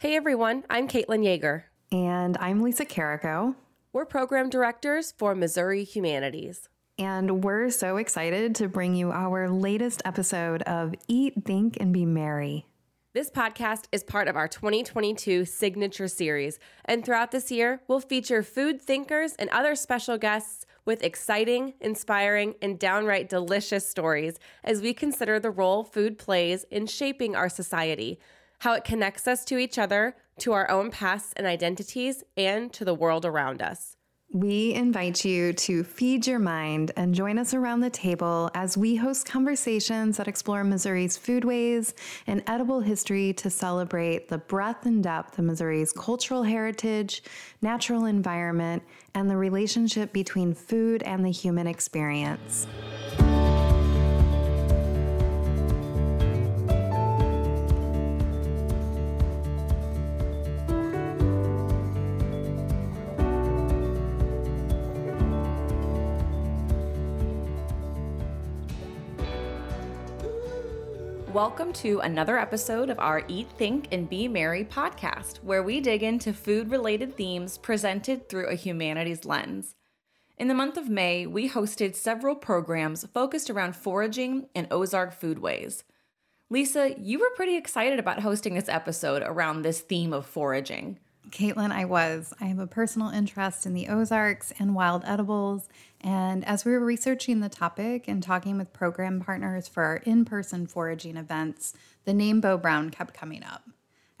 Hey 0.00 0.14
everyone, 0.14 0.62
I'm 0.70 0.86
Caitlin 0.86 1.24
Yeager. 1.24 1.64
And 1.90 2.36
I'm 2.38 2.62
Lisa 2.62 2.84
Carrico. 2.84 3.56
We're 3.92 4.04
program 4.04 4.48
directors 4.48 5.10
for 5.10 5.34
Missouri 5.34 5.82
Humanities. 5.82 6.68
And 7.00 7.42
we're 7.42 7.68
so 7.70 7.96
excited 7.96 8.54
to 8.54 8.68
bring 8.68 8.94
you 8.94 9.10
our 9.10 9.50
latest 9.50 10.00
episode 10.04 10.62
of 10.62 10.94
Eat, 11.08 11.44
Think, 11.44 11.78
and 11.80 11.92
Be 11.92 12.06
Merry. 12.06 12.64
This 13.12 13.28
podcast 13.28 13.86
is 13.90 14.04
part 14.04 14.28
of 14.28 14.36
our 14.36 14.46
2022 14.46 15.44
signature 15.44 16.06
series, 16.06 16.60
and 16.84 17.04
throughout 17.04 17.32
this 17.32 17.50
year, 17.50 17.80
we'll 17.88 17.98
feature 17.98 18.44
food 18.44 18.80
thinkers 18.80 19.34
and 19.36 19.50
other 19.50 19.74
special 19.74 20.16
guests 20.16 20.64
with 20.84 21.02
exciting, 21.02 21.74
inspiring, 21.80 22.54
and 22.62 22.78
downright 22.78 23.28
delicious 23.28 23.88
stories 23.88 24.38
as 24.62 24.80
we 24.80 24.94
consider 24.94 25.40
the 25.40 25.50
role 25.50 25.82
food 25.82 26.18
plays 26.18 26.64
in 26.70 26.86
shaping 26.86 27.34
our 27.34 27.48
society 27.48 28.20
how 28.58 28.72
it 28.72 28.84
connects 28.84 29.28
us 29.28 29.44
to 29.46 29.58
each 29.58 29.78
other, 29.78 30.16
to 30.38 30.52
our 30.52 30.70
own 30.70 30.90
pasts 30.90 31.32
and 31.36 31.46
identities, 31.46 32.24
and 32.36 32.72
to 32.72 32.84
the 32.84 32.94
world 32.94 33.24
around 33.24 33.62
us. 33.62 33.96
We 34.30 34.74
invite 34.74 35.24
you 35.24 35.54
to 35.54 35.82
feed 35.82 36.26
your 36.26 36.38
mind 36.38 36.92
and 36.96 37.14
join 37.14 37.38
us 37.38 37.54
around 37.54 37.80
the 37.80 37.88
table 37.88 38.50
as 38.52 38.76
we 38.76 38.94
host 38.94 39.26
conversations 39.26 40.18
that 40.18 40.28
explore 40.28 40.64
Missouri's 40.64 41.16
foodways 41.16 41.94
and 42.26 42.42
edible 42.46 42.80
history 42.80 43.32
to 43.32 43.48
celebrate 43.48 44.28
the 44.28 44.36
breadth 44.36 44.84
and 44.84 45.02
depth 45.02 45.38
of 45.38 45.46
Missouri's 45.46 45.94
cultural 45.94 46.42
heritage, 46.42 47.22
natural 47.62 48.04
environment, 48.04 48.82
and 49.14 49.30
the 49.30 49.36
relationship 49.36 50.12
between 50.12 50.52
food 50.52 51.02
and 51.04 51.24
the 51.24 51.30
human 51.30 51.66
experience. 51.66 52.66
Welcome 71.38 71.72
to 71.74 72.00
another 72.00 72.36
episode 72.36 72.90
of 72.90 72.98
our 72.98 73.22
Eat, 73.28 73.46
Think, 73.56 73.86
and 73.92 74.10
Be 74.10 74.26
Merry 74.26 74.64
podcast, 74.64 75.36
where 75.44 75.62
we 75.62 75.78
dig 75.80 76.02
into 76.02 76.32
food 76.32 76.68
related 76.68 77.16
themes 77.16 77.58
presented 77.58 78.28
through 78.28 78.48
a 78.48 78.56
humanities 78.56 79.24
lens. 79.24 79.76
In 80.36 80.48
the 80.48 80.54
month 80.54 80.76
of 80.76 80.88
May, 80.88 81.26
we 81.26 81.48
hosted 81.48 81.94
several 81.94 82.34
programs 82.34 83.06
focused 83.14 83.50
around 83.50 83.76
foraging 83.76 84.48
and 84.52 84.66
Ozark 84.72 85.16
foodways. 85.16 85.84
Lisa, 86.50 86.98
you 86.98 87.20
were 87.20 87.30
pretty 87.36 87.56
excited 87.56 88.00
about 88.00 88.22
hosting 88.22 88.54
this 88.54 88.68
episode 88.68 89.22
around 89.24 89.62
this 89.62 89.80
theme 89.80 90.12
of 90.12 90.26
foraging. 90.26 90.98
Caitlin, 91.30 91.70
I 91.70 91.84
was. 91.84 92.32
I 92.40 92.46
have 92.46 92.58
a 92.58 92.66
personal 92.66 93.08
interest 93.08 93.66
in 93.66 93.74
the 93.74 93.88
Ozarks 93.88 94.52
and 94.58 94.74
wild 94.74 95.04
edibles. 95.04 95.68
And 96.00 96.44
as 96.44 96.64
we 96.64 96.72
were 96.72 96.84
researching 96.84 97.40
the 97.40 97.48
topic 97.48 98.08
and 98.08 98.22
talking 98.22 98.56
with 98.56 98.72
program 98.72 99.20
partners 99.20 99.68
for 99.68 99.82
our 99.82 99.96
in 99.98 100.24
person 100.24 100.66
foraging 100.66 101.16
events, 101.16 101.74
the 102.04 102.14
name 102.14 102.40
Bo 102.40 102.56
Brown 102.56 102.90
kept 102.90 103.14
coming 103.14 103.42
up. 103.42 103.64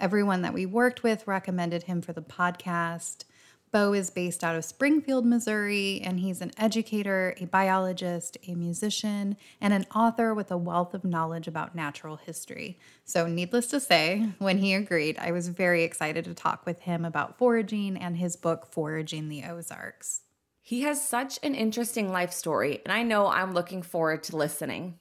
Everyone 0.00 0.42
that 0.42 0.54
we 0.54 0.66
worked 0.66 1.02
with 1.02 1.26
recommended 1.26 1.84
him 1.84 2.02
for 2.02 2.12
the 2.12 2.22
podcast. 2.22 3.24
Bo 3.70 3.92
is 3.92 4.10
based 4.10 4.42
out 4.42 4.56
of 4.56 4.64
Springfield, 4.64 5.26
Missouri, 5.26 6.00
and 6.02 6.20
he's 6.20 6.40
an 6.40 6.52
educator, 6.56 7.34
a 7.38 7.46
biologist, 7.46 8.38
a 8.46 8.54
musician, 8.54 9.36
and 9.60 9.74
an 9.74 9.86
author 9.94 10.34
with 10.34 10.50
a 10.50 10.56
wealth 10.56 10.94
of 10.94 11.04
knowledge 11.04 11.46
about 11.46 11.74
natural 11.74 12.16
history. 12.16 12.78
So, 13.04 13.26
needless 13.26 13.66
to 13.68 13.80
say, 13.80 14.30
when 14.38 14.58
he 14.58 14.74
agreed, 14.74 15.18
I 15.18 15.32
was 15.32 15.48
very 15.48 15.82
excited 15.84 16.24
to 16.24 16.34
talk 16.34 16.64
with 16.64 16.80
him 16.80 17.04
about 17.04 17.38
foraging 17.38 17.96
and 17.96 18.16
his 18.16 18.36
book, 18.36 18.72
Foraging 18.72 19.28
the 19.28 19.44
Ozarks. 19.44 20.22
He 20.60 20.82
has 20.82 21.06
such 21.06 21.38
an 21.42 21.54
interesting 21.54 22.12
life 22.12 22.32
story, 22.32 22.80
and 22.84 22.92
I 22.92 23.02
know 23.02 23.28
I'm 23.28 23.52
looking 23.52 23.82
forward 23.82 24.22
to 24.24 24.36
listening. 24.36 24.98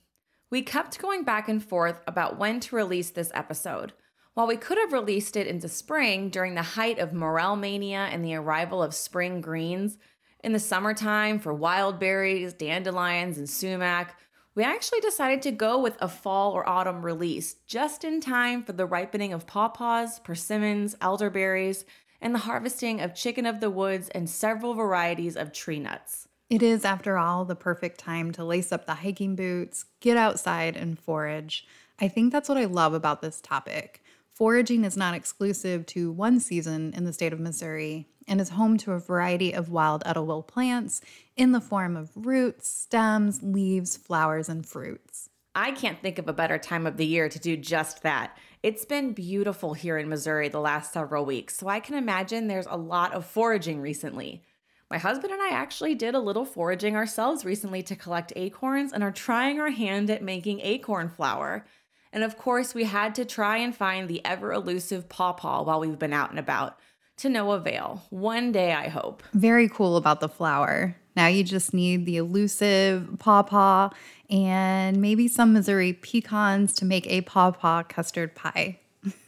We 0.49 0.61
kept 0.61 0.99
going 0.99 1.23
back 1.23 1.49
and 1.49 1.61
forth 1.61 2.01
about 2.07 2.37
when 2.37 2.61
to 2.61 2.75
release 2.75 3.09
this 3.09 3.31
episode. 3.33 3.91
While 4.37 4.45
we 4.45 4.57
could 4.57 4.77
have 4.77 4.93
released 4.93 5.35
it 5.35 5.47
into 5.47 5.67
spring 5.67 6.29
during 6.29 6.53
the 6.53 6.61
height 6.61 6.99
of 6.99 7.11
morel 7.11 7.55
mania 7.55 8.07
and 8.11 8.23
the 8.23 8.35
arrival 8.35 8.83
of 8.83 8.93
spring 8.93 9.41
greens, 9.41 9.97
in 10.43 10.53
the 10.53 10.59
summertime 10.59 11.39
for 11.39 11.55
wild 11.55 11.99
berries, 11.99 12.53
dandelions, 12.53 13.39
and 13.39 13.49
sumac, 13.49 14.15
we 14.53 14.63
actually 14.63 14.99
decided 14.99 15.41
to 15.41 15.51
go 15.51 15.81
with 15.81 15.97
a 15.99 16.07
fall 16.07 16.51
or 16.51 16.69
autumn 16.69 17.03
release 17.03 17.55
just 17.65 18.03
in 18.03 18.21
time 18.21 18.61
for 18.63 18.73
the 18.73 18.85
ripening 18.85 19.33
of 19.33 19.47
pawpaws, 19.47 20.19
persimmons, 20.23 20.95
elderberries, 21.01 21.83
and 22.21 22.35
the 22.35 22.39
harvesting 22.45 23.01
of 23.01 23.15
chicken 23.15 23.47
of 23.47 23.59
the 23.59 23.71
woods 23.71 24.07
and 24.09 24.29
several 24.29 24.75
varieties 24.75 25.35
of 25.35 25.51
tree 25.51 25.79
nuts. 25.79 26.27
It 26.47 26.61
is, 26.61 26.85
after 26.85 27.17
all, 27.17 27.43
the 27.43 27.55
perfect 27.55 27.99
time 27.99 28.31
to 28.33 28.45
lace 28.45 28.71
up 28.71 28.85
the 28.85 28.93
hiking 28.93 29.35
boots, 29.35 29.85
get 29.99 30.15
outside, 30.15 30.77
and 30.77 30.99
forage. 30.99 31.65
I 31.99 32.07
think 32.07 32.31
that's 32.31 32.47
what 32.47 32.59
I 32.59 32.65
love 32.65 32.93
about 32.93 33.23
this 33.23 33.41
topic. 33.41 34.03
Foraging 34.37 34.85
is 34.85 34.95
not 34.95 35.15
exclusive 35.15 35.87
to 35.87 36.11
one 36.11 36.39
season 36.39 36.93
in 36.93 37.05
the 37.05 37.11
state 37.11 37.33
of 37.33 37.39
Missouri 37.39 38.07
and 38.27 38.39
is 38.39 38.49
home 38.49 38.77
to 38.77 38.91
a 38.91 38.99
variety 38.99 39.51
of 39.51 39.71
wild 39.71 40.03
edible 40.05 40.43
plants 40.43 41.01
in 41.35 41.53
the 41.53 41.59
form 41.59 41.97
of 41.97 42.11
roots, 42.15 42.69
stems, 42.69 43.41
leaves, 43.41 43.97
flowers, 43.97 44.47
and 44.47 44.63
fruits. 44.63 45.31
I 45.55 45.71
can't 45.71 45.99
think 46.03 46.19
of 46.19 46.27
a 46.27 46.33
better 46.33 46.59
time 46.59 46.85
of 46.85 46.97
the 46.97 47.05
year 47.07 47.29
to 47.29 47.39
do 47.39 47.57
just 47.57 48.03
that. 48.03 48.37
It's 48.61 48.85
been 48.85 49.13
beautiful 49.13 49.73
here 49.73 49.97
in 49.97 50.07
Missouri 50.07 50.49
the 50.49 50.59
last 50.59 50.93
several 50.93 51.25
weeks, 51.25 51.57
so 51.57 51.67
I 51.67 51.79
can 51.79 51.95
imagine 51.95 52.45
there's 52.45 52.67
a 52.69 52.77
lot 52.77 53.13
of 53.13 53.25
foraging 53.25 53.81
recently. 53.81 54.43
My 54.91 54.99
husband 54.99 55.33
and 55.33 55.41
I 55.41 55.49
actually 55.49 55.95
did 55.95 56.13
a 56.13 56.19
little 56.19 56.45
foraging 56.45 56.95
ourselves 56.95 57.43
recently 57.43 57.81
to 57.81 57.95
collect 57.95 58.33
acorns 58.35 58.93
and 58.93 59.03
are 59.03 59.11
trying 59.11 59.59
our 59.59 59.71
hand 59.71 60.11
at 60.11 60.21
making 60.21 60.59
acorn 60.61 61.09
flour. 61.09 61.65
And 62.11 62.23
of 62.23 62.37
course, 62.37 62.73
we 62.73 62.85
had 62.85 63.15
to 63.15 63.25
try 63.25 63.57
and 63.57 63.75
find 63.75 64.07
the 64.07 64.23
ever 64.25 64.53
elusive 64.53 65.09
pawpaw 65.09 65.63
while 65.63 65.79
we've 65.79 65.99
been 65.99 66.13
out 66.13 66.29
and 66.29 66.39
about. 66.39 66.77
To 67.17 67.29
no 67.29 67.51
avail. 67.53 68.03
One 68.11 68.51
day, 68.51 68.73
I 68.73 68.89
hope. 68.89 69.23
Very 69.33 69.67
cool 69.67 69.97
about 69.97 70.19
the 70.19 70.29
flour. 70.29 70.95
Now 71.15 71.25
you 71.25 71.43
just 71.43 71.73
need 71.73 72.05
the 72.05 72.17
elusive 72.17 73.15
pawpaw 73.17 73.89
and 74.29 75.01
maybe 75.01 75.27
some 75.27 75.51
Missouri 75.51 75.93
pecans 75.93 76.73
to 76.73 76.85
make 76.85 77.07
a 77.07 77.21
pawpaw 77.21 77.83
custard 77.83 78.35
pie. 78.35 78.79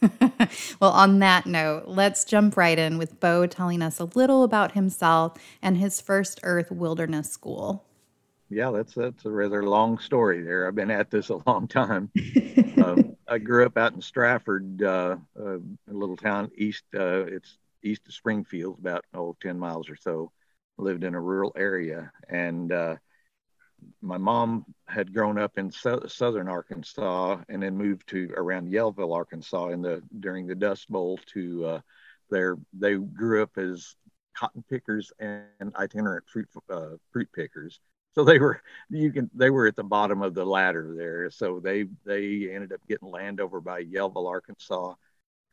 well, 0.80 0.92
on 0.92 1.18
that 1.18 1.46
note, 1.46 1.84
let's 1.86 2.24
jump 2.24 2.56
right 2.56 2.78
in 2.78 2.96
with 2.96 3.18
Bo 3.18 3.46
telling 3.46 3.82
us 3.82 3.98
a 3.98 4.04
little 4.04 4.44
about 4.44 4.72
himself 4.72 5.34
and 5.60 5.76
his 5.76 6.00
first 6.00 6.38
Earth 6.44 6.70
Wilderness 6.70 7.30
School 7.30 7.84
yeah, 8.50 8.72
that's 8.72 8.94
that's 8.94 9.24
a 9.24 9.30
rather 9.30 9.62
long 9.62 9.98
story 9.98 10.42
there. 10.42 10.66
I've 10.66 10.74
been 10.74 10.90
at 10.90 11.10
this 11.10 11.28
a 11.28 11.38
long 11.46 11.68
time. 11.68 12.10
um, 12.84 13.16
I 13.28 13.38
grew 13.38 13.64
up 13.64 13.78
out 13.78 13.94
in 13.94 14.02
Strafford, 14.02 14.82
uh, 14.82 15.16
uh, 15.38 15.58
a 15.58 15.92
little 15.92 16.16
town 16.16 16.50
east. 16.56 16.82
Uh, 16.94 17.26
it's 17.26 17.58
east 17.84 18.02
of 18.08 18.12
Springfield, 18.12 18.78
about 18.80 19.04
oh 19.14 19.36
10 19.40 19.58
miles 19.58 19.88
or 19.88 19.96
so. 19.96 20.32
Lived 20.78 21.04
in 21.04 21.14
a 21.14 21.20
rural 21.20 21.52
area, 21.56 22.10
and 22.28 22.72
uh, 22.72 22.96
my 24.02 24.18
mom 24.18 24.64
had 24.88 25.14
grown 25.14 25.38
up 25.38 25.56
in 25.56 25.70
so- 25.70 26.06
southern 26.08 26.48
Arkansas, 26.48 27.38
and 27.48 27.62
then 27.62 27.76
moved 27.76 28.08
to 28.08 28.32
around 28.36 28.72
Yellville, 28.72 29.14
Arkansas, 29.14 29.68
in 29.68 29.80
the 29.80 30.02
during 30.18 30.48
the 30.48 30.56
Dust 30.56 30.90
Bowl. 30.90 31.20
To 31.34 31.66
uh, 31.66 31.80
there, 32.30 32.56
they 32.72 32.94
grew 32.94 33.44
up 33.44 33.56
as 33.58 33.94
cotton 34.34 34.64
pickers 34.68 35.12
and 35.20 35.72
itinerant 35.76 36.24
fruit 36.28 36.48
uh, 36.68 36.96
fruit 37.12 37.28
pickers 37.32 37.78
so 38.14 38.24
they 38.24 38.38
were 38.38 38.62
you 38.88 39.12
can 39.12 39.30
they 39.34 39.50
were 39.50 39.66
at 39.66 39.76
the 39.76 39.84
bottom 39.84 40.22
of 40.22 40.34
the 40.34 40.44
ladder 40.44 40.94
there. 40.96 41.30
So 41.30 41.60
they 41.60 41.86
they 42.04 42.50
ended 42.52 42.72
up 42.72 42.80
getting 42.88 43.10
land 43.10 43.40
over 43.40 43.60
by 43.60 43.84
yellville 43.84 44.28
arkansas 44.28 44.94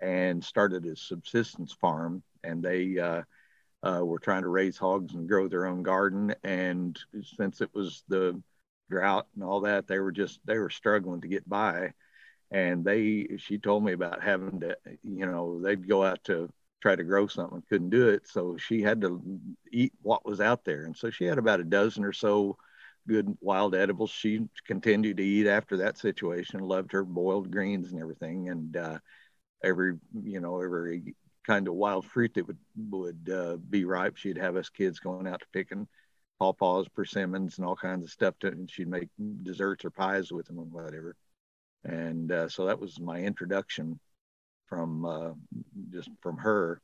and 0.01 0.44
started 0.44 0.85
a 0.85 0.96
subsistence 0.96 1.73
farm. 1.73 2.23
And 2.43 2.64
they 2.64 2.99
uh, 2.99 3.23
uh, 3.84 4.02
were 4.05 4.20
trying 4.20 4.43
to 4.43 4.49
raise 4.49 4.78
hogs 4.78 5.14
and 5.16 5.28
grow 5.29 5.47
their 5.47 5.66
own 5.67 5.84
garden. 5.84 6.35
And 6.43 6.99
since 7.37 7.61
it 7.61 7.72
was 7.73 8.03
the 8.09 8.41
drought 8.90 9.28
and 9.35 9.43
all 9.43 9.61
that 9.61 9.87
they 9.87 9.99
were 9.99 10.11
just 10.14 10.40
they 10.46 10.58
were 10.58 10.70
struggling 10.70 11.22
to 11.22 11.28
get 11.28 11.47
by. 11.49 11.93
And 12.52 12.85
they 12.85 13.37
she 13.37 13.58
told 13.59 13.84
me 13.84 13.93
about 13.93 14.23
having 14.23 14.61
to 14.61 14.78
you 15.03 15.26
know 15.26 15.61
they'd 15.61 15.87
go 15.87 16.03
out 16.03 16.23
to 16.26 16.49
try 16.82 16.96
to 16.96 17.03
grow 17.03 17.28
something, 17.28 17.64
couldn't 17.70 17.90
do 17.90 18.09
it. 18.09 18.28
So 18.28 18.58
she 18.58 18.82
had 18.82 19.02
to 19.02 19.22
eat 19.72 19.94
what 20.02 20.26
was 20.26 20.40
out 20.40 20.64
there. 20.64 20.84
And 20.84 20.96
so 20.96 21.09
she 21.09 21.26
had 21.26 21.38
about 21.38 21.59
a 21.59 21.64
dozen 21.64 22.03
or 22.03 22.14
so 22.14 22.58
good 23.08 23.38
wild 23.41 23.74
edibles. 23.74 24.12
She 24.12 24.47
continued 24.66 25.18
to 25.18 25.24
eat 25.26 25.47
after 25.47 25.78
that 25.78 25.97
situation, 25.97 26.59
loved 26.59 26.91
her 26.91 27.03
boiled 27.03 27.52
greens 27.52 27.91
and 27.91 28.02
everything. 28.02 28.50
And 28.50 28.78
uh, 28.78 29.00
every, 29.64 29.94
you 30.24 30.40
know, 30.40 30.62
every 30.62 31.16
kind 31.46 31.68
of 31.68 31.74
wild 31.74 32.06
fruit 32.06 32.34
that 32.35 32.46
would, 32.46 32.58
would 32.90 33.30
uh, 33.34 33.58
be 33.70 33.85
ripe, 33.85 34.18
she'd 34.18 34.38
have 34.38 34.58
us 34.58 34.70
kids 34.70 35.00
going 35.00 35.28
out 35.28 35.40
to 35.40 35.47
picking 35.53 35.88
pawpaws, 36.40 36.88
persimmons, 36.94 37.58
and 37.58 37.66
all 37.66 37.76
kinds 37.76 38.03
of 38.03 38.12
stuff. 38.12 38.35
To, 38.40 38.47
and 38.47 38.70
she'd 38.70 38.90
make 38.90 39.09
desserts 39.44 39.85
or 39.85 39.90
pies 39.90 40.32
with 40.32 40.46
them 40.47 40.59
and 40.59 40.72
whatever. 40.72 41.16
And 41.84 42.32
uh, 42.32 42.50
so 42.50 42.66
that 42.66 42.80
was 42.80 43.00
my 43.00 43.20
introduction 43.20 44.00
from 44.67 45.05
uh, 45.05 45.31
just 45.91 46.09
from 46.22 46.37
her. 46.37 46.81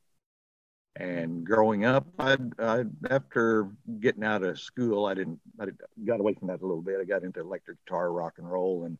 And 0.96 1.44
growing 1.44 1.84
up, 1.84 2.06
I, 2.18 2.36
I 2.58 2.84
after 3.10 3.68
getting 4.00 4.22
out 4.22 4.44
of 4.44 4.60
school, 4.60 5.06
I 5.06 5.14
didn't 5.14 5.40
I 5.60 5.66
got 6.04 6.20
away 6.20 6.34
from 6.34 6.48
that 6.48 6.60
a 6.60 6.66
little 6.66 6.82
bit. 6.82 7.00
I 7.00 7.04
got 7.04 7.24
into 7.24 7.40
electric 7.40 7.84
guitar, 7.84 8.12
rock 8.12 8.34
and 8.38 8.50
roll, 8.50 8.84
and 8.84 8.96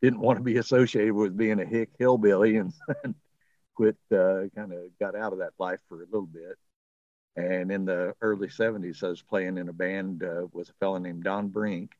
didn't 0.00 0.20
want 0.20 0.38
to 0.38 0.44
be 0.44 0.56
associated 0.56 1.12
with 1.12 1.36
being 1.36 1.60
a 1.60 1.66
hick 1.66 1.90
hillbilly, 1.98 2.56
and, 2.56 2.72
and 3.04 3.14
quit. 3.74 3.96
Uh, 4.10 4.48
kind 4.54 4.72
of 4.72 4.78
got 4.98 5.14
out 5.14 5.32
of 5.32 5.40
that 5.40 5.52
life 5.58 5.80
for 5.88 6.02
a 6.02 6.06
little 6.06 6.26
bit. 6.26 6.56
And 7.36 7.72
in 7.72 7.84
the 7.84 8.14
early 8.20 8.48
70s, 8.48 9.02
I 9.02 9.08
was 9.08 9.22
playing 9.22 9.58
in 9.58 9.68
a 9.68 9.72
band 9.72 10.22
uh, 10.22 10.46
with 10.52 10.68
a 10.68 10.72
fellow 10.74 10.98
named 10.98 11.24
Don 11.24 11.48
Brink, 11.48 11.90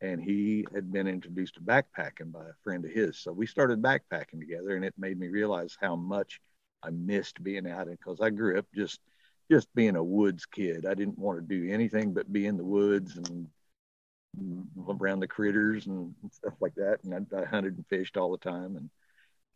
and 0.00 0.22
he 0.22 0.66
had 0.74 0.92
been 0.92 1.08
introduced 1.08 1.54
to 1.54 1.60
backpacking 1.60 2.32
by 2.32 2.44
a 2.44 2.62
friend 2.62 2.84
of 2.84 2.90
his. 2.90 3.18
So 3.18 3.32
we 3.32 3.46
started 3.46 3.82
backpacking 3.82 4.38
together, 4.40 4.76
and 4.76 4.84
it 4.84 4.94
made 4.96 5.18
me 5.18 5.28
realize 5.28 5.76
how 5.80 5.96
much 5.96 6.40
I 6.82 6.90
missed 6.90 7.42
being 7.42 7.68
out 7.68 7.88
because 7.88 8.20
I 8.20 8.30
grew 8.30 8.58
up 8.58 8.66
just 8.74 9.00
just 9.50 9.74
being 9.74 9.96
a 9.96 10.04
woods 10.04 10.44
kid. 10.44 10.84
I 10.86 10.94
didn't 10.94 11.18
want 11.18 11.38
to 11.38 11.44
do 11.44 11.72
anything 11.72 12.12
but 12.12 12.32
be 12.32 12.46
in 12.46 12.58
the 12.58 12.64
woods 12.64 13.16
and 13.16 13.48
around 14.88 15.20
the 15.20 15.26
critters 15.26 15.86
and 15.86 16.14
stuff 16.30 16.54
like 16.60 16.74
that. 16.74 16.98
And 17.04 17.26
I, 17.32 17.40
I 17.40 17.44
hunted 17.44 17.76
and 17.76 17.86
fished 17.86 18.16
all 18.16 18.30
the 18.30 18.38
time, 18.38 18.76
and 18.76 18.90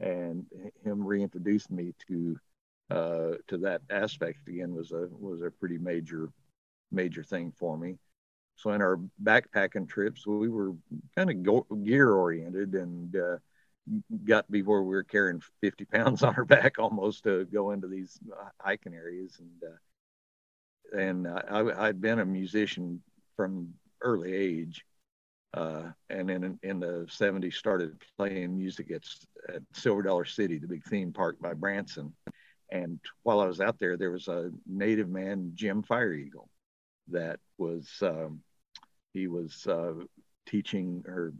and 0.00 0.46
him 0.84 1.04
reintroduced 1.04 1.70
me 1.70 1.94
to 2.08 2.36
uh, 2.90 3.30
to 3.48 3.58
that 3.58 3.82
aspect 3.90 4.48
again 4.48 4.74
was 4.74 4.92
a 4.92 5.08
was 5.18 5.42
a 5.42 5.50
pretty 5.50 5.78
major 5.78 6.28
major 6.90 7.22
thing 7.22 7.52
for 7.56 7.76
me. 7.78 7.98
So 8.62 8.70
in 8.70 8.80
our 8.80 9.00
backpacking 9.20 9.88
trips, 9.88 10.24
we 10.24 10.48
were 10.48 10.72
kind 11.16 11.30
of 11.30 11.84
gear 11.84 12.12
oriented 12.12 12.74
and 12.74 13.16
uh, 13.16 13.36
got 14.24 14.48
before 14.52 14.84
we 14.84 14.94
were 14.94 15.02
carrying 15.02 15.42
50 15.60 15.84
pounds 15.86 16.22
on 16.22 16.36
our 16.36 16.44
back 16.44 16.78
almost 16.78 17.24
to 17.24 17.44
go 17.46 17.72
into 17.72 17.88
these 17.88 18.20
hiking 18.60 18.94
areas. 18.94 19.40
And 19.40 19.72
uh, 19.72 19.76
and 20.96 21.26
I, 21.26 21.86
I'd 21.88 22.00
been 22.00 22.20
a 22.20 22.24
musician 22.24 23.02
from 23.36 23.74
early 24.00 24.32
age. 24.32 24.84
Uh, 25.54 25.90
and 26.08 26.30
in, 26.30 26.58
in, 26.62 26.80
the 26.80 27.06
70s 27.10 27.54
started 27.54 28.00
playing 28.16 28.56
music 28.56 28.90
at, 28.90 29.04
at 29.54 29.60
Silver 29.74 30.02
Dollar 30.02 30.24
City, 30.24 30.58
the 30.58 30.66
big 30.66 30.84
theme 30.84 31.12
park 31.12 31.36
by 31.40 31.52
Branson. 31.52 32.14
And 32.70 32.98
while 33.22 33.40
I 33.40 33.46
was 33.46 33.60
out 33.60 33.78
there, 33.78 33.98
there 33.98 34.12
was 34.12 34.28
a 34.28 34.50
native 34.66 35.10
man, 35.10 35.52
Jim 35.54 35.82
Fire 35.82 36.14
Eagle, 36.14 36.48
that 37.08 37.38
was 37.58 37.86
um, 38.00 38.40
he 39.12 39.28
was 39.28 39.66
uh, 39.66 39.92
teaching 40.46 41.04
or 41.06 41.32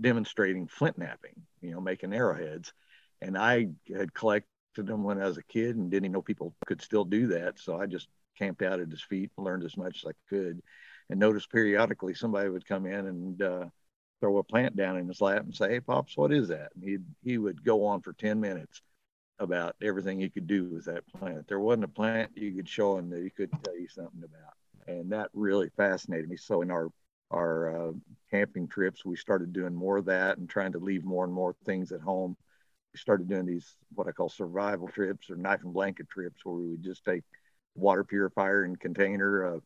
demonstrating 0.00 0.66
flint 0.68 0.98
knapping, 0.98 1.34
you 1.60 1.70
know, 1.70 1.80
making 1.80 2.12
arrowheads. 2.14 2.72
And 3.20 3.36
I 3.36 3.68
had 3.94 4.14
collected 4.14 4.46
them 4.74 5.02
when 5.04 5.20
I 5.20 5.26
was 5.26 5.38
a 5.38 5.42
kid 5.44 5.76
and 5.76 5.90
didn't 5.90 6.04
even 6.06 6.12
know 6.12 6.22
people 6.22 6.54
could 6.66 6.82
still 6.82 7.04
do 7.04 7.28
that. 7.28 7.58
So 7.58 7.80
I 7.80 7.86
just 7.86 8.08
camped 8.38 8.62
out 8.62 8.80
at 8.80 8.90
his 8.90 9.02
feet 9.02 9.30
and 9.36 9.46
learned 9.46 9.64
as 9.64 9.76
much 9.76 10.04
as 10.04 10.10
I 10.10 10.14
could. 10.28 10.60
And 11.08 11.20
noticed 11.20 11.50
periodically 11.50 12.14
somebody 12.14 12.48
would 12.48 12.66
come 12.66 12.84
in 12.84 13.06
and 13.06 13.42
uh, 13.42 13.64
throw 14.20 14.38
a 14.38 14.44
plant 14.44 14.76
down 14.76 14.96
in 14.98 15.06
his 15.08 15.20
lap 15.20 15.42
and 15.42 15.54
say, 15.54 15.68
"Hey, 15.70 15.80
pops, 15.80 16.16
what 16.16 16.32
is 16.32 16.48
that?" 16.48 16.72
And 16.74 16.84
he 16.84 16.98
he 17.22 17.38
would 17.38 17.64
go 17.64 17.84
on 17.86 18.00
for 18.00 18.12
ten 18.12 18.40
minutes 18.40 18.82
about 19.38 19.76
everything 19.82 20.18
he 20.18 20.30
could 20.30 20.46
do 20.46 20.64
with 20.64 20.86
that 20.86 21.06
plant. 21.18 21.46
There 21.46 21.60
wasn't 21.60 21.84
a 21.84 21.88
plant 21.88 22.32
you 22.36 22.54
could 22.54 22.68
show 22.68 22.98
him 22.98 23.10
that 23.10 23.22
he 23.22 23.30
couldn't 23.30 23.62
tell 23.62 23.78
you 23.78 23.88
something 23.88 24.24
about, 24.24 24.54
and 24.88 25.12
that 25.12 25.30
really 25.32 25.70
fascinated 25.76 26.28
me. 26.28 26.36
So 26.36 26.62
in 26.62 26.70
our 26.70 26.88
our 27.30 27.88
uh, 27.88 27.92
camping 28.30 28.68
trips, 28.68 29.04
we 29.04 29.16
started 29.16 29.52
doing 29.52 29.74
more 29.74 29.96
of 29.96 30.04
that 30.06 30.38
and 30.38 30.48
trying 30.48 30.72
to 30.72 30.78
leave 30.78 31.04
more 31.04 31.24
and 31.24 31.32
more 31.32 31.54
things 31.64 31.92
at 31.92 32.00
home. 32.00 32.36
We 32.92 32.98
started 32.98 33.28
doing 33.28 33.46
these 33.46 33.76
what 33.94 34.08
I 34.08 34.12
call 34.12 34.28
survival 34.28 34.88
trips 34.88 35.30
or 35.30 35.36
knife 35.36 35.62
and 35.64 35.72
blanket 35.72 36.08
trips, 36.08 36.44
where 36.44 36.54
we 36.54 36.70
would 36.70 36.82
just 36.82 37.04
take 37.04 37.24
water 37.74 38.04
purifier 38.04 38.64
and 38.64 38.78
container, 38.78 39.42
a 39.42 39.60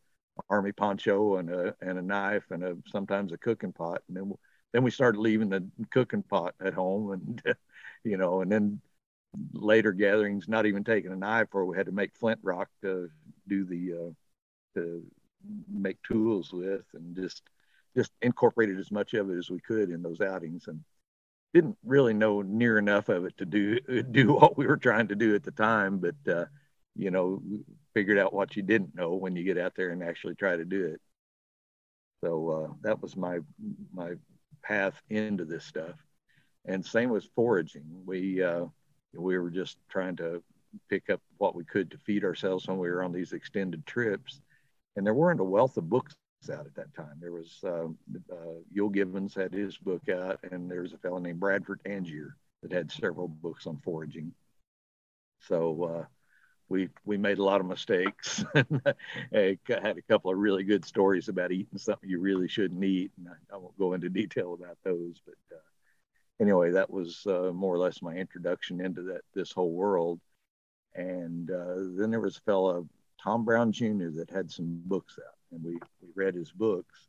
army 0.49 0.71
poncho, 0.71 1.37
and 1.37 1.49
a 1.49 1.75
and 1.81 1.99
a 1.99 2.01
knife, 2.01 2.45
and 2.51 2.63
a 2.63 2.77
sometimes 2.87 3.31
a 3.31 3.37
cooking 3.37 3.73
pot, 3.73 4.01
and 4.07 4.17
then 4.17 4.33
then 4.73 4.83
we 4.83 4.91
started 4.91 5.19
leaving 5.19 5.49
the 5.49 5.65
cooking 5.91 6.23
pot 6.23 6.55
at 6.63 6.73
home, 6.73 7.11
and 7.11 7.41
you 8.03 8.17
know, 8.17 8.41
and 8.41 8.51
then 8.51 8.81
later 9.53 9.91
gatherings, 9.93 10.47
not 10.47 10.65
even 10.65 10.83
taking 10.83 11.11
a 11.11 11.15
knife, 11.15 11.47
or 11.53 11.65
we 11.65 11.77
had 11.77 11.85
to 11.85 11.91
make 11.91 12.15
flint 12.15 12.39
rock 12.43 12.69
to 12.81 13.09
do 13.47 13.63
the 13.65 13.93
uh, 13.93 14.11
to 14.75 15.03
make 15.69 16.01
tools 16.03 16.51
with, 16.51 16.85
and 16.93 17.15
just 17.15 17.43
just 17.95 18.11
incorporated 18.21 18.79
as 18.79 18.91
much 18.91 19.13
of 19.13 19.29
it 19.29 19.37
as 19.37 19.49
we 19.49 19.59
could 19.59 19.89
in 19.89 20.01
those 20.01 20.21
outings, 20.21 20.67
and 20.67 20.81
didn't 21.53 21.77
really 21.83 22.13
know 22.13 22.41
near 22.41 22.77
enough 22.77 23.09
of 23.09 23.25
it 23.25 23.37
to 23.37 23.45
do 23.45 23.79
do 24.11 24.33
what 24.33 24.57
we 24.57 24.67
were 24.67 24.77
trying 24.77 25.07
to 25.07 25.15
do 25.15 25.35
at 25.35 25.43
the 25.43 25.51
time, 25.51 25.99
but 25.99 26.33
uh, 26.33 26.45
you 26.95 27.11
know, 27.11 27.41
figured 27.93 28.17
out 28.17 28.33
what 28.33 28.55
you 28.55 28.63
didn't 28.63 28.95
know 28.95 29.15
when 29.15 29.35
you 29.35 29.43
get 29.43 29.57
out 29.57 29.73
there 29.75 29.89
and 29.89 30.03
actually 30.03 30.35
try 30.35 30.55
to 30.55 30.65
do 30.65 30.85
it. 30.85 31.01
So 32.23 32.49
uh, 32.49 32.73
that 32.81 33.01
was 33.01 33.15
my 33.15 33.39
my 33.93 34.13
path 34.63 35.01
into 35.09 35.45
this 35.45 35.65
stuff, 35.65 35.95
and 36.65 36.85
same 36.85 37.09
with 37.09 37.25
foraging. 37.35 37.85
We 38.05 38.43
uh, 38.43 38.65
we 39.13 39.37
were 39.37 39.49
just 39.49 39.77
trying 39.89 40.15
to 40.17 40.43
pick 40.89 41.09
up 41.09 41.21
what 41.37 41.55
we 41.55 41.65
could 41.65 41.91
to 41.91 41.97
feed 41.97 42.23
ourselves 42.23 42.67
when 42.67 42.77
we 42.77 42.89
were 42.89 43.03
on 43.03 43.11
these 43.11 43.33
extended 43.33 43.85
trips. 43.85 44.41
And 44.95 45.05
there 45.05 45.13
weren't 45.13 45.39
a 45.39 45.45
wealth 45.45 45.77
of 45.77 45.89
books 45.89 46.15
out 46.49 46.65
at 46.65 46.75
that 46.75 46.93
time. 46.95 47.17
There 47.19 47.31
was 47.31 47.59
uh, 47.63 47.85
uh, 47.85 48.59
Euell 48.75 48.91
Gibbons 48.91 49.35
had 49.35 49.53
his 49.53 49.77
book 49.77 50.09
out, 50.09 50.39
and 50.51 50.69
there 50.69 50.81
was 50.81 50.93
a 50.93 50.97
fellow 50.97 51.19
named 51.19 51.39
Bradford 51.39 51.79
Angier 51.85 52.35
that 52.61 52.71
had 52.71 52.91
several 52.91 53.27
books 53.27 53.67
on 53.67 53.77
foraging. 53.83 54.33
So 55.39 55.83
uh, 55.83 56.05
we 56.69 56.89
we 57.05 57.17
made 57.17 57.37
a 57.37 57.43
lot 57.43 57.61
of 57.61 57.67
mistakes. 57.67 58.43
I 58.55 59.57
had 59.67 59.97
a 59.97 60.01
couple 60.09 60.31
of 60.31 60.37
really 60.37 60.63
good 60.63 60.85
stories 60.85 61.29
about 61.29 61.51
eating 61.51 61.77
something 61.77 62.09
you 62.09 62.19
really 62.19 62.47
shouldn't 62.47 62.83
eat, 62.83 63.11
and 63.17 63.27
I, 63.27 63.55
I 63.55 63.57
won't 63.57 63.77
go 63.77 63.93
into 63.93 64.09
detail 64.09 64.53
about 64.53 64.77
those. 64.83 65.21
But 65.25 65.55
uh, 65.55 65.61
anyway, 66.41 66.71
that 66.71 66.89
was 66.89 67.25
uh, 67.27 67.51
more 67.53 67.75
or 67.75 67.79
less 67.79 68.01
my 68.01 68.15
introduction 68.15 68.83
into 68.83 69.03
that 69.03 69.21
this 69.33 69.51
whole 69.51 69.71
world. 69.71 70.19
And 70.95 71.49
uh, 71.49 71.75
then 71.97 72.11
there 72.11 72.19
was 72.19 72.37
a 72.37 72.41
fellow, 72.41 72.87
Tom 73.23 73.45
Brown 73.45 73.71
Jr., 73.71 74.09
that 74.15 74.29
had 74.31 74.51
some 74.51 74.81
books 74.85 75.17
out, 75.19 75.35
and 75.51 75.63
we 75.63 75.73
we 76.01 76.09
read 76.15 76.35
his 76.35 76.51
books, 76.51 77.07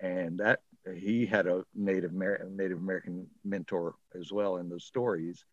and 0.00 0.38
that 0.38 0.60
he 0.94 1.26
had 1.26 1.46
a 1.46 1.64
Native 1.74 2.12
American 2.12 2.56
Native 2.56 2.78
American 2.78 3.26
mentor 3.44 3.94
as 4.18 4.32
well 4.32 4.56
in 4.56 4.68
those 4.68 4.84
stories, 4.84 5.44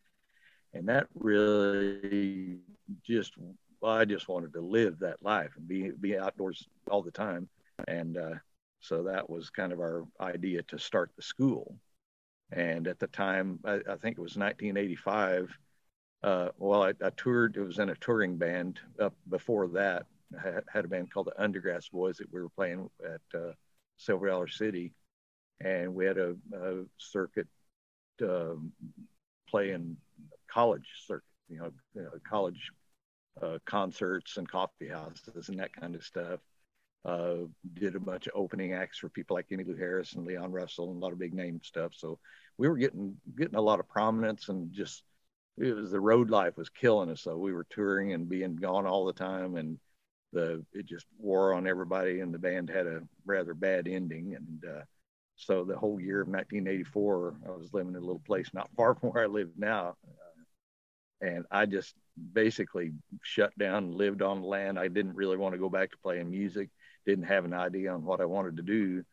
and 0.74 0.88
that 0.90 1.08
really 1.14 2.60
just 3.04 3.34
well, 3.82 3.94
I 3.94 4.06
just 4.06 4.28
wanted 4.28 4.54
to 4.54 4.62
live 4.62 5.00
that 5.00 5.22
life 5.24 5.52
and 5.58 5.68
be 5.68 5.92
be 5.92 6.18
outdoors 6.18 6.68
all 6.90 7.02
the 7.02 7.12
time, 7.12 7.50
and 7.88 8.18
uh, 8.18 8.36
so 8.80 9.04
that 9.04 9.30
was 9.30 9.50
kind 9.50 9.72
of 9.72 9.80
our 9.80 10.06
idea 10.20 10.62
to 10.64 10.80
start 10.80 11.12
the 11.16 11.22
school 11.22 11.78
and 12.52 12.88
at 12.88 13.00
the 13.00 13.08
time, 13.08 13.60
I, 13.66 13.74
I 13.90 13.96
think 13.96 14.18
it 14.18 14.22
was 14.22 14.38
1985. 14.38 15.58
Uh, 16.26 16.50
well, 16.58 16.82
I, 16.82 16.94
I, 17.06 17.12
toured. 17.16 17.56
It 17.56 17.62
was 17.62 17.78
in 17.78 17.92
a 17.92 17.96
touring 17.96 18.38
band. 18.38 18.80
Up 19.00 19.14
before 19.30 19.68
that, 19.68 20.08
I 20.36 20.60
had, 20.74 20.86
a 20.86 20.88
band 20.88 21.14
called 21.14 21.28
the 21.28 21.40
Undergrass 21.40 21.92
Boys 21.92 22.18
that 22.18 22.34
we 22.34 22.42
were 22.42 22.50
playing 22.50 22.90
at 23.04 23.40
uh, 23.40 23.52
Silver 23.98 24.30
Dollar 24.30 24.48
City, 24.48 24.92
and 25.64 25.94
we 25.94 26.04
had 26.04 26.18
a, 26.18 26.36
a 26.56 26.86
circuit 26.98 27.48
um, 28.24 28.72
playing 29.48 29.98
college 30.52 30.88
circuit. 31.06 31.26
You 31.48 31.60
know, 31.60 31.72
you 31.94 32.02
know 32.02 32.10
college 32.28 32.72
uh, 33.40 33.60
concerts 33.66 34.38
and 34.38 34.50
coffee 34.50 34.90
houses 34.90 35.50
and 35.50 35.60
that 35.60 35.76
kind 35.80 35.94
of 35.94 36.04
stuff. 36.04 36.40
Uh, 37.06 37.46
did 37.76 37.96
a 37.96 38.00
bunch 38.00 38.26
of 38.26 38.34
opening 38.34 38.74
acts 38.74 38.98
for 38.98 39.10
people 39.10 39.36
like 39.36 39.48
Emmylou 39.50 39.78
Harris 39.78 40.14
and 40.14 40.26
Leon 40.26 40.52
Russell 40.52 40.90
and 40.90 40.98
a 40.98 41.06
lot 41.06 41.14
of 41.14 41.20
big 41.20 41.36
name 41.36 41.62
stuff. 41.62 41.92
So 41.96 42.18
we 42.58 42.68
were 42.68 42.78
getting 42.78 43.16
getting 43.38 43.58
a 43.58 43.62
lot 43.62 43.80
of 43.80 43.88
prominence 43.88 44.50
and 44.50 44.74
just 44.74 45.04
it 45.58 45.76
was 45.76 45.92
the 45.92 46.00
road 46.00 46.30
life 46.30 46.58
was 46.58 46.70
killing 46.70 47.10
us. 47.10 47.22
So 47.22 47.38
we 47.38 47.54
were 47.54 47.66
touring 47.70 48.14
and 48.14 48.30
being 48.30 48.56
gone 48.56 48.86
all 48.86 49.06
the 49.06 49.14
time, 49.14 49.56
and 49.56 49.80
the 50.34 50.64
it 50.74 50.86
just 50.86 51.06
wore 51.18 51.54
on 51.54 51.68
everybody. 51.68 52.20
And 52.20 52.34
the 52.34 52.40
band 52.40 52.70
had 52.70 52.88
a 52.88 53.02
rather 53.26 53.54
bad 53.54 53.88
ending. 53.88 54.36
And 54.36 54.64
uh, 54.70 54.84
so 55.36 55.64
the 55.64 55.78
whole 55.78 56.00
year 56.00 56.22
of 56.22 56.28
1984, 56.28 57.36
I 57.48 57.52
was 57.52 57.74
living 57.74 57.94
in 57.94 57.98
a 57.98 58.06
little 58.06 58.22
place 58.26 58.50
not 58.54 58.70
far 58.76 58.96
from 58.96 59.10
where 59.12 59.24
I 59.24 59.28
live 59.28 59.50
now, 59.58 59.96
uh, 60.08 61.26
and 61.26 61.46
I 61.52 61.66
just 61.66 61.96
basically 62.34 62.94
shut 63.24 63.58
down 63.58 63.98
lived 63.98 64.22
on 64.22 64.42
land. 64.42 64.80
I 64.80 64.88
didn't 64.88 65.16
really 65.16 65.38
want 65.38 65.54
to 65.54 65.60
go 65.60 65.70
back 65.70 65.92
to 65.92 65.98
playing 65.98 66.30
music 66.30 66.70
didn't 67.06 67.26
have 67.26 67.46
an 67.46 67.54
idea 67.54 67.94
on 67.94 68.04
what 68.04 68.20
I 68.20 68.26
wanted 68.26 68.58
to 68.58 68.64
do 68.64 69.04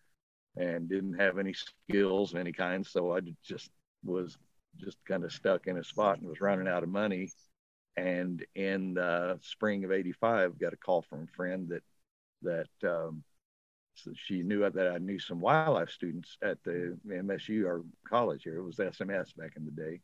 and 0.57 0.89
didn't 0.89 1.15
have 1.15 1.39
any 1.39 1.55
skills 1.55 2.33
of 2.33 2.41
any 2.41 2.53
kind. 2.53 2.87
So 2.87 3.15
I 3.15 3.21
just 3.45 3.71
was 4.05 4.37
just 4.79 4.99
kind 5.05 5.25
of 5.25 5.33
stuck 5.33 5.67
in 5.67 5.79
a 5.79 5.85
spot 5.85 6.19
and 6.19 6.29
was 6.29 6.41
running 6.41 6.69
out 6.69 6.83
of 6.83 6.89
money. 6.89 7.31
And 7.97 8.45
in 8.55 8.95
the 8.95 9.39
spring 9.43 9.85
of 9.85 9.93
85, 9.93 10.59
got 10.59 10.73
a 10.73 10.77
call 10.77 11.03
from 11.03 11.25
a 11.25 11.37
friend 11.37 11.69
that, 11.69 11.83
that, 12.43 12.91
um, 12.91 13.23
so 13.95 14.13
she 14.15 14.43
knew 14.43 14.69
that 14.69 14.93
I 14.93 14.99
knew 14.99 15.19
some 15.19 15.41
wildlife 15.41 15.91
students 15.91 16.39
at 16.43 16.63
the 16.65 16.99
MSU 17.07 17.67
or 17.67 17.85
college 18.09 18.45
here. 18.45 18.57
It 18.57 18.63
was 18.63 18.77
SMS 18.77 19.37
back 19.37 19.53
in 19.57 19.67
the 19.67 19.71
day. 19.71 20.01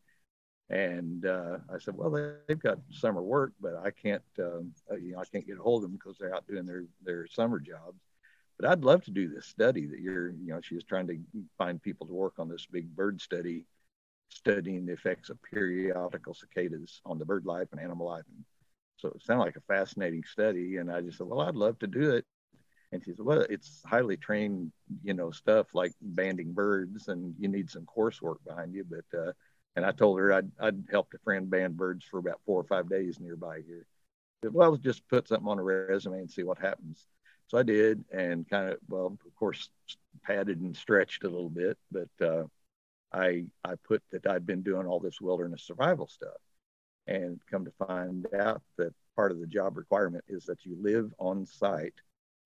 And 0.70 1.24
uh, 1.24 1.58
I 1.72 1.78
said, 1.78 1.96
well, 1.96 2.10
they've 2.46 2.60
got 2.60 2.78
summer 2.90 3.22
work, 3.22 3.52
but 3.58 3.74
I 3.82 3.90
can't, 3.90 4.22
um, 4.38 4.74
uh, 4.90 4.96
you 4.96 5.12
know, 5.12 5.20
I 5.20 5.24
can't 5.24 5.46
get 5.46 5.58
a 5.58 5.62
hold 5.62 5.82
of 5.82 5.90
them 5.90 5.98
because 5.98 6.18
they're 6.18 6.34
out 6.34 6.46
doing 6.46 6.66
their 6.66 6.84
their 7.02 7.26
summer 7.26 7.58
jobs. 7.58 8.02
But 8.58 8.68
I'd 8.68 8.84
love 8.84 9.02
to 9.04 9.10
do 9.10 9.28
this 9.28 9.46
study 9.46 9.86
that 9.86 10.00
you're, 10.00 10.30
you 10.30 10.48
know, 10.48 10.60
she 10.60 10.74
was 10.74 10.84
trying 10.84 11.06
to 11.06 11.18
find 11.56 11.80
people 11.80 12.06
to 12.06 12.12
work 12.12 12.34
on 12.38 12.48
this 12.48 12.66
big 12.66 12.94
bird 12.94 13.20
study, 13.20 13.64
studying 14.28 14.86
the 14.86 14.92
effects 14.92 15.30
of 15.30 15.42
periodical 15.42 16.34
cicadas 16.34 17.00
on 17.04 17.18
the 17.18 17.24
bird 17.24 17.46
life 17.46 17.68
and 17.72 17.80
animal 17.80 18.06
life. 18.06 18.24
And 18.34 18.44
so 18.96 19.08
it 19.08 19.22
sounded 19.22 19.44
like 19.44 19.56
a 19.56 19.60
fascinating 19.60 20.24
study. 20.24 20.76
And 20.76 20.90
I 20.90 21.00
just 21.00 21.18
said, 21.18 21.26
well, 21.26 21.40
I'd 21.40 21.54
love 21.54 21.78
to 21.80 21.86
do 21.86 22.10
it. 22.10 22.24
And 22.90 23.04
she 23.04 23.12
said, 23.12 23.24
well, 23.24 23.44
it's 23.50 23.82
highly 23.84 24.16
trained, 24.16 24.72
you 25.02 25.12
know, 25.12 25.30
stuff 25.30 25.66
like 25.74 25.92
banding 26.00 26.52
birds, 26.52 27.08
and 27.08 27.34
you 27.38 27.48
need 27.48 27.70
some 27.70 27.84
coursework 27.84 28.36
behind 28.46 28.74
you. 28.74 28.84
But 28.84 29.18
uh, 29.18 29.32
and 29.76 29.84
I 29.84 29.92
told 29.92 30.18
her 30.18 30.32
I'd, 30.32 30.50
I'd 30.58 30.84
helped 30.90 31.14
a 31.14 31.18
friend 31.18 31.50
band 31.50 31.76
birds 31.76 32.04
for 32.04 32.18
about 32.18 32.40
four 32.46 32.58
or 32.58 32.64
five 32.64 32.88
days 32.88 33.20
nearby 33.20 33.60
here. 33.66 33.86
Said, 34.42 34.54
well, 34.54 34.76
just 34.76 35.06
put 35.08 35.28
something 35.28 35.48
on 35.48 35.58
a 35.58 35.62
resume 35.62 36.20
and 36.20 36.30
see 36.30 36.44
what 36.44 36.58
happens. 36.58 37.06
So 37.48 37.58
I 37.58 37.62
did, 37.62 38.04
and 38.10 38.48
kind 38.48 38.70
of, 38.70 38.78
well, 38.88 39.06
of 39.06 39.34
course, 39.36 39.68
padded 40.22 40.60
and 40.60 40.76
stretched 40.76 41.24
a 41.24 41.28
little 41.28 41.50
bit, 41.50 41.78
but 41.90 42.08
uh, 42.26 42.44
I 43.12 43.44
I 43.64 43.74
put 43.86 44.02
that 44.12 44.26
I'd 44.26 44.46
been 44.46 44.62
doing 44.62 44.86
all 44.86 45.00
this 45.00 45.20
wilderness 45.20 45.62
survival 45.62 46.06
stuff, 46.06 46.40
and 47.06 47.40
come 47.50 47.64
to 47.64 47.86
find 47.86 48.26
out 48.34 48.62
that 48.76 48.92
part 49.16 49.32
of 49.32 49.40
the 49.40 49.46
job 49.46 49.76
requirement 49.76 50.24
is 50.28 50.44
that 50.44 50.64
you 50.64 50.76
live 50.80 51.12
on 51.18 51.46
site, 51.46 51.94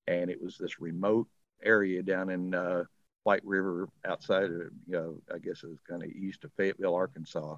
and 0.06 0.30
it 0.30 0.42
was 0.42 0.56
this 0.56 0.80
remote 0.80 1.28
area 1.62 2.02
down 2.02 2.30
in 2.30 2.54
uh, 2.54 2.84
White 3.24 3.44
River 3.44 3.88
outside 4.04 4.44
of, 4.44 4.50
you 4.50 4.70
know, 4.88 5.16
I 5.32 5.38
guess 5.38 5.62
it 5.62 5.68
was 5.68 5.78
kind 5.88 6.02
of 6.02 6.10
east 6.10 6.44
of 6.44 6.52
Fayetteville, 6.56 6.94
Arkansas. 6.94 7.56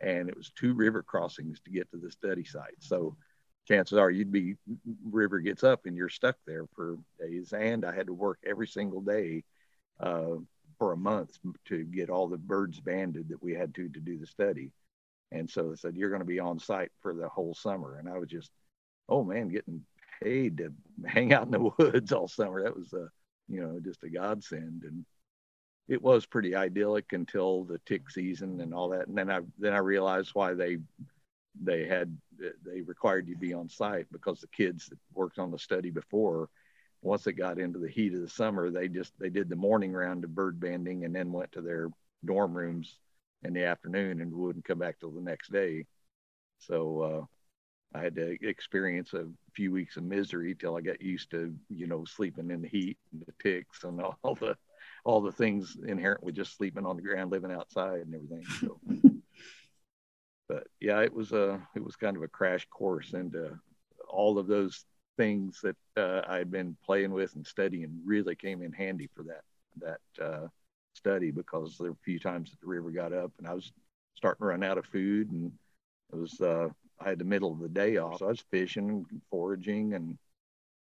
And 0.00 0.28
it 0.28 0.36
was 0.36 0.50
two 0.54 0.74
river 0.74 1.02
crossings 1.02 1.60
to 1.60 1.70
get 1.70 1.90
to 1.90 1.96
the 1.96 2.10
study 2.10 2.44
site. 2.44 2.76
So 2.78 3.16
chances 3.66 3.98
are 3.98 4.10
you'd 4.10 4.32
be, 4.32 4.56
river 5.10 5.40
gets 5.40 5.64
up 5.64 5.86
and 5.86 5.96
you're 5.96 6.08
stuck 6.08 6.36
there 6.46 6.66
for 6.74 6.98
days. 7.18 7.52
And 7.52 7.84
I 7.84 7.94
had 7.94 8.06
to 8.06 8.12
work 8.12 8.38
every 8.46 8.66
single 8.66 9.00
day 9.00 9.44
uh, 10.00 10.36
for 10.78 10.92
a 10.92 10.96
month 10.96 11.38
to 11.66 11.84
get 11.84 12.10
all 12.10 12.28
the 12.28 12.38
birds 12.38 12.80
banded 12.80 13.28
that 13.28 13.42
we 13.42 13.54
had 13.54 13.74
to 13.74 13.88
to 13.88 14.00
do 14.00 14.18
the 14.18 14.26
study. 14.26 14.70
And 15.32 15.48
so 15.48 15.70
they 15.70 15.76
said, 15.76 15.96
you're 15.96 16.10
going 16.10 16.20
to 16.20 16.26
be 16.26 16.40
on 16.40 16.58
site 16.58 16.92
for 17.00 17.14
the 17.14 17.28
whole 17.28 17.54
summer. 17.54 17.96
And 17.98 18.08
I 18.08 18.18
was 18.18 18.28
just, 18.28 18.50
oh 19.08 19.24
man, 19.24 19.48
getting 19.48 19.82
paid 20.22 20.58
to 20.58 20.72
hang 21.06 21.32
out 21.32 21.46
in 21.46 21.50
the 21.50 21.72
woods 21.78 22.12
all 22.12 22.28
summer. 22.28 22.62
That 22.62 22.76
was 22.76 22.92
a, 22.92 23.08
you 23.48 23.60
know, 23.60 23.80
just 23.80 24.04
a 24.04 24.08
godsend. 24.08 24.84
And 24.84 25.04
it 25.88 26.00
was 26.00 26.24
pretty 26.24 26.54
idyllic 26.54 27.12
until 27.12 27.64
the 27.64 27.78
tick 27.86 28.10
season 28.10 28.60
and 28.60 28.72
all 28.72 28.88
that. 28.90 29.06
And 29.08 29.16
then 29.16 29.30
I 29.30 29.40
then 29.58 29.72
I 29.72 29.78
realized 29.78 30.30
why 30.34 30.54
they 30.54 30.78
they 31.62 31.86
had 31.86 32.16
they 32.64 32.80
required 32.80 33.28
you 33.28 33.34
to 33.34 33.40
be 33.40 33.54
on 33.54 33.68
site 33.68 34.06
because 34.10 34.40
the 34.40 34.48
kids 34.48 34.86
that 34.86 34.98
worked 35.12 35.38
on 35.38 35.50
the 35.50 35.58
study 35.58 35.90
before 35.90 36.48
once 37.04 37.26
it 37.26 37.34
got 37.34 37.58
into 37.58 37.78
the 37.78 37.88
heat 37.88 38.14
of 38.14 38.20
the 38.20 38.28
summer 38.28 38.70
they 38.70 38.88
just 38.88 39.12
they 39.18 39.30
did 39.30 39.48
the 39.48 39.56
morning 39.56 39.92
round 39.92 40.24
of 40.24 40.34
bird 40.34 40.58
banding 40.58 41.04
and 41.04 41.14
then 41.14 41.32
went 41.32 41.52
to 41.52 41.60
their 41.60 41.88
dorm 42.24 42.56
rooms 42.56 42.98
in 43.42 43.52
the 43.52 43.64
afternoon 43.64 44.20
and 44.20 44.32
wouldn't 44.32 44.64
come 44.64 44.78
back 44.78 44.98
till 44.98 45.10
the 45.10 45.20
next 45.20 45.52
day 45.52 45.84
so 46.58 47.00
uh, 47.00 47.24
I 47.94 48.02
had 48.02 48.16
to 48.16 48.36
experience 48.42 49.14
a 49.14 49.26
few 49.54 49.70
weeks 49.70 49.96
of 49.96 50.02
misery 50.02 50.54
till 50.54 50.76
I 50.76 50.80
got 50.80 51.00
used 51.00 51.30
to, 51.30 51.54
you 51.68 51.86
know, 51.86 52.04
sleeping 52.04 52.50
in 52.50 52.60
the 52.60 52.68
heat 52.68 52.98
and 53.12 53.22
the 53.24 53.32
ticks 53.40 53.84
and 53.84 54.00
all 54.00 54.34
the 54.34 54.56
all 55.04 55.20
the 55.20 55.32
things 55.32 55.76
inherent 55.86 56.22
with 56.22 56.34
just 56.34 56.56
sleeping 56.56 56.86
on 56.86 56.96
the 56.96 57.02
ground, 57.02 57.30
living 57.30 57.52
outside 57.52 58.00
and 58.00 58.14
everything. 58.14 58.44
So, 58.60 58.80
but 60.48 60.66
yeah, 60.80 61.00
it 61.00 61.12
was 61.12 61.32
a 61.32 61.60
it 61.76 61.84
was 61.84 61.94
kind 61.94 62.16
of 62.16 62.22
a 62.22 62.28
crash 62.28 62.66
course 62.68 63.12
into 63.12 63.56
all 64.08 64.38
of 64.38 64.48
those 64.48 64.84
things 65.16 65.60
that 65.62 65.76
uh, 65.96 66.22
I 66.26 66.38
had 66.38 66.50
been 66.50 66.76
playing 66.84 67.12
with 67.12 67.34
and 67.36 67.46
studying 67.46 68.00
really 68.04 68.34
came 68.34 68.62
in 68.62 68.72
handy 68.72 69.08
for 69.14 69.22
that 69.24 69.42
that 69.78 70.24
uh, 70.24 70.46
study 70.94 71.30
because 71.30 71.76
there 71.78 71.90
were 71.90 71.96
a 72.00 72.04
few 72.04 72.18
times 72.18 72.50
that 72.50 72.60
the 72.60 72.66
river 72.66 72.90
got 72.90 73.12
up 73.12 73.32
and 73.38 73.46
I 73.46 73.54
was 73.54 73.72
starting 74.14 74.40
to 74.40 74.46
run 74.46 74.62
out 74.62 74.78
of 74.78 74.86
food 74.86 75.30
and 75.32 75.52
it 76.12 76.16
was 76.16 76.40
uh, 76.40 76.68
I 77.00 77.08
had 77.08 77.18
the 77.18 77.24
middle 77.24 77.52
of 77.52 77.60
the 77.60 77.68
day 77.68 77.96
off. 77.96 78.18
So 78.18 78.26
I 78.26 78.28
was 78.28 78.44
fishing 78.50 79.06
and 79.10 79.22
foraging 79.30 79.94
and 79.94 80.16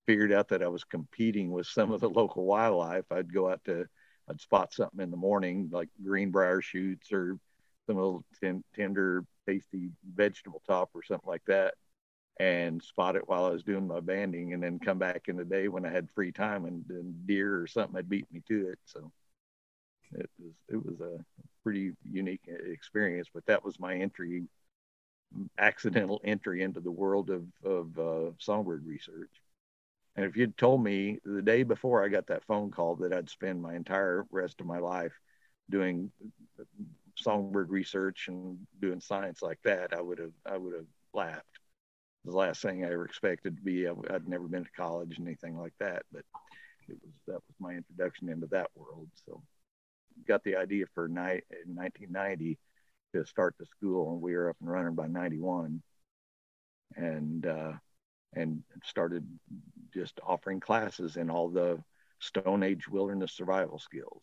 figured 0.06 0.32
out 0.32 0.48
that 0.48 0.62
I 0.62 0.68
was 0.68 0.84
competing 0.84 1.50
with 1.50 1.66
some 1.66 1.92
of 1.92 2.00
the 2.00 2.10
local 2.10 2.44
wildlife. 2.44 3.04
I'd 3.10 3.32
go 3.32 3.50
out 3.50 3.64
to, 3.66 3.86
I'd 4.28 4.40
spot 4.40 4.72
something 4.72 5.00
in 5.00 5.10
the 5.10 5.16
morning, 5.16 5.68
like 5.72 5.88
greenbrier 6.04 6.60
shoots 6.60 7.12
or 7.12 7.38
some 7.86 7.96
little 7.96 8.24
ten, 8.42 8.64
tender, 8.74 9.24
tasty 9.48 9.90
vegetable 10.14 10.62
top 10.66 10.90
or 10.94 11.02
something 11.02 11.28
like 11.28 11.44
that, 11.46 11.74
and 12.38 12.82
spot 12.82 13.16
it 13.16 13.28
while 13.28 13.44
I 13.44 13.50
was 13.50 13.62
doing 13.62 13.86
my 13.86 14.00
banding, 14.00 14.54
and 14.54 14.62
then 14.62 14.78
come 14.78 14.98
back 14.98 15.28
in 15.28 15.36
the 15.36 15.44
day 15.44 15.68
when 15.68 15.84
I 15.84 15.90
had 15.90 16.10
free 16.14 16.32
time 16.32 16.64
and, 16.64 16.84
and 16.88 17.26
deer 17.26 17.60
or 17.60 17.66
something 17.66 17.96
had 17.96 18.08
beat 18.08 18.30
me 18.32 18.42
to 18.48 18.68
it. 18.70 18.78
So 18.86 19.12
it 20.12 20.30
was 20.38 20.52
it 20.68 20.84
was 20.84 21.00
a 21.00 21.24
pretty 21.62 21.92
unique 22.04 22.42
experience, 22.46 23.28
but 23.32 23.46
that 23.46 23.64
was 23.64 23.78
my 23.78 23.94
entry 23.94 24.44
accidental 25.58 26.20
entry 26.24 26.62
into 26.62 26.80
the 26.80 26.90
world 26.90 27.30
of, 27.30 27.44
of 27.64 27.98
uh, 27.98 28.30
songbird 28.38 28.84
research. 28.86 29.30
And 30.16 30.26
if 30.26 30.36
you'd 30.36 30.56
told 30.58 30.82
me 30.82 31.18
the 31.24 31.42
day 31.42 31.62
before 31.62 32.04
I 32.04 32.08
got 32.08 32.28
that 32.28 32.44
phone 32.44 32.70
call 32.70 32.96
that 32.96 33.12
I'd 33.12 33.30
spend 33.30 33.62
my 33.62 33.74
entire 33.74 34.26
rest 34.30 34.60
of 34.60 34.66
my 34.66 34.78
life 34.78 35.12
doing 35.70 36.10
songbird 37.16 37.70
research 37.70 38.28
and 38.28 38.58
doing 38.80 39.00
science 39.00 39.42
like 39.42 39.60
that, 39.64 39.92
I 39.94 40.00
would 40.00 40.18
have 40.18 40.32
I 40.46 40.56
would 40.56 40.74
have 40.74 40.86
laughed. 41.14 41.59
The 42.24 42.32
last 42.32 42.60
thing 42.60 42.84
I 42.84 42.92
ever 42.92 43.04
expected 43.04 43.56
to 43.56 43.62
be. 43.62 43.88
I'd 43.88 44.28
never 44.28 44.46
been 44.46 44.64
to 44.64 44.70
college 44.76 45.16
and 45.16 45.26
anything 45.26 45.56
like 45.58 45.72
that, 45.80 46.02
but 46.12 46.24
it 46.88 46.98
was 47.02 47.14
that 47.26 47.34
was 47.34 47.56
my 47.58 47.72
introduction 47.72 48.28
into 48.28 48.46
that 48.48 48.70
world. 48.74 49.08
So 49.26 49.42
got 50.28 50.44
the 50.44 50.56
idea 50.56 50.84
for 50.94 51.08
night 51.08 51.44
in 51.50 51.74
1990 51.74 52.58
to 53.14 53.24
start 53.26 53.54
the 53.58 53.66
school, 53.66 54.12
and 54.12 54.20
we 54.20 54.36
were 54.36 54.50
up 54.50 54.56
and 54.60 54.70
running 54.70 54.94
by 54.94 55.06
'91, 55.06 55.82
and 56.96 57.46
uh, 57.46 57.72
and 58.34 58.62
started 58.84 59.26
just 59.92 60.20
offering 60.22 60.60
classes 60.60 61.16
in 61.16 61.30
all 61.30 61.48
the 61.48 61.82
Stone 62.20 62.62
Age 62.62 62.86
wilderness 62.88 63.32
survival 63.32 63.78
skills, 63.78 64.22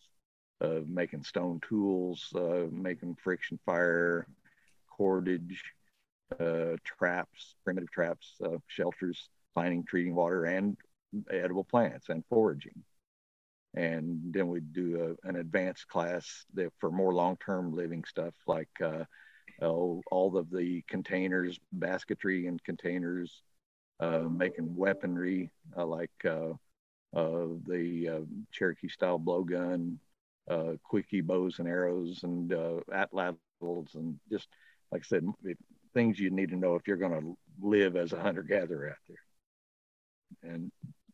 uh, 0.60 0.80
making 0.86 1.24
stone 1.24 1.60
tools, 1.68 2.32
uh, 2.34 2.66
making 2.70 3.16
friction 3.16 3.58
fire, 3.66 4.26
cordage, 4.96 5.62
uh, 6.40 6.76
traps, 6.84 7.54
primitive 7.64 7.90
traps, 7.90 8.34
uh, 8.44 8.58
shelters, 8.66 9.28
finding, 9.54 9.84
treating 9.84 10.14
water, 10.14 10.44
and 10.44 10.76
edible 11.30 11.64
plants 11.64 12.08
and 12.08 12.24
foraging. 12.28 12.84
And 13.74 14.32
then 14.32 14.48
we 14.48 14.60
do 14.60 15.16
a, 15.24 15.28
an 15.28 15.36
advanced 15.36 15.88
class 15.88 16.44
that 16.54 16.72
for 16.78 16.90
more 16.90 17.14
long-term 17.14 17.74
living 17.74 18.04
stuff 18.04 18.34
like 18.46 18.68
uh, 18.82 19.04
oh, 19.62 20.02
all 20.10 20.36
of 20.36 20.50
the 20.50 20.82
containers 20.88 21.58
basketry 21.72 22.46
and 22.46 22.62
containers 22.64 23.42
uh, 24.00 24.20
making 24.20 24.76
weaponry 24.76 25.50
uh, 25.76 25.84
like 25.84 26.10
uh, 26.24 26.52
the 27.12 28.08
uh, 28.08 28.24
cherokee 28.52 28.88
style 28.88 29.18
blowgun 29.18 29.96
quickie 30.82 31.20
bows 31.20 31.58
and 31.58 31.68
arrows 31.68 32.20
and 32.22 32.50
atlatls 32.50 33.94
and 33.94 34.18
just 34.30 34.48
like 34.92 35.02
i 35.02 35.06
said 35.06 35.26
things 35.98 36.18
you 36.18 36.30
need 36.30 36.50
to 36.50 36.56
know 36.56 36.74
if 36.76 36.86
you're 36.86 36.96
going 36.96 37.20
to 37.20 37.36
live 37.60 37.96
as 37.96 38.12
a 38.12 38.20
hunter-gatherer 38.20 38.90
out 38.90 38.96
there 39.08 40.52
and 40.52 40.70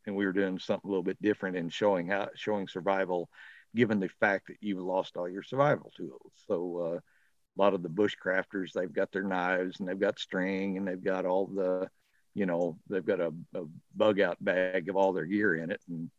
and 0.06 0.14
we 0.14 0.26
were 0.26 0.32
doing 0.32 0.58
something 0.58 0.88
a 0.88 0.90
little 0.90 1.02
bit 1.02 1.20
different 1.22 1.56
in 1.56 1.68
showing 1.68 2.08
how 2.08 2.28
showing 2.34 2.68
survival, 2.68 3.28
given 3.74 4.00
the 4.00 4.10
fact 4.20 4.48
that 4.48 4.56
you've 4.60 4.78
lost 4.78 5.16
all 5.16 5.28
your 5.28 5.42
survival 5.42 5.90
tools. 5.96 6.32
So 6.46 6.78
uh, 6.78 6.98
a 6.98 7.56
lot 7.56 7.74
of 7.74 7.82
the 7.82 7.88
bushcrafters, 7.88 8.72
they've 8.72 8.92
got 8.92 9.12
their 9.12 9.22
knives 9.22 9.80
and 9.80 9.88
they've 9.88 9.98
got 9.98 10.18
string 10.18 10.76
and 10.76 10.86
they've 10.86 11.02
got 11.02 11.24
all 11.24 11.46
the, 11.46 11.88
you 12.34 12.46
know, 12.46 12.76
they've 12.88 13.04
got 13.04 13.20
a, 13.20 13.32
a 13.54 13.62
bug 13.94 14.20
out 14.20 14.36
bag 14.44 14.88
of 14.88 14.96
all 14.96 15.12
their 15.12 15.24
gear 15.24 15.56
in 15.56 15.70
it, 15.70 15.80
and 15.88 16.10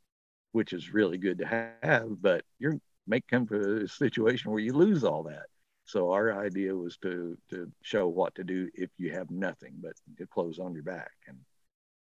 which 0.51 0.73
is 0.73 0.93
really 0.93 1.17
good 1.17 1.39
to 1.39 1.69
have. 1.83 2.21
But 2.21 2.43
you're 2.59 2.79
may 3.07 3.21
come 3.21 3.45
to 3.47 3.83
a 3.83 3.87
situation 3.87 4.49
where 4.49 4.59
you 4.59 4.73
lose 4.73 5.03
all 5.03 5.23
that. 5.23 5.45
So 5.85 6.11
our 6.11 6.43
idea 6.43 6.75
was 6.75 6.97
to 6.97 7.37
to 7.51 7.71
show 7.81 8.07
what 8.07 8.35
to 8.35 8.43
do 8.43 8.69
if 8.73 8.89
you 8.97 9.11
have 9.13 9.29
nothing 9.29 9.75
but 9.81 9.93
the 10.17 10.25
clothes 10.27 10.59
on 10.59 10.73
your 10.73 10.83
back 10.83 11.11
and 11.27 11.37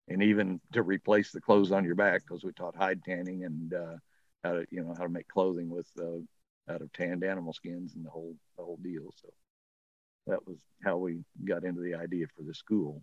and 0.07 0.21
even 0.21 0.59
to 0.73 0.83
replace 0.83 1.31
the 1.31 1.41
clothes 1.41 1.71
on 1.71 1.83
your 1.83 1.95
back 1.95 2.21
because 2.21 2.43
we 2.43 2.51
taught 2.53 2.75
hide 2.75 3.03
tanning 3.03 3.45
and 3.45 3.73
uh, 3.73 3.95
how 4.43 4.53
to 4.53 4.65
you 4.69 4.83
know 4.83 4.93
how 4.97 5.03
to 5.03 5.09
make 5.09 5.27
clothing 5.27 5.69
with 5.69 5.87
uh, 5.99 6.71
out 6.71 6.81
of 6.81 6.91
tanned 6.93 7.23
animal 7.23 7.53
skins 7.53 7.95
and 7.95 8.05
the 8.05 8.09
whole 8.09 8.35
the 8.57 8.63
whole 8.63 8.79
deal. 8.83 9.13
So 9.21 9.29
that 10.27 10.45
was 10.47 10.57
how 10.83 10.97
we 10.97 11.23
got 11.43 11.63
into 11.63 11.81
the 11.81 11.95
idea 11.95 12.27
for 12.35 12.43
the 12.43 12.53
school. 12.53 13.01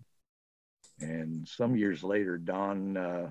And 1.00 1.48
some 1.48 1.76
years 1.76 2.04
later, 2.04 2.38
Don 2.38 2.96
uh, 2.96 3.30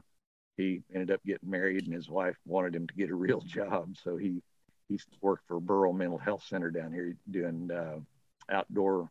he 0.58 0.82
ended 0.94 1.12
up 1.12 1.24
getting 1.26 1.50
married, 1.50 1.86
and 1.86 1.94
his 1.94 2.10
wife 2.10 2.36
wanted 2.46 2.76
him 2.76 2.88
to 2.88 2.94
get 2.96 3.10
a 3.10 3.16
real 3.16 3.42
job, 3.46 3.96
so 4.04 4.18
he 4.18 4.42
he 4.90 5.00
worked 5.22 5.48
for 5.48 5.60
Burrell 5.60 5.94
Mental 5.94 6.18
Health 6.18 6.44
Center 6.50 6.72
down 6.72 6.92
here 6.92 7.16
doing 7.30 7.70
uh, 7.72 8.00
outdoor 8.52 9.10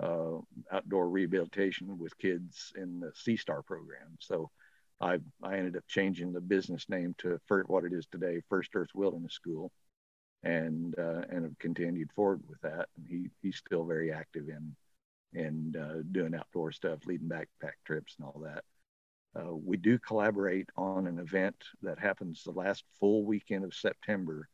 uh, 0.00 0.38
outdoor 0.72 1.08
rehabilitation 1.08 1.96
with 1.98 2.18
kids 2.18 2.72
in 2.76 2.98
the 2.98 3.12
Sea 3.14 3.36
Star 3.36 3.62
program. 3.62 4.16
So 4.18 4.50
I 5.00 5.18
I 5.42 5.56
ended 5.56 5.76
up 5.76 5.84
changing 5.86 6.32
the 6.32 6.40
business 6.40 6.88
name 6.88 7.14
to 7.18 7.40
for 7.46 7.62
what 7.68 7.84
it 7.84 7.92
is 7.92 8.06
today, 8.10 8.42
First 8.48 8.70
Earth 8.74 8.90
Wilderness 8.94 9.34
School, 9.34 9.70
and 10.42 10.98
uh, 10.98 11.22
and 11.30 11.44
have 11.44 11.58
continued 11.58 12.10
forward 12.12 12.42
with 12.48 12.60
that. 12.62 12.88
And 12.96 13.06
he 13.08 13.30
he's 13.40 13.56
still 13.56 13.84
very 13.84 14.12
active 14.12 14.48
in 14.48 14.74
in 15.34 15.74
uh, 15.80 16.02
doing 16.10 16.34
outdoor 16.34 16.72
stuff, 16.72 17.06
leading 17.06 17.28
backpack 17.28 17.74
trips 17.84 18.16
and 18.18 18.26
all 18.26 18.42
that. 18.44 18.64
Uh, 19.34 19.54
we 19.54 19.76
do 19.78 19.98
collaborate 19.98 20.68
on 20.76 21.06
an 21.06 21.18
event 21.18 21.56
that 21.80 21.98
happens 21.98 22.42
the 22.42 22.50
last 22.50 22.84
full 23.00 23.24
weekend 23.24 23.64
of 23.64 23.72
September 23.72 24.48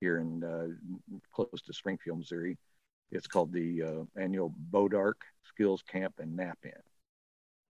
here 0.00 0.18
in 0.18 0.42
uh, 0.42 1.18
close 1.32 1.62
to 1.66 1.72
Springfield, 1.72 2.18
Missouri. 2.18 2.58
It's 3.12 3.26
called 3.26 3.52
the 3.52 3.82
uh, 3.82 4.20
annual 4.20 4.54
Bodark 4.70 5.14
Skills 5.44 5.82
Camp 5.82 6.14
and 6.18 6.38
Knap 6.38 6.56
In. 6.64 6.72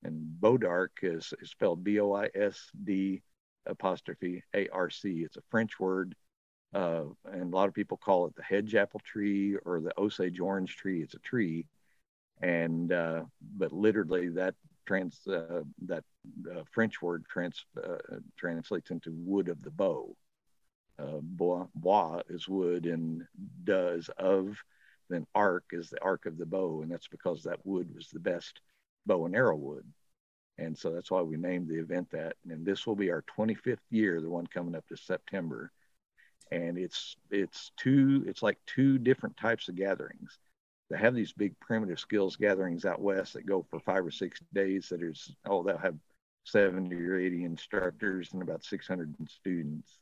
And 0.02 0.26
Bodark 0.40 0.88
is, 1.02 1.34
is 1.40 1.50
spelled 1.50 1.84
B 1.84 2.00
O 2.00 2.12
I 2.14 2.28
S 2.34 2.70
D 2.84 3.22
apostrophe 3.66 4.42
A 4.54 4.68
R 4.68 4.90
C. 4.90 5.22
It's 5.24 5.36
a 5.36 5.42
French 5.50 5.78
word, 5.78 6.14
uh, 6.74 7.04
and 7.30 7.52
a 7.52 7.56
lot 7.56 7.68
of 7.68 7.74
people 7.74 7.98
call 7.98 8.26
it 8.26 8.34
the 8.36 8.42
hedge 8.42 8.74
apple 8.74 9.00
tree 9.00 9.56
or 9.64 9.80
the 9.80 9.92
Osage 9.98 10.40
orange 10.40 10.76
tree. 10.76 11.02
It's 11.02 11.14
a 11.14 11.18
tree, 11.18 11.66
and 12.40 12.92
uh, 12.92 13.24
but 13.56 13.72
literally 13.72 14.28
that 14.30 14.54
trans 14.86 15.20
uh, 15.26 15.62
that 15.86 16.04
uh, 16.50 16.62
French 16.72 17.02
word 17.02 17.24
trans 17.28 17.64
translates 18.38 18.90
into 18.90 19.12
wood 19.14 19.48
of 19.48 19.62
the 19.62 19.70
bow. 19.70 20.16
Uh, 21.00 21.20
bois, 21.22 21.66
bois 21.74 22.20
is 22.28 22.48
wood, 22.48 22.86
and 22.86 23.26
does 23.64 24.10
of 24.18 24.56
then 25.08 25.26
arc 25.34 25.64
is 25.72 25.90
the 25.90 26.00
arc 26.02 26.26
of 26.26 26.38
the 26.38 26.46
bow, 26.46 26.82
and 26.82 26.90
that's 26.90 27.08
because 27.08 27.42
that 27.42 27.64
wood 27.64 27.92
was 27.94 28.08
the 28.08 28.20
best 28.20 28.60
bow 29.06 29.26
and 29.26 29.34
arrow 29.34 29.56
wood. 29.56 29.84
And 30.58 30.76
so 30.76 30.92
that's 30.92 31.10
why 31.10 31.22
we 31.22 31.36
named 31.36 31.68
the 31.68 31.80
event 31.80 32.10
that. 32.10 32.36
And 32.48 32.64
this 32.64 32.86
will 32.86 32.94
be 32.94 33.10
our 33.10 33.24
25th 33.36 33.78
year, 33.90 34.20
the 34.20 34.28
one 34.28 34.46
coming 34.46 34.74
up 34.74 34.84
this 34.88 35.00
September. 35.02 35.72
And 36.52 36.76
it's 36.76 37.16
it's 37.30 37.72
two 37.76 38.24
it's 38.26 38.42
like 38.42 38.58
two 38.66 38.98
different 38.98 39.36
types 39.36 39.68
of 39.68 39.76
gatherings 39.76 40.38
they 40.90 40.98
have 40.98 41.14
these 41.14 41.32
big 41.32 41.58
primitive 41.60 42.00
skills 42.00 42.36
gatherings 42.36 42.84
out 42.84 43.00
west 43.00 43.34
that 43.34 43.46
go 43.46 43.64
for 43.70 43.78
five 43.80 44.04
or 44.04 44.10
six 44.10 44.40
days 44.52 44.88
that 44.88 45.02
is 45.02 45.32
oh 45.46 45.62
they'll 45.62 45.78
have 45.78 45.94
70 46.44 46.94
or 46.96 47.16
80 47.16 47.44
instructors 47.44 48.30
and 48.32 48.42
about 48.42 48.64
600 48.64 49.14
students 49.28 50.00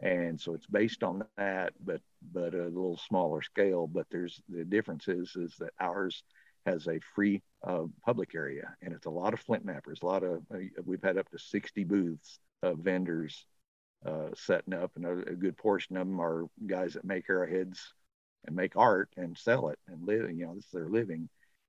and 0.00 0.40
so 0.40 0.54
it's 0.54 0.66
based 0.66 1.02
on 1.02 1.24
that 1.36 1.72
but 1.84 2.00
but 2.32 2.54
a 2.54 2.64
little 2.64 2.98
smaller 3.08 3.42
scale 3.42 3.86
but 3.86 4.06
there's 4.10 4.40
the 4.48 4.64
difference 4.64 5.08
is 5.08 5.34
is 5.36 5.54
that 5.58 5.72
ours 5.80 6.22
has 6.66 6.86
a 6.86 7.00
free 7.14 7.42
uh, 7.66 7.84
public 8.04 8.34
area 8.34 8.74
and 8.82 8.92
it's 8.92 9.06
a 9.06 9.10
lot 9.10 9.32
of 9.32 9.40
flint 9.40 9.64
knappers 9.64 10.00
a 10.02 10.06
lot 10.06 10.22
of 10.22 10.42
uh, 10.54 10.58
we've 10.84 11.02
had 11.02 11.18
up 11.18 11.28
to 11.30 11.38
60 11.38 11.84
booths 11.84 12.38
of 12.62 12.78
vendors 12.78 13.46
uh, 14.06 14.28
setting 14.34 14.74
up 14.74 14.90
and 14.96 15.04
a, 15.04 15.12
a, 15.30 15.34
good 15.34 15.56
portion 15.58 15.96
of 15.96 16.06
them 16.06 16.20
are 16.20 16.46
guys 16.66 16.94
that 16.94 17.04
make 17.04 17.28
arrowheads 17.28 17.92
and 18.46 18.56
make 18.56 18.76
art 18.76 19.10
and 19.16 19.36
sell 19.36 19.68
it 19.68 19.78
and 19.88 20.06
live. 20.06 20.30
You 20.30 20.46
know, 20.46 20.54
this 20.54 20.64
is 20.64 20.70
their 20.72 20.88
living. 20.88 21.28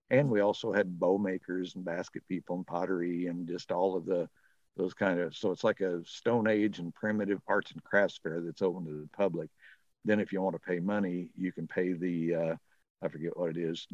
And 0.09 0.29
we 0.29 0.41
also 0.41 0.73
had 0.73 0.99
bow 0.99 1.17
makers 1.17 1.75
and 1.75 1.85
basket 1.85 2.23
people 2.27 2.57
and 2.57 2.67
pottery 2.67 3.27
and 3.27 3.47
just 3.47 3.71
all 3.71 3.95
of 3.95 4.05
the 4.05 4.29
those 4.77 4.93
kind 4.93 5.19
of. 5.19 5.35
So 5.35 5.51
it's 5.51 5.63
like 5.63 5.81
a 5.81 6.03
Stone 6.05 6.47
Age 6.47 6.79
and 6.79 6.93
primitive 6.93 7.41
arts 7.47 7.71
and 7.71 7.83
crafts 7.83 8.19
fair 8.21 8.41
that's 8.41 8.61
open 8.61 8.85
to 8.85 8.91
the 8.91 9.09
public. 9.15 9.49
Then, 10.05 10.19
if 10.19 10.31
you 10.31 10.41
want 10.41 10.55
to 10.55 10.59
pay 10.59 10.79
money, 10.79 11.29
you 11.37 11.51
can 11.51 11.67
pay 11.67 11.93
the 11.93 12.35
uh, 12.35 12.55
I 13.03 13.07
forget 13.09 13.37
what 13.37 13.51
it 13.51 13.57
is, 13.57 13.87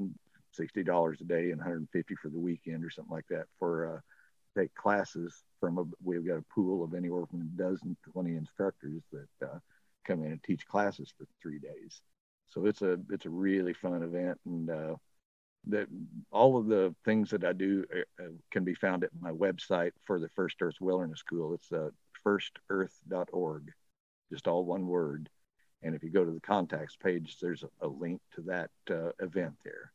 sixty 0.51 0.83
dollars 0.83 1.19
a 1.21 1.25
day 1.25 1.51
and 1.51 1.57
150 1.57 2.15
for 2.15 2.29
the 2.29 2.39
weekend 2.39 2.83
or 2.85 2.89
something 2.89 3.13
like 3.13 3.27
that 3.29 3.45
for 3.59 3.95
uh, 3.95 3.99
take 4.59 4.73
classes 4.75 5.43
from 5.59 5.77
a. 5.77 5.83
We've 6.03 6.25
got 6.25 6.37
a 6.37 6.53
pool 6.53 6.83
of 6.83 6.93
anywhere 6.93 7.25
from 7.25 7.41
a 7.41 7.61
dozen 7.61 7.97
to 8.05 8.11
20 8.11 8.35
instructors 8.35 9.01
that 9.11 9.47
uh, 9.47 9.59
come 10.05 10.23
in 10.23 10.31
and 10.31 10.43
teach 10.43 10.65
classes 10.67 11.13
for 11.17 11.25
three 11.41 11.59
days 11.59 12.01
so 12.49 12.65
it's 12.65 12.81
a 12.81 12.97
it's 13.09 13.25
a 13.25 13.29
really 13.29 13.73
fun 13.73 14.03
event, 14.03 14.39
and 14.45 14.69
uh, 14.69 14.95
that 15.69 15.87
all 16.31 16.57
of 16.57 16.67
the 16.67 16.93
things 17.05 17.29
that 17.31 17.43
I 17.43 17.53
do 17.53 17.85
uh, 17.93 18.23
uh, 18.23 18.29
can 18.51 18.63
be 18.63 18.75
found 18.75 19.03
at 19.03 19.11
my 19.19 19.31
website 19.31 19.91
for 20.05 20.19
the 20.19 20.29
First 20.29 20.57
Earth 20.61 20.75
Wilderness 20.79 21.19
School. 21.19 21.53
It's 21.53 21.71
uh, 21.71 21.89
firstearth.org, 22.25 23.71
just 24.31 24.47
all 24.47 24.65
one 24.65 24.87
word. 24.87 25.29
And 25.83 25.95
if 25.95 26.03
you 26.03 26.09
go 26.09 26.25
to 26.25 26.31
the 26.31 26.39
contacts 26.39 26.95
page, 26.95 27.37
there's 27.41 27.63
a, 27.81 27.87
link 27.87 28.19
to 28.35 28.41
that 28.41 28.69
uh, 28.89 29.11
event 29.19 29.53
there. 29.63 29.91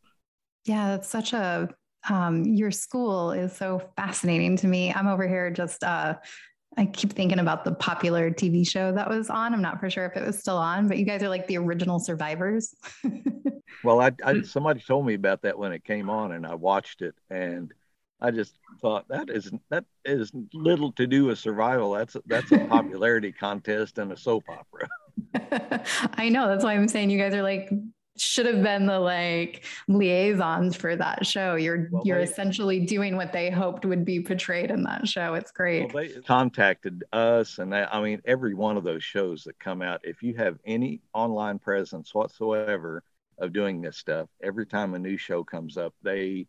Yeah, 0.65 0.91
that's 0.91 1.09
such 1.09 1.33
a 1.33 1.69
um, 2.09 2.45
your 2.45 2.71
school 2.71 3.31
is 3.33 3.55
so 3.55 3.81
fascinating 3.97 4.57
to 4.59 4.67
me. 4.67 4.93
I'm 4.93 5.07
over 5.07 5.27
here 5.27 5.51
just 5.51 5.85
uh, 5.85 6.15
I 6.77 6.87
keep 6.87 7.13
thinking 7.13 7.39
about 7.39 7.65
the 7.65 7.73
popular 7.73 8.31
TV 8.31 8.69
show 8.69 8.93
that 8.93 9.09
was 9.09 9.29
on. 9.29 9.53
I'm 9.53 9.63
not 9.63 9.79
for 9.79 9.91
sure 9.91 10.07
if 10.07 10.17
it 10.17 10.25
was 10.25 10.39
still 10.39 10.57
on, 10.57 10.89
but 10.89 10.99
you 10.99 11.05
guys 11.05 11.23
are 11.23 11.29
like 11.29 11.47
the 11.47 11.59
original 11.59 11.99
survivors. 11.99 12.75
well, 13.85 14.01
I, 14.01 14.13
I, 14.25 14.41
somebody 14.43 14.81
told 14.81 15.07
me 15.07 15.15
about 15.15 15.43
that 15.43 15.59
when 15.59 15.73
it 15.73 15.85
came 15.85 16.11
on, 16.11 16.33
and 16.33 16.47
I 16.47 16.55
watched 16.55 17.03
it, 17.03 17.15
and 17.31 17.73
I 18.21 18.31
just 18.31 18.55
thought 18.81 19.09
that 19.09 19.29
is 19.31 19.51
that 19.71 19.85
is 20.05 20.31
little 20.55 20.93
to 20.93 21.07
do 21.07 21.27
with 21.27 21.39
survival. 21.39 21.93
That's 21.93 22.15
a, 22.15 22.23
that's 22.27 22.53
a 22.53 22.59
popularity 22.67 23.33
contest 23.33 23.99
and 23.99 24.13
a 24.13 24.17
soap 24.17 24.45
opera. 24.49 24.89
I 26.15 26.29
know. 26.29 26.47
That's 26.47 26.65
why 26.65 26.75
I'm 26.75 26.89
saying 26.89 27.11
you 27.11 27.19
guys 27.19 27.35
are 27.35 27.43
like 27.43 27.71
should 28.17 28.47
have 28.47 28.63
been 28.63 28.87
the 28.87 29.01
like 29.01 29.65
liaisons 29.89 30.77
for 30.77 30.95
that 30.95 31.27
show. 31.27 31.57
You're 31.57 31.89
well, 31.91 32.03
you're 32.05 32.19
they, 32.19 32.31
essentially 32.31 32.81
doing 32.81 33.17
what 33.17 33.33
they 33.33 33.51
hoped 33.51 33.85
would 33.85 34.05
be 34.05 34.21
portrayed 34.21 34.71
in 34.71 34.85
that 34.85 35.09
show. 35.09 35.35
It's 35.35 35.51
great. 35.51 35.93
Well, 35.93 36.05
they 36.05 36.21
contacted 36.21 37.05
us, 37.13 37.59
and 37.59 37.73
they, 37.73 37.85
I 37.91 38.01
mean, 38.01 38.21
every 38.25 38.55
one 38.55 38.77
of 38.77 38.85
those 38.85 39.03
shows 39.03 39.45
that 39.45 39.59
come 39.59 39.83
out. 39.83 40.01
If 40.05 40.23
you 40.23 40.35
have 40.35 40.59
any 40.65 41.01
online 41.13 41.59
presence 41.59 42.15
whatsoever 42.15 43.03
of 43.43 43.53
doing 43.53 43.83
this 43.83 43.99
stuff, 43.99 44.29
every 44.43 44.67
time 44.67 44.95
a 44.95 44.99
new 44.99 45.17
show 45.17 45.45
comes 45.45 45.77
up, 45.77 45.93
they 46.03 46.47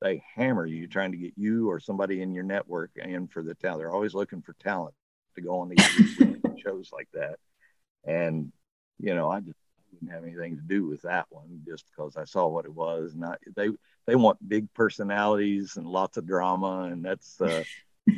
they 0.00 0.22
hammer 0.34 0.64
you 0.66 0.86
trying 0.86 1.10
to 1.10 1.18
get 1.18 1.32
you 1.36 1.70
or 1.70 1.80
somebody 1.80 2.22
in 2.22 2.34
your 2.34 2.44
network 2.44 2.90
in 2.96 3.26
for 3.26 3.42
the 3.42 3.54
talent. 3.54 3.80
They're 3.80 3.94
always 3.94 4.14
looking 4.14 4.42
for 4.42 4.54
talent 4.54 4.94
to 5.34 5.40
go 5.40 5.58
on 5.60 5.70
these 5.70 6.60
shows 6.62 6.90
like 6.92 7.08
that. 7.14 7.36
And 8.04 8.52
you 8.98 9.14
know, 9.14 9.30
I 9.30 9.40
just 9.40 9.58
didn't 9.92 10.12
have 10.12 10.22
anything 10.22 10.56
to 10.56 10.62
do 10.62 10.86
with 10.86 11.02
that 11.02 11.26
one 11.30 11.62
just 11.66 11.84
because 11.90 12.16
I 12.16 12.24
saw 12.24 12.46
what 12.46 12.64
it 12.64 12.74
was. 12.74 13.14
And 13.14 13.24
they 13.56 13.70
they 14.06 14.14
want 14.14 14.48
big 14.48 14.72
personalities 14.72 15.76
and 15.76 15.86
lots 15.86 16.16
of 16.16 16.26
drama, 16.26 16.88
and 16.92 17.04
that's 17.04 17.40
uh, 17.40 17.64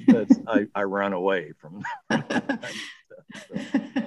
that's 0.06 0.38
I, 0.46 0.66
I 0.74 0.82
run 0.82 1.14
away 1.14 1.52
from. 1.58 1.82
That 2.10 2.68
so. 3.48 4.02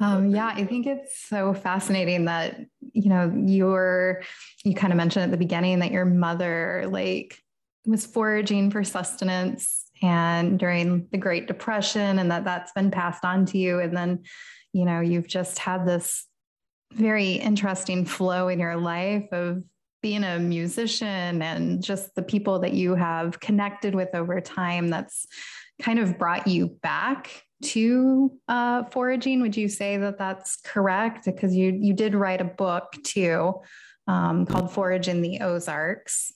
Um, 0.00 0.30
yeah, 0.30 0.48
I 0.48 0.64
think 0.64 0.86
it's 0.86 1.28
so 1.28 1.54
fascinating 1.54 2.24
that 2.24 2.58
you 2.92 3.08
know 3.08 3.32
you're 3.46 4.22
you 4.64 4.74
kind 4.74 4.92
of 4.92 4.96
mentioned 4.96 5.24
at 5.24 5.30
the 5.30 5.36
beginning 5.36 5.80
that 5.80 5.92
your 5.92 6.04
mother 6.04 6.86
like 6.88 7.38
was 7.86 8.06
foraging 8.06 8.70
for 8.70 8.84
sustenance 8.84 9.82
and 10.02 10.58
during 10.58 11.06
the 11.12 11.18
Great 11.18 11.46
Depression, 11.46 12.18
and 12.18 12.30
that 12.30 12.44
that's 12.44 12.72
been 12.72 12.90
passed 12.90 13.24
on 13.24 13.46
to 13.46 13.58
you, 13.58 13.78
and 13.78 13.96
then 13.96 14.22
you 14.72 14.84
know 14.84 15.00
you've 15.00 15.28
just 15.28 15.58
had 15.58 15.86
this 15.86 16.26
very 16.92 17.32
interesting 17.32 18.04
flow 18.04 18.48
in 18.48 18.58
your 18.58 18.76
life 18.76 19.32
of 19.32 19.62
being 20.02 20.24
a 20.24 20.38
musician 20.38 21.40
and 21.40 21.82
just 21.82 22.14
the 22.14 22.22
people 22.22 22.58
that 22.58 22.72
you 22.72 22.94
have 22.94 23.38
connected 23.40 23.94
with 23.94 24.14
over 24.14 24.40
time 24.40 24.88
that's 24.88 25.26
kind 25.80 25.98
of 25.98 26.18
brought 26.18 26.46
you 26.46 26.66
back 26.82 27.44
to 27.62 28.38
uh, 28.48 28.84
foraging 28.84 29.40
would 29.40 29.56
you 29.56 29.68
say 29.68 29.96
that 29.96 30.18
that's 30.18 30.56
correct 30.64 31.24
because 31.24 31.54
you 31.54 31.76
you 31.80 31.92
did 31.92 32.14
write 32.14 32.40
a 32.40 32.44
book 32.44 32.94
too 33.04 33.54
um, 34.06 34.46
called 34.46 34.72
Foraging 34.72 35.22
the 35.22 35.40
Ozarks 35.40 36.32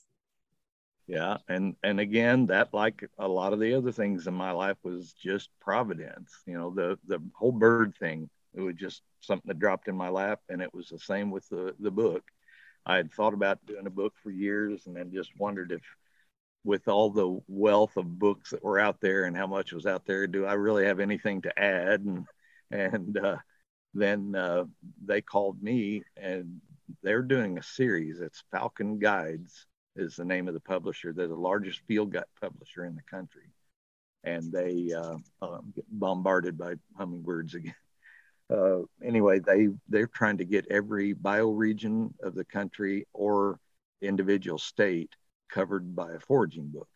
yeah 1.07 1.37
and 1.49 1.77
and 1.83 2.01
again 2.01 2.47
that 2.47 2.73
like 2.73 3.09
a 3.19 3.29
lot 3.29 3.53
of 3.53 3.61
the 3.61 3.75
other 3.75 3.93
things 3.93 4.27
in 4.27 4.35
my 4.35 4.51
life 4.51 4.77
was 4.83 5.12
just 5.12 5.51
providence 5.61 6.33
you 6.47 6.55
know 6.55 6.71
the 6.71 6.99
the 7.07 7.21
whole 7.35 7.53
bird 7.53 7.95
thing 7.99 8.29
it 8.57 8.62
was 8.62 8.75
just 8.75 9.03
something 9.21 9.49
that 9.49 9.59
dropped 9.59 9.89
in 9.89 9.97
my 9.97 10.09
lap, 10.09 10.41
and 10.49 10.62
it 10.62 10.73
was 10.75 10.89
the 10.89 10.99
same 10.99 11.31
with 11.31 11.49
the 11.49 11.75
the 11.79 11.91
book. 11.91 12.25
I 12.87 12.97
had 12.97 13.12
thought 13.12 13.35
about 13.35 13.65
doing 13.67 13.87
a 13.87 13.91
book 13.91 14.15
for 14.23 14.31
years, 14.31 14.87
and 14.87 14.97
then 14.97 15.12
just 15.12 15.31
wondered 15.39 15.73
if, 15.73 15.83
with 16.67 16.89
all 16.89 17.11
the 17.11 17.39
wealth 17.47 17.97
of 17.97 18.19
books 18.19 18.51
that 18.51 18.65
were 18.65 18.81
out 18.81 19.01
there 19.01 19.25
and 19.25 19.37
how 19.37 19.47
much 19.47 19.73
was 19.73 19.87
out 19.87 20.05
there, 20.05 20.27
do 20.27 20.45
I 20.45 20.55
really 20.55 20.85
have 20.85 20.99
anything 20.99 21.41
to 21.43 21.59
add? 21.59 22.01
And 22.01 22.27
and 22.71 23.17
uh, 23.17 23.37
then 23.95 24.35
uh, 24.35 24.65
they 25.05 25.23
called 25.23 25.63
me, 25.63 26.03
and 26.17 26.61
they're 27.03 27.23
doing 27.23 27.57
a 27.57 27.63
series. 27.63 28.21
It's 28.21 28.43
Falcon 28.51 28.99
Guides 28.99 29.67
is 29.95 30.17
the 30.17 30.25
name 30.25 30.49
of 30.49 30.55
the 30.55 30.61
publisher. 30.61 31.13
They're 31.13 31.29
the 31.29 31.37
largest 31.37 31.81
field 31.87 32.13
guide 32.13 32.25
publisher 32.41 32.85
in 32.85 32.97
the 32.97 33.03
country, 33.03 33.53
and 34.25 34.51
they 34.51 34.93
uh, 34.93 35.17
um, 35.41 35.73
get 35.75 35.85
bombarded 35.89 36.59
by 36.59 36.75
hummingbirds 36.99 37.55
again 37.55 37.75
uh, 38.51 38.81
anyway, 39.05 39.39
they 39.39 39.69
they're 39.89 40.09
trying 40.09 40.39
to 40.39 40.45
get 40.45 40.67
every 40.69 41.15
bioregion 41.15 42.13
of 42.25 42.35
the 42.35 42.45
country 42.45 43.07
or 43.13 43.61
individual 44.03 44.59
state 44.59 45.15
covered 45.49 45.95
by 45.95 46.13
a 46.13 46.21
foraging 46.21 46.69
book. 46.69 46.89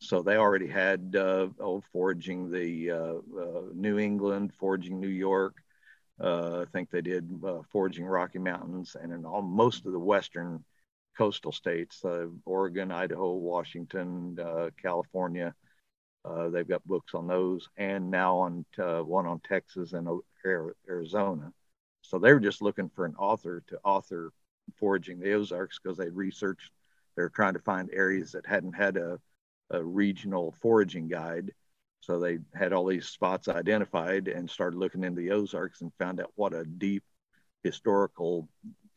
So 0.00 0.22
they 0.22 0.36
already 0.36 0.66
had 0.66 1.16
uh, 1.16 1.48
foraging 1.92 2.50
the 2.50 2.90
uh, 2.90 3.14
uh 3.40 3.62
New 3.74 3.98
England, 3.98 4.52
foraging 4.58 5.00
New 5.00 5.08
York. 5.08 5.54
Uh, 6.20 6.62
I 6.62 6.64
think 6.66 6.90
they 6.90 7.02
did 7.02 7.28
uh, 7.44 7.60
foraging 7.70 8.06
Rocky 8.06 8.38
Mountains 8.38 8.96
and 9.00 9.12
in 9.12 9.24
all 9.24 9.42
most 9.42 9.86
of 9.86 9.92
the 9.92 9.98
western 9.98 10.64
coastal 11.16 11.52
states, 11.52 12.04
Oregon, 12.44 12.92
Idaho, 12.92 13.32
Washington, 13.32 14.38
California. 14.82 15.54
they've 16.50 16.68
got 16.68 16.86
books 16.86 17.14
on 17.14 17.26
those, 17.26 17.66
and 17.78 18.10
now 18.10 18.36
on 18.36 18.66
one 19.06 19.26
on 19.26 19.40
Texas 19.40 19.94
and 19.94 20.06
Arizona. 20.88 21.52
So 22.02 22.18
they 22.18 22.32
were 22.32 22.40
just 22.40 22.62
looking 22.62 22.90
for 22.90 23.06
an 23.06 23.14
author 23.16 23.62
to 23.68 23.78
author 23.82 24.30
foraging 24.78 25.18
the 25.18 25.32
Ozarks 25.32 25.78
because 25.82 25.98
they 25.98 26.08
researched, 26.08 26.70
they're 27.16 27.28
trying 27.30 27.54
to 27.54 27.60
find 27.60 27.90
areas 27.92 28.32
that 28.32 28.46
hadn't 28.46 28.74
had 28.74 28.96
a, 28.96 29.18
a 29.70 29.82
regional 29.82 30.54
foraging 30.60 31.08
guide. 31.08 31.52
So 32.00 32.20
they 32.20 32.38
had 32.54 32.72
all 32.72 32.86
these 32.86 33.06
spots 33.06 33.48
identified 33.48 34.28
and 34.28 34.48
started 34.48 34.78
looking 34.78 35.02
into 35.02 35.20
the 35.20 35.32
Ozarks 35.32 35.80
and 35.80 35.92
found 35.98 36.20
out 36.20 36.32
what 36.36 36.54
a 36.54 36.64
deep 36.64 37.02
historical 37.64 38.48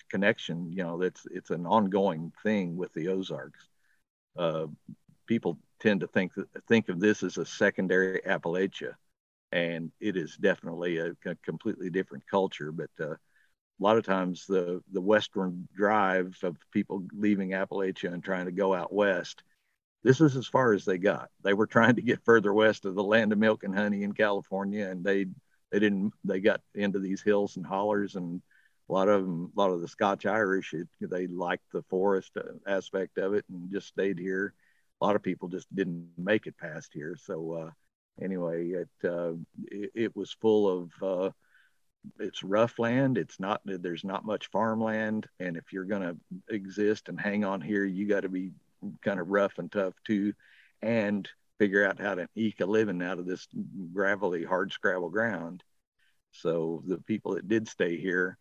connection. 0.09 0.71
You 0.71 0.83
know, 0.83 0.97
that's 0.97 1.25
it's 1.31 1.49
an 1.49 1.65
ongoing 1.65 2.31
thing 2.43 2.77
with 2.77 2.93
the 2.93 3.07
Ozarks. 3.07 3.67
Uh, 4.37 4.67
people 5.25 5.57
tend 5.79 6.01
to 6.01 6.07
think 6.07 6.33
think 6.67 6.89
of 6.89 6.99
this 6.99 7.23
as 7.23 7.37
a 7.37 7.45
secondary 7.45 8.21
Appalachia, 8.21 8.93
and 9.51 9.91
it 9.99 10.15
is 10.15 10.37
definitely 10.37 10.97
a, 10.97 11.11
a 11.25 11.35
completely 11.43 11.89
different 11.89 12.23
culture. 12.29 12.71
But 12.71 12.89
uh, 12.99 13.15
a 13.79 13.83
lot 13.83 13.97
of 13.97 14.05
times, 14.05 14.45
the 14.47 14.81
the 14.91 15.01
western 15.01 15.67
drive 15.75 16.37
of 16.43 16.57
people 16.71 17.03
leaving 17.13 17.51
Appalachia 17.51 18.13
and 18.13 18.23
trying 18.23 18.45
to 18.45 18.51
go 18.51 18.73
out 18.73 18.93
west, 18.93 19.43
this 20.03 20.21
is 20.21 20.35
as 20.35 20.47
far 20.47 20.73
as 20.73 20.85
they 20.85 20.97
got. 20.97 21.29
They 21.43 21.53
were 21.53 21.67
trying 21.67 21.95
to 21.95 22.01
get 22.01 22.23
further 22.25 22.53
west 22.53 22.85
of 22.85 22.95
the 22.95 23.03
land 23.03 23.31
of 23.31 23.39
milk 23.39 23.63
and 23.63 23.75
honey 23.75 24.03
in 24.03 24.13
California, 24.13 24.87
and 24.87 25.03
they 25.03 25.27
they 25.71 25.79
didn't. 25.79 26.13
They 26.23 26.39
got 26.39 26.61
into 26.75 26.99
these 26.99 27.21
hills 27.21 27.57
and 27.57 27.65
hollers, 27.65 28.15
and 28.15 28.41
a 28.89 28.93
lot 28.93 29.09
of 29.09 29.21
them, 29.23 29.51
a 29.55 29.59
lot 29.59 29.71
of 29.71 29.81
the 29.81 29.87
Scotch 29.87 30.25
Irish, 30.25 30.73
they 31.01 31.27
liked 31.27 31.71
the 31.71 31.83
forest 31.83 32.31
uh, 32.37 32.53
aspect 32.67 33.17
of 33.17 33.33
it 33.33 33.45
and 33.49 33.71
just 33.71 33.87
stayed 33.87 34.19
here. 34.19 34.53
A 35.01 35.05
lot 35.05 35.15
of 35.15 35.23
people 35.23 35.47
just 35.47 35.73
didn't 35.73 36.09
make 36.17 36.47
it 36.47 36.57
past 36.57 36.91
here, 36.93 37.15
so. 37.19 37.53
Uh, 37.53 37.71
anyway, 38.21 38.69
it, 38.69 38.89
uh, 39.03 39.33
it, 39.67 39.91
it 39.95 40.15
was 40.15 40.35
full 40.41 40.67
of 40.67 40.91
uh, 41.01 41.29
it's 42.19 42.43
rough 42.43 42.79
land. 42.79 43.17
It's 43.17 43.39
not 43.39 43.61
there's 43.65 44.03
not 44.03 44.25
much 44.25 44.47
farmland, 44.51 45.27
and 45.39 45.57
if 45.57 45.71
you're 45.71 45.85
going 45.85 46.01
to 46.01 46.17
exist 46.53 47.09
and 47.09 47.19
hang 47.19 47.43
on 47.45 47.61
here, 47.61 47.85
you 47.85 48.07
got 48.07 48.21
to 48.21 48.29
be 48.29 48.51
kind 49.03 49.19
of 49.19 49.29
rough 49.29 49.57
and 49.57 49.71
tough 49.71 49.93
too, 50.05 50.33
and 50.81 51.27
figure 51.59 51.85
out 51.85 51.99
how 51.99 52.15
to 52.15 52.27
eke 52.35 52.61
a 52.61 52.65
living 52.65 53.01
out 53.01 53.19
of 53.19 53.25
this 53.25 53.47
gravelly, 53.93 54.43
hard 54.43 54.71
scrabble 54.71 55.09
ground. 55.09 55.63
So 56.31 56.83
the 56.87 56.97
people 56.99 57.35
that 57.35 57.47
did 57.47 57.67
stay 57.67 57.97
here, 57.97 58.37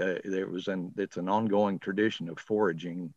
uh, 0.00 0.14
there 0.24 0.46
was 0.48 0.68
an 0.68 0.92
it's 0.96 1.16
an 1.16 1.28
ongoing 1.28 1.78
tradition 1.78 2.28
of 2.28 2.38
foraging 2.38 3.12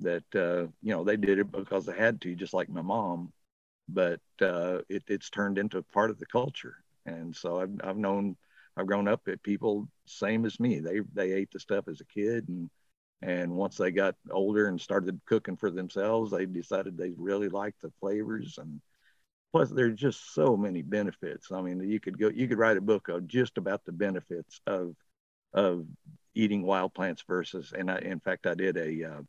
that 0.00 0.24
uh, 0.34 0.68
you 0.82 0.92
know 0.92 1.04
they 1.04 1.16
did 1.16 1.38
it 1.38 1.50
because 1.50 1.86
they 1.86 1.96
had 1.96 2.20
to, 2.22 2.34
just 2.34 2.54
like 2.54 2.68
my 2.68 2.82
mom 2.82 3.32
but 3.88 4.20
uh, 4.40 4.78
it, 4.88 5.02
it's 5.08 5.30
turned 5.30 5.58
into 5.58 5.82
part 5.82 6.10
of 6.10 6.18
the 6.18 6.26
culture. 6.26 6.76
And 7.06 7.34
so 7.34 7.60
I've, 7.60 7.72
I've 7.82 7.96
known, 7.96 8.36
I've 8.76 8.86
grown 8.86 9.08
up 9.08 9.22
with 9.26 9.42
people 9.42 9.88
same 10.06 10.44
as 10.46 10.60
me. 10.60 10.80
They 10.80 11.00
they 11.12 11.32
ate 11.32 11.50
the 11.52 11.60
stuff 11.60 11.88
as 11.88 12.00
a 12.00 12.04
kid, 12.06 12.48
and 12.48 12.70
and 13.22 13.52
once 13.52 13.76
they 13.76 13.90
got 13.90 14.16
older 14.30 14.68
and 14.68 14.80
started 14.80 15.20
cooking 15.26 15.56
for 15.56 15.70
themselves, 15.70 16.30
they 16.30 16.46
decided 16.46 16.96
they 16.96 17.12
really 17.16 17.48
liked 17.48 17.82
the 17.82 17.92
flavors 18.00 18.58
and 18.58 18.80
plus 19.52 19.70
there's 19.70 19.98
just 19.98 20.34
so 20.34 20.56
many 20.56 20.82
benefits. 20.82 21.50
I 21.52 21.60
mean, 21.60 21.80
you 21.88 22.00
could 22.00 22.18
go, 22.18 22.28
you 22.28 22.48
could 22.48 22.58
write 22.58 22.76
a 22.76 22.82
book 22.82 23.08
of 23.08 23.26
just 23.26 23.58
about 23.58 23.84
the 23.84 23.92
benefits 23.92 24.60
of 24.66 24.94
of 25.52 25.84
eating 26.34 26.62
wild 26.62 26.94
plants 26.94 27.24
versus. 27.26 27.72
And 27.76 27.90
I, 27.90 27.98
in 27.98 28.20
fact, 28.20 28.46
I 28.46 28.54
did 28.54 28.76
a 28.76 29.04
uh, 29.04 29.22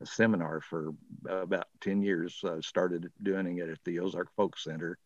a 0.00 0.06
seminar 0.06 0.60
for 0.60 0.90
about 1.28 1.68
10 1.80 2.02
years. 2.02 2.40
Uh, 2.44 2.60
started 2.60 3.10
doing 3.22 3.58
it 3.58 3.68
at 3.68 3.78
the 3.84 4.00
Ozark 4.00 4.28
Folk 4.36 4.58
Center. 4.58 4.98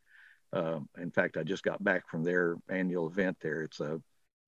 Uh, 0.53 0.81
in 0.99 1.11
fact, 1.11 1.37
I 1.37 1.43
just 1.43 1.63
got 1.65 1.83
back 1.83 2.09
from 2.09 2.23
their 2.25 2.57
annual 2.69 3.09
event 3.09 3.37
there. 3.41 3.63
It's 3.63 3.81
a 3.81 4.01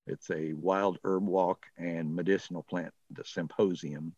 it's 0.06 0.30
a 0.30 0.54
wild 0.54 0.98
herb 1.04 1.26
walk 1.26 1.66
and 1.76 2.14
medicinal 2.14 2.62
plant 2.62 2.94
the 3.10 3.24
symposium, 3.24 4.14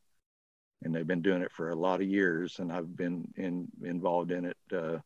and 0.83 0.95
they've 0.95 1.07
been 1.07 1.23
doing 1.23 1.43
it 1.43 1.53
for 1.53 1.71
a 1.71 1.77
lot 1.77 2.01
of 2.01 2.09
years, 2.09 2.59
and 2.59 2.73
I've 2.73 2.97
been 2.97 3.27
in, 3.37 3.69
involved 3.83 4.31
in 4.31 4.45
it. 4.47 4.57
Uh, 4.73 4.99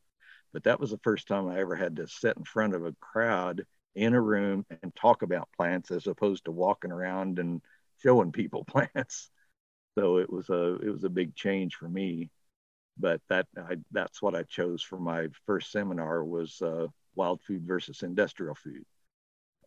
but 0.52 0.64
that 0.64 0.80
was 0.80 0.90
the 0.90 0.98
first 0.98 1.26
time 1.26 1.48
I 1.48 1.58
ever 1.60 1.74
had 1.74 1.96
to 1.96 2.06
sit 2.06 2.37
in 2.37 2.44
front 2.44 2.74
of 2.74 2.84
a 2.84 2.94
crowd 3.00 3.64
in 3.94 4.14
a 4.14 4.20
room 4.20 4.66
and 4.82 4.94
talk 4.94 5.22
about 5.22 5.48
plants 5.56 5.90
as 5.90 6.06
opposed 6.06 6.44
to 6.44 6.52
walking 6.52 6.92
around 6.92 7.38
and 7.38 7.62
showing 8.02 8.32
people 8.32 8.64
plants 8.68 9.30
so 9.96 10.18
it 10.18 10.30
was 10.30 10.48
a 10.50 10.74
it 10.76 10.90
was 10.90 11.04
a 11.04 11.08
big 11.08 11.34
change 11.34 11.76
for 11.76 11.88
me 11.88 12.30
but 12.98 13.20
that 13.28 13.46
I, 13.57 13.76
that's 13.90 14.22
what 14.22 14.35
i 14.35 14.42
chose 14.44 14.83
for 14.83 14.98
my 14.98 15.28
first 15.46 15.72
seminar 15.72 16.24
was 16.24 16.61
uh, 16.62 16.87
wild 17.14 17.40
food 17.42 17.62
versus 17.66 18.02
industrial 18.02 18.54
food. 18.54 18.85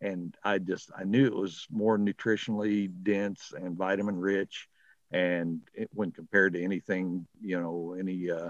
And 0.01 0.35
i 0.43 0.57
just 0.57 0.91
i 0.97 1.03
knew 1.03 1.25
it 1.25 1.35
was 1.35 1.65
more 1.71 1.97
nutritionally 1.97 2.91
dense 3.03 3.53
and 3.55 3.77
vitamin 3.77 4.17
rich 4.17 4.67
and 5.11 5.61
it, 5.73 5.89
when 5.93 6.11
compared 6.11 6.53
to 6.53 6.63
anything 6.63 7.25
you 7.41 7.59
know 7.59 7.95
any 7.97 8.29
uh, 8.29 8.49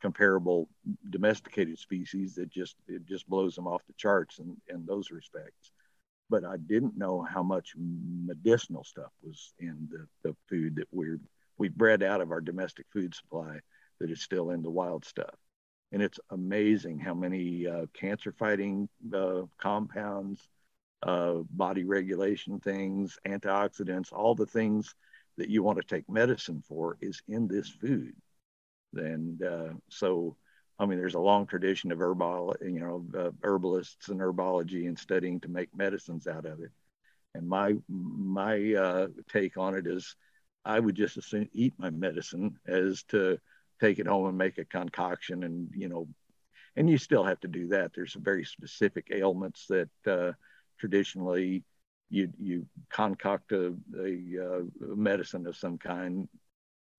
comparable 0.00 0.68
domesticated 1.10 1.78
species 1.78 2.38
it 2.38 2.50
just 2.50 2.76
it 2.86 3.04
just 3.06 3.28
blows 3.28 3.54
them 3.54 3.66
off 3.66 3.82
the 3.86 3.92
charts 3.94 4.38
in, 4.38 4.56
in 4.68 4.84
those 4.86 5.10
respects. 5.10 5.72
But 6.30 6.44
I 6.44 6.58
didn't 6.58 6.96
know 6.98 7.22
how 7.22 7.42
much 7.42 7.74
medicinal 7.76 8.84
stuff 8.84 9.10
was 9.22 9.54
in 9.58 9.88
the, 9.90 10.06
the 10.28 10.36
food 10.48 10.76
that 10.76 10.88
we're 10.92 11.18
we 11.56 11.68
bred 11.68 12.02
out 12.02 12.20
of 12.20 12.30
our 12.30 12.40
domestic 12.40 12.86
food 12.92 13.14
supply 13.14 13.60
that 14.00 14.10
is 14.10 14.22
still 14.22 14.50
in 14.50 14.62
the 14.62 14.70
wild 14.70 15.04
stuff. 15.04 15.34
And 15.92 16.02
it's 16.02 16.20
amazing 16.30 16.98
how 16.98 17.14
many 17.14 17.66
uh, 17.66 17.86
cancer 17.94 18.32
fighting 18.32 18.88
uh, 19.14 19.42
compounds, 19.58 20.48
uh, 21.02 21.36
body 21.50 21.84
regulation 21.84 22.60
things, 22.60 23.18
antioxidants, 23.26 24.12
all 24.12 24.34
the 24.34 24.46
things 24.46 24.94
that 25.38 25.48
you 25.48 25.62
want 25.62 25.78
to 25.78 25.86
take 25.86 26.08
medicine 26.10 26.62
for 26.68 26.98
is 27.00 27.22
in 27.28 27.48
this 27.48 27.68
food. 27.68 28.14
And 28.94 29.42
uh, 29.42 29.74
so 29.88 30.36
I 30.78 30.86
mean, 30.86 30.98
there's 30.98 31.14
a 31.14 31.20
long 31.20 31.46
tradition 31.46 31.90
of 31.90 32.00
herbal, 32.00 32.56
you 32.62 32.80
know, 32.80 33.04
uh, 33.18 33.30
herbalists 33.42 34.08
and 34.08 34.20
herbology 34.20 34.86
and 34.86 34.98
studying 34.98 35.40
to 35.40 35.48
make 35.48 35.74
medicines 35.76 36.26
out 36.26 36.46
of 36.46 36.60
it. 36.60 36.70
And 37.34 37.48
my 37.48 37.74
my 37.88 38.74
uh, 38.74 39.08
take 39.28 39.56
on 39.56 39.74
it 39.74 39.86
is, 39.86 40.14
I 40.64 40.78
would 40.78 40.94
just 40.94 41.16
as 41.16 41.26
soon 41.26 41.48
eat 41.52 41.74
my 41.78 41.90
medicine 41.90 42.58
as 42.66 43.02
to 43.08 43.38
take 43.80 43.98
it 43.98 44.06
home 44.06 44.28
and 44.28 44.38
make 44.38 44.58
a 44.58 44.64
concoction. 44.64 45.44
And 45.44 45.68
you 45.74 45.88
know, 45.88 46.08
and 46.76 46.88
you 46.88 46.98
still 46.98 47.24
have 47.24 47.40
to 47.40 47.48
do 47.48 47.68
that. 47.68 47.92
There's 47.94 48.12
some 48.12 48.22
very 48.22 48.44
specific 48.44 49.08
ailments 49.12 49.66
that 49.66 49.90
uh, 50.06 50.32
traditionally 50.78 51.64
you 52.10 52.32
you 52.38 52.66
concoct 52.90 53.52
a, 53.52 53.74
a, 53.98 54.16
uh, 54.40 54.62
medicine 54.80 55.46
of 55.46 55.56
some 55.56 55.78
kind 55.78 56.28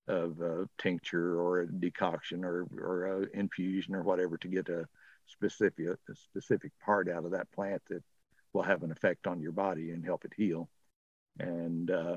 of 0.08 0.40
a 0.40 0.68
tincture 0.78 1.40
or 1.40 1.60
a 1.60 1.66
decoction 1.66 2.44
or, 2.44 2.66
or 2.78 3.06
a 3.06 3.38
infusion 3.38 3.94
or 3.94 4.02
whatever 4.02 4.36
to 4.38 4.48
get 4.48 4.68
a 4.68 4.86
specific 5.26 5.86
a 5.88 6.14
specific 6.14 6.72
part 6.84 7.08
out 7.08 7.24
of 7.24 7.32
that 7.32 7.50
plant 7.52 7.82
that 7.88 8.02
will 8.52 8.62
have 8.62 8.82
an 8.82 8.90
effect 8.90 9.26
on 9.26 9.40
your 9.40 9.52
body 9.52 9.90
and 9.90 10.04
help 10.04 10.24
it 10.24 10.32
heal. 10.36 10.68
And 11.38 11.90
uh, 11.90 12.16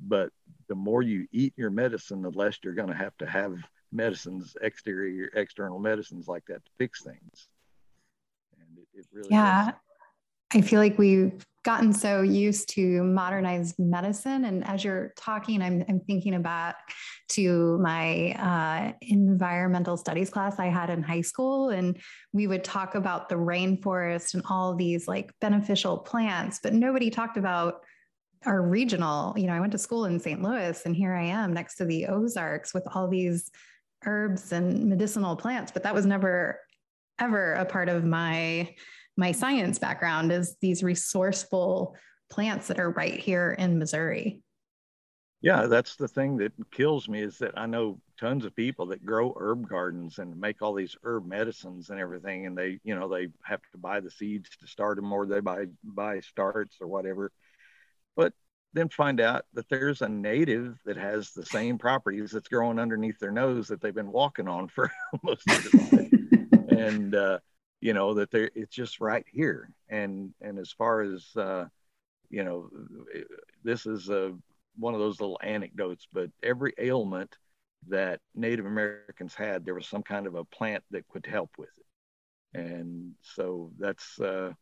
but 0.00 0.30
the 0.68 0.74
more 0.74 1.02
you 1.02 1.26
eat 1.32 1.54
your 1.56 1.70
medicine, 1.70 2.22
the 2.22 2.30
less 2.30 2.58
you're 2.62 2.74
going 2.74 2.88
to 2.88 2.94
have 2.94 3.16
to 3.18 3.26
have 3.26 3.56
medicines, 3.92 4.56
exterior 4.62 5.30
external 5.34 5.78
medicines 5.78 6.28
like 6.28 6.44
that 6.46 6.64
to 6.64 6.70
fix 6.78 7.02
things. 7.02 7.48
And 8.58 8.78
it, 8.78 9.00
it 9.00 9.06
really 9.12 9.28
yeah. 9.30 9.66
Does. 9.66 9.74
I 10.54 10.60
feel 10.60 10.80
like 10.80 10.96
we've 10.98 11.44
gotten 11.64 11.92
so 11.92 12.22
used 12.22 12.68
to 12.68 13.02
modernized 13.02 13.76
medicine. 13.80 14.44
And 14.44 14.64
as 14.64 14.84
you're 14.84 15.12
talking, 15.16 15.60
I'm, 15.60 15.84
I'm 15.88 15.98
thinking 15.98 16.34
about 16.34 16.76
to 17.30 17.76
my 17.78 18.30
uh, 18.34 18.92
environmental 19.00 19.96
studies 19.96 20.30
class 20.30 20.60
I 20.60 20.66
had 20.66 20.90
in 20.90 21.02
high 21.02 21.22
school. 21.22 21.70
And 21.70 21.98
we 22.32 22.46
would 22.46 22.62
talk 22.62 22.94
about 22.94 23.28
the 23.28 23.34
rainforest 23.34 24.34
and 24.34 24.44
all 24.48 24.76
these 24.76 25.08
like 25.08 25.32
beneficial 25.40 25.98
plants, 25.98 26.60
but 26.62 26.72
nobody 26.72 27.10
talked 27.10 27.36
about 27.36 27.82
our 28.44 28.62
regional. 28.62 29.36
You 29.36 29.48
know, 29.48 29.54
I 29.54 29.60
went 29.60 29.72
to 29.72 29.78
school 29.78 30.04
in 30.04 30.20
St. 30.20 30.40
Louis 30.40 30.80
and 30.86 30.94
here 30.94 31.14
I 31.14 31.24
am 31.24 31.52
next 31.52 31.74
to 31.76 31.84
the 31.84 32.06
Ozarks 32.06 32.72
with 32.72 32.86
all 32.94 33.08
these 33.08 33.50
herbs 34.06 34.52
and 34.52 34.88
medicinal 34.88 35.36
plants, 35.36 35.72
but 35.72 35.82
that 35.82 35.94
was 35.94 36.06
never 36.06 36.60
ever 37.18 37.54
a 37.54 37.64
part 37.64 37.88
of 37.88 38.04
my 38.04 38.74
my 39.16 39.32
science 39.32 39.78
background 39.78 40.30
is 40.30 40.56
these 40.60 40.82
resourceful 40.82 41.96
plants 42.30 42.66
that 42.68 42.78
are 42.78 42.90
right 42.90 43.18
here 43.18 43.56
in 43.58 43.78
Missouri. 43.78 44.42
Yeah, 45.40 45.66
that's 45.66 45.96
the 45.96 46.08
thing 46.08 46.38
that 46.38 46.52
kills 46.72 47.08
me 47.08 47.20
is 47.22 47.38
that 47.38 47.56
I 47.56 47.66
know 47.66 48.00
tons 48.18 48.44
of 48.44 48.56
people 48.56 48.86
that 48.86 49.04
grow 49.04 49.34
herb 49.38 49.68
gardens 49.68 50.18
and 50.18 50.38
make 50.38 50.60
all 50.60 50.74
these 50.74 50.96
herb 51.04 51.26
medicines 51.26 51.90
and 51.90 52.00
everything, 52.00 52.46
and 52.46 52.56
they, 52.56 52.80
you 52.84 52.94
know, 52.94 53.08
they 53.08 53.28
have 53.44 53.60
to 53.72 53.78
buy 53.78 54.00
the 54.00 54.10
seeds 54.10 54.48
to 54.60 54.66
start 54.66 54.96
them, 54.96 55.12
or 55.12 55.26
they 55.26 55.40
buy 55.40 55.66
buy 55.84 56.20
starts 56.20 56.76
or 56.80 56.88
whatever. 56.88 57.32
But 58.16 58.32
then 58.76 58.88
find 58.88 59.20
out 59.20 59.46
that 59.54 59.68
there's 59.68 60.02
a 60.02 60.08
native 60.08 60.78
that 60.84 60.96
has 60.96 61.32
the 61.32 61.44
same 61.44 61.78
properties 61.78 62.30
that's 62.30 62.48
growing 62.48 62.78
underneath 62.78 63.18
their 63.18 63.30
nose 63.30 63.68
that 63.68 63.80
they've 63.80 63.94
been 63.94 64.12
walking 64.12 64.48
on 64.48 64.68
for 64.68 64.90
most 65.22 65.48
of 65.50 65.72
their 65.72 66.00
life, 66.00 66.12
and 66.68 67.14
uh, 67.14 67.38
you 67.80 67.94
know 67.94 68.14
that 68.14 68.30
they 68.30 68.50
it's 68.54 68.74
just 68.74 69.00
right 69.00 69.24
here. 69.30 69.70
And 69.88 70.34
and 70.40 70.58
as 70.58 70.72
far 70.72 71.02
as 71.02 71.24
uh, 71.36 71.66
you 72.30 72.44
know, 72.44 72.70
this 73.64 73.86
is 73.86 74.08
a 74.08 74.34
one 74.76 74.94
of 74.94 75.00
those 75.00 75.20
little 75.20 75.40
anecdotes, 75.42 76.06
but 76.12 76.30
every 76.42 76.74
ailment 76.78 77.36
that 77.88 78.20
Native 78.34 78.66
Americans 78.66 79.34
had, 79.34 79.64
there 79.64 79.74
was 79.74 79.86
some 79.86 80.02
kind 80.02 80.26
of 80.26 80.34
a 80.34 80.44
plant 80.44 80.84
that 80.90 81.08
could 81.08 81.26
help 81.26 81.50
with 81.56 81.70
it. 81.78 82.58
And 82.60 83.12
so 83.22 83.70
that's, 83.78 84.18
uh, 84.20 84.52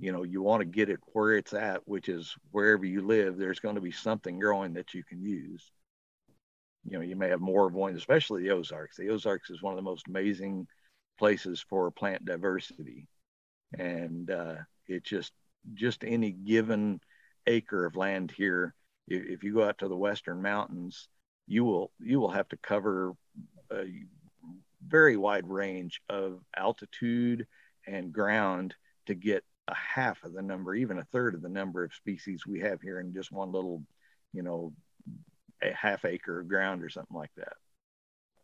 you 0.00 0.12
know, 0.12 0.22
you 0.22 0.42
want 0.42 0.60
to 0.60 0.64
get 0.64 0.88
it 0.88 0.98
where 1.12 1.34
it's 1.34 1.52
at, 1.52 1.86
which 1.86 2.08
is 2.08 2.34
wherever 2.50 2.84
you 2.84 3.06
live, 3.06 3.36
there's 3.36 3.60
going 3.60 3.74
to 3.74 3.80
be 3.80 3.92
something 3.92 4.38
growing 4.38 4.74
that 4.74 4.94
you 4.94 5.04
can 5.04 5.22
use. 5.22 5.70
You 6.84 6.98
know, 6.98 7.04
you 7.04 7.16
may 7.16 7.28
have 7.28 7.40
more 7.40 7.66
of 7.66 7.74
one, 7.74 7.94
especially 7.94 8.42
the 8.42 8.50
Ozarks. 8.50 8.96
The 8.96 9.10
Ozarks 9.10 9.50
is 9.50 9.62
one 9.62 9.72
of 9.72 9.76
the 9.76 9.82
most 9.82 10.08
amazing 10.08 10.66
places 11.18 11.64
for 11.68 11.90
plant 11.90 12.24
diversity. 12.24 13.06
And 13.78 14.30
uh, 14.30 14.54
it 14.86 15.04
just, 15.04 15.32
just 15.74 16.02
any 16.02 16.32
given 16.32 17.00
acre 17.46 17.84
of 17.84 17.96
land 17.96 18.30
here 18.30 18.74
if 19.10 19.42
you 19.42 19.52
go 19.52 19.64
out 19.64 19.78
to 19.78 19.88
the 19.88 19.96
western 19.96 20.40
mountains, 20.40 21.08
you 21.46 21.64
will 21.64 21.90
you 21.98 22.20
will 22.20 22.30
have 22.30 22.48
to 22.48 22.56
cover 22.56 23.12
a 23.72 23.84
very 24.86 25.16
wide 25.16 25.48
range 25.48 26.00
of 26.08 26.40
altitude 26.56 27.46
and 27.86 28.12
ground 28.12 28.74
to 29.06 29.14
get 29.14 29.44
a 29.70 29.74
half 29.74 30.22
of 30.24 30.32
the 30.32 30.42
number, 30.42 30.74
even 30.74 30.98
a 30.98 31.04
third 31.04 31.34
of 31.34 31.42
the 31.42 31.48
number 31.48 31.84
of 31.84 31.94
species 31.94 32.46
we 32.46 32.60
have 32.60 32.80
here 32.82 33.00
in 33.00 33.14
just 33.14 33.32
one 33.32 33.52
little, 33.52 33.82
you 34.32 34.42
know, 34.42 34.72
a 35.62 35.72
half 35.72 36.04
acre 36.04 36.40
of 36.40 36.48
ground 36.48 36.82
or 36.82 36.88
something 36.88 37.16
like 37.16 37.30
that. 37.36 37.52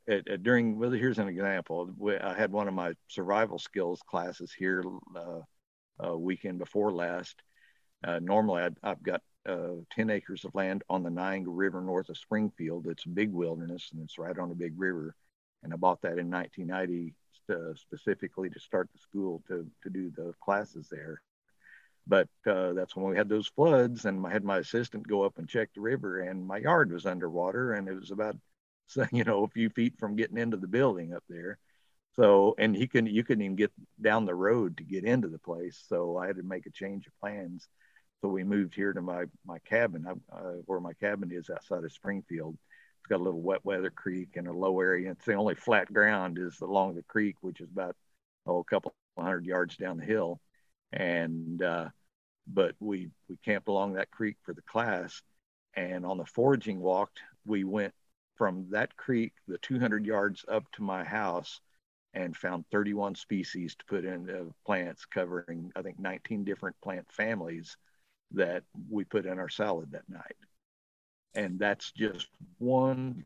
It, 0.07 0.27
it, 0.27 0.43
during 0.43 0.79
well, 0.79 0.91
here's 0.91 1.19
an 1.19 1.29
example. 1.29 1.91
I 2.23 2.35
had 2.35 2.53
one 2.53 2.69
of 2.69 2.75
my 2.75 2.95
survival 3.09 3.59
skills 3.59 4.01
classes 4.07 4.53
here 4.57 4.85
uh, 5.17 6.17
weekend 6.17 6.59
before 6.59 6.93
last. 6.93 7.35
Uh, 8.05 8.21
normally, 8.21 8.63
i 8.63 8.89
have 8.89 9.03
got 9.03 9.23
uh, 9.49 9.75
10 9.93 10.11
acres 10.11 10.45
of 10.45 10.55
land 10.55 10.85
on 10.89 11.03
the 11.03 11.11
Niangua 11.11 11.47
River 11.49 11.81
north 11.81 12.09
of 12.09 12.19
Springfield. 12.19 12.87
It's 12.87 13.07
a 13.07 13.11
big 13.11 13.33
wilderness 13.33 13.91
and 13.93 14.03
it's 14.03 14.19
right 14.19 14.39
on 14.39 14.51
a 14.51 14.55
big 14.55 14.75
river. 14.77 15.15
And 15.63 15.73
I 15.73 15.77
bought 15.77 16.03
that 16.03 16.19
in 16.19 16.31
1990 16.31 17.15
uh, 17.51 17.75
specifically 17.75 18.51
to 18.51 18.61
start 18.61 18.89
the 18.93 18.99
school 18.99 19.43
to, 19.49 19.67
to 19.83 19.91
do 19.91 20.11
the 20.11 20.33
classes 20.43 20.89
there. 20.91 21.21
But 22.07 22.29
uh, 22.47 22.73
that's 22.73 22.95
when 22.95 23.11
we 23.11 23.17
had 23.17 23.29
those 23.29 23.49
floods, 23.49 24.05
and 24.05 24.25
I 24.25 24.31
had 24.31 24.45
my 24.45 24.59
assistant 24.59 25.09
go 25.09 25.23
up 25.23 25.39
and 25.39 25.49
check 25.49 25.71
the 25.75 25.81
river, 25.81 26.21
and 26.21 26.47
my 26.47 26.59
yard 26.59 26.93
was 26.93 27.07
underwater, 27.07 27.73
and 27.73 27.89
it 27.89 27.95
was 27.95 28.13
about, 28.13 28.37
you 29.13 29.25
know, 29.25 29.45
a 29.45 29.49
few 29.49 29.71
feet 29.71 29.95
from 29.99 30.17
getting 30.17 30.39
into 30.39 30.57
the 30.57 30.69
building 30.69 31.15
up 31.15 31.25
there. 31.29 31.59
So, 32.15 32.55
and 32.59 32.75
he 32.75 32.87
couldn't, 32.87 33.11
you 33.11 33.25
couldn't 33.25 33.45
even 33.45 33.57
get 33.57 33.73
down 34.01 34.25
the 34.25 34.35
road 34.35 34.77
to 34.77 34.85
get 34.85 35.05
into 35.05 35.29
the 35.29 35.39
place. 35.39 35.85
So 35.89 36.17
I 36.17 36.27
had 36.27 36.37
to 36.37 36.43
make 36.43 36.67
a 36.67 36.71
change 36.71 37.07
of 37.07 37.13
plans 37.21 37.69
so 38.21 38.29
we 38.29 38.45
moved 38.45 38.75
here 38.75 38.93
to 38.93 39.03
my 39.03 39.25
my 39.45 39.59
cabin, 39.61 40.07
uh, 40.07 40.41
where 40.65 40.81
my 40.81 40.95
cabin 40.95 41.31
is 41.31 41.51
outside 41.51 41.85
of 41.85 41.93
Springfield. 41.93 42.57
It's 43.07 43.11
got 43.13 43.21
a 43.21 43.23
little 43.23 43.41
wet 43.41 43.65
weather 43.65 43.91
creek 43.91 44.31
and 44.35 44.49
a 44.49 44.53
low 44.53 44.81
area. 44.81 45.13
It's 45.13 45.25
the 45.25 45.35
only 45.35 45.55
flat 45.55 45.93
ground 45.93 46.39
is 46.41 46.61
along 46.61 46.97
the 46.97 47.05
creek, 47.05 47.37
which 47.41 47.61
is 47.61 47.69
about 47.71 47.95
oh 48.47 48.59
a 48.59 48.65
couple 48.65 48.97
hundred 49.17 49.47
yards 49.47 49.77
down 49.77 49.99
the 49.99 50.05
hill. 50.05 50.41
And 50.93 51.63
uh, 51.63 51.91
but 52.49 52.75
we 52.81 53.11
we 53.29 53.37
camped 53.45 53.69
along 53.69 53.93
that 53.93 54.11
creek 54.11 54.39
for 54.43 54.55
the 54.55 54.63
class, 54.63 55.23
and 55.77 56.05
on 56.05 56.19
the 56.19 56.25
foraging 56.25 56.81
walk, 56.81 57.13
we 57.45 57.63
went 57.63 57.95
from 58.35 58.67
that 58.71 58.97
creek 58.97 59.35
the 59.47 59.59
200 59.59 60.05
yards 60.05 60.45
up 60.49 60.65
to 60.73 60.83
my 60.83 61.05
house 61.05 61.61
and 62.13 62.37
found 62.37 62.65
31 62.73 63.15
species 63.15 63.77
to 63.77 63.85
put 63.85 64.05
in 64.05 64.29
uh, 64.29 64.51
plants 64.67 65.07
covering 65.07 65.73
i 65.77 65.81
think 65.81 65.99
19 65.99 66.45
different 66.45 66.77
plant 66.83 67.07
families 67.11 67.77
that 68.33 68.65
we 68.91 69.05
put 69.05 69.27
in 69.27 69.39
our 69.39 69.49
salad 69.49 69.91
that 69.93 70.09
night 70.09 70.37
and 71.37 71.59
that's 71.59 71.93
just 71.93 72.29
one 72.59 73.25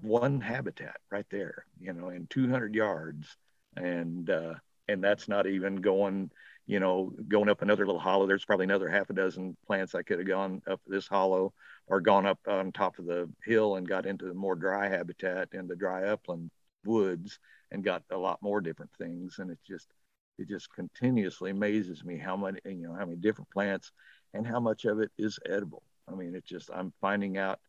one 0.00 0.40
habitat 0.40 0.96
right 1.10 1.26
there 1.30 1.64
you 1.80 1.92
know 1.92 2.10
in 2.10 2.26
200 2.28 2.74
yards. 2.74 3.36
And 3.76 4.28
uh 4.28 4.54
and 4.88 5.02
that's 5.02 5.28
not 5.28 5.46
even 5.46 5.76
going 5.76 6.30
you 6.66 6.80
know 6.80 7.12
going 7.28 7.48
up 7.48 7.62
another 7.62 7.86
little 7.86 8.00
hollow. 8.00 8.26
There's 8.26 8.44
probably 8.44 8.64
another 8.64 8.88
half 8.88 9.10
a 9.10 9.14
dozen 9.14 9.56
plants 9.66 9.94
i 9.94 10.02
could 10.02 10.18
have 10.18 10.28
gone 10.28 10.62
up 10.68 10.80
this 10.86 11.08
hollow 11.08 11.54
or 11.86 12.00
gone 12.00 12.26
up 12.26 12.38
on 12.46 12.72
top 12.72 12.98
of 12.98 13.06
the 13.06 13.28
hill 13.44 13.76
and 13.76 13.88
got 13.88 14.06
into 14.06 14.26
the 14.26 14.34
more 14.34 14.54
dry 14.54 14.88
habitat 14.88 15.48
in 15.52 15.66
the 15.68 15.76
dry 15.76 16.04
upland 16.08 16.50
woods 16.84 17.38
and 17.70 17.84
got 17.84 18.02
a 18.10 18.16
lot 18.16 18.40
more 18.42 18.60
different 18.60 18.92
things. 18.98 19.38
And 19.38 19.50
it 19.50 19.58
just 19.66 19.88
it 20.38 20.48
just 20.48 20.72
continuously 20.74 21.50
amazes 21.50 22.04
me 22.04 22.18
how 22.18 22.36
many 22.36 22.60
you 22.64 22.88
know 22.88 22.94
how 22.94 23.06
many 23.06 23.16
different 23.16 23.50
plants 23.50 23.92
and 24.34 24.46
how 24.46 24.60
much 24.60 24.84
of 24.84 25.00
it 25.00 25.10
is 25.18 25.38
edible. 25.48 25.82
I 26.10 26.14
mean, 26.14 26.34
it's 26.34 26.48
just 26.48 26.70
I'm 26.72 26.92
finding 27.00 27.38
out 27.38 27.60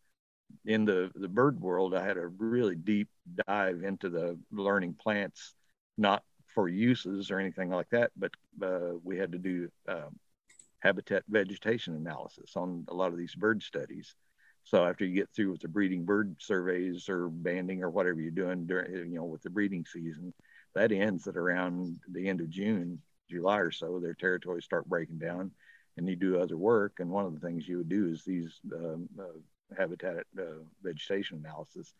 in 0.65 0.85
the 0.85 1.11
the 1.15 1.27
bird 1.27 1.59
world. 1.59 1.95
I 1.95 2.05
had 2.05 2.17
a 2.17 2.27
really 2.27 2.75
deep 2.75 3.09
dive 3.47 3.83
into 3.83 4.09
the 4.09 4.37
learning 4.51 4.95
plants, 4.95 5.53
not 5.97 6.23
for 6.53 6.67
uses 6.67 7.31
or 7.31 7.39
anything 7.39 7.69
like 7.69 7.89
that, 7.89 8.11
but 8.15 8.31
uh, 8.61 8.93
we 9.03 9.17
had 9.17 9.31
to 9.31 9.39
do 9.39 9.69
um, 9.87 10.19
habitat 10.79 11.23
vegetation 11.27 11.95
analysis 11.95 12.55
on 12.55 12.85
a 12.89 12.93
lot 12.93 13.11
of 13.11 13.17
these 13.17 13.35
bird 13.35 13.63
studies. 13.63 14.15
So 14.65 14.85
after 14.85 15.05
you 15.05 15.13
get 15.13 15.29
through 15.35 15.51
with 15.51 15.61
the 15.61 15.67
breeding 15.67 16.05
bird 16.05 16.35
surveys 16.39 17.09
or 17.09 17.27
banding 17.27 17.83
or 17.83 17.89
whatever 17.89 18.21
you're 18.21 18.31
doing 18.31 18.65
during, 18.65 19.11
you 19.11 19.17
know, 19.17 19.25
with 19.25 19.41
the 19.41 19.49
breeding 19.49 19.85
season, 19.85 20.33
that 20.75 20.91
ends 20.91 21.27
at 21.27 21.37
around 21.37 21.99
the 22.11 22.29
end 22.29 22.39
of 22.39 22.49
June, 22.49 23.01
July 23.29 23.59
or 23.59 23.71
so. 23.71 23.99
Their 23.99 24.13
territories 24.13 24.63
start 24.63 24.87
breaking 24.87 25.19
down, 25.19 25.51
and 25.97 26.07
you 26.07 26.15
do 26.15 26.39
other 26.39 26.57
work. 26.57 26.93
And 26.99 27.09
one 27.09 27.25
of 27.25 27.33
the 27.33 27.45
things 27.45 27.67
you 27.67 27.77
would 27.77 27.89
do 27.89 28.09
is 28.09 28.23
these 28.23 28.59
um, 28.73 29.07
uh, 29.19 29.75
habitat 29.77 30.25
uh, 30.37 30.63
vegetation 30.81 31.39
analysis. 31.39 31.93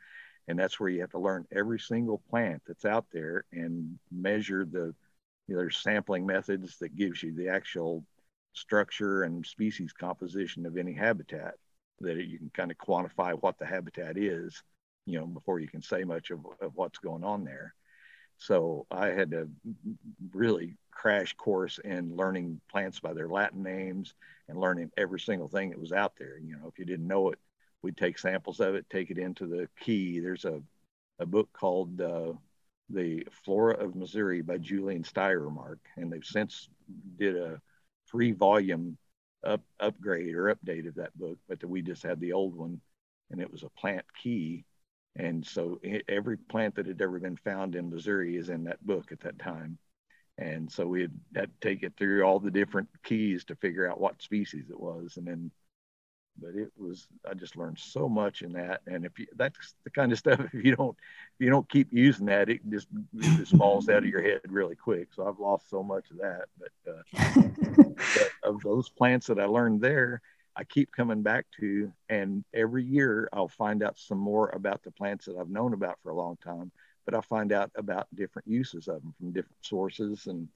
And 0.47 0.59
that's 0.59 0.79
where 0.79 0.89
you 0.89 1.01
have 1.01 1.11
to 1.11 1.19
learn 1.19 1.45
every 1.51 1.79
single 1.79 2.21
plant 2.29 2.61
that's 2.67 2.85
out 2.85 3.05
there 3.13 3.45
and 3.51 3.97
measure 4.11 4.65
the, 4.65 4.93
you 5.47 5.55
know, 5.55 5.61
there's 5.61 5.77
sampling 5.77 6.25
methods 6.25 6.77
that 6.79 6.95
gives 6.95 7.23
you 7.23 7.33
the 7.33 7.49
actual 7.49 8.03
structure 8.53 9.23
and 9.23 9.45
species 9.45 9.93
composition 9.93 10.65
of 10.65 10.77
any 10.77 10.93
habitat 10.93 11.55
that 12.01 12.17
you 12.17 12.37
can 12.37 12.51
kind 12.53 12.71
of 12.71 12.77
quantify 12.77 13.33
what 13.41 13.57
the 13.57 13.65
habitat 13.65 14.17
is, 14.17 14.61
you 15.05 15.19
know, 15.19 15.25
before 15.25 15.59
you 15.59 15.67
can 15.67 15.81
say 15.81 16.03
much 16.03 16.29
of, 16.31 16.39
of 16.61 16.71
what's 16.75 16.99
going 16.99 17.23
on 17.23 17.43
there. 17.43 17.73
So 18.37 18.85
I 18.91 19.07
had 19.07 19.31
to 19.31 19.49
really 20.33 20.75
crash 20.93 21.33
course 21.33 21.79
in 21.83 22.15
learning 22.15 22.59
plants 22.69 22.99
by 22.99 23.13
their 23.13 23.27
Latin 23.27 23.63
names 23.63 24.13
and 24.47 24.59
learning 24.59 24.91
every 24.97 25.19
single 25.19 25.47
thing 25.47 25.69
that 25.69 25.79
was 25.79 25.91
out 25.91 26.13
there. 26.17 26.37
You 26.37 26.57
know, 26.57 26.67
if 26.67 26.79
you 26.79 26.85
didn't 26.85 27.07
know 27.07 27.29
it, 27.29 27.39
we'd 27.81 27.97
take 27.97 28.17
samples 28.17 28.59
of 28.59 28.75
it, 28.75 28.89
take 28.89 29.11
it 29.11 29.17
into 29.17 29.47
the 29.47 29.67
key. 29.79 30.19
There's 30.19 30.45
a, 30.45 30.61
a 31.19 31.25
book 31.25 31.49
called 31.53 31.99
uh, 32.01 32.33
The 32.89 33.27
Flora 33.45 33.75
of 33.75 33.95
Missouri 33.95 34.41
by 34.41 34.57
Julian 34.57 35.03
Steyermark, 35.03 35.79
and 35.97 36.11
they've 36.11 36.25
since 36.25 36.69
did 37.17 37.35
a 37.35 37.61
three 38.09 38.31
volume 38.31 38.97
up, 39.43 39.61
upgrade 39.79 40.35
or 40.35 40.53
update 40.55 40.87
of 40.87 40.95
that 40.95 41.17
book, 41.17 41.37
but 41.47 41.63
we 41.65 41.81
just 41.81 42.03
had 42.03 42.19
the 42.19 42.33
old 42.33 42.55
one 42.55 42.79
and 43.31 43.41
it 43.41 43.51
was 43.51 43.63
a 43.63 43.69
plant 43.69 44.05
key. 44.21 44.63
And 45.15 45.45
so 45.45 45.79
every 46.07 46.37
plant 46.37 46.75
that 46.75 46.87
had 46.87 47.01
ever 47.01 47.19
been 47.19 47.37
found 47.37 47.75
in 47.75 47.89
Missouri 47.89 48.37
is 48.37 48.49
in 48.49 48.63
that 48.63 48.85
book 48.85 49.11
at 49.11 49.19
that 49.21 49.37
time. 49.39 49.77
And 50.37 50.71
so 50.71 50.87
we 50.87 51.01
had, 51.01 51.11
had 51.35 51.49
to 51.61 51.67
take 51.67 51.83
it 51.83 51.93
through 51.97 52.23
all 52.23 52.39
the 52.39 52.51
different 52.51 52.89
keys 53.03 53.43
to 53.45 53.55
figure 53.55 53.89
out 53.89 53.99
what 53.99 54.21
species 54.21 54.65
it 54.69 54.79
was. 54.79 55.17
And 55.17 55.27
then, 55.27 55.51
but 56.41 56.55
it 56.55 56.71
was, 56.75 57.07
I 57.29 57.35
just 57.35 57.55
learned 57.55 57.77
so 57.77 58.09
much 58.09 58.41
in 58.41 58.53
that. 58.53 58.81
And 58.87 59.05
if 59.05 59.19
you, 59.19 59.27
that's 59.35 59.75
the 59.83 59.91
kind 59.91 60.11
of 60.11 60.17
stuff, 60.19 60.39
if 60.39 60.65
you 60.65 60.75
don't, 60.75 60.97
if 61.39 61.45
you 61.45 61.49
don't 61.49 61.69
keep 61.69 61.89
using 61.91 62.25
that, 62.27 62.49
it 62.49 62.61
just, 62.69 62.87
it 63.19 63.37
just 63.37 63.55
falls 63.55 63.89
out 63.89 63.99
of 63.99 64.09
your 64.09 64.23
head 64.23 64.41
really 64.49 64.75
quick. 64.75 65.09
So 65.15 65.27
I've 65.27 65.39
lost 65.39 65.69
so 65.69 65.83
much 65.83 66.05
of 66.09 66.17
that. 66.17 66.45
But, 66.57 66.91
uh, 66.91 67.43
but 68.15 68.31
of 68.43 68.61
those 68.61 68.89
plants 68.89 69.27
that 69.27 69.39
I 69.39 69.45
learned 69.45 69.81
there, 69.81 70.21
I 70.55 70.63
keep 70.63 70.91
coming 70.91 71.21
back 71.21 71.45
to, 71.59 71.91
and 72.09 72.43
every 72.53 72.83
year 72.83 73.27
I'll 73.33 73.47
find 73.47 73.83
out 73.83 73.97
some 73.97 74.19
more 74.19 74.49
about 74.49 74.83
the 74.83 74.91
plants 74.91 75.25
that 75.25 75.37
I've 75.37 75.49
known 75.49 75.73
about 75.73 75.99
for 76.03 76.09
a 76.09 76.15
long 76.15 76.37
time 76.43 76.71
but 77.05 77.15
I 77.15 77.21
find 77.21 77.51
out 77.51 77.71
about 77.75 78.07
different 78.15 78.47
uses 78.47 78.87
of 78.87 79.01
them 79.01 79.13
from 79.17 79.31
different 79.33 79.63
sources 79.65 80.27
and 80.27 80.47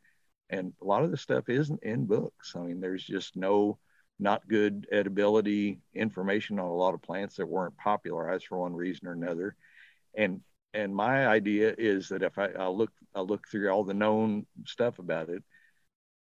and 0.50 0.74
a 0.82 0.86
lot 0.86 1.04
of 1.04 1.12
the 1.12 1.18
stuff 1.18 1.50
isn't 1.50 1.84
in 1.84 2.06
books. 2.06 2.56
I 2.56 2.60
mean, 2.62 2.80
there's 2.80 3.04
just 3.04 3.36
no 3.36 3.80
not 4.20 4.48
good 4.48 4.88
edibility 4.92 5.80
information 5.94 6.60
on 6.60 6.66
a 6.68 6.74
lot 6.76 6.94
of 6.94 7.02
plants 7.02 7.36
that 7.36 7.48
weren't 7.48 7.78
popularized 7.78 8.48
for 8.48 8.60
one 8.60 8.74
reason 8.76 9.08
or 9.08 9.14
another. 9.14 9.56
And 10.16 10.42
and 10.74 10.96
my 10.96 11.28
idea 11.28 11.76
is 11.78 12.10
that 12.10 12.24
if 12.24 12.38
I 12.38 12.48
I'll 12.60 12.78
look 12.78 12.92
I'll 13.16 13.28
look 13.28 13.48
through 13.50 13.70
all 13.72 13.84
the 13.84 13.94
known 13.94 14.46
stuff 14.66 15.00
about 15.00 15.30
it, 15.30 15.44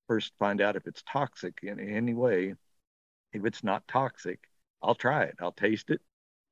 first 0.08 0.34
find 0.40 0.62
out 0.62 0.76
if 0.76 0.88
it's 0.88 1.04
toxic 1.04 1.60
in 1.64 1.80
any 1.80 2.14
way. 2.14 2.56
If 3.34 3.46
it's 3.46 3.64
not 3.64 3.88
toxic, 3.88 4.40
I'll 4.82 4.96
try 4.96 5.24
it. 5.26 5.36
I'll 5.40 5.52
taste 5.52 5.90
it. 5.92 6.02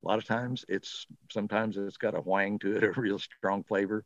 A 0.04 0.08
lot 0.08 0.18
of 0.18 0.24
times 0.24 0.64
it's 0.68 1.06
sometimes 1.30 1.76
it's 1.76 1.96
got 1.96 2.14
a 2.14 2.20
whang 2.20 2.58
to 2.60 2.76
it, 2.76 2.84
a 2.96 3.00
real 3.00 3.18
strong 3.18 3.64
flavor. 3.64 4.04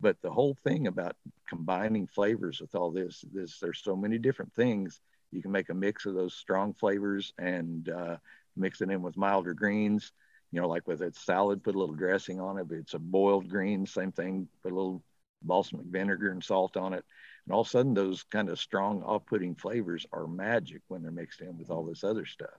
But 0.00 0.20
the 0.22 0.30
whole 0.30 0.56
thing 0.62 0.86
about 0.86 1.16
combining 1.48 2.06
flavors 2.06 2.60
with 2.60 2.74
all 2.74 2.90
this, 2.90 3.24
this 3.32 3.58
there's 3.58 3.82
so 3.82 3.96
many 3.96 4.18
different 4.18 4.54
things 4.54 5.00
you 5.30 5.42
can 5.42 5.50
make 5.50 5.68
a 5.68 5.74
mix 5.74 6.06
of 6.06 6.14
those 6.14 6.34
strong 6.34 6.72
flavors 6.72 7.32
and 7.38 7.88
uh, 7.88 8.16
mix 8.56 8.80
it 8.80 8.90
in 8.90 9.02
with 9.02 9.16
milder 9.16 9.54
greens. 9.54 10.12
You 10.50 10.62
know, 10.62 10.68
like 10.68 10.86
with 10.86 11.02
a 11.02 11.12
salad, 11.12 11.62
put 11.62 11.74
a 11.74 11.78
little 11.78 11.94
dressing 11.94 12.40
on 12.40 12.58
it. 12.58 12.66
If 12.70 12.72
it's 12.72 12.94
a 12.94 12.98
boiled 12.98 13.48
green, 13.48 13.86
same 13.86 14.12
thing, 14.12 14.48
put 14.62 14.72
a 14.72 14.74
little 14.74 15.02
balsamic 15.42 15.86
vinegar 15.86 16.30
and 16.30 16.42
salt 16.42 16.76
on 16.76 16.94
it. 16.94 17.04
And 17.44 17.54
all 17.54 17.60
of 17.60 17.66
a 17.66 17.70
sudden, 17.70 17.92
those 17.92 18.22
kind 18.22 18.48
of 18.48 18.58
strong, 18.58 19.02
off 19.02 19.26
putting 19.26 19.54
flavors 19.54 20.06
are 20.12 20.26
magic 20.26 20.80
when 20.88 21.02
they're 21.02 21.10
mixed 21.10 21.42
in 21.42 21.58
with 21.58 21.70
all 21.70 21.84
this 21.84 22.02
other 22.02 22.24
stuff. 22.24 22.58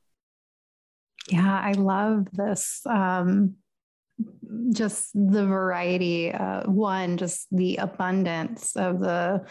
Yeah, 1.31 1.61
I 1.63 1.73
love 1.73 2.27
this. 2.31 2.81
Um, 2.85 3.55
just 4.71 5.11
the 5.13 5.45
variety. 5.45 6.31
Uh, 6.31 6.69
one, 6.69 7.17
just 7.17 7.47
the 7.51 7.77
abundance 7.77 8.75
of 8.75 8.99
the 8.99 9.45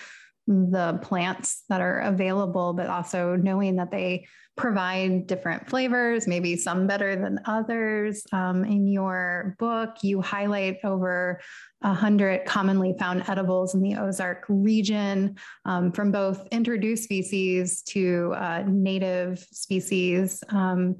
the 0.49 0.99
plants 1.03 1.65
that 1.69 1.83
are 1.83 2.01
available, 2.01 2.73
but 2.73 2.87
also 2.87 3.37
knowing 3.37 3.77
that 3.77 3.91
they 3.91 4.27
provide 4.57 5.27
different 5.27 5.69
flavors, 5.69 6.27
maybe 6.27 6.57
some 6.57 6.87
better 6.87 7.15
than 7.17 7.39
others. 7.45 8.25
Um, 8.33 8.65
in 8.65 8.87
your 8.87 9.55
book, 9.59 9.97
you 10.03 10.23
highlight 10.23 10.79
over 10.85 11.41
100 11.81 12.47
commonly 12.47 12.95
found 12.99 13.29
edibles 13.29 13.75
in 13.75 13.83
the 13.83 13.97
Ozark 13.97 14.45
region, 14.49 15.37
um, 15.67 15.93
from 15.93 16.11
both 16.11 16.49
introduced 16.51 17.05
species 17.05 17.83
to 17.83 18.35
uh, 18.37 18.65
native 18.67 19.39
species. 19.53 20.43
Um, 20.49 20.97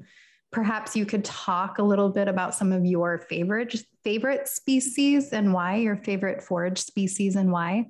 perhaps 0.51 0.95
you 0.95 1.05
could 1.05 1.23
talk 1.23 1.77
a 1.77 1.83
little 1.83 2.09
bit 2.09 2.27
about 2.27 2.55
some 2.55 2.71
of 2.71 2.85
your 2.85 3.19
favorite 3.19 3.75
favorite 4.03 4.47
species 4.47 5.33
and 5.33 5.53
why 5.53 5.75
your 5.75 5.97
favorite 5.97 6.41
forage 6.41 6.79
species 6.79 7.35
and 7.35 7.51
why. 7.51 7.85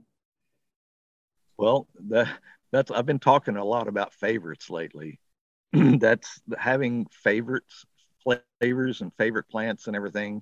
Well, 1.58 1.88
that, 2.10 2.30
that's 2.72 2.92
I've 2.92 3.06
been 3.06 3.20
talking 3.20 3.58
a 3.58 3.66
lot 3.66 3.88
about 3.88 4.14
favorites 4.14 4.70
lately. 4.70 5.20
that's 5.74 6.42
having 6.58 7.06
favorites, 7.12 7.86
flavors, 8.24 9.02
and 9.02 9.12
favorite 9.18 9.50
plants 9.50 9.88
and 9.88 9.96
everything 9.96 10.42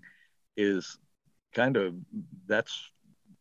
is 0.56 0.98
kind 1.54 1.78
of 1.78 1.96
that's 2.48 2.92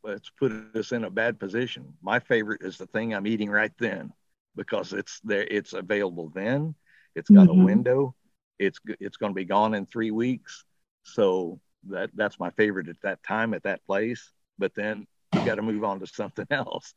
that's 0.04 0.30
put 0.38 0.52
us 0.76 0.92
in 0.92 1.04
a 1.04 1.10
bad 1.10 1.38
position. 1.38 1.94
My 2.02 2.20
favorite 2.20 2.62
is 2.62 2.78
the 2.78 2.86
thing 2.86 3.14
I'm 3.14 3.26
eating 3.26 3.50
right 3.50 3.72
then 3.78 4.12
because 4.54 4.92
it's 4.92 5.20
there, 5.24 5.46
it's 5.50 5.72
available 5.72 6.30
then. 6.34 6.74
It's 7.14 7.30
got 7.30 7.48
mm-hmm. 7.48 7.60
a 7.60 7.64
window. 7.64 8.14
It's 8.58 8.78
it's 9.00 9.16
going 9.16 9.30
to 9.30 9.36
be 9.36 9.44
gone 9.44 9.74
in 9.74 9.86
three 9.86 10.10
weeks. 10.10 10.64
So 11.02 11.60
that 11.88 12.10
that's 12.14 12.40
my 12.40 12.50
favorite 12.50 12.88
at 12.88 13.00
that 13.02 13.22
time 13.22 13.54
at 13.54 13.62
that 13.64 13.84
place. 13.86 14.32
But 14.58 14.74
then 14.74 15.06
you 15.34 15.44
got 15.44 15.56
to 15.56 15.62
move 15.62 15.84
on 15.84 16.00
to 16.00 16.06
something 16.12 16.46
else. 16.50 16.94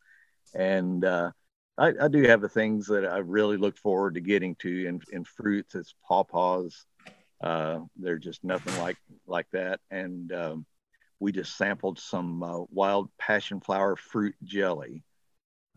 And 0.56 1.04
uh, 1.06 1.32
I, 1.78 1.93
I, 2.02 2.08
do 2.08 2.24
have 2.24 2.41
the 2.41 2.50
things 2.50 2.88
that 2.88 3.06
I 3.06 3.19
really 3.19 3.58
look 3.58 3.78
forward 3.78 4.15
to 4.15 4.22
getting 4.22 4.56
to 4.56 4.88
in, 4.88 5.00
in 5.12 5.24
fruits. 5.24 5.76
It's 5.76 5.93
pawpaws. 6.10 6.86
Uh, 7.41 7.82
they're 7.95 8.17
just 8.17 8.43
nothing 8.43 8.78
like 8.80 8.98
like 9.28 9.48
that. 9.52 9.80
And 9.91 10.32
um, 10.34 10.65
we 11.19 11.32
just 11.32 11.58
sampled 11.58 12.00
some 12.00 12.43
uh, 12.43 12.63
wild 12.72 13.10
passion 13.17 13.62
flower 13.62 13.95
fruit 13.95 14.36
jelly. 14.43 15.04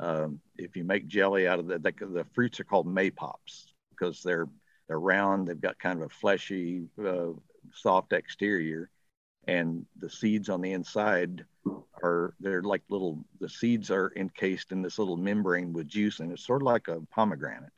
Um, 0.00 0.40
if 0.56 0.76
you 0.76 0.84
make 0.84 1.06
jelly 1.06 1.46
out 1.46 1.58
of 1.58 1.66
the, 1.66 1.78
the, 1.78 1.92
the 2.00 2.26
fruits 2.32 2.58
are 2.58 2.64
called 2.64 2.86
maypops 2.86 3.66
because 3.90 4.22
they're 4.22 4.48
they're 4.92 5.00
round. 5.00 5.48
They've 5.48 5.58
got 5.58 5.78
kind 5.78 6.02
of 6.02 6.06
a 6.06 6.08
fleshy, 6.10 6.82
uh, 7.02 7.28
soft 7.72 8.12
exterior, 8.12 8.90
and 9.46 9.86
the 9.96 10.10
seeds 10.10 10.50
on 10.50 10.60
the 10.60 10.72
inside 10.72 11.46
are 12.02 12.34
they're 12.40 12.62
like 12.62 12.82
little 12.90 13.24
the 13.40 13.48
seeds 13.48 13.90
are 13.90 14.12
encased 14.16 14.70
in 14.70 14.82
this 14.82 14.98
little 14.98 15.16
membrane 15.16 15.72
with 15.72 15.88
juice 15.88 16.20
and 16.20 16.30
it's 16.30 16.44
sort 16.44 16.60
of 16.60 16.66
like 16.66 16.88
a 16.88 17.00
pomegranate 17.10 17.72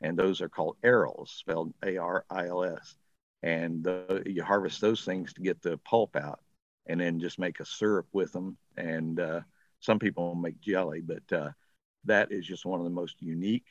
and 0.00 0.18
those 0.18 0.40
are 0.40 0.48
called 0.48 0.76
arils 0.82 1.28
spelled 1.28 1.72
a-r-i-l-s 1.84 2.96
and 3.42 3.84
the, 3.84 4.22
you 4.24 4.42
harvest 4.42 4.80
those 4.80 5.04
things 5.04 5.34
to 5.34 5.42
get 5.42 5.60
the 5.60 5.76
pulp 5.78 6.16
out 6.16 6.40
and 6.86 7.00
then 7.00 7.20
just 7.20 7.38
make 7.38 7.60
a 7.60 7.66
syrup 7.66 8.06
with 8.12 8.32
them 8.32 8.56
and 8.78 9.20
uh, 9.20 9.40
some 9.80 9.98
people 9.98 10.34
make 10.34 10.58
jelly 10.60 11.02
but 11.02 11.36
uh, 11.36 11.50
that 12.04 12.32
is 12.32 12.46
just 12.46 12.64
one 12.64 12.80
of 12.80 12.84
the 12.84 12.90
most 12.90 13.16
unique 13.20 13.66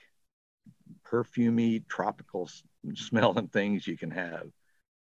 perfumy 1.09 1.87
tropical 1.87 2.47
smelling 2.95 3.47
things 3.47 3.87
you 3.87 3.97
can 3.97 4.11
have 4.11 4.47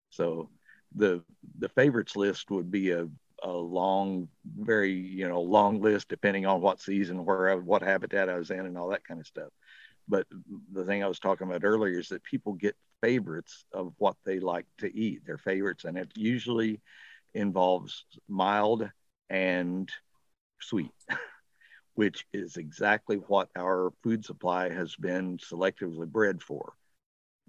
so 0.10 0.50
the 0.96 1.24
the 1.58 1.70
favorites 1.70 2.16
list 2.16 2.52
would 2.52 2.70
be 2.72 2.92
a 2.92 3.08
a 3.44 3.52
long, 3.52 4.30
very 4.58 4.92
you 4.92 5.28
know 5.28 5.42
long 5.42 5.82
list 5.82 6.08
depending 6.08 6.46
on 6.46 6.62
what 6.62 6.80
season, 6.80 7.26
where 7.26 7.58
what 7.58 7.82
habitat 7.82 8.30
I 8.30 8.38
was 8.38 8.52
in, 8.52 8.66
and 8.66 8.78
all 8.78 8.90
that 8.90 9.06
kind 9.06 9.20
of 9.20 9.28
stuff. 9.28 9.50
But 10.08 10.28
the 10.72 10.86
thing 10.86 11.04
I 11.04 11.08
was 11.08 11.20
talking 11.20 11.48
about 11.48 11.64
earlier 11.64 12.00
is 12.00 12.10
that 12.10 12.24
people 12.24 12.54
get 12.54 12.76
favorites 13.02 13.66
of 13.74 13.94
what 13.98 14.16
they 14.26 14.40
like 14.40 14.66
to 14.80 14.96
eat, 14.96 15.26
their 15.26 15.38
favorites, 15.38 15.86
and 15.86 15.98
it 15.98 16.12
usually 16.16 16.80
involves 17.34 18.06
mild 18.28 18.90
and 19.30 19.90
sweet, 20.62 20.92
which 21.96 22.26
is 22.34 22.58
exactly 22.58 23.18
what 23.18 23.50
our 23.58 23.92
food 24.04 24.24
supply 24.24 24.70
has 24.70 24.96
been 24.96 25.38
selectively 25.38 26.08
bred 26.08 26.42
for. 26.42 26.74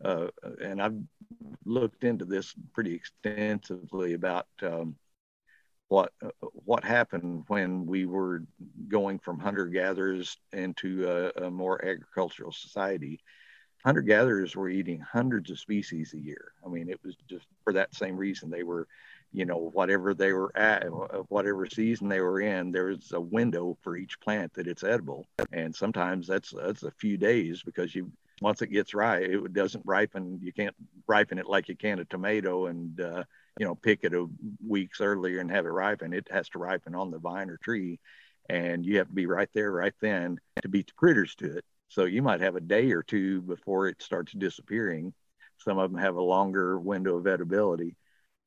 Uh, 0.03 0.29
and 0.63 0.83
I've 0.83 0.99
looked 1.65 2.05
into 2.05 2.25
this 2.25 2.55
pretty 2.73 2.95
extensively 2.95 4.15
about 4.15 4.47
um, 4.63 4.97
what 5.89 6.13
uh, 6.23 6.31
what 6.41 6.85
happened 6.85 7.45
when 7.49 7.87
we 7.87 8.07
were 8.07 8.43
going 8.89 9.19
from 9.19 9.39
hunter 9.39 9.67
gatherers 9.67 10.37
into 10.53 11.09
a, 11.09 11.45
a, 11.45 11.51
more 11.51 11.85
agricultural 11.85 12.53
society. 12.53 13.21
Hunter 13.85 14.01
gatherers 14.01 14.57
were 14.57 14.71
eating 14.71 15.01
hundreds 15.01 15.51
of 15.51 15.59
species 15.59 16.15
a 16.15 16.19
year. 16.19 16.53
I 16.65 16.69
mean, 16.71 16.89
it 16.89 16.99
was 17.05 17.17
just 17.29 17.47
for 17.65 17.75
that 17.75 17.95
same 17.95 18.17
reason. 18.17 18.49
They 18.49 18.63
were, 18.63 18.89
you 19.31 19.45
know, 19.45 19.71
whatever 19.75 20.15
they 20.15 20.33
were 20.33 20.57
at, 20.57 20.85
whatever 21.29 21.67
season 21.67 22.09
they 22.09 22.21
were 22.21 22.41
in, 22.41 22.73
there's 22.73 23.13
a 23.13 23.21
window 23.21 23.77
for 23.83 23.99
each 23.99 24.19
plant 24.21 24.55
that 24.55 24.67
it's 24.67 24.85
edible. 24.85 25.27
And 25.53 25.75
sometimes 25.77 26.27
that's 26.27 26.51
that's 26.51 26.83
a 26.83 26.91
few 26.93 27.19
days 27.19 27.63
because 27.63 27.95
you 27.95 28.11
once 28.45 28.61
it 28.61 28.69
gets 28.69 28.93
ripe, 28.93 29.23
it 29.23 29.53
doesn't 29.55 29.87
ripen. 29.87 30.39
You 30.43 30.53
can't 30.53 30.77
ripen 31.09 31.39
it 31.39 31.47
like 31.47 31.69
you 31.69 31.77
can 31.77 31.99
a 31.99 32.05
tomato 32.05 32.67
and 32.67 33.01
uh, 33.01 33.25
you 33.59 33.65
know 33.65 33.75
pick 33.75 34.01
it 34.03 34.13
a 34.13 34.27
weeks 34.67 35.01
earlier 35.01 35.41
and 35.41 35.51
have 35.51 35.65
it 35.65 35.71
ripen. 35.71 36.13
It 36.13 36.29
has 36.31 36.51
to 36.51 36.59
ripen 36.59 36.95
on 36.95 37.11
the 37.11 37.19
vine 37.19 37.49
or 37.49 37.57
tree 37.57 37.99
and 38.49 38.85
you 38.85 38.99
have 38.99 39.09
to 39.09 39.15
be 39.15 39.27
right 39.27 39.49
there 39.55 39.73
right 39.73 39.95
then 40.01 40.39
to 40.63 40.69
beat 40.69 40.89
the 40.89 40.93
critters 40.93 41.35
to 41.37 41.57
it. 41.57 41.65
So 41.89 42.05
you 42.05 42.23
might 42.23 42.41
have 42.41 42.57
a 42.57 42.61
day 42.61 42.93
or 42.93 43.03
two 43.03 43.41
before 43.43 43.89
it 43.89 44.03
starts 44.03 44.33
disappearing. 44.33 45.15
Some 45.59 45.79
of 45.79 45.91
them 45.91 46.01
have 46.01 46.17
a 46.17 46.23
longer 46.23 46.79
window 46.79 47.17
of 47.17 47.27
edibility. 47.27 47.97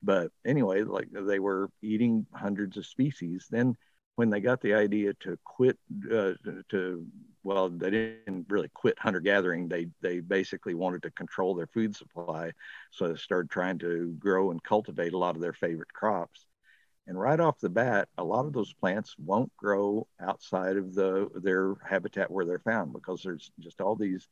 But 0.02 0.30
anyway 0.46 0.84
like 0.84 1.08
they 1.10 1.40
were 1.40 1.70
eating 1.82 2.26
hundreds 2.32 2.76
of 2.76 2.86
species. 2.86 3.48
Then 3.50 3.76
when 4.18 4.30
they 4.30 4.40
got 4.40 4.60
the 4.60 4.74
idea 4.74 5.14
to 5.14 5.38
quit 5.44 5.78
uh, 6.12 6.32
to 6.70 7.06
well 7.44 7.68
they 7.68 7.88
didn't 7.88 8.46
really 8.48 8.68
quit 8.74 8.98
hunter 8.98 9.20
gathering. 9.20 9.68
They 9.68 9.86
they 10.00 10.18
basically 10.18 10.74
wanted 10.74 11.02
to 11.04 11.12
control 11.12 11.54
their 11.54 11.68
food 11.68 11.94
supply. 11.94 12.50
So 12.90 13.06
they 13.06 13.16
started 13.16 13.48
trying 13.48 13.78
to 13.78 14.16
grow 14.18 14.50
and 14.50 14.60
cultivate 14.64 15.12
a 15.12 15.18
lot 15.18 15.36
of 15.36 15.40
their 15.40 15.52
favorite 15.52 15.92
crops. 15.92 16.44
And 17.06 17.18
right 17.18 17.38
off 17.38 17.60
the 17.60 17.70
bat 17.70 18.08
a 18.18 18.24
lot 18.24 18.44
of 18.44 18.52
those 18.52 18.72
plants 18.74 19.14
won't 19.18 19.56
grow 19.56 20.08
outside 20.20 20.76
of 20.76 20.94
the 20.96 21.28
their 21.36 21.76
habitat 21.88 22.28
where 22.28 22.44
they're 22.44 22.58
found 22.58 22.92
because 22.92 23.22
there's 23.22 23.52
just 23.60 23.80
all 23.80 23.94
these 23.94 24.26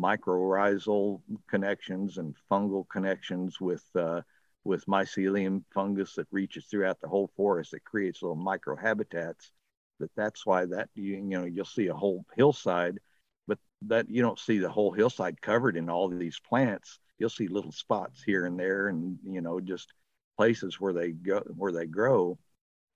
mycorrhizal 0.00 1.20
connections 1.50 2.16
and 2.16 2.34
fungal 2.50 2.88
connections 2.88 3.60
with 3.60 3.84
uh, 3.96 4.22
with 4.66 4.86
mycelium 4.86 5.62
fungus 5.72 6.14
that 6.14 6.26
reaches 6.30 6.66
throughout 6.66 7.00
the 7.00 7.08
whole 7.08 7.30
forest 7.36 7.70
that 7.70 7.84
creates 7.84 8.22
little 8.22 8.36
microhabitats 8.36 9.50
that 9.98 10.10
that's 10.16 10.44
why 10.44 10.64
that 10.66 10.88
you, 10.94 11.14
you 11.14 11.22
know 11.22 11.44
you'll 11.44 11.64
see 11.64 11.86
a 11.86 11.94
whole 11.94 12.24
hillside 12.36 12.98
but 13.46 13.58
that 13.82 14.08
you 14.10 14.22
don't 14.22 14.38
see 14.38 14.58
the 14.58 14.68
whole 14.70 14.92
hillside 14.92 15.40
covered 15.40 15.76
in 15.76 15.88
all 15.88 16.08
these 16.08 16.40
plants. 16.40 16.98
You'll 17.18 17.30
see 17.30 17.48
little 17.48 17.72
spots 17.72 18.22
here 18.22 18.46
and 18.46 18.58
there 18.58 18.88
and 18.88 19.18
you 19.24 19.40
know 19.40 19.60
just 19.60 19.92
places 20.36 20.80
where 20.80 20.92
they 20.92 21.12
go 21.12 21.40
where 21.56 21.72
they 21.72 21.86
grow. 21.86 22.38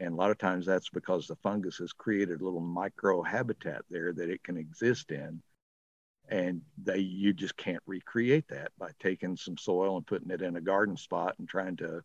And 0.00 0.14
a 0.14 0.16
lot 0.16 0.30
of 0.30 0.38
times 0.38 0.64
that's 0.64 0.88
because 0.88 1.26
the 1.26 1.36
fungus 1.36 1.78
has 1.78 1.92
created 1.92 2.40
a 2.40 2.44
little 2.44 2.60
micro 2.60 3.22
habitat 3.22 3.82
there 3.90 4.12
that 4.14 4.30
it 4.30 4.42
can 4.42 4.56
exist 4.56 5.10
in 5.10 5.42
and 6.31 6.62
they 6.83 6.99
you 6.99 7.33
just 7.33 7.57
can't 7.57 7.83
recreate 7.87 8.49
that 8.49 8.70
by 8.78 8.91
taking 9.01 9.37
some 9.37 9.57
soil 9.57 9.97
and 9.97 10.07
putting 10.07 10.31
it 10.31 10.43
in 10.43 10.57
a 10.57 10.61
garden 10.61 10.97
spot 10.97 11.35
and 11.39 11.49
trying 11.49 11.76
to 11.76 12.03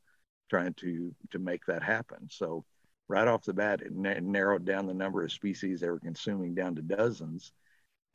trying 0.50 0.74
to 0.74 1.14
to 1.32 1.40
make 1.40 1.66
that 1.66 1.84
happen. 1.84 2.28
So 2.30 2.66
right 3.08 3.28
off 3.28 3.46
the 3.46 3.54
bat, 3.54 3.82
it, 3.82 3.96
na- 3.96 4.20
narrowed 4.22 4.66
down 4.66 4.88
the 4.88 4.94
number 4.94 5.24
of 5.24 5.32
species 5.32 5.80
they 5.80 5.90
were 5.90 6.00
consuming 6.00 6.56
down 6.56 6.76
to 6.76 6.82
dozens, 6.82 7.52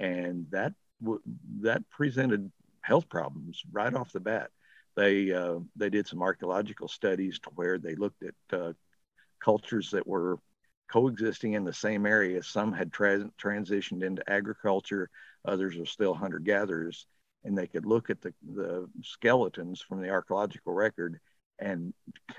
and 0.01 0.47
that 0.51 0.73
w- 1.01 1.23
that 1.61 1.89
presented 1.91 2.51
health 2.83 3.09
problems 3.09 3.63
right 3.71 3.95
off 3.95 4.13
the 4.13 4.21
bat. 4.21 4.51
They 4.97 5.33
uh, 5.33 5.61
they 5.77 5.91
did 5.91 6.09
some 6.09 6.23
archaeological 6.23 6.89
studies 6.89 7.39
to 7.41 7.51
where 7.55 7.79
they 7.79 7.95
looked 7.95 8.25
at 8.25 8.59
uh, 8.59 8.73
cultures 9.43 9.93
that 9.93 10.07
were 10.07 10.39
coexisting 10.91 11.53
in 11.53 11.65
the 11.65 11.73
same 11.73 12.07
area. 12.07 12.43
Some 12.43 12.73
had 12.73 12.93
tra- 12.93 13.31
transitioned 13.41 14.03
into 14.03 14.29
agriculture, 14.31 15.09
others 15.45 15.77
are 15.77 15.87
still 15.87 16.15
hunter 16.15 16.39
gatherers, 16.39 17.07
and 17.45 17.57
they 17.57 17.67
could 17.67 17.87
look 17.87 18.11
at 18.11 18.21
the, 18.21 18.35
the 18.55 18.89
skeletons 19.03 19.81
from 19.81 20.03
the 20.03 20.11
archaeological 20.11 20.73
record 20.73 21.21
and, 21.59 21.93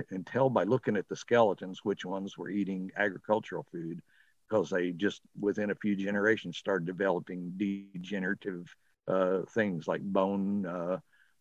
and 0.10 0.26
tell 0.26 0.49
by 0.49 0.64
looking 0.64 0.97
at 0.97 1.08
the 1.08 1.16
skeletons 1.16 1.80
which 1.84 2.06
ones 2.06 2.38
were 2.38 2.49
eating 2.49 2.91
agricultural 2.97 3.66
food 3.72 4.02
because 4.49 4.70
they 4.70 4.91
just 4.91 5.22
within 5.39 5.72
a 5.72 5.76
few 5.76 5.95
generations 5.95 6.58
started 6.58 6.86
developing 6.86 7.54
degenerative 7.56 8.76
uh, 9.08 9.39
things 9.54 9.88
like 9.88 10.02
bone 10.02 10.66
uh, 10.66 10.97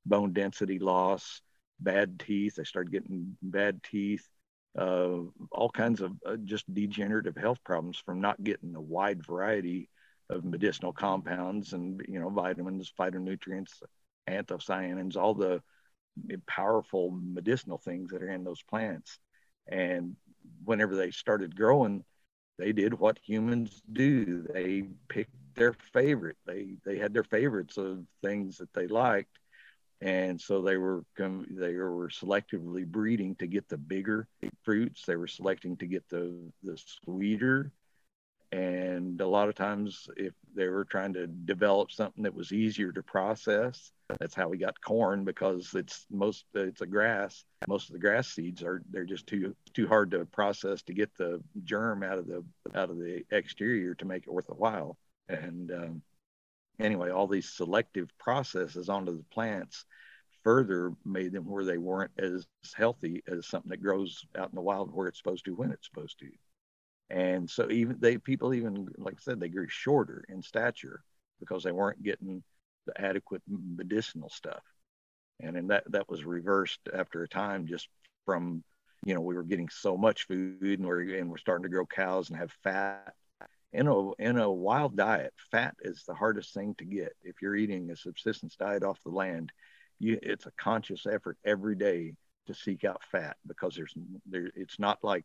bone 0.07 0.33
density 0.33 0.79
loss, 0.79 1.43
bad 1.81 2.19
teeth. 2.21 2.55
They 2.57 2.65
started 2.65 2.93
getting 2.93 3.37
bad 3.43 3.83
teeth, 3.83 4.27
uh, 4.79 5.19
all 5.51 5.71
kinds 5.71 6.01
of 6.01 6.13
uh, 6.25 6.37
just 6.45 6.73
degenerative 6.73 7.37
health 7.37 7.59
problems 7.65 7.99
from 7.99 8.21
not 8.21 8.43
getting 8.43 8.75
a 8.77 8.81
wide 8.81 9.25
variety 9.25 9.89
of 10.29 10.45
medicinal 10.45 10.93
compounds 10.93 11.73
and 11.73 12.03
you 12.09 12.21
know 12.21 12.31
vitamins, 12.31 12.93
phytonutrients, 12.99 13.83
anthocyanins, 14.29 15.17
all 15.17 15.35
the 15.35 15.61
powerful 16.47 17.11
medicinal 17.11 17.79
things 17.79 18.11
that 18.11 18.23
are 18.23 18.31
in 18.31 18.45
those 18.45 18.63
plants. 18.63 19.19
And 19.69 20.17
whenever 20.65 20.97
they 20.97 21.11
started 21.11 21.57
growing, 21.57 22.05
they 22.59 22.73
did 22.73 22.95
what 22.95 23.19
humans 23.19 23.83
do. 23.93 24.47
They 24.53 24.85
picked 25.09 25.35
their 25.55 25.73
favorite. 25.73 26.37
They 26.47 26.77
they 26.85 26.99
had 26.99 27.13
their 27.13 27.25
favorites 27.25 27.77
of 27.77 28.05
things 28.23 28.59
that 28.59 28.73
they 28.73 28.87
liked, 28.87 29.39
and 30.01 30.41
so 30.41 30.63
they 30.63 30.77
were 30.77 31.05
they 31.19 31.75
were 31.75 32.09
selectively 32.09 32.87
breeding 32.87 33.35
to 33.37 33.47
get 33.47 33.69
the 33.69 33.79
bigger 33.79 34.29
fruits. 34.63 35.05
They 35.05 35.17
were 35.17 35.27
selecting 35.27 35.77
to 35.79 35.87
get 35.87 36.09
the 36.09 36.35
the 36.63 36.81
sweeter 37.05 37.73
and 38.53 39.21
a 39.21 39.27
lot 39.27 39.49
of 39.49 39.55
times, 39.55 40.09
if 40.17 40.35
they 40.57 40.67
were 40.67 40.85
trying 40.85 41.13
to 41.13 41.29
develop 41.29 41.93
something 41.93 42.25
that 42.25 42.35
was 42.35 42.53
easier 42.53 42.91
to 42.91 43.03
process, 43.03 43.93
that's 44.19 44.35
how 44.35 44.49
we 44.49 44.59
got 44.59 44.81
corn 44.81 45.25
because 45.25 45.73
it's 45.75 46.07
most 46.11 46.45
it's 46.55 46.81
a 46.81 46.87
grass. 46.87 47.45
Most 47.69 47.89
of 47.89 47.93
the 47.93 48.01
grass 48.01 48.27
seeds 48.27 48.65
are 48.65 48.83
they're 48.91 49.05
just 49.05 49.29
too 49.29 49.55
too 49.73 49.87
hard 49.87 50.11
to 50.11 50.25
process 50.25 50.83
to 50.83 50.93
get 50.93 51.17
the 51.17 51.41
germ 51.63 52.03
out 52.03 52.19
of 52.19 52.27
the 52.27 52.45
out 52.75 52.91
of 52.91 52.99
the 52.99 53.23
exterior 53.31 53.95
to 53.95 54.05
make 54.05 54.25
it 54.25 54.33
worth 54.33 54.49
a 54.49 54.55
while. 54.55 54.97
And 55.29 55.71
um, 55.71 56.03
anyway, 56.81 57.11
all 57.11 57.27
these 57.27 57.51
selective 57.51 58.09
processes 58.19 58.89
onto 58.89 59.17
the 59.17 59.25
plants 59.33 59.85
further 60.43 60.93
made 61.05 61.33
them 61.33 61.45
where 61.49 61.65
they 61.65 61.79
weren't 61.79 62.13
as 62.19 62.47
healthy 62.77 63.23
as 63.29 63.47
something 63.47 63.71
that 63.71 63.83
grows 63.83 64.25
out 64.37 64.51
in 64.51 64.55
the 64.55 64.63
wild 64.63 64.93
where 64.95 65.09
it's 65.09 65.19
supposed 65.19 65.45
to 65.45 65.55
when 65.55 65.71
it's 65.73 65.87
supposed 65.87 66.19
to 66.19 66.29
and 67.11 67.51
so 67.51 67.69
even 67.71 67.97
they 68.01 68.17
people 68.19 68.55
even 68.55 68.89
like 68.99 69.15
I 69.15 69.23
said 69.23 69.41
they 69.41 69.49
grew 69.49 69.69
shorter 69.69 70.25
in 70.29 70.43
stature 70.43 71.03
because 71.41 71.63
they 71.65 71.73
weren't 71.73 72.03
getting 72.03 72.43
the 72.87 73.01
adequate 73.01 73.43
medicinal 73.49 74.29
stuff, 74.31 74.63
and 75.41 75.57
and 75.57 75.71
that 75.71 75.91
that 75.91 76.09
was 76.09 76.25
reversed 76.25 76.81
after 76.95 77.23
a 77.23 77.29
time 77.29 77.67
just 77.67 77.89
from 78.25 78.63
you 79.05 79.15
know 79.15 79.21
we 79.21 79.35
were 79.35 79.43
getting 79.43 79.69
so 79.69 79.97
much 79.97 80.27
food 80.27 80.79
and 80.79 80.87
we're 80.87 81.17
and 81.17 81.29
we're 81.31 81.39
starting 81.39 81.65
to 81.65 81.69
grow 81.69 81.87
cows 81.87 82.31
and 82.31 82.39
have 82.39 82.53
fat. 82.63 83.15
In 83.73 83.87
a 83.87 84.13
in 84.15 84.37
a 84.37 84.51
wild 84.51 84.97
diet, 84.97 85.33
fat 85.51 85.77
is 85.83 86.03
the 86.07 86.15
hardest 86.15 86.55
thing 86.55 86.75
to 86.79 86.85
get. 86.85 87.13
If 87.23 87.37
you're 87.41 87.55
eating 87.55 87.91
a 87.91 87.97
subsistence 87.97 88.57
diet 88.57 88.83
off 88.83 89.03
the 89.05 89.11
land, 89.11 89.53
you, 90.01 90.19
it's 90.23 90.47
a 90.47 90.53
conscious 90.59 91.07
effort 91.07 91.39
every 91.45 91.77
day 91.77 92.15
to 92.47 92.55
seek 92.55 92.85
out 92.85 93.03
fat 93.13 93.37
because 93.47 93.75
there's 93.77 93.95
there 94.27 94.51
it's 94.57 94.79
not 94.79 94.99
like 95.03 95.25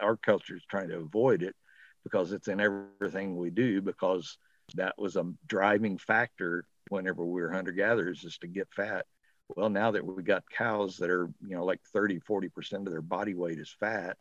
our 0.00 0.16
culture 0.16 0.56
is 0.56 0.64
trying 0.68 0.88
to 0.88 0.96
avoid 0.96 1.42
it 1.42 1.54
because 2.02 2.32
it's 2.32 2.48
in 2.48 2.60
everything 2.60 3.36
we 3.36 3.50
do 3.50 3.80
because 3.80 4.38
that 4.74 4.94
was 4.98 5.16
a 5.16 5.32
driving 5.46 5.98
factor 5.98 6.64
whenever 6.88 7.24
we 7.24 7.40
were 7.40 7.52
hunter 7.52 7.72
gatherers 7.72 8.24
is 8.24 8.38
to 8.38 8.46
get 8.46 8.68
fat 8.74 9.06
well 9.54 9.68
now 9.68 9.90
that 9.90 10.04
we 10.04 10.22
got 10.22 10.42
cows 10.50 10.96
that 10.96 11.10
are 11.10 11.30
you 11.46 11.56
know 11.56 11.64
like 11.64 11.80
30 11.92 12.20
40% 12.20 12.72
of 12.86 12.90
their 12.90 13.02
body 13.02 13.34
weight 13.34 13.58
is 13.58 13.74
fat 13.78 14.16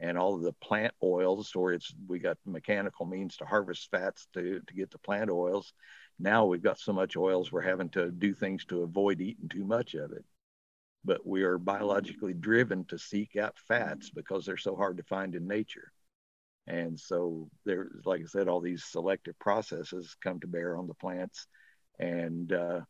and 0.00 0.18
all 0.18 0.34
of 0.34 0.42
the 0.42 0.52
plant 0.54 0.92
oils 1.02 1.54
or 1.54 1.72
it's 1.72 1.94
we 2.06 2.18
got 2.18 2.38
mechanical 2.44 3.06
means 3.06 3.36
to 3.36 3.44
harvest 3.44 3.90
fats 3.90 4.28
to, 4.34 4.60
to 4.66 4.74
get 4.74 4.90
the 4.90 4.98
plant 4.98 5.30
oils 5.30 5.72
now 6.18 6.44
we've 6.44 6.62
got 6.62 6.78
so 6.78 6.92
much 6.92 7.16
oils 7.16 7.50
we're 7.50 7.60
having 7.60 7.88
to 7.88 8.10
do 8.10 8.34
things 8.34 8.64
to 8.64 8.82
avoid 8.82 9.20
eating 9.20 9.48
too 9.48 9.64
much 9.64 9.94
of 9.94 10.12
it 10.12 10.24
but 11.06 11.24
we 11.24 11.44
are 11.44 11.56
biologically 11.56 12.34
driven 12.34 12.84
to 12.86 12.98
seek 12.98 13.36
out 13.36 13.56
fats 13.68 14.10
because 14.10 14.44
they're 14.44 14.56
so 14.56 14.74
hard 14.74 14.96
to 14.96 15.04
find 15.04 15.36
in 15.36 15.46
nature. 15.46 15.92
And 16.66 16.98
so 16.98 17.48
there's, 17.64 18.04
like 18.04 18.22
I 18.22 18.24
said, 18.24 18.48
all 18.48 18.60
these 18.60 18.84
selective 18.84 19.38
processes 19.38 20.16
come 20.20 20.40
to 20.40 20.48
bear 20.48 20.76
on 20.76 20.88
the 20.88 20.94
plants, 20.94 21.46
and 22.00 22.52
uh, 22.52 22.80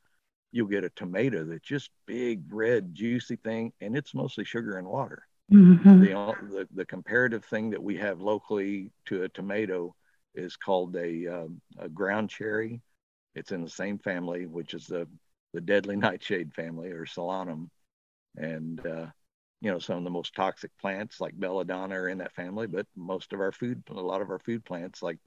you'll 0.51 0.67
get 0.67 0.83
a 0.85 0.91
tomato 0.91 1.45
that's 1.45 1.69
just 1.69 1.91
big, 2.07 2.45
red, 2.51 2.95
juicy 2.95 3.37
thing, 3.37 3.75
and 3.83 3.95
it's 3.95 4.15
mostly 4.15 4.45
sugar 4.45 4.79
and 4.79 4.87
water. 4.87 5.26
Mm-hmm. 5.53 6.03
The, 6.03 6.35
the, 6.43 6.69
the 6.75 6.85
comparative 6.87 7.45
thing 7.45 7.71
that 7.71 7.83
we 7.83 7.97
have 7.97 8.21
locally 8.21 8.91
to 9.07 9.23
a 9.23 9.29
tomato 9.29 9.95
is 10.35 10.57
called 10.57 10.97
a, 10.97 11.27
um, 11.27 11.61
a 11.79 11.89
ground 11.89 12.31
cherry. 12.31 12.81
It's 13.35 13.53
in 13.53 13.63
the 13.63 13.71
same 13.71 13.99
family, 13.99 14.47
which 14.47 14.75
is 14.75 14.87
the 14.87 15.07
the 15.55 15.61
deadly 15.61 15.97
nightshade 15.97 16.53
family 16.55 16.91
or 16.91 17.07
solanum 17.07 17.69
and 18.37 18.85
uh, 18.87 19.07
you 19.61 19.71
know 19.71 19.79
some 19.79 19.99
of 19.99 20.05
the 20.05 20.11
most 20.11 20.35
toxic 20.35 20.71
plants 20.81 21.21
like 21.21 21.39
belladonna 21.39 21.95
are 21.95 22.09
in 22.09 22.19
that 22.19 22.35
family 22.35 22.67
but 22.67 22.87
most 22.97 23.33
of 23.33 23.41
our 23.41 23.53
food 23.53 23.83
a 23.91 23.95
lot 23.95 24.21
of 24.23 24.31
our 24.31 24.39
food 24.39 24.65
plants 24.65 25.03
like 25.03 25.19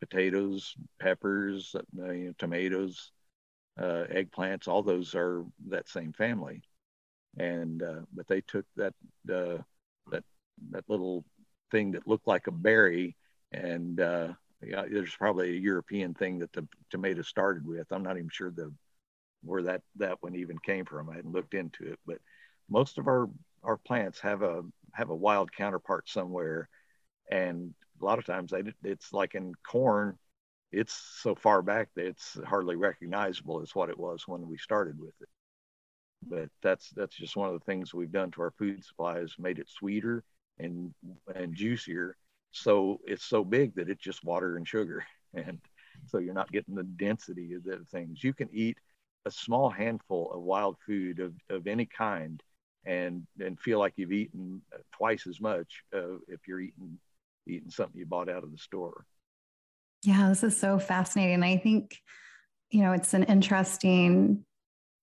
potatoes 0.00 0.74
peppers 1.00 1.74
uh, 2.00 2.10
you 2.10 2.26
know, 2.26 2.32
tomatoes 2.38 3.12
uh, 3.78 4.04
eggplants 4.12 4.68
all 4.68 4.82
those 4.82 5.14
are 5.14 5.44
that 5.68 5.88
same 5.88 6.12
family 6.12 6.62
and 7.38 7.82
uh, 7.82 8.00
but 8.12 8.26
they 8.28 8.40
took 8.42 8.66
that 8.76 8.94
uh, 9.32 9.58
that 10.10 10.24
that 10.70 10.84
little 10.88 11.24
thing 11.70 11.92
that 11.92 12.06
looked 12.06 12.26
like 12.26 12.46
a 12.46 12.52
berry 12.52 13.16
and 13.52 14.00
uh, 14.00 14.28
yeah, 14.62 14.84
there's 14.90 15.14
probably 15.16 15.50
a 15.50 15.60
European 15.60 16.14
thing 16.14 16.38
that 16.38 16.52
the 16.52 16.66
tomato 16.90 17.22
started 17.22 17.66
with. 17.66 17.86
I'm 17.90 18.02
not 18.02 18.16
even 18.16 18.30
sure 18.30 18.50
the 18.50 18.72
where 19.44 19.62
that 19.62 19.82
that 19.96 20.22
one 20.22 20.36
even 20.36 20.58
came 20.58 20.84
from. 20.84 21.10
I 21.10 21.16
hadn't 21.16 21.32
looked 21.32 21.54
into 21.54 21.84
it, 21.84 21.98
but 22.06 22.18
most 22.68 22.98
of 22.98 23.06
our 23.08 23.28
our 23.62 23.76
plants 23.76 24.20
have 24.20 24.42
a 24.42 24.62
have 24.92 25.10
a 25.10 25.16
wild 25.16 25.52
counterpart 25.52 26.08
somewhere 26.08 26.68
and 27.30 27.74
a 28.00 28.04
lot 28.04 28.18
of 28.18 28.26
times 28.26 28.50
they, 28.50 28.62
it's 28.84 29.12
like 29.12 29.34
in 29.34 29.54
corn 29.66 30.18
it's 30.72 30.94
so 31.22 31.34
far 31.34 31.62
back 31.62 31.88
that 31.94 32.06
it's 32.06 32.38
hardly 32.46 32.76
recognizable 32.76 33.60
as 33.60 33.74
what 33.74 33.90
it 33.90 33.98
was 33.98 34.26
when 34.26 34.48
we 34.48 34.56
started 34.58 34.98
with 34.98 35.14
it 35.20 35.28
but 36.28 36.48
that's 36.62 36.90
that's 36.90 37.16
just 37.16 37.36
one 37.36 37.48
of 37.48 37.54
the 37.54 37.64
things 37.64 37.92
we've 37.94 38.12
done 38.12 38.30
to 38.30 38.42
our 38.42 38.52
food 38.52 38.84
supply 38.84 39.18
is 39.18 39.34
made 39.38 39.58
it 39.58 39.68
sweeter 39.68 40.22
and 40.58 40.94
and 41.34 41.54
juicier 41.54 42.16
so 42.50 42.98
it's 43.04 43.24
so 43.24 43.44
big 43.44 43.74
that 43.74 43.88
it's 43.88 44.02
just 44.02 44.24
water 44.24 44.56
and 44.56 44.66
sugar 44.68 45.04
and 45.34 45.58
so 46.06 46.18
you're 46.18 46.34
not 46.34 46.52
getting 46.52 46.74
the 46.74 46.82
density 46.82 47.54
of 47.54 47.64
the 47.64 47.78
things 47.90 48.22
you 48.22 48.32
can 48.32 48.48
eat 48.52 48.76
a 49.24 49.30
small 49.30 49.70
handful 49.70 50.30
of 50.32 50.42
wild 50.42 50.76
food 50.84 51.20
of, 51.20 51.32
of 51.50 51.66
any 51.66 51.86
kind 51.86 52.42
and 52.84 53.26
and 53.40 53.58
feel 53.60 53.78
like 53.78 53.92
you've 53.96 54.12
eaten 54.12 54.60
twice 54.92 55.26
as 55.26 55.40
much 55.40 55.82
uh, 55.94 56.16
if 56.28 56.40
you're 56.46 56.60
eating 56.60 56.98
eating 57.46 57.70
something 57.70 57.98
you 57.98 58.06
bought 58.06 58.28
out 58.28 58.44
of 58.44 58.52
the 58.52 58.58
store. 58.58 59.04
Yeah, 60.04 60.28
this 60.28 60.42
is 60.42 60.58
so 60.58 60.78
fascinating. 60.78 61.42
I 61.42 61.56
think 61.56 61.98
you 62.70 62.82
know 62.82 62.92
it's 62.92 63.14
an 63.14 63.24
interesting 63.24 64.44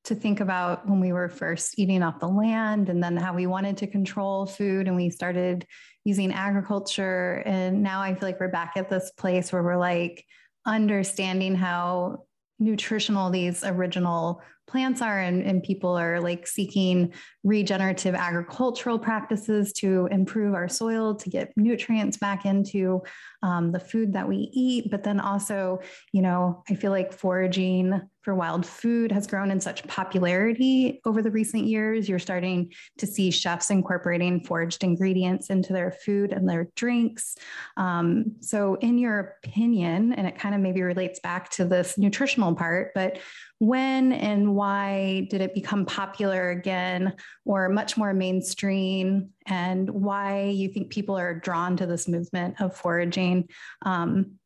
to 0.10 0.16
think 0.16 0.40
about 0.40 0.88
when 0.88 1.00
we 1.00 1.14
were 1.14 1.30
first 1.30 1.80
eating 1.80 2.04
off 2.04 2.20
the 2.20 2.28
land 2.28 2.90
and 2.90 3.02
then 3.02 3.16
how 3.16 3.34
we 3.34 3.48
wanted 3.48 3.78
to 3.78 3.88
control 3.88 4.46
food. 4.46 4.88
And 4.88 4.96
we 4.96 5.10
started 5.10 5.66
using 6.04 6.32
agriculture. 6.32 7.42
And 7.46 7.82
now 7.82 8.02
I 8.02 8.14
feel 8.14 8.28
like 8.28 8.40
we're 8.40 8.50
back 8.50 8.74
at 8.76 8.90
this 8.90 9.12
place 9.12 9.52
where 9.52 9.64
we're 9.64 9.78
like 9.78 10.26
understanding 10.66 11.56
how 11.56 12.26
nutritional 12.60 13.30
these 13.30 13.64
original 13.64 14.42
plants 14.68 15.02
are. 15.02 15.20
And, 15.20 15.42
and 15.42 15.64
people 15.64 15.98
are 15.98 16.20
like 16.20 16.46
seeking 16.46 17.14
regenerative 17.44 18.14
agricultural 18.14 19.00
practices 19.00 19.74
to 19.74 20.08
improve 20.12 20.54
our 20.54 20.68
soil 20.68 21.16
to 21.16 21.30
get 21.30 21.52
nutrients 21.58 22.18
back 22.18 22.46
into 22.46 23.02
um, 23.42 23.72
the 23.72 23.80
food 23.80 24.14
that 24.14 24.28
we 24.28 24.50
eat. 24.54 24.92
But 24.92 25.04
then 25.04 25.20
also 25.20 25.80
you 26.12 26.22
know 26.22 26.64
i 26.70 26.76
feel 26.76 26.92
like 26.92 27.14
foraging 27.14 28.02
for 28.30 28.36
wild 28.36 28.64
food 28.64 29.12
has 29.12 29.26
grown 29.26 29.50
in 29.50 29.60
such 29.60 29.88
popularity 29.88 31.02
over 31.04 31.20
the 31.20 31.32
recent 31.32 31.64
years. 31.64 32.08
You're 32.08 32.20
starting 32.20 32.72
to 33.00 33.08
see 33.08 33.32
chefs 33.32 33.72
incorporating 33.72 34.44
foraged 34.44 34.84
ingredients 34.84 35.50
into 35.50 35.74
their 35.74 35.90
food 35.90 36.32
and 36.32 36.48
their 36.48 36.70
drinks. 36.76 37.36
Um, 37.76 38.36
so 38.40 38.76
in 38.76 39.00
your 39.00 39.40
opinion 39.44 40.14
and 40.14 40.28
it 40.28 40.38
kind 40.38 40.54
of 40.54 40.62
maybe 40.62 40.84
relates 40.84 41.20
back 41.20 41.50
to 41.54 41.66
this 41.66 41.98
nutritional 41.98 42.54
part 42.54 42.92
but 42.94 43.18
when 43.58 44.14
and 44.14 44.56
why 44.56 45.28
did 45.32 45.42
it 45.42 45.56
become 45.56 45.88
popular 45.88 46.52
again 46.52 47.16
or 47.46 47.68
much 47.68 47.98
more 47.98 48.14
mainstream? 48.14 49.32
And 49.48 49.90
why 49.90 50.44
you 50.44 50.70
think 50.70 50.92
people 50.92 51.18
are 51.18 51.34
drawn 51.34 51.76
to 51.78 51.88
this 51.88 52.08
movement 52.08 52.62
of 52.62 52.76
foraging? 52.78 53.50
Um, 53.82 54.40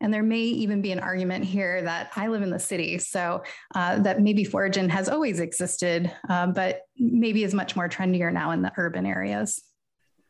and 0.00 0.12
there 0.12 0.22
may 0.22 0.40
even 0.40 0.80
be 0.80 0.92
an 0.92 0.98
argument 0.98 1.44
here 1.44 1.82
that 1.82 2.10
I 2.16 2.28
live 2.28 2.42
in 2.42 2.50
the 2.50 2.58
city, 2.58 2.98
so 2.98 3.42
uh, 3.74 3.98
that 4.00 4.20
maybe 4.20 4.44
foraging 4.44 4.88
has 4.88 5.08
always 5.08 5.40
existed, 5.40 6.10
uh, 6.28 6.46
but 6.48 6.82
maybe 6.98 7.44
is 7.44 7.54
much 7.54 7.76
more 7.76 7.88
trendier 7.88 8.32
now 8.32 8.50
in 8.52 8.62
the 8.62 8.72
urban 8.76 9.06
areas. 9.06 9.62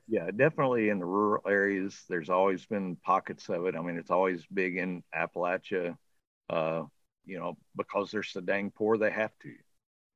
Yeah, 0.09 0.31
definitely 0.35 0.89
in 0.89 0.99
the 0.99 1.07
rural 1.07 1.43
areas, 1.49 2.03
there's 2.09 2.31
always 2.31 2.67
been 2.67 2.97
pockets 2.97 3.49
of 3.49 3.67
it. 3.67 3.77
I 3.77 3.81
mean, 3.81 3.97
it's 3.97 4.11
always 4.11 4.45
big 4.53 4.77
in 4.77 5.05
Appalachia, 5.15 5.97
uh, 6.49 6.83
you 7.25 7.39
know, 7.39 7.57
because 7.77 8.11
they're 8.11 8.25
so 8.25 8.41
dang 8.41 8.73
poor, 8.73 8.99
they 8.99 9.11
have 9.11 9.31
to. 9.43 9.53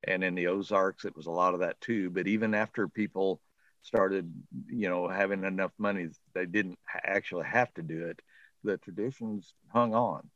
And 0.07 0.25
in 0.25 0.35
the 0.35 0.49
Ozarks, 0.49 1.05
it 1.05 1.17
was 1.17 1.27
a 1.27 1.31
lot 1.31 1.55
of 1.55 1.61
that 1.61 1.81
too. 1.81 2.11
But 2.11 2.27
even 2.27 2.55
after 2.55 2.89
people 2.89 3.41
started, 3.83 4.33
you 4.67 4.89
know, 4.89 5.07
having 5.07 5.45
enough 5.45 5.73
money, 5.79 6.09
they 6.35 6.47
didn't 6.47 6.79
actually 7.05 7.47
have 7.47 7.73
to 7.75 7.83
do 7.83 8.07
it. 8.07 8.21
The 8.65 8.79
traditions 8.79 9.55
hung 9.73 9.95
on, 9.95 10.29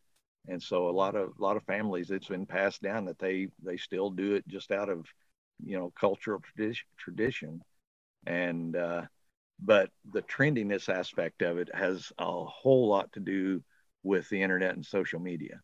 and 0.48 0.62
so 0.62 0.88
a 0.88 0.92
lot 0.92 1.16
of 1.16 1.32
a 1.38 1.42
lot 1.42 1.56
of 1.56 1.64
families, 1.64 2.10
it's 2.10 2.28
been 2.28 2.46
passed 2.46 2.82
down 2.82 3.06
that 3.06 3.18
they 3.18 3.48
they 3.62 3.76
still 3.76 4.10
do 4.10 4.34
it 4.34 4.46
just 4.48 4.70
out 4.72 4.88
of, 4.90 5.06
you 5.64 5.78
know, 5.78 5.92
cultural 5.98 6.40
tradition. 6.40 6.86
tradition. 6.98 7.62
And 8.26 8.76
uh, 8.76 9.02
but 9.60 9.90
the 10.12 10.22
trendiness 10.22 10.88
aspect 10.88 11.42
of 11.42 11.58
it 11.58 11.70
has 11.74 12.12
a 12.18 12.44
whole 12.44 12.88
lot 12.88 13.12
to 13.14 13.20
do 13.20 13.62
with 14.02 14.28
the 14.30 14.42
internet 14.42 14.74
and 14.74 14.84
social 14.86 15.20
media 15.20 15.60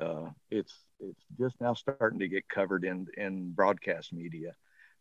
uh, 0.00 0.30
it's 0.50 0.74
it's 1.00 1.24
just 1.38 1.60
now 1.60 1.74
starting 1.74 2.18
to 2.20 2.28
get 2.28 2.48
covered 2.48 2.84
in 2.84 3.06
in 3.16 3.52
broadcast 3.52 4.12
media, 4.12 4.54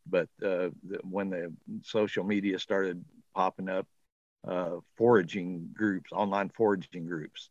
but 0.08 0.28
uh, 0.44 0.70
the, 0.88 1.00
when 1.04 1.30
the 1.30 1.54
social 1.84 2.24
media 2.24 2.60
started 2.60 3.04
popping 3.36 3.70
up, 3.70 3.88
uh, 4.48 4.78
foraging 4.98 5.70
groups, 5.74 6.12
online 6.12 6.50
foraging 6.50 7.06
groups, 7.06 7.50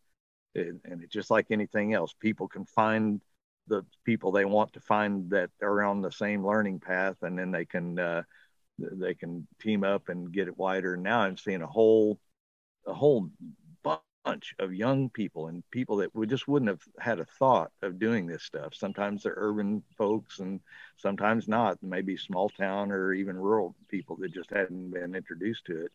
and 0.54 0.80
it's 1.02 1.12
just 1.12 1.30
like 1.30 1.46
anything 1.50 1.92
else, 1.94 2.14
people 2.18 2.48
can 2.48 2.64
find 2.64 3.20
the 3.68 3.84
people 4.04 4.32
they 4.32 4.44
want 4.44 4.72
to 4.74 4.80
find 4.80 5.30
that 5.30 5.50
are 5.62 5.82
on 5.82 6.00
the 6.00 6.12
same 6.12 6.46
learning 6.46 6.80
path, 6.80 7.16
and 7.22 7.38
then 7.38 7.50
they 7.50 7.64
can 7.64 7.98
uh, 7.98 8.22
they 8.78 9.14
can 9.14 9.46
team 9.60 9.84
up 9.84 10.08
and 10.08 10.32
get 10.32 10.48
it 10.48 10.58
wider. 10.58 10.96
Now 10.96 11.20
I'm 11.20 11.36
seeing 11.36 11.62
a 11.62 11.66
whole 11.66 12.18
a 12.86 12.94
whole 12.94 13.30
bunch 13.82 14.54
of 14.58 14.74
young 14.74 15.08
people 15.10 15.46
and 15.48 15.62
people 15.70 15.96
that 15.96 16.14
we 16.14 16.26
just 16.26 16.48
wouldn't 16.48 16.68
have 16.68 16.82
had 16.98 17.20
a 17.20 17.24
thought 17.38 17.70
of 17.82 17.98
doing 17.98 18.26
this 18.26 18.42
stuff. 18.42 18.74
Sometimes 18.74 19.22
they're 19.22 19.34
urban 19.36 19.82
folks 19.96 20.40
and 20.40 20.60
sometimes 20.96 21.48
not, 21.48 21.78
maybe 21.82 22.16
small 22.16 22.48
town 22.48 22.90
or 22.90 23.12
even 23.12 23.36
rural 23.36 23.74
people 23.88 24.16
that 24.16 24.32
just 24.34 24.50
hadn't 24.50 24.90
been 24.90 25.14
introduced 25.14 25.66
to 25.66 25.84
it. 25.84 25.92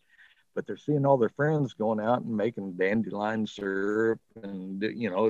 But 0.53 0.67
they're 0.67 0.77
seeing 0.77 1.05
all 1.05 1.17
their 1.17 1.29
friends 1.29 1.73
going 1.73 1.99
out 1.99 2.21
and 2.23 2.35
making 2.35 2.73
dandelion 2.73 3.47
syrup 3.47 4.19
and, 4.43 4.81
you 4.81 5.09
know, 5.09 5.29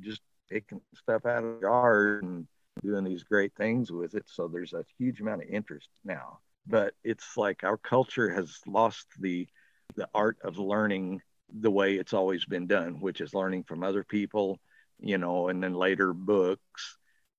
just 0.00 0.22
picking 0.50 0.80
stuff 0.94 1.26
out 1.26 1.44
of 1.44 1.60
the 1.60 1.66
yard 1.66 2.22
and 2.22 2.46
doing 2.82 3.04
these 3.04 3.24
great 3.24 3.54
things 3.56 3.92
with 3.92 4.14
it. 4.14 4.24
So 4.26 4.48
there's 4.48 4.72
a 4.72 4.84
huge 4.98 5.20
amount 5.20 5.42
of 5.42 5.48
interest 5.48 5.88
now. 6.04 6.38
But 6.66 6.94
it's 7.04 7.36
like 7.36 7.64
our 7.64 7.76
culture 7.76 8.30
has 8.30 8.58
lost 8.66 9.06
the 9.20 9.46
the 9.94 10.08
art 10.14 10.36
of 10.42 10.58
learning 10.58 11.22
the 11.60 11.70
way 11.70 11.94
it's 11.94 12.12
always 12.12 12.44
been 12.44 12.66
done, 12.66 13.00
which 13.00 13.20
is 13.20 13.34
learning 13.34 13.62
from 13.62 13.84
other 13.84 14.02
people, 14.02 14.58
you 14.98 15.16
know, 15.16 15.48
and 15.48 15.62
then 15.62 15.74
later 15.74 16.12
books 16.12 16.98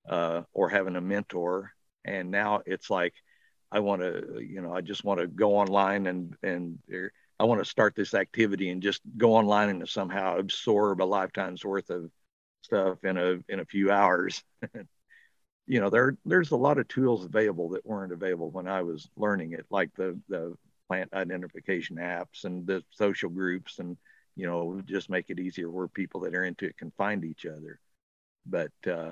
uh, 0.09 0.43
or 0.53 0.69
having 0.69 0.95
a 0.95 1.01
mentor. 1.01 1.71
And 2.05 2.31
now 2.31 2.61
it's 2.65 2.89
like, 2.89 3.13
I 3.71 3.79
want 3.79 4.01
to, 4.01 4.39
you 4.39 4.61
know, 4.61 4.73
I 4.73 4.81
just 4.81 5.03
want 5.03 5.19
to 5.19 5.27
go 5.27 5.55
online 5.55 6.07
and, 6.07 6.35
and 6.43 6.79
I 7.39 7.43
want 7.43 7.61
to 7.61 7.69
start 7.69 7.95
this 7.95 8.13
activity 8.13 8.69
and 8.69 8.81
just 8.81 9.01
go 9.17 9.35
online 9.35 9.69
and 9.69 9.87
somehow 9.87 10.37
absorb 10.37 11.01
a 11.01 11.05
lifetime's 11.05 11.65
worth 11.65 11.89
of 11.89 12.09
stuff 12.61 13.03
in 13.03 13.17
a, 13.17 13.39
in 13.49 13.59
a 13.59 13.65
few 13.65 13.91
hours. 13.91 14.43
you 15.67 15.81
know, 15.81 15.89
there, 15.89 16.17
there's 16.25 16.51
a 16.51 16.57
lot 16.57 16.77
of 16.77 16.87
tools 16.87 17.25
available 17.25 17.69
that 17.69 17.85
weren't 17.85 18.13
available 18.13 18.49
when 18.51 18.67
I 18.67 18.81
was 18.81 19.09
learning 19.17 19.51
it, 19.51 19.65
like 19.69 19.93
the, 19.95 20.19
the 20.29 20.55
plant 20.87 21.13
identification 21.13 21.97
apps 21.97 22.45
and 22.45 22.65
the 22.65 22.83
social 22.91 23.29
groups 23.29 23.79
and 23.79 23.97
you 24.35 24.45
know 24.47 24.81
just 24.85 25.09
make 25.09 25.29
it 25.29 25.39
easier 25.39 25.69
where 25.69 25.87
people 25.87 26.21
that 26.21 26.35
are 26.35 26.43
into 26.43 26.65
it 26.65 26.77
can 26.77 26.91
find 26.91 27.25
each 27.25 27.45
other 27.45 27.79
but 28.45 28.71
uh, 28.89 29.11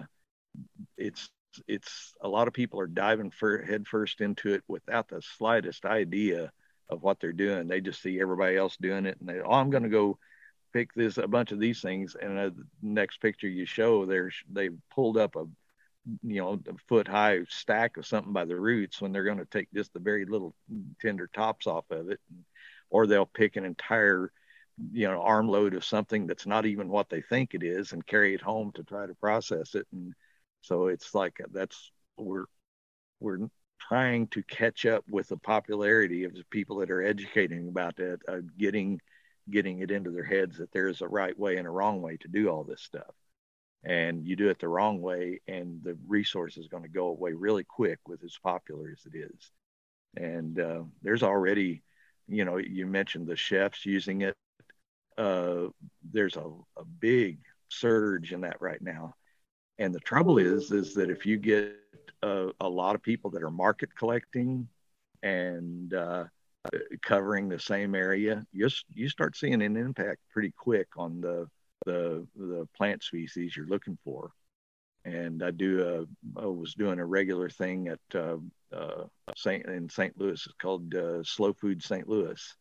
it's 0.97 1.30
it's 1.68 2.14
a 2.22 2.28
lot 2.28 2.47
of 2.47 2.53
people 2.53 2.80
are 2.80 2.88
diving 2.88 3.32
for, 3.32 3.62
head 3.62 3.88
first 3.88 4.22
into 4.22 4.53
it 4.53 4.64
without 4.68 5.08
the 5.08 5.22
slightest 5.38 5.86
idea 5.86 6.51
of 6.89 7.01
what 7.01 7.20
they're 7.20 7.34
doing 7.34 7.68
they 7.68 7.82
just 7.82 8.01
see 8.01 8.22
everybody 8.22 8.56
else 8.56 8.78
doing 8.80 9.06
it 9.08 9.18
and 9.20 9.28
they 9.28 9.39
oh 9.39 9.53
i'm 9.53 9.72
going 9.72 9.84
to 9.84 9.89
go 9.89 10.20
pick 10.72 10.93
this 10.93 11.18
a 11.18 11.28
bunch 11.28 11.51
of 11.51 11.60
these 11.60 11.82
things 11.82 12.16
and 12.22 12.38
uh, 12.38 12.49
the 12.49 12.66
next 12.84 13.20
picture 13.22 13.47
you 13.47 13.66
show 13.66 14.06
there's 14.06 14.36
they've 14.51 14.78
pulled 14.93 15.18
up 15.18 15.36
a 15.36 15.45
you 16.24 16.41
know, 16.41 16.53
a 16.68 16.78
foot 16.88 17.08
high 17.08 17.39
stack 17.49 17.97
of 17.97 18.06
something 18.06 18.34
by 18.34 18.45
the 18.45 18.60
roots 18.60 19.01
when 19.01 19.12
they're 19.12 19.24
going 19.24 19.39
to 19.39 19.45
take 19.45 19.72
just 19.74 19.93
the 19.93 19.99
very 19.99 20.26
little 20.26 20.53
tender 21.01 21.30
tops 21.34 21.68
off 21.68 21.86
of 21.89 22.10
it. 22.10 22.20
Or 22.89 23.08
they'll 23.08 23.26
pick 23.26 23.56
an 23.56 23.66
entire, 23.66 24.32
you 24.91 25.08
know, 25.08 25.22
armload 25.22 25.74
of 25.74 25.84
something 25.84 26.28
that's 26.28 26.45
not 26.45 26.66
even 26.66 26.89
what 26.89 27.10
they 27.10 27.22
think 27.22 27.53
it 27.53 27.64
is 27.64 27.91
and 27.91 28.06
carry 28.06 28.36
it 28.36 28.41
home 28.41 28.72
to 28.76 28.84
try 28.84 29.08
to 29.08 29.16
process 29.16 29.74
it. 29.76 29.88
And 29.91 30.14
so 30.66 30.88
it's 30.88 31.13
like 31.13 31.38
that's, 31.51 31.91
we're, 32.18 32.45
we're 33.20 33.47
trying 33.80 34.28
to 34.28 34.41
catch 34.43 34.86
up 34.86 35.03
with 35.09 35.28
the 35.28 35.38
popularity 35.38 36.24
of 36.24 36.34
the 36.34 36.43
people 36.49 36.78
that 36.78 36.89
are 36.91 37.03
educating 37.03 37.68
about 37.68 37.99
it, 37.99 38.20
uh, 38.28 38.38
getting, 38.57 38.99
getting 39.49 39.80
it 39.80 39.91
into 39.91 40.09
their 40.09 40.24
heads 40.24 40.57
that 40.57 40.72
there's 40.72 41.01
a 41.01 41.07
right 41.07 41.38
way 41.38 41.57
and 41.57 41.68
a 41.68 41.72
wrong 41.72 42.01
way 42.01 42.18
to 42.18 42.28
do 42.28 42.49
all 42.49 42.63
this 42.63 42.82
stuff. 42.82 43.13
And 43.84 44.26
you 44.26 44.36
do 44.36 44.49
it 44.49 44.57
the 44.59 44.68
wrong 44.68 45.01
way 45.01 45.41
and 45.47 45.84
the 45.84 45.95
resource 46.07 46.57
is 46.57 46.68
going 46.68 46.82
to 46.82 46.89
go 46.89 47.07
away 47.07 47.34
really 47.34 47.63
quick 47.63 47.99
with 48.07 48.24
as 48.24 48.36
popular 48.41 48.91
as 48.91 49.05
it 49.05 49.16
is. 49.16 49.51
And 50.18 50.59
uh, 50.59 50.84
there's 51.03 51.22
already 51.22 51.84
you 52.28 52.43
know 52.45 52.57
you 52.57 52.88
mentioned 52.88 53.28
the 53.28 53.36
chefs 53.36 53.86
using 53.86 54.22
it. 54.22 54.36
Uh, 55.18 55.68
there's 56.11 56.36
a, 56.36 56.49
a 56.78 56.86
big 56.99 57.38
surge 57.70 58.34
in 58.34 58.41
that 58.41 58.59
right 58.59 58.82
now 58.82 59.13
and 59.80 59.94
the 59.94 60.00
trouble 60.00 60.38
is 60.38 60.72
is 60.72 60.94
that 60.94 61.10
if 61.10 61.26
you 61.26 61.38
get 61.38 61.76
a, 62.24 62.50
a 62.62 62.70
lot 62.70 62.96
of 62.96 63.02
people 63.02 63.30
that 63.32 63.44
are 63.44 63.52
market 63.52 63.96
collecting 63.96 64.68
and 65.24 65.94
uh, 65.94 66.26
covering 67.02 67.50
the 67.50 67.60
same 67.60 67.96
area 67.96 68.46
you, 68.52 68.68
you 68.94 69.10
start 69.10 69.36
seeing 69.36 69.62
an 69.62 69.78
impact 69.78 70.20
pretty 70.32 70.52
quick 70.58 70.88
on 70.98 71.22
the 71.22 71.48
the 71.86 72.28
the 72.36 72.68
plant 72.76 73.04
species 73.04 73.56
you're 73.56 73.68
looking 73.68 73.98
for. 74.04 74.32
And 75.06 75.44
I 75.44 75.52
do 75.52 76.08
a, 76.36 76.42
I 76.42 76.48
was 76.48 76.74
doing 76.74 77.00
a 77.00 77.06
regular 77.06 77.48
thing 77.48 77.90
at 77.90 78.00
uh, 78.16 78.38
uh, 78.76 79.04
Saint 79.36 79.66
in 79.68 79.88
St. 79.88 80.20
Louis. 80.20 80.34
It's 80.34 80.48
called 80.60 80.94
uh, 80.96 81.24
Slow 81.24 81.54
Food 81.54 81.84
St. 81.84 82.10
Louis, 82.10 82.56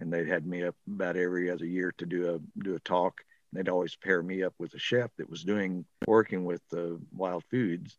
and 0.00 0.10
they 0.10 0.24
had 0.26 0.46
me 0.46 0.64
up 0.64 0.74
about 0.88 1.16
every 1.16 1.50
other 1.50 1.66
year 1.66 1.92
to 1.98 2.06
do 2.06 2.34
a 2.34 2.60
do 2.64 2.74
a 2.74 2.80
talk. 2.80 3.20
They'd 3.52 3.68
always 3.68 3.96
pair 3.96 4.22
me 4.22 4.42
up 4.42 4.54
with 4.58 4.74
a 4.74 4.78
chef 4.78 5.10
that 5.18 5.28
was 5.28 5.44
doing 5.44 5.84
working 6.06 6.44
with 6.44 6.62
the 6.70 7.00
wild 7.12 7.44
foods. 7.50 7.98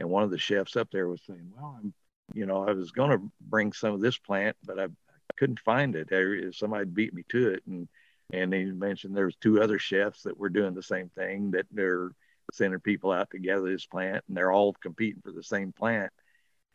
And 0.00 0.10
one 0.10 0.22
of 0.22 0.30
the 0.30 0.38
chefs 0.38 0.76
up 0.76 0.88
there 0.90 1.08
was 1.08 1.22
saying, 1.26 1.52
"Well, 1.54 1.78
I'm, 1.78 1.94
you 2.34 2.46
know, 2.46 2.66
I 2.66 2.72
was 2.72 2.90
going 2.90 3.10
to 3.10 3.30
bring 3.40 3.72
some 3.72 3.94
of 3.94 4.00
this 4.00 4.18
plant, 4.18 4.56
but 4.64 4.78
I, 4.78 4.84
I 4.84 5.34
couldn't 5.36 5.60
find 5.60 5.94
it. 5.94 6.08
Somebody 6.54 6.86
beat 6.86 7.14
me 7.14 7.24
to 7.28 7.50
it, 7.50 7.62
and 7.66 7.88
and 8.32 8.52
he 8.52 8.64
mentioned 8.64 9.14
there 9.16 9.26
was 9.26 9.36
two 9.36 9.62
other 9.62 9.78
chefs 9.78 10.22
that 10.22 10.38
were 10.38 10.48
doing 10.48 10.74
the 10.74 10.82
same 10.82 11.08
thing 11.10 11.50
that 11.52 11.66
they're 11.70 12.10
sending 12.52 12.80
people 12.80 13.12
out 13.12 13.30
to 13.30 13.38
gather 13.38 13.70
this 13.70 13.86
plant 13.86 14.24
and 14.26 14.36
they're 14.36 14.52
all 14.52 14.72
competing 14.74 15.22
for 15.22 15.32
the 15.32 15.42
same 15.42 15.72
plant 15.72 16.10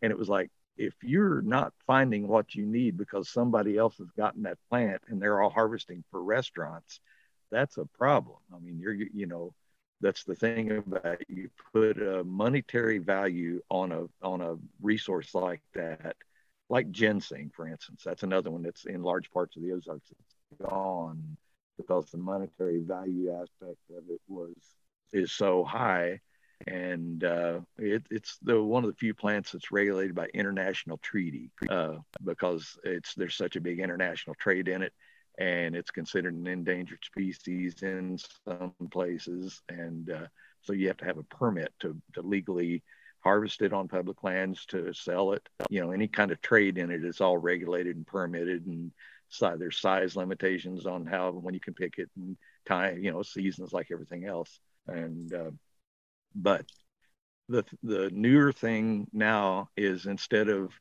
and 0.01 0.11
it 0.11 0.17
was 0.17 0.29
like 0.29 0.49
if 0.77 0.93
you're 1.01 1.41
not 1.41 1.73
finding 1.85 2.27
what 2.27 2.55
you 2.55 2.65
need 2.65 2.97
because 2.97 3.29
somebody 3.29 3.77
else 3.77 3.97
has 3.97 4.07
gotten 4.15 4.43
that 4.43 4.57
plant 4.69 5.01
and 5.07 5.21
they're 5.21 5.41
all 5.41 5.49
harvesting 5.49 6.03
for 6.11 6.23
restaurants 6.23 6.99
that's 7.51 7.77
a 7.77 7.85
problem 7.85 8.37
i 8.55 8.59
mean 8.59 8.79
you're 8.79 8.93
you 8.93 9.25
know 9.25 9.53
that's 10.01 10.23
the 10.23 10.35
thing 10.35 10.71
about 10.71 11.17
you 11.29 11.49
put 11.73 12.01
a 12.01 12.23
monetary 12.23 12.99
value 12.99 13.61
on 13.69 13.91
a 13.91 14.05
on 14.21 14.41
a 14.41 14.55
resource 14.81 15.33
like 15.33 15.61
that, 15.73 16.15
like 16.69 16.91
ginseng, 16.91 17.51
for 17.55 17.67
instance. 17.67 18.01
That's 18.05 18.23
another 18.23 18.51
one 18.51 18.63
that's 18.63 18.85
in 18.85 19.01
large 19.01 19.31
parts 19.31 19.55
of 19.55 19.63
the 19.63 19.71
Ozarks. 19.71 20.11
It's 20.11 20.61
gone 20.69 21.37
because 21.77 22.11
the 22.11 22.17
monetary 22.17 22.79
value 22.79 23.31
aspect 23.31 23.79
of 23.91 24.03
it 24.09 24.21
was 24.27 24.53
is 25.13 25.31
so 25.31 25.63
high 25.63 26.19
and 26.65 27.23
uh, 27.23 27.59
it, 27.77 28.03
it's 28.09 28.37
the 28.41 28.61
one 28.61 28.83
of 28.83 28.89
the 28.89 28.95
few 28.95 29.13
plants 29.13 29.51
that's 29.51 29.71
regulated 29.71 30.15
by 30.15 30.27
international 30.33 30.97
treaty 30.97 31.51
uh, 31.69 31.93
because 32.25 32.77
it's 32.83 33.13
there's 33.13 33.35
such 33.35 33.55
a 33.55 33.61
big 33.61 33.79
international 33.79 34.35
trade 34.35 34.67
in 34.67 34.81
it 34.81 34.91
and 35.38 35.75
it's 35.75 35.91
considered 35.91 36.33
an 36.33 36.47
endangered 36.47 37.03
species 37.03 37.81
in 37.83 38.17
some 38.45 38.73
places. 38.91 39.61
And 39.69 40.09
uh, 40.09 40.27
so 40.61 40.73
you 40.73 40.88
have 40.88 40.97
to 40.97 41.05
have 41.05 41.17
a 41.17 41.23
permit 41.23 41.73
to, 41.81 41.95
to 42.13 42.21
legally 42.21 42.83
harvest 43.19 43.61
it 43.61 43.73
on 43.73 43.88
public 43.88 44.23
lands 44.23 44.65
to 44.67 44.93
sell 44.93 45.33
it. 45.33 45.47
You 45.69 45.81
know 45.81 45.91
any 45.91 46.07
kind 46.07 46.31
of 46.31 46.41
trade 46.41 46.77
in 46.77 46.91
it 46.91 47.03
is 47.03 47.21
all 47.21 47.38
regulated 47.38 47.95
and 47.95 48.07
permitted 48.07 48.65
and 48.65 48.91
so 49.29 49.55
there's 49.57 49.79
size 49.79 50.15
limitations 50.15 50.85
on 50.85 51.05
how 51.05 51.31
when 51.31 51.53
you 51.53 51.59
can 51.59 51.73
pick 51.73 51.97
it 51.97 52.09
and 52.15 52.38
time 52.65 52.99
you 52.99 53.11
know 53.11 53.23
seasons 53.23 53.73
like 53.73 53.89
everything 53.91 54.25
else. 54.25 54.59
And 54.88 55.33
uh, 55.33 55.51
but 56.35 56.65
the 57.49 57.65
the 57.83 58.09
newer 58.11 58.51
thing 58.51 59.07
now 59.11 59.69
is 59.75 60.05
instead 60.05 60.49
of 60.49 60.71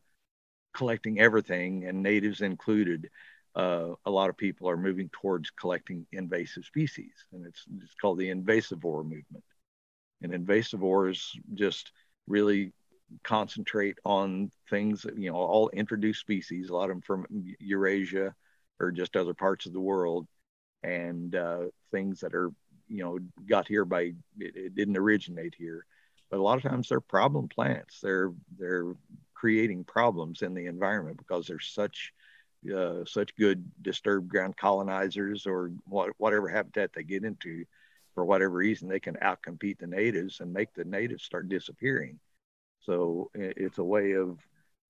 collecting 0.75 1.19
everything 1.19 1.87
and 1.87 2.03
natives 2.03 2.43
included, 2.43 3.09
uh, 3.57 3.95
a 4.05 4.11
lot 4.11 4.29
of 4.29 4.37
people 4.37 4.69
are 4.69 4.77
moving 4.77 5.09
towards 5.11 5.51
collecting 5.51 6.07
invasive 6.13 6.65
species, 6.65 7.13
and 7.33 7.47
it's 7.47 7.65
it's 7.83 7.95
called 7.95 8.19
the 8.19 8.31
invasivore 8.33 9.03
movement. 9.03 9.45
And 10.23 10.33
invasivores 10.33 11.31
just 11.55 11.93
really 12.27 12.73
concentrate 13.23 13.99
on 14.05 14.51
things 14.69 15.03
that 15.03 15.19
you 15.19 15.31
know 15.31 15.37
all 15.37 15.71
introduced 15.71 16.21
species, 16.21 16.69
a 16.69 16.75
lot 16.75 16.85
of 16.85 16.97
them 16.97 17.01
from 17.01 17.27
Eurasia 17.59 18.35
or 18.79 18.93
just 18.93 19.17
other 19.17 19.35
parts 19.35 19.65
of 19.65 19.73
the 19.73 19.81
world, 19.81 20.29
and 20.83 21.35
uh, 21.35 21.65
things 21.91 22.21
that 22.21 22.35
are 22.35 22.51
you 22.89 23.03
know 23.03 23.19
got 23.49 23.67
here 23.67 23.85
by 23.85 24.03
it, 24.39 24.57
it, 24.57 24.75
didn't 24.75 24.97
originate 24.97 25.55
here 25.57 25.85
but 26.31 26.39
a 26.39 26.43
lot 26.43 26.57
of 26.57 26.63
times 26.63 26.89
they're 26.89 27.01
problem 27.01 27.49
plants 27.49 28.01
they're 28.01 28.33
they're 28.59 28.95
creating 29.35 29.85
problems 29.85 30.43
in 30.43 30.55
the 30.55 30.67
environment 30.67 31.17
because 31.19 31.47
they're 31.47 31.59
such 31.59 32.13
uh, 32.73 33.05
such 33.05 33.35
good 33.37 33.65
disturbed 33.83 34.29
ground 34.29 34.57
colonizers 34.57 35.47
or 35.47 35.73
what, 35.85 36.11
whatever 36.19 36.49
habitat 36.49 36.93
they 36.95 37.03
get 37.03 37.25
into 37.25 37.65
for 38.15 38.25
whatever 38.25 38.55
reason 38.55 38.89
they 38.89 39.01
can 39.01 39.15
outcompete 39.17 39.79
the 39.79 39.87
natives 39.87 40.41
and 40.41 40.53
make 40.53 40.73
the 40.75 40.85
natives 40.85 41.23
start 41.23 41.49
disappearing. 41.49 42.19
So 42.81 43.31
it's 43.35 43.79
a 43.79 43.85
way 43.85 44.13
of 44.13 44.39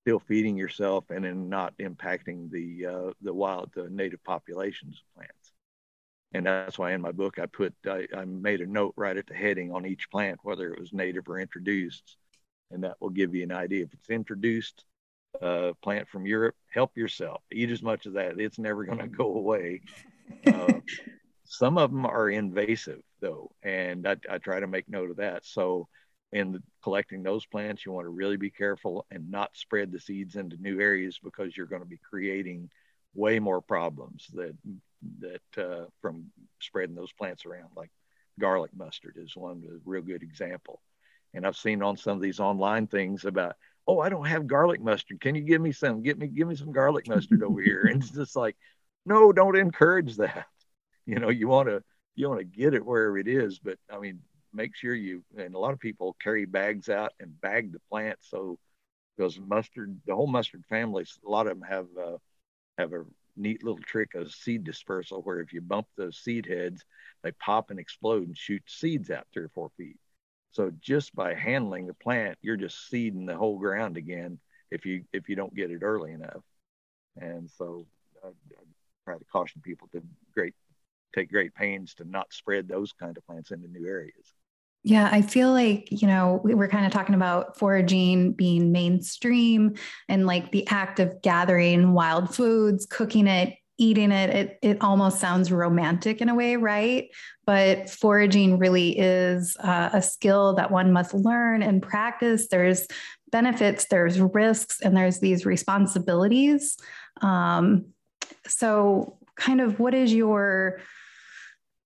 still 0.02 0.20
feeding 0.20 0.56
yourself 0.56 1.10
and 1.10 1.24
then 1.24 1.48
not 1.48 1.76
impacting 1.78 2.50
the 2.50 2.86
uh, 2.86 3.12
the 3.22 3.34
wild 3.34 3.70
the 3.74 3.90
native 3.90 4.22
populations 4.22 5.00
of 5.00 5.14
plants. 5.16 5.52
And 6.32 6.46
that's 6.46 6.78
why 6.78 6.92
in 6.92 7.00
my 7.00 7.12
book 7.12 7.38
I 7.38 7.46
put 7.46 7.74
I, 7.86 8.06
I, 8.16 8.24
made 8.24 8.60
a 8.60 8.66
note 8.66 8.94
right 8.96 9.16
at 9.16 9.26
the 9.26 9.34
heading 9.34 9.72
on 9.72 9.86
each 9.86 10.08
plant 10.10 10.38
whether 10.42 10.72
it 10.72 10.78
was 10.78 10.92
native 10.92 11.28
or 11.28 11.40
introduced, 11.40 12.16
and 12.70 12.84
that 12.84 13.00
will 13.00 13.10
give 13.10 13.34
you 13.34 13.42
an 13.42 13.52
idea. 13.52 13.84
If 13.84 13.94
it's 13.94 14.10
introduced 14.10 14.84
uh, 15.42 15.72
plant 15.82 16.08
from 16.08 16.26
Europe. 16.26 16.54
Help 16.72 16.96
yourself, 16.96 17.42
eat 17.52 17.70
as 17.70 17.82
much 17.82 18.06
of 18.06 18.14
that. 18.14 18.38
It's 18.38 18.58
never 18.58 18.84
going 18.84 18.98
to 18.98 19.08
go 19.08 19.34
away. 19.34 19.82
Uh, 20.44 20.80
some 21.44 21.78
of 21.78 21.92
them 21.92 22.04
are 22.04 22.28
invasive 22.28 23.00
though, 23.20 23.48
and 23.62 24.08
I, 24.08 24.16
I, 24.28 24.38
try 24.38 24.58
to 24.58 24.66
make 24.66 24.88
note 24.88 25.10
of 25.10 25.18
that. 25.18 25.46
So 25.46 25.86
in 26.32 26.50
the, 26.50 26.62
collecting 26.82 27.22
those 27.22 27.46
plants, 27.46 27.86
you 27.86 27.92
want 27.92 28.06
to 28.06 28.10
really 28.10 28.36
be 28.36 28.50
careful 28.50 29.06
and 29.12 29.30
not 29.30 29.56
spread 29.56 29.92
the 29.92 30.00
seeds 30.00 30.34
into 30.34 30.56
new 30.56 30.80
areas 30.80 31.20
because 31.22 31.56
you're 31.56 31.66
going 31.66 31.82
to 31.82 31.88
be 31.88 32.00
creating 32.10 32.68
way 33.14 33.38
more 33.38 33.60
problems 33.60 34.26
that 34.34 34.56
that 35.20 35.62
uh, 35.64 35.86
from 36.02 36.24
spreading 36.60 36.96
those 36.96 37.12
plants 37.12 37.46
around, 37.46 37.68
like 37.76 37.90
garlic 38.38 38.70
mustard 38.76 39.16
is 39.16 39.36
one 39.36 39.62
real 39.84 40.02
good 40.02 40.22
example. 40.22 40.80
And 41.34 41.46
I've 41.46 41.56
seen 41.56 41.82
on 41.82 41.96
some 41.96 42.16
of 42.16 42.22
these 42.22 42.40
online 42.40 42.86
things 42.86 43.24
about, 43.24 43.56
oh, 43.86 44.00
I 44.00 44.08
don't 44.08 44.26
have 44.26 44.46
garlic 44.46 44.80
mustard. 44.80 45.20
Can 45.20 45.34
you 45.34 45.42
give 45.42 45.60
me 45.60 45.72
some? 45.72 46.02
Get 46.02 46.18
me, 46.18 46.26
give 46.26 46.48
me 46.48 46.56
some 46.56 46.72
garlic 46.72 47.08
mustard 47.08 47.42
over 47.42 47.60
here. 47.60 47.86
And 47.86 48.02
it's 48.02 48.10
just 48.10 48.36
like, 48.36 48.56
no, 49.04 49.32
don't 49.32 49.56
encourage 49.56 50.16
that. 50.16 50.46
You 51.08 51.20
know, 51.20 51.28
you 51.28 51.46
want 51.46 51.68
to 51.68 51.84
you 52.16 52.28
want 52.28 52.40
to 52.40 52.44
get 52.44 52.74
it 52.74 52.84
wherever 52.84 53.16
it 53.16 53.28
is, 53.28 53.60
but 53.60 53.78
I 53.88 54.00
mean, 54.00 54.18
make 54.52 54.74
sure 54.74 54.92
you. 54.92 55.22
And 55.38 55.54
a 55.54 55.58
lot 55.58 55.72
of 55.72 55.78
people 55.78 56.16
carry 56.20 56.46
bags 56.46 56.88
out 56.88 57.12
and 57.20 57.40
bag 57.40 57.70
the 57.70 57.78
plant 57.88 58.18
so 58.22 58.58
because 59.16 59.38
mustard, 59.38 60.00
the 60.04 60.16
whole 60.16 60.26
mustard 60.26 60.64
family, 60.68 61.04
a 61.24 61.30
lot 61.30 61.46
of 61.46 61.60
them 61.60 61.68
have 61.68 61.86
uh, 61.96 62.16
have 62.78 62.92
a 62.92 63.04
neat 63.36 63.62
little 63.62 63.78
trick 63.78 64.14
of 64.14 64.32
seed 64.32 64.64
dispersal 64.64 65.22
where 65.22 65.40
if 65.40 65.52
you 65.52 65.60
bump 65.60 65.86
those 65.96 66.18
seed 66.18 66.46
heads, 66.46 66.84
they 67.22 67.32
pop 67.32 67.70
and 67.70 67.78
explode 67.78 68.26
and 68.26 68.36
shoot 68.36 68.62
seeds 68.66 69.10
out 69.10 69.26
three 69.32 69.44
or 69.44 69.50
four 69.50 69.70
feet. 69.76 69.96
So 70.56 70.72
just 70.80 71.14
by 71.14 71.34
handling 71.34 71.86
the 71.86 71.92
plant, 71.92 72.38
you're 72.40 72.56
just 72.56 72.88
seeding 72.88 73.26
the 73.26 73.36
whole 73.36 73.58
ground 73.58 73.98
again 73.98 74.38
if 74.70 74.86
you 74.86 75.04
if 75.12 75.28
you 75.28 75.36
don't 75.36 75.54
get 75.54 75.70
it 75.70 75.82
early 75.82 76.12
enough. 76.12 76.42
And 77.20 77.50
so 77.50 77.86
I, 78.24 78.28
I 78.28 78.62
try 79.04 79.18
to 79.18 79.24
caution 79.26 79.60
people 79.62 79.86
to 79.92 80.02
great 80.32 80.54
take 81.14 81.30
great 81.30 81.54
pains 81.54 81.92
to 81.96 82.04
not 82.04 82.32
spread 82.32 82.68
those 82.68 82.94
kind 82.94 83.18
of 83.18 83.26
plants 83.26 83.50
into 83.50 83.68
new 83.68 83.86
areas. 83.86 84.32
Yeah, 84.82 85.10
I 85.12 85.20
feel 85.20 85.50
like, 85.52 85.88
you 85.90 86.06
know, 86.06 86.40
we 86.42 86.54
were 86.54 86.68
kind 86.68 86.86
of 86.86 86.92
talking 86.92 87.14
about 87.14 87.58
foraging 87.58 88.32
being 88.32 88.72
mainstream 88.72 89.74
and 90.08 90.24
like 90.26 90.52
the 90.52 90.66
act 90.68 91.00
of 91.00 91.20
gathering 91.20 91.92
wild 91.92 92.34
foods, 92.34 92.86
cooking 92.86 93.26
it, 93.26 93.52
eating 93.78 94.12
it, 94.12 94.30
it, 94.30 94.58
it 94.62 94.78
almost 94.80 95.20
sounds 95.20 95.52
romantic 95.52 96.20
in 96.20 96.28
a 96.28 96.34
way, 96.34 96.56
right? 96.56 97.08
But 97.44 97.90
foraging 97.90 98.58
really 98.58 98.98
is 98.98 99.56
uh, 99.60 99.90
a 99.92 100.02
skill 100.02 100.54
that 100.54 100.70
one 100.70 100.92
must 100.92 101.14
learn 101.14 101.62
and 101.62 101.82
practice. 101.82 102.48
There's 102.48 102.86
benefits, 103.30 103.86
there's 103.86 104.20
risks, 104.20 104.80
and 104.80 104.96
there's 104.96 105.20
these 105.20 105.44
responsibilities. 105.44 106.76
Um, 107.20 107.86
so, 108.46 109.18
kind 109.36 109.60
of, 109.60 109.78
what 109.78 109.94
is 109.94 110.12
your 110.12 110.80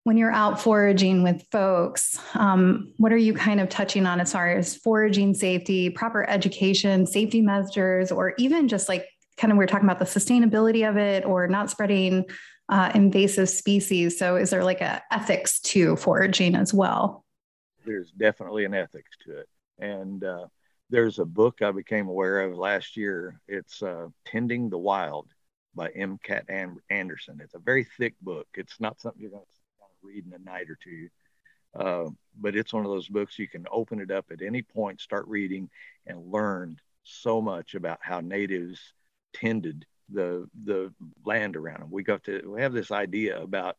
when 0.04 0.16
you're 0.16 0.32
out 0.32 0.60
foraging 0.60 1.22
with 1.22 1.44
folks, 1.52 2.18
um, 2.34 2.92
what 2.96 3.12
are 3.12 3.18
you 3.18 3.34
kind 3.34 3.60
of 3.60 3.68
touching 3.68 4.06
on 4.06 4.18
as 4.18 4.32
far 4.32 4.50
as 4.50 4.76
foraging 4.76 5.34
safety, 5.34 5.90
proper 5.90 6.28
education, 6.28 7.06
safety 7.06 7.42
measures, 7.42 8.10
or 8.10 8.32
even 8.38 8.66
just 8.66 8.88
like 8.88 9.06
kind 9.40 9.50
of 9.50 9.58
we 9.58 9.64
are 9.64 9.68
talking 9.68 9.88
about 9.88 9.98
the 9.98 10.04
sustainability 10.04 10.88
of 10.88 10.96
it 10.96 11.24
or 11.24 11.48
not 11.48 11.70
spreading 11.70 12.26
uh, 12.68 12.92
invasive 12.94 13.48
species? 13.48 14.18
So, 14.18 14.36
is 14.36 14.50
there 14.50 14.64
like 14.64 14.80
a 14.80 15.02
ethics 15.10 15.60
to 15.60 15.96
foraging 15.96 16.54
as 16.54 16.74
well? 16.74 17.24
There's 17.84 18.10
definitely 18.12 18.64
an 18.66 18.74
ethics 18.74 19.10
to 19.24 19.38
it, 19.38 19.48
and 19.78 20.22
uh, 20.22 20.46
there's 20.90 21.18
a 21.18 21.24
book 21.24 21.62
I 21.62 21.72
became 21.72 22.08
aware 22.08 22.42
of 22.42 22.56
last 22.56 22.96
year. 22.96 23.40
It's 23.48 23.82
uh, 23.82 24.08
"Tending 24.26 24.68
the 24.68 24.78
Wild" 24.78 25.28
by 25.74 25.88
M. 25.90 26.18
Kat 26.22 26.44
Anderson. 26.90 27.40
It's 27.42 27.54
a 27.54 27.60
very 27.60 27.84
thick 27.96 28.14
book. 28.20 28.46
It's 28.54 28.78
not 28.80 29.00
something 29.00 29.22
you're 29.22 29.30
going 29.30 29.42
to 29.42 30.06
read 30.06 30.26
in 30.26 30.34
a 30.34 30.38
night 30.38 30.68
or 30.68 30.78
two. 30.82 31.08
Uh, 31.74 32.10
but 32.40 32.56
it's 32.56 32.72
one 32.72 32.84
of 32.84 32.90
those 32.90 33.08
books 33.08 33.38
you 33.38 33.48
can 33.48 33.64
open 33.70 34.00
it 34.00 34.10
up 34.10 34.26
at 34.32 34.42
any 34.42 34.62
point, 34.62 35.00
start 35.00 35.26
reading, 35.28 35.70
and 36.06 36.32
learn 36.32 36.76
so 37.04 37.40
much 37.40 37.74
about 37.74 37.98
how 38.02 38.20
natives 38.20 38.92
tended 39.32 39.86
the 40.10 40.48
the 40.64 40.92
land 41.24 41.56
around 41.56 41.80
them. 41.80 41.90
We 41.90 42.02
got 42.02 42.24
to 42.24 42.42
we 42.46 42.62
have 42.62 42.72
this 42.72 42.90
idea 42.90 43.40
about 43.40 43.76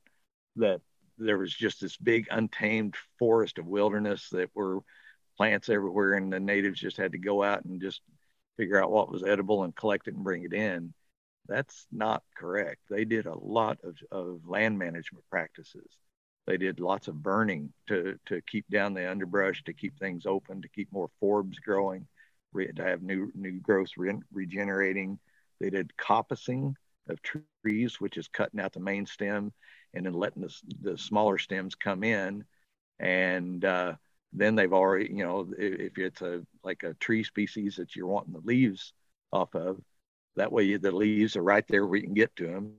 that 0.57 0.81
there 1.17 1.37
was 1.37 1.53
just 1.53 1.81
this 1.81 1.97
big 1.97 2.27
untamed 2.31 2.95
forest 3.19 3.57
of 3.57 3.67
wilderness 3.67 4.29
that 4.31 4.49
were 4.55 4.79
plants 5.37 5.69
everywhere, 5.69 6.13
and 6.13 6.31
the 6.31 6.39
natives 6.39 6.79
just 6.79 6.97
had 6.97 7.13
to 7.13 7.17
go 7.17 7.43
out 7.43 7.63
and 7.65 7.81
just 7.81 8.01
figure 8.57 8.81
out 8.81 8.91
what 8.91 9.11
was 9.11 9.23
edible 9.23 9.63
and 9.63 9.75
collect 9.75 10.07
it 10.07 10.15
and 10.15 10.23
bring 10.23 10.43
it 10.43 10.53
in. 10.53 10.93
That's 11.47 11.87
not 11.91 12.23
correct. 12.37 12.81
They 12.89 13.05
did 13.05 13.25
a 13.25 13.37
lot 13.37 13.79
of, 13.83 13.97
of 14.11 14.41
land 14.47 14.77
management 14.77 15.25
practices 15.29 15.97
they 16.47 16.57
did 16.57 16.79
lots 16.79 17.07
of 17.07 17.21
burning 17.21 17.71
to 17.87 18.17
to 18.25 18.41
keep 18.41 18.67
down 18.69 18.93
the 18.93 19.09
underbrush, 19.09 19.63
to 19.63 19.73
keep 19.73 19.97
things 19.97 20.25
open, 20.25 20.61
to 20.61 20.69
keep 20.69 20.91
more 20.91 21.09
forbs 21.21 21.61
growing, 21.63 22.07
to 22.55 22.83
have 22.83 23.01
new 23.01 23.31
new 23.35 23.59
growth 23.59 23.91
re, 23.97 24.13
regenerating. 24.33 25.19
They 25.61 25.69
did 25.69 25.93
coppicing 25.95 26.73
of 27.07 27.19
trees, 27.21 27.99
which 27.99 28.17
is 28.17 28.27
cutting 28.27 28.59
out 28.59 28.73
the 28.73 28.79
main 28.79 29.05
stem 29.05 29.53
and 29.93 30.05
then 30.05 30.13
letting 30.13 30.41
the, 30.41 30.53
the 30.81 30.97
smaller 30.97 31.37
stems 31.37 31.75
come 31.75 32.03
in. 32.03 32.43
And 32.99 33.63
uh, 33.63 33.95
then 34.33 34.55
they've 34.55 34.73
already, 34.73 35.09
you 35.13 35.23
know, 35.23 35.47
if 35.57 35.97
it's 35.97 36.21
a 36.21 36.41
like 36.63 36.83
a 36.83 36.93
tree 36.95 37.23
species 37.23 37.75
that 37.75 37.95
you're 37.95 38.07
wanting 38.07 38.33
the 38.33 38.39
leaves 38.39 38.93
off 39.31 39.53
of, 39.55 39.79
that 40.35 40.51
way 40.51 40.77
the 40.77 40.91
leaves 40.91 41.35
are 41.35 41.43
right 41.43 41.65
there 41.67 41.85
where 41.85 41.97
you 41.97 42.05
can 42.05 42.13
get 42.13 42.35
to 42.37 42.47
them 42.47 42.73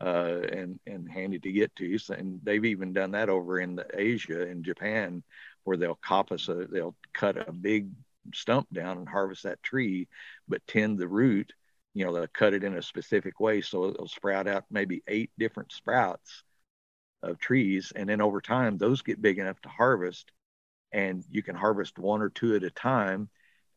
uh, 0.00 0.40
and 0.52 0.78
and 0.86 1.10
handy 1.10 1.38
to 1.40 1.52
get 1.52 1.74
to. 1.76 1.98
And 2.10 2.40
they've 2.42 2.64
even 2.64 2.92
done 2.92 3.12
that 3.12 3.28
over 3.28 3.60
in 3.60 3.76
the 3.76 3.86
Asia 3.92 4.46
in 4.46 4.62
Japan, 4.62 5.22
where 5.64 5.76
they'll 5.76 5.98
coppice 6.04 6.48
a 6.48 6.66
they'll 6.66 6.96
cut 7.12 7.36
a 7.36 7.52
big 7.52 7.88
stump 8.32 8.68
down 8.72 8.98
and 8.98 9.08
harvest 9.08 9.42
that 9.42 9.62
tree, 9.62 10.08
but 10.48 10.66
tend 10.66 10.98
the 10.98 11.08
root. 11.08 11.52
You 11.94 12.04
know, 12.04 12.12
they'll 12.12 12.26
cut 12.28 12.54
it 12.54 12.64
in 12.64 12.76
a 12.76 12.82
specific 12.82 13.40
way 13.40 13.60
so 13.60 13.86
it'll 13.86 14.08
sprout 14.08 14.46
out 14.48 14.64
maybe 14.70 15.02
eight 15.08 15.30
different 15.38 15.72
sprouts 15.72 16.42
of 17.22 17.38
trees, 17.38 17.92
and 17.96 18.08
then 18.08 18.20
over 18.20 18.40
time 18.40 18.76
those 18.78 19.02
get 19.02 19.22
big 19.22 19.38
enough 19.38 19.60
to 19.62 19.68
harvest, 19.68 20.30
and 20.92 21.24
you 21.30 21.42
can 21.42 21.56
harvest 21.56 21.98
one 21.98 22.22
or 22.22 22.30
two 22.30 22.54
at 22.56 22.64
a 22.64 22.70
time. 22.70 23.28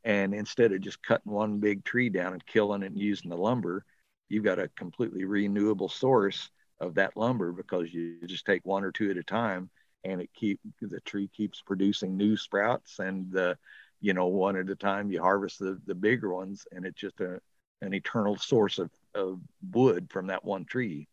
And 0.04 0.34
instead 0.34 0.72
of 0.72 0.82
just 0.82 1.04
cutting 1.04 1.32
one 1.32 1.60
big 1.60 1.84
tree 1.84 2.10
down 2.10 2.34
and 2.34 2.46
killing 2.46 2.84
it 2.84 2.88
and 2.88 3.00
using 3.00 3.30
the 3.30 3.38
lumber, 3.38 3.86
you've 4.30 4.44
got 4.44 4.60
a 4.60 4.70
completely 4.70 5.26
renewable 5.26 5.90
source 5.90 6.50
of 6.80 6.96
that 6.96 7.18
lumber 7.18 7.52
because 7.52 7.94
you 7.94 8.18
just 8.28 8.46
take 8.46 8.66
one 8.66 8.84
or 8.84 8.92
two 8.92 9.10
at 9.12 9.18
a 9.18 9.24
time 9.24 9.70
and 10.04 10.22
it 10.22 10.30
keep 10.34 10.60
the 10.82 11.00
tree 11.02 11.28
keeps 11.36 11.62
producing 11.62 12.16
new 12.16 12.38
sprouts 12.38 13.00
and 13.00 13.32
the 13.32 13.58
you 14.00 14.14
know 14.14 14.28
one 14.28 14.56
at 14.56 14.70
a 14.70 14.76
time 14.76 15.12
you 15.12 15.22
harvest 15.22 15.60
the, 15.60 15.80
the 15.88 15.96
bigger 15.96 16.32
ones 16.34 16.68
and 16.72 16.86
it's 16.86 17.02
just 17.02 17.20
a, 17.20 17.42
an 17.82 17.94
eternal 17.94 18.38
source 18.38 18.80
of, 18.80 18.90
of 19.14 19.40
wood 19.72 20.08
from 20.10 20.28
that 20.28 20.44
one 20.44 20.66
tree. 20.66 21.08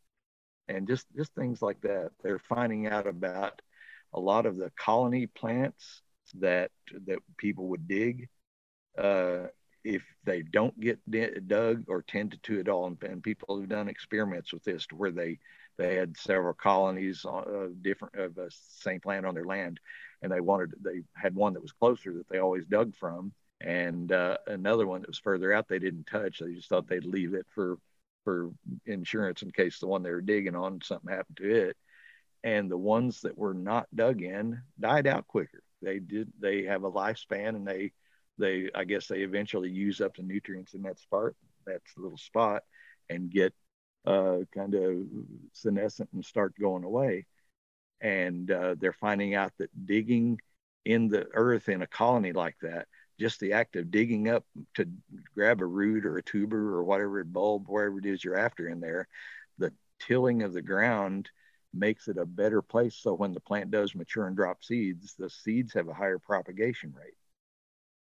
And 0.69 0.89
just 0.89 1.07
just 1.15 1.35
things 1.35 1.61
like 1.61 1.81
that 1.83 2.13
they're 2.23 2.39
finding 2.39 2.87
out 2.87 3.07
about 3.07 3.61
a 4.15 4.21
lot 4.21 4.47
of 4.47 4.57
the 4.57 4.71
colony 4.79 5.27
plants 5.27 6.01
that 6.39 6.71
that 7.07 7.19
people 7.37 7.69
would 7.69 7.87
dig 7.87 8.29
uh, 8.97 9.49
if 9.85 10.03
they 10.25 10.43
don't 10.43 10.79
get 10.81 10.99
dug 11.47 11.85
or 11.89 12.03
tended 12.03 12.43
to 12.43 12.59
at 12.59 12.69
all, 12.69 12.87
and, 12.87 13.03
and, 13.03 13.23
people 13.23 13.61
have 13.61 13.69
done 13.69 13.89
experiments 13.89 14.53
with 14.53 14.65
this 14.65 14.87
to 14.87 14.97
where 14.97 15.11
they 15.11 15.39
they 15.77 15.97
had 15.97 16.17
several 16.17 16.55
colonies 16.55 17.27
of 17.27 17.83
different 17.83 18.15
of 18.15 18.35
the 18.35 18.51
same 18.51 19.01
plant 19.01 19.27
on 19.27 19.35
their 19.35 19.45
land, 19.45 19.79
and 20.23 20.33
they 20.33 20.41
wanted 20.41 20.73
they 20.81 21.03
had 21.15 21.35
one 21.35 21.53
that 21.53 21.63
was 21.63 21.73
closer 21.73 22.15
that 22.15 22.29
they 22.29 22.39
always 22.39 22.65
dug 22.65 22.97
from, 22.97 23.33
and 23.65 24.13
uh, 24.13 24.37
another 24.47 24.87
one 24.87 25.01
that 25.01 25.09
was 25.09 25.19
further 25.19 25.53
out 25.53 25.69
they 25.69 25.79
didn't 25.79 26.07
touch. 26.07 26.39
They 26.39 26.53
just 26.53 26.69
thought 26.69 26.87
they'd 26.87 27.05
leave 27.05 27.35
it 27.35 27.47
for 27.55 27.79
for 28.25 28.51
insurance 28.87 29.43
in 29.43 29.51
case 29.51 29.79
the 29.79 29.87
one 29.87 30.03
they 30.03 30.11
were 30.11 30.21
digging 30.21 30.55
on 30.57 30.81
something 30.83 31.11
happened 31.11 31.37
to 31.39 31.69
it. 31.69 31.77
And 32.43 32.71
the 32.71 32.79
ones 32.79 33.23
that 33.23 33.37
were 33.37 33.55
not 33.55 33.87
dug 33.95 34.23
in 34.23 34.61
died 34.79 35.07
out 35.07 35.27
quicker. 35.27 35.63
They 35.81 35.99
did. 35.99 36.31
They 36.39 36.65
have 36.65 36.85
a 36.85 36.93
lifespan, 36.93 37.51
and 37.51 37.67
they 37.67 37.93
they 38.39 38.71
I 38.75 38.85
guess 38.85 39.09
they 39.09 39.21
eventually 39.21 39.71
use 39.71 40.01
up 40.03 40.17
the 40.17 40.23
nutrients 40.23 40.75
in 40.75 40.83
that 40.83 40.99
spot, 40.99 41.33
that 41.67 41.81
little 41.97 42.19
spot, 42.19 42.65
and 43.09 43.31
get 43.31 43.55
uh, 44.07 44.41
kind 44.55 44.75
of 44.75 45.07
senescent 45.53 46.11
and 46.13 46.25
start 46.25 46.55
going 46.61 46.85
away. 46.85 47.27
And 48.03 48.51
uh, 48.51 48.75
they're 48.79 48.93
finding 48.93 49.35
out 49.35 49.53
that 49.59 49.71
digging 49.87 50.39
in 50.85 51.09
the 51.09 51.27
earth 51.33 51.71
in 51.71 51.81
a 51.81 51.87
colony 51.87 52.33
like 52.33 52.57
that, 52.61 52.87
just 53.19 53.41
the 53.41 53.53
act 53.53 53.77
of 53.77 53.91
digging 53.91 54.29
up 54.29 54.45
to 54.75 54.89
grab 55.35 55.61
a 55.61 55.67
root 55.67 56.05
or 56.07 56.19
a 56.19 56.23
tuber 56.23 56.75
or 56.75 56.85
whatever 56.85 57.23
bulb, 57.25 57.67
wherever 57.69 57.99
it 57.99 58.07
is 58.07 58.25
you're 58.25 58.39
after 58.39 58.69
in 58.69 58.81
there, 58.81 59.09
the 59.59 59.73
tilling 60.01 60.43
of 60.43 60.53
the 60.53 60.63
ground 60.63 61.31
makes 61.73 62.09
it 62.09 62.19
a 62.19 62.27
better 62.27 62.63
place. 62.63 62.97
So 62.97 63.15
when 63.15 63.33
the 63.33 63.41
plant 63.41 63.71
does 63.71 63.95
mature 63.95 64.27
and 64.27 64.37
drop 64.37 64.65
seeds, 64.65 65.15
the 65.19 65.31
seeds 65.31 65.73
have 65.75 65.89
a 65.89 65.95
higher 65.95 66.19
propagation 66.19 66.95
rate 66.97 67.15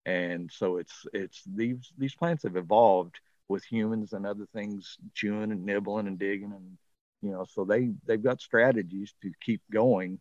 and 0.07 0.51
so 0.53 0.77
it's 0.79 1.07
it's 1.13 1.43
these 1.47 1.93
these 1.99 2.15
plants 2.15 2.43
have 2.43 2.57
evolved 2.57 3.21
with 3.49 3.65
humans 3.65 4.13
and 4.13 4.27
other 4.27 4.47
things 4.53 4.99
chewing 5.15 5.53
and 5.53 5.65
nibbling 5.65 6.07
and 6.07 6.19
digging 6.19 6.53
and 6.53 6.79
you 7.23 7.31
know 7.31 7.45
so 7.49 7.65
they 7.65 7.91
they've 8.07 8.23
got 8.23 8.41
strategies 8.41 9.15
to 9.23 9.31
keep 9.41 9.61
going 9.73 10.19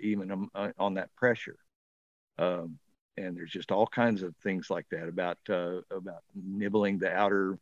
even 0.00 0.30
um, 0.30 0.50
uh, 0.54 0.68
on 0.78 0.94
that 0.94 1.14
pressure 1.16 1.56
um, 2.38 2.78
and 3.16 3.36
there's 3.36 3.50
just 3.50 3.70
all 3.72 3.86
kinds 3.86 4.22
of 4.22 4.34
things 4.36 4.70
like 4.70 4.86
that 4.90 5.08
about 5.08 5.38
uh, 5.48 5.80
about 5.90 6.22
nibbling 6.34 6.98
the 6.98 7.12
outer 7.12 7.58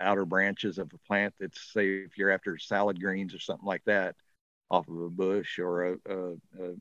outer 0.00 0.24
branches 0.24 0.78
of 0.78 0.90
a 0.94 0.98
plant 1.06 1.34
that's 1.40 1.72
say 1.72 1.88
if 1.88 2.16
you're 2.16 2.30
after 2.30 2.56
salad 2.58 3.00
greens 3.00 3.34
or 3.34 3.38
something 3.40 3.66
like 3.66 3.84
that 3.84 4.14
off 4.70 4.88
of 4.88 4.96
a 5.00 5.10
bush 5.10 5.58
or 5.58 5.92
a, 5.94 5.96
a, 6.08 6.32
a 6.62 6.74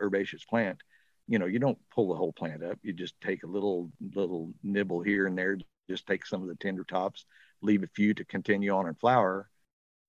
herbaceous 0.00 0.44
plant 0.44 0.82
you 1.28 1.38
know, 1.38 1.46
you 1.46 1.58
don't 1.58 1.78
pull 1.90 2.08
the 2.08 2.14
whole 2.14 2.32
plant 2.32 2.62
up. 2.62 2.78
You 2.82 2.92
just 2.92 3.20
take 3.20 3.42
a 3.42 3.48
little 3.48 3.90
little 4.14 4.52
nibble 4.62 5.02
here 5.02 5.26
and 5.26 5.36
there. 5.36 5.58
Just 5.88 6.06
take 6.06 6.26
some 6.26 6.42
of 6.42 6.48
the 6.48 6.54
tender 6.56 6.84
tops, 6.84 7.26
leave 7.62 7.82
a 7.82 7.88
few 7.88 8.14
to 8.14 8.24
continue 8.24 8.72
on 8.72 8.86
and 8.86 8.98
flower. 8.98 9.48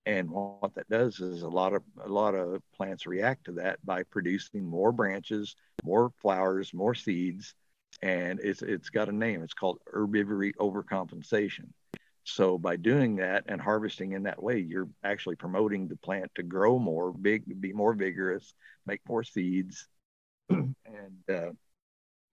And 0.06 0.30
what 0.32 0.74
that 0.76 0.90
does 0.90 1.20
is 1.20 1.42
a 1.42 1.50
lot 1.50 1.74
of 1.74 1.84
a 2.04 2.08
lot 2.08 2.36
of 2.36 2.62
plants 2.76 3.06
react 3.06 3.46
to 3.46 3.54
that 3.54 3.84
by 3.86 4.04
producing 4.04 4.66
more 4.66 4.92
branches, 4.92 5.56
more 5.84 6.12
flowers, 6.22 6.74
more 6.74 6.96
seeds, 6.96 7.54
and 8.02 8.40
it's 8.42 8.62
it's 8.62 8.90
got 8.90 9.10
a 9.10 9.12
name. 9.12 9.44
It's 9.44 9.54
called 9.54 9.80
herbivory 9.94 10.54
overcompensation. 10.60 11.70
So 12.24 12.58
by 12.58 12.76
doing 12.76 13.16
that 13.18 13.46
and 13.48 13.62
harvesting 13.62 14.12
in 14.12 14.24
that 14.24 14.44
way, 14.44 14.60
you're 14.60 14.90
actually 15.04 15.38
promoting 15.38 15.88
the 15.88 15.96
plant 15.96 16.30
to 16.36 16.44
grow 16.44 16.78
more, 16.78 17.14
big, 17.14 17.44
be 17.62 17.72
more 17.72 17.94
vigorous, 17.94 18.54
make 18.86 19.00
more 19.08 19.24
seeds, 19.24 19.88
and 20.50 20.76
uh, 21.34 21.52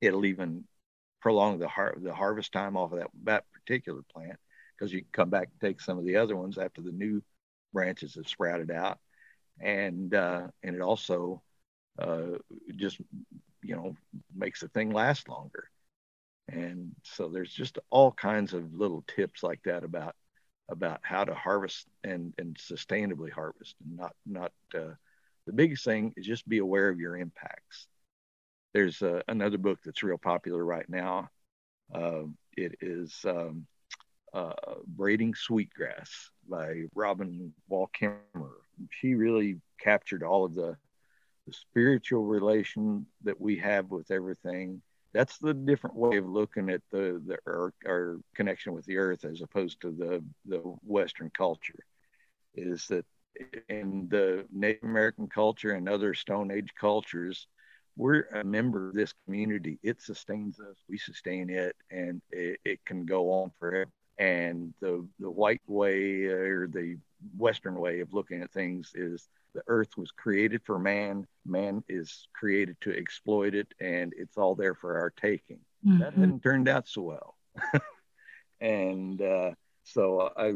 it'll 0.00 0.26
even 0.26 0.64
prolong 1.20 1.58
the 1.58 1.68
har- 1.68 1.96
the 1.98 2.14
harvest 2.14 2.52
time 2.52 2.76
off 2.76 2.92
of 2.92 2.98
that 2.98 3.10
that 3.24 3.44
particular 3.52 4.02
plant 4.12 4.38
because 4.76 4.92
you 4.92 5.00
can 5.00 5.08
come 5.12 5.30
back 5.30 5.48
and 5.50 5.60
take 5.60 5.80
some 5.80 5.98
of 5.98 6.04
the 6.04 6.16
other 6.16 6.36
ones 6.36 6.58
after 6.58 6.82
the 6.82 6.92
new 6.92 7.22
branches 7.72 8.16
have 8.16 8.28
sprouted 8.28 8.70
out, 8.70 8.98
and 9.60 10.14
uh, 10.14 10.46
and 10.62 10.76
it 10.76 10.82
also 10.82 11.42
uh, 11.98 12.38
just 12.76 13.00
you 13.62 13.76
know 13.76 13.96
makes 14.34 14.60
the 14.60 14.68
thing 14.68 14.90
last 14.90 15.28
longer. 15.28 15.68
And 16.48 16.92
so 17.02 17.28
there's 17.28 17.52
just 17.52 17.78
all 17.90 18.12
kinds 18.12 18.52
of 18.52 18.74
little 18.74 19.04
tips 19.06 19.42
like 19.42 19.62
that 19.64 19.84
about 19.84 20.14
about 20.68 21.00
how 21.02 21.24
to 21.24 21.34
harvest 21.34 21.86
and 22.02 22.34
and 22.38 22.56
sustainably 22.56 23.30
harvest 23.30 23.76
and 23.84 23.96
not 23.96 24.12
not 24.26 24.52
uh, 24.74 24.94
the 25.46 25.52
biggest 25.52 25.84
thing 25.84 26.12
is 26.16 26.26
just 26.26 26.48
be 26.48 26.58
aware 26.58 26.88
of 26.88 27.00
your 27.00 27.16
impacts 27.16 27.86
there's 28.74 29.00
uh, 29.02 29.22
another 29.28 29.56
book 29.56 29.78
that's 29.84 30.02
real 30.02 30.18
popular 30.18 30.62
right 30.64 30.88
now. 30.88 31.30
Uh, 31.94 32.24
it 32.56 32.74
is 32.80 33.16
um, 33.24 33.66
uh, 34.34 34.52
Braiding 34.86 35.34
Sweetgrass 35.34 36.30
by 36.48 36.82
Robin 36.94 37.54
Wall. 37.68 37.88
She 38.90 39.14
really 39.14 39.60
captured 39.80 40.24
all 40.24 40.44
of 40.44 40.54
the, 40.54 40.76
the 41.46 41.52
spiritual 41.52 42.24
relation 42.24 43.06
that 43.22 43.40
we 43.40 43.56
have 43.56 43.90
with 43.90 44.10
everything. 44.10 44.80
That's 45.12 45.38
the 45.38 45.54
different 45.54 45.96
way 45.96 46.16
of 46.16 46.28
looking 46.28 46.70
at 46.70 46.82
the, 46.90 47.22
the 47.24 47.38
our, 47.46 47.72
our 47.86 48.18
connection 48.34 48.72
with 48.72 48.84
the 48.86 48.96
earth 48.96 49.24
as 49.24 49.42
opposed 49.42 49.80
to 49.82 49.90
the, 49.90 50.24
the 50.46 50.58
Western 50.82 51.30
culture. 51.36 51.84
Is 52.54 52.86
that 52.88 53.04
in 53.68 54.08
the 54.10 54.44
Native 54.52 54.84
American 54.84 55.28
culture 55.28 55.72
and 55.72 55.88
other 55.88 56.14
Stone 56.14 56.50
Age 56.50 56.70
cultures, 56.78 57.46
we're 57.96 58.26
a 58.34 58.44
member 58.44 58.88
of 58.88 58.94
this 58.94 59.12
community. 59.24 59.78
It 59.82 60.02
sustains 60.02 60.58
us. 60.58 60.76
We 60.88 60.98
sustain 60.98 61.50
it, 61.50 61.76
and 61.90 62.20
it, 62.30 62.58
it 62.64 62.84
can 62.84 63.06
go 63.06 63.30
on 63.30 63.52
forever. 63.58 63.90
And 64.18 64.72
the 64.80 65.06
the 65.18 65.30
white 65.30 65.62
way 65.66 66.24
or 66.24 66.68
the 66.68 66.96
Western 67.36 67.74
way 67.76 68.00
of 68.00 68.12
looking 68.12 68.42
at 68.42 68.52
things 68.52 68.92
is 68.94 69.28
the 69.54 69.62
earth 69.68 69.96
was 69.96 70.10
created 70.10 70.62
for 70.64 70.78
man. 70.78 71.26
Man 71.46 71.84
is 71.88 72.28
created 72.34 72.76
to 72.82 72.96
exploit 72.96 73.54
it, 73.54 73.68
and 73.80 74.12
it's 74.16 74.36
all 74.36 74.54
there 74.54 74.74
for 74.74 74.98
our 74.98 75.10
taking. 75.10 75.60
Mm-hmm. 75.86 75.98
That 75.98 76.14
hasn't 76.14 76.42
turned 76.42 76.68
out 76.68 76.88
so 76.88 77.02
well. 77.02 77.36
and 78.60 79.20
uh, 79.22 79.52
so 79.84 80.32
I, 80.36 80.54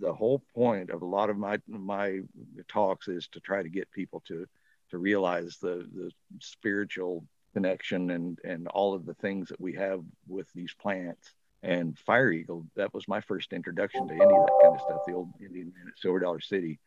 the 0.00 0.12
whole 0.12 0.42
point 0.54 0.90
of 0.90 1.02
a 1.02 1.06
lot 1.06 1.30
of 1.30 1.36
my 1.36 1.58
my 1.68 2.20
talks 2.68 3.08
is 3.08 3.28
to 3.28 3.40
try 3.40 3.62
to 3.62 3.68
get 3.68 3.90
people 3.92 4.22
to 4.28 4.46
to 4.90 4.98
realize 4.98 5.58
the 5.58 5.88
the 5.94 6.10
spiritual 6.40 7.24
connection 7.52 8.10
and 8.10 8.38
and 8.44 8.68
all 8.68 8.94
of 8.94 9.06
the 9.06 9.14
things 9.14 9.48
that 9.48 9.60
we 9.60 9.74
have 9.74 10.02
with 10.28 10.50
these 10.54 10.74
plants 10.80 11.34
and 11.62 11.98
fire 11.98 12.30
eagle 12.32 12.64
that 12.76 12.92
was 12.94 13.06
my 13.06 13.20
first 13.20 13.52
introduction 13.52 14.06
to 14.06 14.14
any 14.14 14.22
of 14.22 14.46
that 14.46 14.58
kind 14.62 14.74
of 14.74 14.80
stuff 14.80 15.00
the 15.06 15.12
old 15.12 15.28
indian 15.40 15.72
man 15.76 15.86
at 15.88 15.98
silver 15.98 16.20
dollar 16.20 16.40
city 16.40 16.78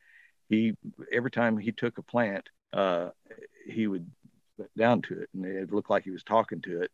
he 0.53 0.73
every 1.11 1.31
time 1.31 1.57
he 1.57 1.71
took 1.71 1.97
a 1.97 2.03
plant 2.03 2.47
uh, 2.73 3.09
he 3.67 3.87
would 3.87 4.09
sit 4.57 4.69
down 4.77 5.01
to 5.01 5.19
it 5.19 5.29
and 5.33 5.45
it 5.45 5.73
looked 5.73 5.89
like 5.89 6.03
he 6.03 6.11
was 6.11 6.23
talking 6.23 6.61
to 6.61 6.81
it 6.81 6.91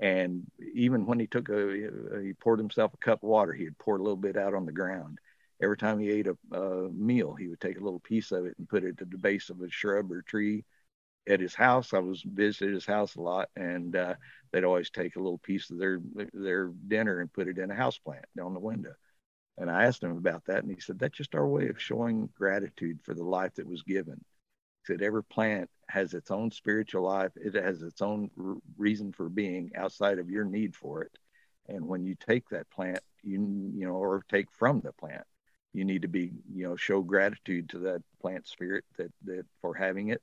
and 0.00 0.46
even 0.74 1.06
when 1.06 1.18
he 1.18 1.26
took 1.26 1.48
a 1.48 2.20
he 2.22 2.32
poured 2.34 2.58
himself 2.58 2.92
a 2.94 2.98
cup 2.98 3.22
of 3.22 3.28
water 3.28 3.52
he'd 3.52 3.78
pour 3.78 3.96
a 3.96 4.02
little 4.02 4.16
bit 4.16 4.36
out 4.36 4.54
on 4.54 4.66
the 4.66 4.72
ground 4.72 5.18
every 5.62 5.76
time 5.76 5.98
he 5.98 6.10
ate 6.10 6.26
a, 6.26 6.36
a, 6.56 6.88
meal, 6.90 7.34
he 7.34 7.48
would 7.48 7.60
take 7.60 7.78
a 7.78 7.84
little 7.84 8.00
piece 8.00 8.32
of 8.32 8.46
it 8.46 8.54
and 8.58 8.68
put 8.68 8.84
it 8.84 9.00
at 9.00 9.10
the 9.10 9.18
base 9.18 9.50
of 9.50 9.60
a 9.60 9.70
shrub 9.70 10.10
or 10.12 10.22
tree. 10.22 10.64
At 11.28 11.40
his 11.40 11.54
house, 11.54 11.92
I 11.92 11.98
was 11.98 12.22
visited 12.22 12.74
his 12.74 12.86
house 12.86 13.16
a 13.16 13.20
lot, 13.20 13.48
and 13.56 13.96
uh, 13.96 14.14
they'd 14.52 14.62
always 14.62 14.90
take 14.90 15.16
a 15.16 15.20
little 15.20 15.38
piece 15.38 15.70
of 15.70 15.78
their 15.78 16.00
their 16.32 16.68
dinner 16.86 17.18
and 17.18 17.32
put 17.32 17.48
it 17.48 17.58
in 17.58 17.68
a 17.68 17.74
house 17.74 17.98
plant 17.98 18.24
down 18.36 18.54
the 18.54 18.60
window. 18.60 18.92
And 19.58 19.70
I 19.70 19.84
asked 19.84 20.02
him 20.02 20.16
about 20.16 20.44
that, 20.46 20.64
and 20.64 20.70
he 20.70 20.80
said, 20.80 20.98
That's 20.98 21.16
just 21.16 21.34
our 21.34 21.46
way 21.46 21.68
of 21.68 21.80
showing 21.80 22.28
gratitude 22.34 23.00
for 23.02 23.14
the 23.14 23.24
life 23.24 23.54
that 23.54 23.66
was 23.66 23.82
given. 23.82 24.16
He 24.16 24.92
said, 24.92 25.02
Every 25.02 25.24
plant 25.24 25.70
has 25.88 26.14
its 26.14 26.30
own 26.30 26.50
spiritual 26.50 27.02
life, 27.02 27.32
it 27.36 27.54
has 27.54 27.82
its 27.82 28.02
own 28.02 28.30
r- 28.38 28.56
reason 28.76 29.12
for 29.12 29.28
being 29.28 29.70
outside 29.74 30.18
of 30.18 30.30
your 30.30 30.44
need 30.44 30.76
for 30.76 31.02
it. 31.02 31.16
And 31.68 31.86
when 31.86 32.04
you 32.04 32.14
take 32.14 32.48
that 32.50 32.70
plant, 32.70 33.00
you, 33.22 33.40
you 33.74 33.86
know, 33.86 33.94
or 33.94 34.24
take 34.28 34.50
from 34.52 34.80
the 34.80 34.92
plant, 34.92 35.24
you 35.72 35.84
need 35.84 36.02
to 36.02 36.08
be, 36.08 36.32
you 36.52 36.68
know, 36.68 36.76
show 36.76 37.00
gratitude 37.02 37.70
to 37.70 37.78
that 37.80 38.02
plant 38.20 38.46
spirit 38.46 38.84
that, 38.98 39.12
that 39.24 39.44
for 39.60 39.74
having 39.74 40.08
it. 40.08 40.22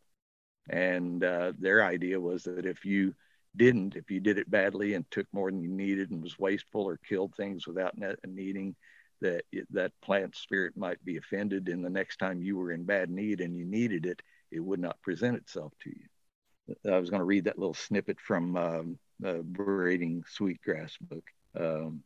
And 0.69 1.23
uh, 1.23 1.53
their 1.59 1.83
idea 1.83 2.19
was 2.19 2.43
that 2.43 2.65
if 2.65 2.85
you 2.85 3.13
didn't, 3.55 3.95
if 3.95 4.09
you 4.09 4.19
did 4.19 4.37
it 4.37 4.49
badly 4.49 4.93
and 4.93 5.09
took 5.11 5.27
more 5.31 5.51
than 5.51 5.61
you 5.61 5.69
needed 5.69 6.11
and 6.11 6.23
was 6.23 6.39
wasteful 6.39 6.83
or 6.83 6.97
killed 6.97 7.35
things 7.35 7.67
without 7.67 7.95
needing, 8.25 8.75
that 9.23 9.43
that 9.71 9.91
plant 10.01 10.35
spirit 10.35 10.77
might 10.77 11.03
be 11.03 11.17
offended 11.17 11.69
and 11.69 11.83
the 11.83 11.89
next 11.89 12.17
time 12.17 12.43
you 12.43 12.57
were 12.57 12.71
in 12.71 12.83
bad 12.83 13.09
need 13.09 13.41
and 13.41 13.57
you 13.57 13.65
needed 13.65 14.05
it 14.05 14.21
it 14.51 14.59
would 14.59 14.79
not 14.79 15.01
present 15.01 15.35
itself 15.35 15.73
to 15.81 15.89
you. 15.89 16.91
I 16.93 16.99
was 16.99 17.09
going 17.09 17.21
to 17.21 17.25
read 17.25 17.45
that 17.45 17.57
little 17.57 17.73
snippet 17.73 18.19
from 18.19 18.55
um, 18.55 18.99
the 19.19 19.41
braiding 19.43 20.23
sweetgrass 20.29 20.95
book. 21.01 21.23
Um, 21.59 22.03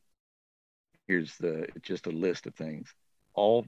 here's 1.07 1.35
the 1.37 1.67
just 1.81 2.07
a 2.07 2.11
list 2.11 2.47
of 2.47 2.55
things. 2.55 2.93
All 3.33 3.65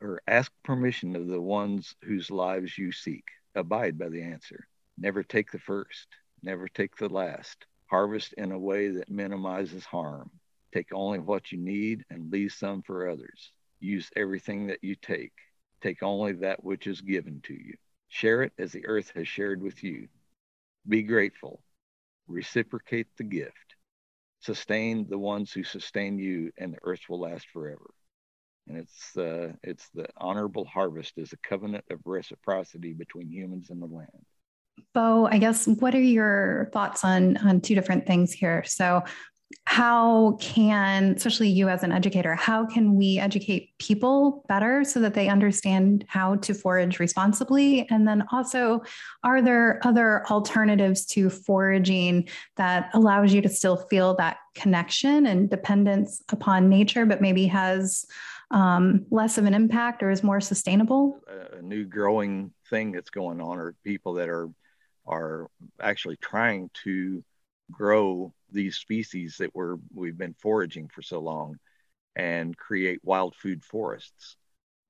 or 0.00 0.20
ask 0.26 0.52
permission 0.64 1.16
of 1.16 1.28
the 1.28 1.40
ones 1.40 1.94
whose 2.02 2.30
lives 2.30 2.76
you 2.76 2.92
seek. 2.92 3.24
Abide 3.54 3.98
by 3.98 4.08
the 4.08 4.22
answer. 4.22 4.66
Never 4.98 5.22
take 5.22 5.50
the 5.50 5.58
first. 5.58 6.08
Never 6.42 6.68
take 6.68 6.96
the 6.96 7.08
last. 7.08 7.66
Harvest 7.86 8.34
in 8.34 8.52
a 8.52 8.58
way 8.58 8.88
that 8.88 9.10
minimizes 9.10 9.84
harm 9.84 10.30
Take 10.72 10.88
only 10.92 11.18
what 11.18 11.50
you 11.50 11.58
need 11.58 12.04
and 12.10 12.30
leave 12.30 12.52
some 12.52 12.82
for 12.82 13.08
others. 13.08 13.52
Use 13.80 14.10
everything 14.16 14.66
that 14.66 14.82
you 14.82 14.96
take. 14.96 15.32
Take 15.80 16.02
only 16.02 16.32
that 16.34 16.62
which 16.62 16.86
is 16.86 17.00
given 17.00 17.40
to 17.44 17.54
you. 17.54 17.74
Share 18.08 18.42
it 18.42 18.52
as 18.58 18.72
the 18.72 18.86
earth 18.86 19.12
has 19.14 19.28
shared 19.28 19.62
with 19.62 19.82
you. 19.82 20.08
Be 20.88 21.02
grateful. 21.02 21.62
Reciprocate 22.26 23.06
the 23.16 23.24
gift. 23.24 23.54
Sustain 24.40 25.06
the 25.08 25.18
ones 25.18 25.52
who 25.52 25.64
sustain 25.64 26.18
you, 26.18 26.52
and 26.58 26.72
the 26.72 26.78
earth 26.82 27.00
will 27.08 27.20
last 27.20 27.46
forever. 27.52 27.90
And 28.68 28.76
it's 28.76 29.16
uh, 29.16 29.52
it's 29.62 29.88
the 29.94 30.06
honorable 30.16 30.64
harvest 30.64 31.14
is 31.16 31.32
a 31.32 31.48
covenant 31.48 31.84
of 31.90 32.00
reciprocity 32.04 32.92
between 32.92 33.30
humans 33.30 33.70
and 33.70 33.80
the 33.80 33.86
land. 33.86 34.24
Bo, 34.94 35.26
I 35.26 35.38
guess 35.38 35.66
what 35.66 35.94
are 35.94 36.00
your 36.00 36.68
thoughts 36.72 37.04
on 37.04 37.36
on 37.38 37.60
two 37.60 37.74
different 37.74 38.06
things 38.06 38.32
here? 38.32 38.62
So 38.64 39.02
how 39.64 40.36
can 40.40 41.14
especially 41.16 41.48
you 41.48 41.68
as 41.68 41.82
an 41.82 41.92
educator 41.92 42.34
how 42.34 42.66
can 42.66 42.94
we 42.94 43.18
educate 43.18 43.76
people 43.78 44.44
better 44.48 44.84
so 44.84 45.00
that 45.00 45.14
they 45.14 45.28
understand 45.28 46.04
how 46.08 46.36
to 46.36 46.54
forage 46.54 46.98
responsibly? 46.98 47.88
And 47.90 48.06
then 48.06 48.24
also 48.32 48.82
are 49.24 49.40
there 49.40 49.80
other 49.84 50.26
alternatives 50.30 51.06
to 51.06 51.30
foraging 51.30 52.28
that 52.56 52.90
allows 52.94 53.32
you 53.32 53.40
to 53.42 53.48
still 53.48 53.76
feel 53.76 54.14
that 54.16 54.38
connection 54.54 55.26
and 55.26 55.48
dependence 55.48 56.22
upon 56.30 56.68
nature 56.68 57.06
but 57.06 57.20
maybe 57.20 57.46
has 57.46 58.06
um, 58.50 59.06
less 59.10 59.38
of 59.38 59.44
an 59.44 59.54
impact 59.54 60.02
or 60.02 60.10
is 60.10 60.22
more 60.22 60.40
sustainable? 60.40 61.20
A 61.52 61.62
new 61.62 61.84
growing 61.84 62.52
thing 62.68 62.92
that's 62.92 63.10
going 63.10 63.40
on 63.40 63.58
are 63.58 63.74
people 63.84 64.14
that 64.14 64.28
are 64.28 64.48
are 65.06 65.48
actually 65.80 66.16
trying 66.16 66.70
to 66.84 67.24
grow 67.70 68.32
these 68.50 68.76
species 68.76 69.36
that 69.38 69.54
we're 69.54 69.76
we've 69.94 70.18
been 70.18 70.34
foraging 70.34 70.88
for 70.88 71.02
so 71.02 71.20
long 71.20 71.58
and 72.16 72.56
create 72.56 73.00
wild 73.04 73.34
food 73.36 73.64
forests. 73.64 74.36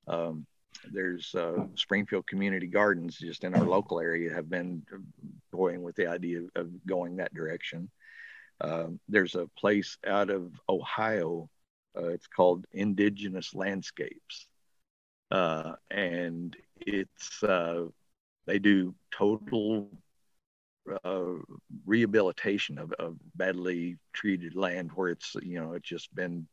Um, 0.06 0.46
there's 0.90 1.34
uh, 1.34 1.66
Springfield 1.74 2.26
Community 2.26 2.66
Gardens 2.66 3.18
just 3.18 3.44
in 3.44 3.54
our 3.54 3.64
local 3.64 4.00
area 4.00 4.32
have 4.32 4.48
been 4.48 4.82
toying 5.52 5.82
with 5.82 5.96
the 5.96 6.06
idea 6.06 6.40
of 6.54 6.70
going 6.86 7.16
that 7.16 7.34
direction. 7.34 7.90
Um, 8.60 9.00
there's 9.08 9.34
a 9.34 9.48
place 9.58 9.98
out 10.06 10.30
of 10.30 10.52
Ohio. 10.68 11.48
Uh, 11.96 12.08
it's 12.08 12.26
called 12.26 12.66
Indigenous 12.72 13.54
Landscapes, 13.54 14.46
uh, 15.30 15.72
and 15.90 16.56
it's 16.80 17.42
uh, 17.42 17.84
they 18.46 18.58
do 18.58 18.94
total 19.10 19.90
uh, 21.04 21.24
rehabilitation 21.86 22.78
of, 22.78 22.92
of 22.98 23.16
badly 23.34 23.96
treated 24.12 24.54
land 24.54 24.90
where 24.94 25.10
it's 25.10 25.36
you 25.42 25.60
know 25.60 25.72
it's 25.72 25.88
just 25.88 26.14
been 26.14 26.46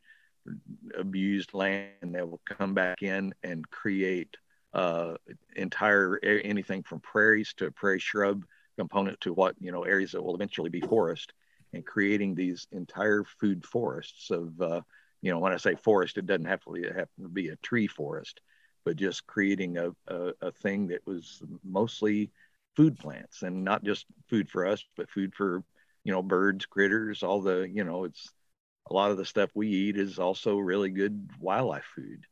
abused 0.97 1.53
land 1.53 1.89
that 2.01 2.29
will 2.29 2.41
come 2.45 2.73
back 2.73 3.01
in 3.01 3.33
and 3.43 3.69
create 3.69 4.35
uh, 4.73 5.15
entire 5.55 6.19
anything 6.23 6.83
from 6.83 6.99
prairies 6.99 7.53
to 7.57 7.71
prairie 7.71 7.99
shrub 7.99 8.43
component 8.77 9.19
to 9.21 9.33
what 9.33 9.55
you 9.59 9.71
know 9.71 9.83
areas 9.83 10.11
that 10.11 10.21
will 10.21 10.35
eventually 10.35 10.69
be 10.69 10.81
forest 10.81 11.33
and 11.73 11.85
creating 11.85 12.35
these 12.35 12.67
entire 12.71 13.23
food 13.39 13.65
forests 13.65 14.29
of 14.29 14.59
uh, 14.61 14.81
you 15.21 15.31
know 15.31 15.39
when 15.39 15.53
I 15.53 15.57
say 15.57 15.75
forest 15.75 16.17
it 16.17 16.25
doesn't 16.25 16.45
have 16.45 16.61
to, 16.65 16.93
have 16.95 17.09
to 17.19 17.29
be 17.29 17.49
a 17.49 17.55
tree 17.57 17.87
forest 17.87 18.41
but 18.83 18.97
just 18.97 19.25
creating 19.25 19.77
a, 19.77 19.89
a, 20.07 20.33
a 20.41 20.51
thing 20.51 20.87
that 20.87 21.05
was 21.07 21.41
mostly 21.63 22.29
food 22.75 22.97
plants 22.97 23.41
and 23.41 23.63
not 23.63 23.83
just 23.83 24.05
food 24.29 24.49
for 24.49 24.65
us, 24.65 24.83
but 24.97 25.09
food 25.09 25.33
for, 25.35 25.63
you 26.03 26.11
know, 26.11 26.21
birds, 26.21 26.65
critters, 26.65 27.23
all 27.23 27.41
the, 27.41 27.69
you 27.71 27.83
know, 27.83 28.03
it's 28.03 28.31
a 28.89 28.93
lot 28.93 29.11
of 29.11 29.17
the 29.17 29.25
stuff 29.25 29.49
we 29.55 29.67
eat 29.67 29.97
is 29.97 30.19
also 30.19 30.57
really 30.57 30.89
good 30.89 31.29
wildlife 31.39 31.85
food. 31.95 32.25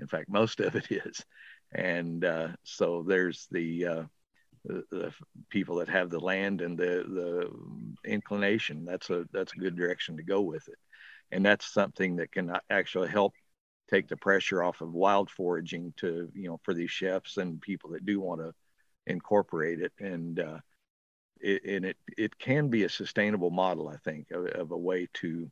In 0.00 0.06
fact, 0.06 0.28
most 0.28 0.60
of 0.60 0.74
it 0.76 0.86
is. 0.90 1.24
And 1.72 2.24
uh, 2.24 2.48
so 2.64 3.04
there's 3.06 3.46
the, 3.50 3.86
uh, 3.86 4.02
the, 4.64 4.84
the, 4.90 5.12
people 5.50 5.76
that 5.76 5.88
have 5.88 6.10
the 6.10 6.20
land 6.20 6.60
and 6.60 6.78
the, 6.78 7.04
the 8.04 8.10
inclination. 8.10 8.84
That's 8.84 9.10
a, 9.10 9.26
that's 9.32 9.52
a 9.52 9.58
good 9.58 9.76
direction 9.76 10.16
to 10.16 10.22
go 10.22 10.40
with 10.40 10.68
it. 10.68 10.78
And 11.30 11.44
that's 11.44 11.72
something 11.72 12.16
that 12.16 12.32
can 12.32 12.52
actually 12.70 13.08
help 13.08 13.34
take 13.90 14.08
the 14.08 14.16
pressure 14.16 14.62
off 14.62 14.80
of 14.80 14.92
wild 14.92 15.30
foraging 15.30 15.92
to, 15.98 16.30
you 16.34 16.48
know, 16.48 16.60
for 16.62 16.74
these 16.74 16.90
chefs 16.90 17.36
and 17.36 17.60
people 17.60 17.90
that 17.90 18.06
do 18.06 18.20
want 18.20 18.40
to 18.40 18.52
incorporate 19.06 19.80
it 19.80 19.92
and 20.00 20.40
uh, 20.40 20.58
it, 21.40 21.64
and 21.64 21.84
it 21.84 21.96
it 22.16 22.38
can 22.38 22.68
be 22.68 22.84
a 22.84 22.88
sustainable 22.88 23.50
model 23.50 23.88
i 23.88 23.96
think 23.98 24.30
of, 24.30 24.46
of 24.46 24.70
a 24.72 24.78
way 24.78 25.08
to 25.14 25.50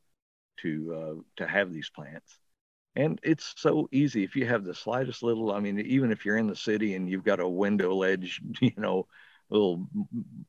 to 0.59 0.94
uh, 0.94 1.22
to 1.36 1.46
have 1.46 1.72
these 1.72 1.90
plants. 1.90 2.38
And 2.94 3.18
it's 3.22 3.55
so 3.57 3.88
easy 3.90 4.22
if 4.22 4.36
you 4.36 4.46
have 4.46 4.64
the 4.64 4.74
slightest 4.74 5.22
little 5.22 5.53
i 5.53 5.61
mean 5.61 5.80
even 5.80 6.12
if 6.12 6.24
you're 6.26 6.36
in 6.36 6.46
the 6.46 6.57
city 6.57 6.94
and 6.94 7.09
you've 7.09 7.24
got 7.24 7.40
a 7.40 7.48
window 7.48 7.94
ledge 7.94 8.40
you 8.61 8.72
know 8.76 9.07
little 9.50 9.86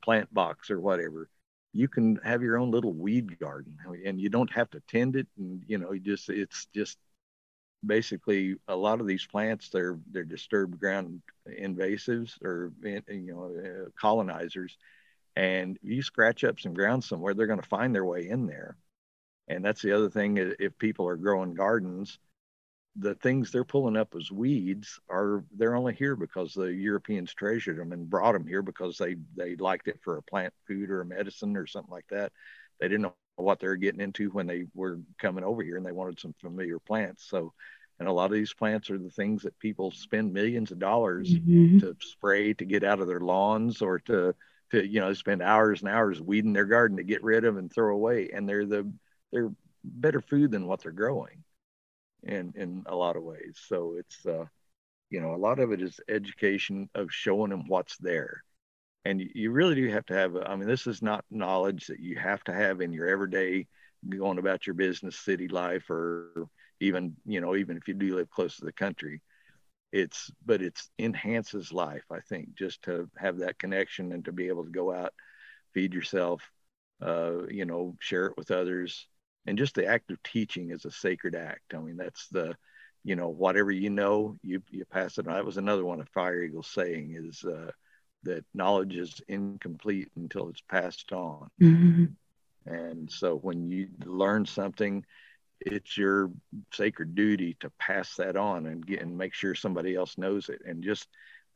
plant 0.04 0.34
box 0.34 0.70
or 0.72 0.80
whatever 0.80 1.30
you 1.74 1.88
can 1.88 2.18
have 2.24 2.42
your 2.44 2.58
own 2.58 2.70
little 2.70 2.94
weed 2.94 3.40
garden. 3.40 3.76
And 4.06 4.22
you 4.22 4.30
don't 4.30 4.52
have 4.52 4.70
to 4.72 4.82
tend 4.82 5.16
it 5.16 5.28
and 5.38 5.64
you 5.68 5.78
know 5.80 5.92
you 5.94 6.00
just 6.02 6.30
it's 6.30 6.68
just 6.76 6.98
basically 7.86 8.56
a 8.68 8.76
lot 8.76 9.02
of 9.02 9.08
these 9.08 9.26
plants 9.26 9.70
they're 9.70 9.98
they're 10.12 10.24
disturbed 10.24 10.80
ground 10.80 11.22
invasives 11.50 12.42
or 12.44 12.72
you 12.84 13.02
know 13.10 13.86
uh, 13.86 13.90
colonizers. 14.00 14.78
And 15.36 15.80
you 15.82 16.04
scratch 16.04 16.44
up 16.44 16.60
some 16.60 16.74
ground 16.76 17.04
somewhere 17.04 17.34
they're 17.34 17.48
going 17.48 17.62
to 17.62 17.68
find 17.68 17.94
their 17.96 18.06
way 18.06 18.30
in 18.30 18.46
there. 18.46 18.78
And 19.48 19.66
that's 19.66 19.82
the 19.82 19.92
other 19.94 20.10
thing 20.10 20.38
if 20.60 20.78
people 20.78 21.08
are 21.08 21.18
growing 21.18 21.54
gardens 21.56 22.20
the 22.96 23.16
things 23.16 23.52
they're 23.52 23.64
pulling 23.64 23.98
up 23.98 24.14
as 24.16 24.32
weeds 24.32 25.00
are 25.10 25.44
they're 25.56 25.76
only 25.76 25.94
here 25.96 26.16
because 26.16 26.54
the 26.54 26.68
europeans 26.74 27.34
treasured 27.34 27.78
them 27.78 27.92
and 27.92 28.10
brought 28.10 28.34
them 28.34 28.46
here 28.46 28.62
because 28.62 28.98
they 28.98 29.16
they 29.36 29.56
liked 29.56 29.88
it 29.88 30.00
for 30.04 30.18
a 30.18 30.22
plant 30.24 30.54
food 30.68 30.92
or 30.92 31.02
a 31.02 31.06
medicine 31.06 31.58
or 31.58 31.66
something 31.66 31.92
like 31.92 32.08
that. 32.10 32.32
They 32.80 32.88
didn't 32.88 33.12
what 33.36 33.60
they're 33.60 33.76
getting 33.76 34.02
into 34.02 34.30
when 34.30 34.48
they 34.48 34.66
were 34.74 35.00
coming 35.20 35.44
over 35.44 35.64
here 35.64 35.78
and 35.78 35.86
they 35.86 35.92
wanted 35.92 36.20
some 36.20 36.34
familiar 36.40 36.80
plants. 36.80 37.26
So, 37.28 37.54
and 38.00 38.08
a 38.08 38.12
lot 38.12 38.26
of 38.26 38.32
these 38.32 38.54
plants 38.54 38.90
are 38.90 38.98
the 38.98 39.10
things 39.10 39.44
that 39.44 39.58
people 39.60 39.92
spend 39.92 40.34
millions 40.34 40.72
of 40.72 40.80
dollars 40.80 41.34
mm-hmm. 41.34 41.80
to 41.80 41.96
spray 42.00 42.54
to 42.56 42.66
get 42.66 42.84
out 42.84 43.00
of 43.00 43.08
their 43.08 43.20
lawns 43.20 43.82
or 43.82 44.00
to, 44.00 44.36
to, 44.72 44.86
you 44.86 45.00
know, 45.00 45.14
spend 45.14 45.42
hours 45.42 45.82
and 45.82 45.90
hours 45.90 46.22
weeding 46.22 46.54
their 46.54 46.66
garden 46.66 46.98
to 46.98 47.04
get 47.04 47.24
rid 47.24 47.46
of 47.46 47.58
and 47.58 47.72
throw 47.72 47.94
away. 47.94 48.30
And 48.34 48.48
they're 48.48 48.66
the, 48.66 48.92
they're 49.32 49.52
better 49.84 50.22
food 50.22 50.52
than 50.52 50.68
what 50.68 50.82
they're 50.82 50.92
growing 50.92 51.44
in, 52.24 52.54
in 52.56 52.84
a 52.88 52.96
lot 52.96 53.16
of 53.16 53.24
ways. 53.24 53.60
So 53.68 53.96
it's, 53.98 54.26
uh, 54.26 54.46
you 55.10 55.22
know, 55.22 55.36
a 55.36 55.38
lot 55.38 55.60
of 55.60 55.72
it 55.72 55.82
is 55.82 56.00
education 56.08 56.90
of 56.96 57.12
showing 57.12 57.52
them 57.52 57.68
what's 57.68 57.98
there 57.98 58.44
and 59.06 59.22
you 59.34 59.52
really 59.52 59.76
do 59.76 59.88
have 59.90 60.06
to 60.06 60.14
have 60.14 60.36
i 60.46 60.56
mean 60.56 60.68
this 60.68 60.88
is 60.88 61.02
not 61.02 61.26
knowledge 61.30 61.88
that 61.88 62.00
you 62.00 62.18
have 62.18 62.44
to 62.44 62.54
have 62.54 62.82
in 62.82 62.94
your 62.94 63.08
everyday 63.08 63.68
going 64.10 64.38
about 64.38 64.68
your 64.68 64.74
business 64.74 65.18
city 65.18 65.48
life 65.48 65.90
or 65.90 66.48
even 66.80 67.16
you 67.26 67.40
know 67.42 67.56
even 67.56 67.78
if 67.78 67.88
you 67.88 67.94
do 67.94 68.16
live 68.16 68.30
close 68.30 68.58
to 68.58 68.66
the 68.66 68.74
country 68.74 69.22
it's 69.92 70.32
but 70.46 70.62
it's 70.62 70.90
enhances 71.00 71.72
life 71.72 72.04
i 72.12 72.20
think 72.22 72.54
just 72.56 72.82
to 72.84 73.10
have 73.18 73.38
that 73.38 73.58
connection 73.60 74.12
and 74.12 74.26
to 74.26 74.32
be 74.32 74.48
able 74.48 74.64
to 74.64 74.72
go 74.72 74.94
out 74.94 75.14
feed 75.74 75.94
yourself 75.94 76.42
uh, 77.02 77.46
you 77.50 77.66
know 77.66 77.96
share 78.00 78.28
it 78.28 78.38
with 78.38 78.52
others 78.52 79.08
and 79.46 79.58
just 79.58 79.76
the 79.76 79.86
act 79.86 80.12
of 80.12 80.22
teaching 80.24 80.72
is 80.72 80.86
a 80.86 80.92
sacred 80.92 81.36
act. 81.36 81.74
I 81.74 81.80
mean, 81.80 81.98
that's 81.98 82.28
the, 82.30 82.56
you 83.04 83.16
know, 83.16 83.30
whatever 83.30 83.72
you 83.72 83.90
know, 83.90 84.38
you 84.42 84.62
you 84.72 84.86
pass 84.86 85.18
it. 85.18 85.28
On. 85.28 85.34
That 85.34 85.46
was 85.46 85.58
another 85.58 85.86
one 85.86 86.00
of 86.00 86.08
Fire 86.10 86.42
Eagle's 86.42 86.68
saying 86.68 87.16
is 87.18 87.44
uh, 87.44 87.72
that 88.24 88.46
knowledge 88.54 88.96
is 88.96 89.22
incomplete 89.28 90.10
until 90.16 90.50
it's 90.50 90.62
passed 90.62 91.12
on. 91.12 91.50
Mm-hmm. 91.62 92.06
And 92.66 93.12
so 93.12 93.36
when 93.36 93.70
you 93.70 93.90
learn 94.06 94.46
something, 94.46 95.06
it's 95.60 95.98
your 95.98 96.32
sacred 96.74 97.16
duty 97.16 97.58
to 97.60 97.70
pass 97.80 98.16
that 98.16 98.36
on 98.36 98.66
and 98.66 98.86
get 98.86 99.02
and 99.02 99.18
make 99.18 99.34
sure 99.34 99.56
somebody 99.56 99.96
else 99.96 100.18
knows 100.18 100.50
it. 100.50 100.62
And 100.66 100.84
just 100.84 101.08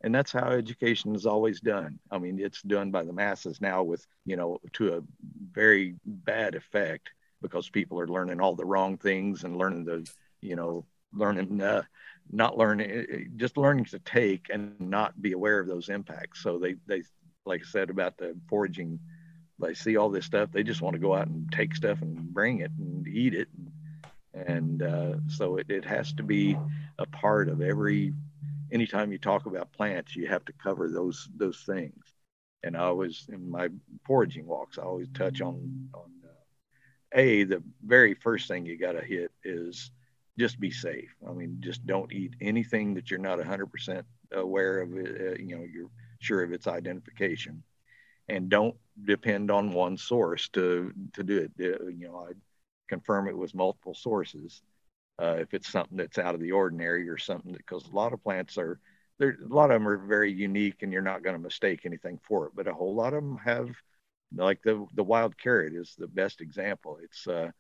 and 0.02 0.14
that's 0.14 0.32
how 0.32 0.50
education 0.50 1.16
is 1.16 1.26
always 1.26 1.60
done. 1.60 2.00
I 2.12 2.20
mean, 2.20 2.40
it's 2.40 2.62
done 2.62 2.92
by 2.92 3.04
the 3.04 3.14
masses 3.14 3.60
now 3.60 3.82
with, 3.84 4.06
you 4.26 4.36
know, 4.36 4.60
to 4.74 4.96
a 4.96 5.02
very 5.52 5.96
bad 6.06 6.54
effect 6.54 7.10
because 7.42 7.70
people 7.70 8.00
are 8.00 8.08
learning 8.08 8.40
all 8.40 8.56
the 8.56 8.66
wrong 8.66 8.98
things 8.98 9.44
and 9.44 9.58
learning 9.58 9.86
the, 9.86 10.08
you 10.42 10.56
know, 10.56 10.86
learning, 11.14 11.62
uh, 11.62 11.82
not 12.32 12.58
learning, 12.58 12.92
eh, 12.92 13.06
eh, 13.12 13.24
just 13.36 13.58
learning 13.58 13.86
to 13.86 14.00
take 14.00 14.48
and 14.50 14.80
not 14.80 15.22
be 15.22 15.32
aware 15.32 15.60
of 15.60 15.68
those 15.68 15.90
impacts. 15.90 16.42
So 16.42 16.58
they, 16.58 16.76
they, 16.86 17.04
like 17.46 17.62
I 17.62 17.66
said 17.66 17.90
about 17.90 18.18
the 18.18 18.36
foraging, 18.50 19.00
they 19.60 19.74
see 19.74 19.98
all 19.98 20.10
this 20.10 20.26
stuff, 20.26 20.52
they 20.52 20.64
just 20.64 20.82
want 20.82 20.94
to 20.94 21.00
go 21.00 21.16
out 21.16 21.28
and 21.28 21.52
take 21.52 21.76
stuff 21.76 22.02
and 22.02 22.16
bring 22.34 22.60
it 22.60 22.72
and 22.78 23.08
eat 23.08 23.34
it. 23.34 23.48
And 24.34 24.84
uh, 24.84 25.16
so 25.28 25.58
it, 25.58 25.70
it 25.70 25.86
has 25.86 26.14
to 26.14 26.24
be 26.24 26.58
a 27.00 27.06
part 27.08 27.50
of 27.50 27.62
every, 27.62 28.14
anytime 28.72 29.12
you 29.12 29.18
talk 29.18 29.46
about 29.46 29.72
plants, 29.72 30.16
you 30.16 30.28
have 30.28 30.46
to 30.46 30.54
cover 30.54 30.90
those, 30.90 31.28
those 31.36 31.64
things. 31.66 32.14
And 32.64 32.76
I 32.76 32.82
always, 32.82 33.28
in 33.32 33.50
my 33.50 33.70
foraging 34.06 34.46
walks, 34.46 34.78
I 34.78 34.84
always 34.84 35.08
touch 35.14 35.42
on, 35.42 35.90
on 35.94 36.12
uh, 36.24 36.28
a 37.14 37.46
the 37.46 37.64
very 37.86 38.14
first 38.14 38.48
thing 38.48 38.66
you 38.66 38.78
got 38.78 38.94
to 38.94 39.02
hit 39.02 39.32
is 39.44 39.92
just 40.38 40.60
be 40.60 40.72
safe. 40.72 41.16
I 41.28 41.34
mean, 41.34 41.58
just 41.60 41.86
don't 41.86 42.12
eat 42.14 42.36
anything 42.42 42.94
that 42.96 43.10
you're 43.10 43.20
not 43.20 43.38
100% 43.40 44.06
aware 44.32 44.82
of. 44.82 44.92
Uh, 44.94 45.36
you 45.40 45.58
know, 45.58 45.66
you're 45.72 45.90
sure 46.20 46.44
of 46.44 46.52
its 46.52 46.68
identification, 46.68 47.64
and 48.30 48.50
don't 48.50 48.76
depend 49.06 49.52
on 49.52 49.74
one 49.74 49.98
source 49.98 50.50
to 50.50 50.94
to 51.14 51.24
do 51.24 51.50
it. 51.58 51.82
Uh, 51.82 51.88
you 51.88 52.08
know, 52.08 52.28
I 52.30 52.34
confirm 52.90 53.28
it 53.28 53.38
with 53.38 53.56
multiple 53.56 53.94
sources. 53.96 54.62
Uh, 55.22 55.38
if 55.40 55.54
it's 55.54 55.70
something 55.70 55.98
that's 55.98 56.20
out 56.20 56.36
of 56.36 56.42
the 56.42 56.52
ordinary 56.52 57.10
or 57.10 57.18
something 57.18 57.54
because 57.54 57.88
a 57.88 57.96
lot 57.96 58.14
of 58.14 58.24
plants 58.24 58.58
are 58.58 58.80
there 59.20 59.38
a 59.44 59.54
lot 59.54 59.72
of 59.72 59.76
them 59.82 59.88
are 59.88 59.98
very 59.98 60.32
unique 60.32 60.84
and 60.84 60.94
you're 60.94 61.02
not 61.02 61.24
going 61.24 61.36
to 61.36 61.42
mistake 61.42 61.82
anything 61.86 62.20
for 62.28 62.48
it 62.48 62.52
but 62.56 62.68
a 62.68 62.74
whole 62.74 62.94
lot 62.96 63.14
of 63.14 63.24
them 63.24 63.38
have 63.38 63.70
like 64.36 64.62
the 64.64 64.86
the 64.94 65.04
wild 65.04 65.38
carrot 65.38 65.74
is 65.74 65.96
the 65.98 66.08
best 66.08 66.42
example. 66.42 67.00
It's 67.04 67.28
uh, 67.28 67.52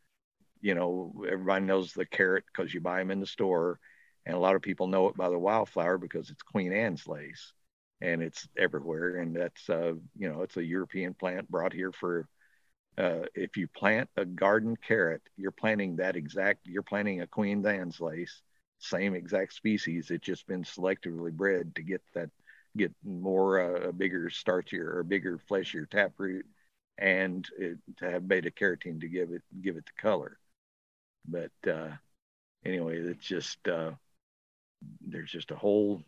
you 0.62 0.76
know 0.76 1.14
everybody 1.30 1.66
knows 1.66 1.93
the 1.93 2.05
carrot 2.05 2.45
because 2.47 2.74
you 2.74 2.82
buy 2.82 2.99
them 2.99 3.12
in 3.12 3.20
the 3.20 3.26
store, 3.26 3.80
and 4.26 4.36
a 4.36 4.39
lot 4.39 4.55
of 4.55 4.62
people 4.62 4.88
know 4.88 5.08
it 5.10 5.18
by 5.18 5.30
the 5.30 5.38
wildflower 5.38 5.97
because 5.97 6.30
it's 6.30 6.41
Queen 6.43 6.74
Anne's 6.74 7.08
lace, 7.08 7.53
and 8.01 8.22
it's 8.22 8.47
everywhere. 8.58 9.18
And 9.18 9.36
that's 9.36 9.70
uh, 9.70 9.93
you 10.18 10.30
know 10.30 10.41
it's 10.41 10.58
a 10.58 10.64
European 10.64 11.14
plant 11.14 11.49
brought 11.49 11.74
here 11.74 11.91
for. 11.91 12.28
Uh, 12.97 13.26
if 13.36 13.55
you 13.58 13.68
plant 13.68 14.10
a 14.18 14.26
garden 14.26 14.76
carrot, 14.76 15.22
you're 15.38 15.51
planting 15.51 15.97
that 15.97 16.16
exact. 16.16 16.62
You're 16.66 16.82
planting 16.82 17.22
a 17.22 17.28
Queen 17.28 17.64
Anne's 17.66 18.01
lace, 18.01 18.41
same 18.80 19.14
exact 19.14 19.53
species. 19.53 20.10
It's 20.10 20.26
just 20.26 20.47
been 20.47 20.64
selectively 20.64 21.32
bred 21.32 21.76
to 21.76 21.84
get 21.84 22.01
that 22.16 22.30
get 22.76 22.93
more 23.03 23.60
uh, 23.60 23.89
a 23.89 23.93
bigger 23.93 24.30
starchier 24.30 24.95
or 24.95 25.03
bigger 25.03 25.39
fleshier 25.47 25.86
taproot 25.86 26.45
and 26.97 27.47
it, 27.58 27.78
to 27.97 28.10
have 28.10 28.28
beta 28.28 28.51
carotene 28.51 29.01
to 29.01 29.08
give 29.08 29.32
it 29.32 29.41
give 29.62 29.78
it 29.78 29.86
the 29.86 30.01
color. 30.01 30.38
But 31.28 31.51
uh, 31.69 31.89
anyway, 32.65 32.99
it's 32.99 33.25
just 33.25 33.65
uh, 33.67 33.91
there's 35.05 35.32
just 35.32 35.51
a 35.51 35.55
whole 35.55 36.03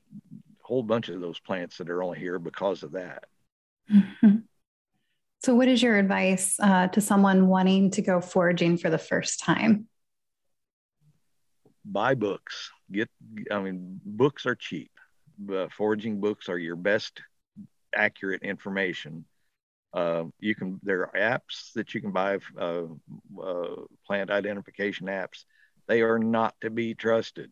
whole 0.62 0.84
bunch 0.84 1.10
of 1.10 1.20
those 1.20 1.40
plants 1.40 1.78
that 1.78 1.90
are 1.90 2.04
only 2.04 2.20
here 2.20 2.38
because 2.38 2.84
of 2.84 2.92
that. 2.94 3.26
Mm-hmm. 3.92 4.38
So, 5.42 5.56
what 5.56 5.70
is 5.70 5.82
your 5.82 5.98
advice 5.98 6.60
uh, 6.60 6.88
to 6.88 7.00
someone 7.00 7.48
wanting 7.48 7.92
to 7.92 8.02
go 8.02 8.20
foraging 8.20 8.78
for 8.78 8.90
the 8.90 8.98
first 8.98 9.40
time? 9.40 9.88
Buy 11.86 12.14
books. 12.16 12.72
Get, 12.92 13.10
I 13.50 13.62
mean, 13.62 14.02
books 14.04 14.46
are 14.46 14.56
cheap. 14.56 14.92
Uh, 15.50 15.68
foraging 15.72 16.20
books 16.20 16.50
are 16.50 16.58
your 16.58 16.76
best 16.76 17.22
accurate 17.96 18.44
information 18.44 19.24
uh, 19.94 20.26
you 20.40 20.56
can 20.56 20.80
there 20.84 21.02
are 21.02 21.40
apps 21.40 21.74
that 21.74 21.94
you 21.94 22.02
can 22.02 22.12
buy, 22.12 22.40
uh, 22.60 22.84
uh, 23.42 23.76
plant 24.06 24.30
identification 24.30 25.08
apps. 25.08 25.46
They 25.88 26.02
are 26.02 26.20
not 26.20 26.56
to 26.62 26.70
be 26.70 26.94
trusted. 26.94 27.52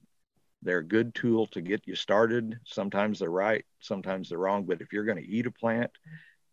They're 0.62 0.80
a 0.80 0.86
good 0.86 1.14
tool 1.16 1.48
to 1.48 1.62
get 1.62 1.88
you 1.88 1.96
started. 1.96 2.60
Sometimes 2.66 3.20
they're 3.20 3.30
right, 3.30 3.66
sometimes 3.80 4.30
they're 4.30 4.38
wrong. 4.40 4.66
But 4.66 4.82
if 4.82 4.94
you're 4.94 5.06
going 5.06 5.24
to 5.24 5.30
eat 5.30 5.48
a 5.48 5.52
plant, 5.52 5.92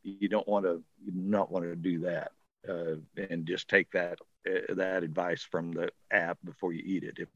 you 0.02 0.28
don't 0.28 0.48
want 0.48 0.64
to 0.66 0.82
you 1.04 1.12
not 1.14 1.50
want 1.50 1.64
to 1.64 1.76
do 1.76 2.00
that 2.00 2.32
uh, 2.68 2.96
and 3.18 3.46
just 3.46 3.68
take 3.68 3.90
that 3.92 4.18
uh, 4.48 4.74
that 4.74 5.02
advice 5.02 5.42
from 5.42 5.72
the 5.72 5.90
app 6.10 6.38
before 6.44 6.72
you 6.72 6.82
eat 6.84 7.04
it. 7.04 7.18
If 7.18 7.28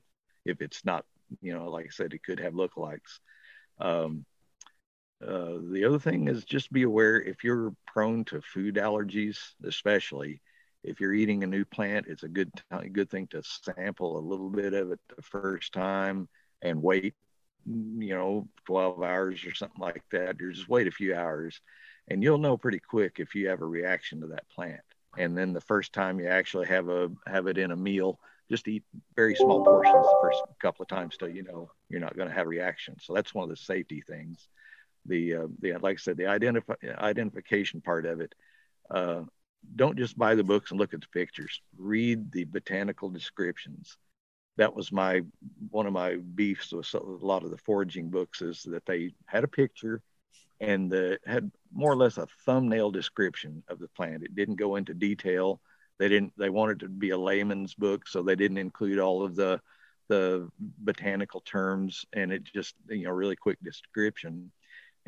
if 0.44 0.60
it's 0.62 0.84
not, 0.84 1.04
you 1.42 1.54
know, 1.54 1.70
like 1.70 1.86
I 1.86 1.90
said, 1.90 2.14
it 2.14 2.22
could 2.24 2.40
have 2.40 2.54
lookalikes. 2.54 3.18
Um, 3.78 4.24
uh, 5.26 5.58
the 5.72 5.84
other 5.84 5.98
thing 5.98 6.28
is 6.28 6.44
just 6.44 6.72
be 6.72 6.84
aware 6.84 7.20
if 7.20 7.42
you're 7.42 7.74
prone 7.86 8.24
to 8.26 8.40
food 8.40 8.76
allergies, 8.76 9.38
especially 9.64 10.40
if 10.84 11.00
you're 11.00 11.14
eating 11.14 11.42
a 11.42 11.46
new 11.46 11.64
plant, 11.64 12.06
it's 12.08 12.22
a 12.22 12.28
good 12.28 12.50
good 12.92 13.10
thing 13.10 13.26
to 13.28 13.42
sample 13.42 14.16
a 14.16 14.20
little 14.20 14.48
bit 14.48 14.74
of 14.74 14.92
it 14.92 15.00
the 15.14 15.22
first 15.22 15.72
time 15.72 16.28
and 16.62 16.80
wait, 16.82 17.14
you 17.66 18.14
know, 18.14 18.48
12 18.66 19.02
hours 19.02 19.44
or 19.44 19.54
something 19.54 19.80
like 19.80 20.04
that. 20.12 20.40
Or 20.40 20.52
just 20.52 20.68
wait 20.68 20.86
a 20.86 20.92
few 20.92 21.16
hours, 21.16 21.60
and 22.06 22.22
you'll 22.22 22.38
know 22.38 22.56
pretty 22.56 22.78
quick 22.78 23.16
if 23.18 23.34
you 23.34 23.48
have 23.48 23.60
a 23.60 23.66
reaction 23.66 24.20
to 24.20 24.28
that 24.28 24.48
plant. 24.50 24.80
And 25.16 25.36
then 25.36 25.52
the 25.52 25.60
first 25.60 25.92
time 25.92 26.20
you 26.20 26.28
actually 26.28 26.68
have 26.68 26.88
a 26.88 27.10
have 27.26 27.48
it 27.48 27.58
in 27.58 27.72
a 27.72 27.76
meal, 27.76 28.20
just 28.48 28.68
eat 28.68 28.84
very 29.16 29.34
small 29.34 29.64
portions 29.64 30.06
the 30.06 30.18
first 30.22 30.42
couple 30.60 30.84
of 30.84 30.88
times 30.88 31.16
till 31.16 31.28
you 31.28 31.42
know 31.42 31.72
you're 31.88 32.00
not 32.00 32.16
going 32.16 32.28
to 32.28 32.34
have 32.34 32.46
reaction. 32.46 32.96
So 33.00 33.14
that's 33.14 33.34
one 33.34 33.42
of 33.42 33.50
the 33.50 33.56
safety 33.56 34.00
things 34.06 34.48
the 35.08 35.34
uh, 35.34 35.46
the 35.60 35.72
like 35.78 35.96
I 35.96 36.00
said, 36.00 36.16
the 36.16 36.26
identify 36.26 36.74
identification 36.98 37.80
part 37.80 38.06
of 38.06 38.20
it. 38.20 38.34
Uh, 38.90 39.22
don't 39.76 39.98
just 39.98 40.16
buy 40.16 40.34
the 40.34 40.44
books 40.44 40.70
and 40.70 40.78
look 40.78 40.94
at 40.94 41.00
the 41.00 41.08
pictures. 41.08 41.60
Read 41.76 42.30
the 42.32 42.44
botanical 42.44 43.08
descriptions. 43.08 43.96
That 44.56 44.74
was 44.74 44.92
my 44.92 45.22
one 45.70 45.86
of 45.86 45.92
my 45.92 46.16
beefs 46.16 46.72
with 46.72 46.92
a 46.94 47.00
lot 47.00 47.44
of 47.44 47.50
the 47.50 47.58
foraging 47.58 48.10
books 48.10 48.42
is 48.42 48.62
that 48.64 48.86
they 48.86 49.12
had 49.26 49.44
a 49.44 49.48
picture 49.48 50.02
and 50.60 50.90
the, 50.90 51.18
had 51.24 51.50
more 51.72 51.92
or 51.92 51.96
less 51.96 52.18
a 52.18 52.26
thumbnail 52.44 52.90
description 52.90 53.62
of 53.68 53.78
the 53.78 53.88
plant. 53.88 54.24
It 54.24 54.34
didn't 54.34 54.56
go 54.56 54.76
into 54.76 54.94
detail. 54.94 55.60
They 55.98 56.08
didn't. 56.08 56.32
They 56.36 56.50
wanted 56.50 56.80
to 56.80 56.88
be 56.88 57.10
a 57.10 57.18
layman's 57.18 57.74
book, 57.74 58.08
so 58.08 58.22
they 58.22 58.36
didn't 58.36 58.58
include 58.58 58.98
all 58.98 59.24
of 59.24 59.36
the 59.36 59.60
the 60.08 60.48
botanical 60.58 61.40
terms 61.42 62.06
and 62.14 62.32
it 62.32 62.42
just 62.42 62.74
you 62.88 63.04
know 63.04 63.10
really 63.10 63.36
quick 63.36 63.58
description 63.62 64.50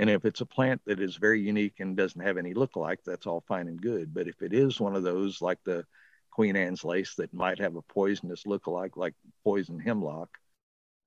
and 0.01 0.09
if 0.09 0.24
it's 0.24 0.40
a 0.40 0.46
plant 0.46 0.80
that 0.86 0.98
is 0.98 1.16
very 1.16 1.42
unique 1.42 1.78
and 1.78 1.94
doesn't 1.94 2.22
have 2.22 2.38
any 2.38 2.55
look-alike, 2.55 3.01
that's 3.05 3.26
all 3.26 3.44
fine 3.46 3.68
and 3.68 3.82
good. 3.82 4.14
But 4.14 4.28
if 4.28 4.40
it 4.40 4.55
is 4.55 4.80
one 4.80 4.96
of 4.96 5.03
those 5.03 5.42
like 5.42 5.59
the 5.62 5.84
Queen 6.30 6.57
Anne's 6.57 6.84
lace 6.84 7.16
that 7.16 7.34
might 7.34 7.59
have 7.59 7.76
a 7.76 7.82
poisonous 7.82 8.46
look-alike, 8.46 8.96
like 8.96 9.12
poison 9.44 9.78
hemlock, 9.78 10.30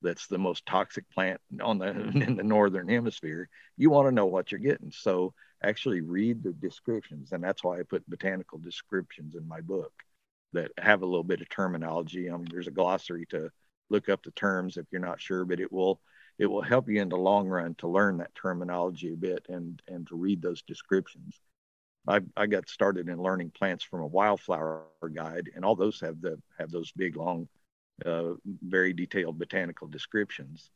that's 0.04 0.28
the 0.28 0.38
most 0.38 0.68
toxic 0.68 1.10
plant 1.10 1.42
on 1.60 1.80
the 1.80 1.88
in 1.90 2.36
the 2.36 2.44
northern 2.44 2.88
hemisphere, 2.88 3.50
you 3.78 3.90
want 3.90 4.08
to 4.08 4.12
know 4.12 4.28
what 4.28 4.52
you're 4.52 4.60
getting. 4.60 4.92
So 4.92 5.34
actually 5.64 6.02
read 6.02 6.44
the 6.44 6.54
descriptions, 6.54 7.32
and 7.32 7.44
that's 7.44 7.64
why 7.64 7.80
I 7.80 7.84
put 7.84 8.08
botanical 8.08 8.60
descriptions 8.60 9.34
in 9.34 9.48
my 9.48 9.62
book 9.62 9.92
that 10.52 10.70
have 10.78 11.02
a 11.02 11.08
little 11.08 11.24
bit 11.24 11.42
of 11.42 11.50
terminology. 11.50 12.30
I 12.30 12.38
mean, 12.38 12.48
there's 12.52 12.68
a 12.68 12.72
glossary 12.72 13.26
to 13.32 13.50
look 13.90 14.08
up 14.08 14.22
the 14.22 14.30
terms 14.30 14.78
if 14.78 14.86
you're 14.92 15.02
not 15.02 15.20
sure, 15.20 15.46
but 15.46 15.60
it 15.60 15.72
will 15.72 16.00
it 16.38 16.48
will 16.48 16.62
help 16.62 16.90
you 16.90 17.02
in 17.02 17.10
the 17.10 17.18
long 17.18 17.48
run 17.48 17.76
to 17.76 17.88
learn 17.88 18.18
that 18.18 18.36
terminology 18.36 19.14
a 19.14 19.18
bit 19.18 19.46
and 19.50 19.82
and 19.88 20.08
to 20.08 20.16
read 20.16 20.42
those 20.42 20.62
descriptions. 20.64 21.40
I, 22.08 22.20
I 22.36 22.48
got 22.48 22.68
started 22.68 23.08
in 23.08 23.22
learning 23.22 23.52
plants 23.52 23.84
from 23.84 24.02
a 24.02 24.08
wildflower 24.08 24.84
guide, 25.14 25.50
and 25.56 25.64
all 25.64 25.76
those 25.76 26.02
have 26.02 26.20
the 26.22 26.38
have 26.60 26.70
those 26.72 26.92
big, 26.92 27.16
long, 27.16 27.48
uh, 28.06 28.34
very 28.62 28.94
detailed 28.94 29.40
botanical 29.40 29.88
descriptions, 29.88 30.70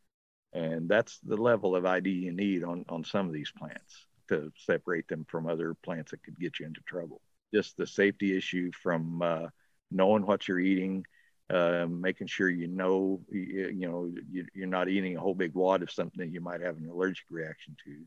and 0.54 0.88
that's 0.88 1.20
the 1.20 1.36
level 1.36 1.76
of 1.76 1.86
ID 1.86 2.10
you 2.10 2.32
need 2.32 2.64
on 2.64 2.86
on 2.88 3.04
some 3.04 3.28
of 3.28 3.34
these 3.34 3.52
plants 3.52 4.06
to 4.30 4.52
separate 4.58 5.08
them 5.08 5.26
from 5.28 5.48
other 5.48 5.74
plants 5.74 6.12
that 6.12 6.24
could 6.24 6.40
get 6.40 6.60
you 6.60 6.66
into 6.66 6.82
trouble. 6.82 7.22
Just 7.54 7.78
the 7.78 7.88
safety 7.88 8.38
issue 8.38 8.72
from 8.82 9.22
uh, 9.22 9.48
knowing 9.92 10.26
what 10.26 10.48
you're 10.48 10.60
eating, 10.60 11.06
uh, 11.50 11.86
making 11.90 12.28
sure 12.28 12.50
you 12.50 12.68
know 12.68 13.22
you, 13.30 13.72
you 13.74 13.90
know 13.90 14.12
you, 14.32 14.64
are 14.64 14.68
not 14.68 14.90
eating 14.90 15.16
a 15.16 15.20
whole 15.20 15.34
big 15.34 15.54
wad 15.54 15.82
of 15.82 15.92
something 15.92 16.20
that 16.20 16.34
you 16.34 16.42
might 16.42 16.62
have 16.62 16.78
an 16.78 16.90
allergic 16.90 17.26
reaction 17.30 17.76
to. 17.86 18.04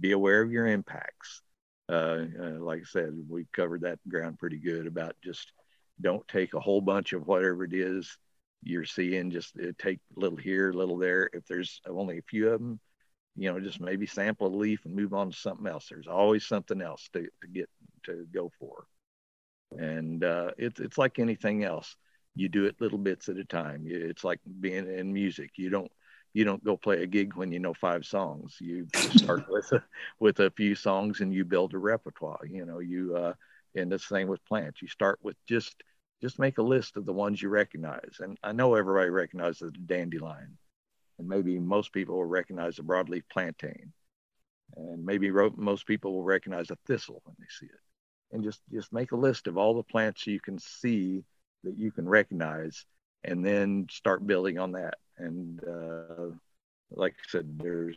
Be 0.00 0.12
aware 0.12 0.42
of 0.42 0.52
your 0.52 0.68
impacts. 0.68 1.42
Uh, 1.88 2.26
uh, 2.40 2.60
like 2.60 2.82
I 2.82 2.84
said, 2.84 3.18
we 3.28 3.46
covered 3.52 3.80
that 3.80 3.98
ground 4.08 4.38
pretty 4.38 4.58
good 4.58 4.86
about 4.86 5.16
just 5.24 5.52
don't 6.00 6.26
take 6.28 6.54
a 6.54 6.60
whole 6.60 6.80
bunch 6.80 7.12
of 7.12 7.26
whatever 7.26 7.64
it 7.64 7.72
is 7.72 8.16
you're 8.62 8.84
seeing. 8.84 9.32
Just 9.32 9.56
uh, 9.58 9.72
take 9.76 9.98
a 10.16 10.20
little 10.20 10.38
here 10.38 10.70
a 10.70 10.72
little 10.72 10.98
there. 10.98 11.28
If 11.32 11.46
there's 11.46 11.80
only 11.88 12.18
a 12.18 12.22
few 12.22 12.50
of 12.50 12.60
them 12.60 12.78
you 13.38 13.50
know 13.50 13.60
just 13.60 13.80
maybe 13.80 14.04
sample 14.04 14.48
a 14.48 14.54
leaf 14.54 14.84
and 14.84 14.94
move 14.94 15.14
on 15.14 15.30
to 15.30 15.36
something 15.36 15.66
else. 15.66 15.86
There's 15.88 16.08
always 16.08 16.44
something 16.44 16.82
else 16.82 17.08
to, 17.12 17.22
to 17.22 17.48
get 17.52 17.68
to 18.04 18.26
go 18.34 18.50
for. 18.58 18.84
And 19.78 20.24
uh, 20.24 20.50
it's 20.58 20.80
it's 20.80 20.98
like 20.98 21.18
anything 21.18 21.62
else 21.62 21.96
you 22.34 22.48
do 22.48 22.64
it 22.64 22.80
little 22.80 22.98
bits 22.98 23.28
at 23.28 23.36
a 23.36 23.44
time 23.44 23.84
it's 23.86 24.24
like 24.24 24.40
being 24.60 24.86
in 24.86 25.12
music 25.12 25.50
you 25.56 25.70
don't 25.70 25.90
you 26.34 26.44
don't 26.44 26.62
go 26.62 26.76
play 26.76 27.02
a 27.02 27.06
gig 27.06 27.34
when 27.34 27.50
you 27.50 27.58
know 27.58 27.74
five 27.74 28.04
songs 28.04 28.56
you 28.60 28.86
start 28.94 29.44
with 29.50 29.72
a, 29.72 29.82
with 30.20 30.40
a 30.40 30.50
few 30.50 30.74
songs 30.74 31.20
and 31.20 31.32
you 31.32 31.44
build 31.44 31.74
a 31.74 31.78
repertoire 31.78 32.46
you 32.48 32.64
know 32.64 32.78
you 32.78 33.16
uh, 33.16 33.32
and 33.74 33.90
the 33.90 33.98
same 33.98 34.28
with 34.28 34.44
plants 34.44 34.82
you 34.82 34.88
start 34.88 35.18
with 35.22 35.36
just 35.46 35.82
just 36.20 36.38
make 36.38 36.58
a 36.58 36.62
list 36.62 36.96
of 36.96 37.06
the 37.06 37.12
ones 37.12 37.40
you 37.40 37.48
recognize. 37.48 38.16
And 38.20 38.38
I 38.42 38.52
know 38.52 38.74
everybody 38.74 39.10
recognizes 39.10 39.72
the 39.72 39.78
dandelion, 39.78 40.58
and 41.18 41.28
maybe 41.28 41.58
most 41.58 41.92
people 41.92 42.16
will 42.16 42.24
recognize 42.24 42.76
the 42.76 42.82
broadleaf 42.82 43.22
plantain, 43.30 43.92
and 44.76 45.04
maybe 45.04 45.30
most 45.30 45.86
people 45.86 46.12
will 46.12 46.24
recognize 46.24 46.70
a 46.70 46.78
thistle 46.86 47.22
when 47.24 47.36
they 47.38 47.46
see 47.48 47.66
it. 47.66 47.80
And 48.32 48.42
just 48.42 48.60
just 48.72 48.92
make 48.92 49.12
a 49.12 49.16
list 49.16 49.46
of 49.46 49.56
all 49.56 49.74
the 49.74 49.82
plants 49.82 50.26
you 50.26 50.40
can 50.40 50.58
see 50.58 51.24
that 51.64 51.78
you 51.78 51.90
can 51.90 52.08
recognize, 52.08 52.84
and 53.24 53.44
then 53.44 53.86
start 53.90 54.26
building 54.26 54.58
on 54.58 54.72
that. 54.72 54.94
And 55.16 55.60
uh, 55.64 56.34
like 56.90 57.14
I 57.14 57.28
said, 57.28 57.58
there's 57.58 57.96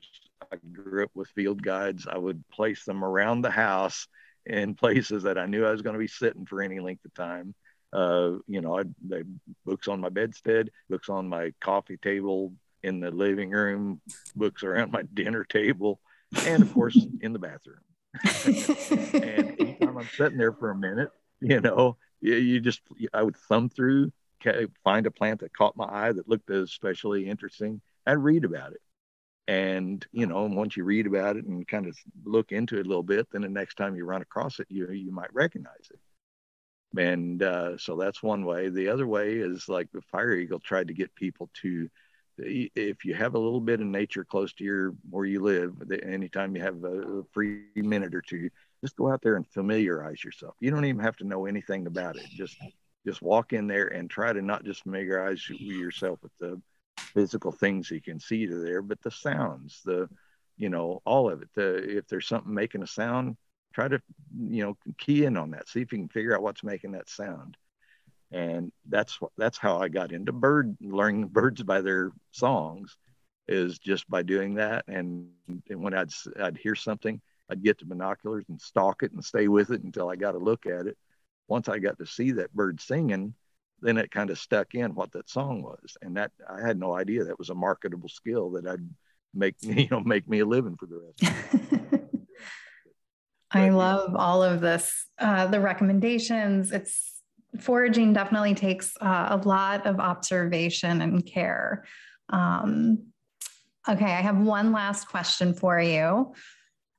I 0.51 0.57
grew 0.71 1.03
up 1.03 1.11
with 1.13 1.29
field 1.29 1.61
guides. 1.63 2.07
I 2.07 2.17
would 2.17 2.43
place 2.49 2.83
them 2.83 3.03
around 3.03 3.41
the 3.41 3.51
house 3.51 4.07
in 4.45 4.73
places 4.75 5.23
that 5.23 5.37
I 5.37 5.45
knew 5.45 5.65
I 5.65 5.71
was 5.71 5.81
going 5.81 5.93
to 5.93 5.99
be 5.99 6.07
sitting 6.07 6.45
for 6.45 6.61
any 6.61 6.79
length 6.79 7.05
of 7.05 7.13
time 7.13 7.53
uh, 7.93 8.37
you 8.47 8.61
know, 8.61 8.79
I 8.79 8.83
they 9.05 9.23
books 9.65 9.87
on 9.87 9.99
my 9.99 10.09
bedstead, 10.09 10.69
books 10.89 11.09
on 11.09 11.27
my 11.27 11.53
coffee 11.59 11.97
table 11.97 12.53
in 12.83 12.99
the 12.99 13.11
living 13.11 13.51
room, 13.51 14.01
books 14.35 14.63
around 14.63 14.91
my 14.91 15.03
dinner 15.13 15.43
table, 15.43 15.99
and 16.45 16.63
of 16.63 16.73
course 16.73 16.97
in 17.21 17.33
the 17.33 17.39
bathroom. 17.39 17.79
and 19.13 19.59
anytime 19.59 19.97
I'm 19.97 20.09
sitting 20.15 20.37
there 20.37 20.53
for 20.53 20.71
a 20.71 20.75
minute, 20.75 21.09
you 21.41 21.59
know, 21.59 21.97
you, 22.21 22.35
you 22.35 22.59
just 22.59 22.81
I 23.13 23.23
would 23.23 23.35
thumb 23.35 23.69
through, 23.69 24.11
find 24.83 25.05
a 25.05 25.11
plant 25.11 25.41
that 25.41 25.53
caught 25.53 25.77
my 25.77 25.85
eye 25.85 26.11
that 26.11 26.29
looked 26.29 26.49
especially 26.49 27.27
interesting, 27.29 27.81
and 28.05 28.23
read 28.23 28.45
about 28.45 28.73
it. 28.73 28.81
And 29.47 30.05
you 30.11 30.27
know, 30.27 30.43
once 30.43 30.77
you 30.77 30.83
read 30.83 31.07
about 31.07 31.37
it 31.37 31.45
and 31.45 31.67
kind 31.67 31.87
of 31.87 31.97
look 32.23 32.51
into 32.51 32.77
it 32.77 32.85
a 32.85 32.89
little 32.89 33.03
bit, 33.03 33.27
then 33.31 33.41
the 33.41 33.49
next 33.49 33.75
time 33.75 33.95
you 33.95 34.05
run 34.05 34.21
across 34.21 34.59
it, 34.59 34.67
you 34.69 34.89
you 34.91 35.11
might 35.11 35.33
recognize 35.33 35.89
it 35.91 35.99
and 36.97 37.41
uh, 37.41 37.77
so 37.77 37.95
that's 37.95 38.21
one 38.21 38.45
way 38.45 38.69
the 38.69 38.89
other 38.89 39.07
way 39.07 39.33
is 39.35 39.69
like 39.69 39.89
the 39.91 40.01
fire 40.01 40.33
eagle 40.33 40.59
tried 40.59 40.87
to 40.87 40.93
get 40.93 41.13
people 41.15 41.49
to 41.53 41.89
if 42.41 43.05
you 43.05 43.13
have 43.13 43.35
a 43.35 43.39
little 43.39 43.61
bit 43.61 43.81
of 43.81 43.87
nature 43.87 44.23
close 44.23 44.53
to 44.53 44.63
your 44.63 44.93
where 45.09 45.25
you 45.25 45.41
live 45.41 45.73
anytime 46.03 46.55
you 46.55 46.61
have 46.61 46.83
a 46.83 47.23
free 47.31 47.65
minute 47.75 48.15
or 48.15 48.21
two 48.21 48.49
just 48.81 48.95
go 48.95 49.11
out 49.11 49.21
there 49.21 49.35
and 49.35 49.47
familiarize 49.47 50.23
yourself. 50.23 50.55
You 50.59 50.71
don't 50.71 50.85
even 50.85 51.01
have 51.01 51.17
to 51.17 51.27
know 51.27 51.45
anything 51.45 51.87
about 51.87 52.15
it. 52.15 52.25
Just 52.29 52.57
just 53.05 53.21
walk 53.21 53.53
in 53.53 53.67
there 53.67 53.87
and 53.87 54.09
try 54.09 54.33
to 54.33 54.41
not 54.41 54.63
just 54.63 54.83
familiarize 54.83 55.47
yourself 55.49 56.19
with 56.21 56.35
the 56.39 56.61
physical 56.97 57.51
things 57.51 57.89
you 57.89 57.99
can 57.99 58.19
see 58.19 58.45
there 58.45 58.81
but 58.81 59.01
the 59.01 59.11
sounds 59.11 59.81
the 59.83 60.07
you 60.57 60.69
know 60.69 61.01
all 61.05 61.29
of 61.29 61.41
it. 61.41 61.49
The, 61.55 61.97
if 61.97 62.07
there's 62.07 62.27
something 62.27 62.53
making 62.53 62.83
a 62.83 62.87
sound 62.87 63.37
try 63.73 63.87
to 63.87 64.01
you 64.39 64.63
know 64.63 64.77
key 64.97 65.25
in 65.25 65.37
on 65.37 65.51
that. 65.51 65.67
See 65.67 65.81
if 65.81 65.91
you 65.91 65.97
can 65.99 66.09
figure 66.09 66.35
out 66.35 66.41
what's 66.41 66.63
making 66.63 66.91
that 66.93 67.09
sound 67.09 67.57
and 68.31 68.71
that's 68.87 69.19
that's 69.37 69.57
how 69.57 69.77
i 69.77 69.87
got 69.87 70.11
into 70.11 70.31
bird 70.31 70.75
learning 70.81 71.27
birds 71.31 71.61
by 71.63 71.81
their 71.81 72.11
songs 72.31 72.97
is 73.47 73.79
just 73.79 74.09
by 74.09 74.21
doing 74.21 74.55
that 74.55 74.85
and, 74.87 75.27
and 75.69 75.81
when 75.81 75.93
i'd 75.93 76.11
i'd 76.41 76.57
hear 76.57 76.75
something 76.75 77.19
i'd 77.49 77.63
get 77.63 77.77
the 77.79 77.85
binoculars 77.85 78.45
and 78.49 78.61
stalk 78.61 79.03
it 79.03 79.11
and 79.11 79.23
stay 79.23 79.47
with 79.47 79.71
it 79.71 79.83
until 79.83 80.09
i 80.09 80.15
got 80.15 80.35
a 80.35 80.39
look 80.39 80.65
at 80.65 80.87
it 80.87 80.97
once 81.47 81.67
i 81.67 81.77
got 81.77 81.97
to 81.97 82.05
see 82.05 82.31
that 82.31 82.53
bird 82.53 82.79
singing 82.79 83.33
then 83.81 83.97
it 83.97 84.11
kind 84.11 84.29
of 84.29 84.37
stuck 84.37 84.75
in 84.75 84.93
what 84.93 85.11
that 85.11 85.29
song 85.29 85.61
was 85.61 85.97
and 86.01 86.15
that 86.15 86.31
i 86.49 86.65
had 86.65 86.79
no 86.79 86.95
idea 86.95 87.23
that 87.23 87.39
was 87.39 87.49
a 87.49 87.55
marketable 87.55 88.09
skill 88.09 88.51
that 88.51 88.65
i'd 88.67 88.87
make 89.33 89.55
you 89.61 89.87
know 89.91 89.99
make 89.99 90.27
me 90.29 90.39
a 90.39 90.45
living 90.45 90.77
for 90.77 90.85
the 90.85 91.01
rest 91.19 91.35
I 93.53 93.69
love 93.69 94.15
all 94.15 94.43
of 94.43 94.61
this. 94.61 95.07
Uh, 95.19 95.47
the 95.47 95.59
recommendations. 95.59 96.71
It's 96.71 97.10
foraging 97.59 98.13
definitely 98.13 98.55
takes 98.55 98.95
uh, 99.01 99.27
a 99.31 99.47
lot 99.47 99.85
of 99.85 99.99
observation 99.99 101.01
and 101.01 101.25
care. 101.25 101.85
Um, 102.29 103.07
okay, 103.87 104.05
I 104.05 104.21
have 104.21 104.37
one 104.37 104.71
last 104.71 105.07
question 105.07 105.53
for 105.53 105.79
you. 105.79 106.33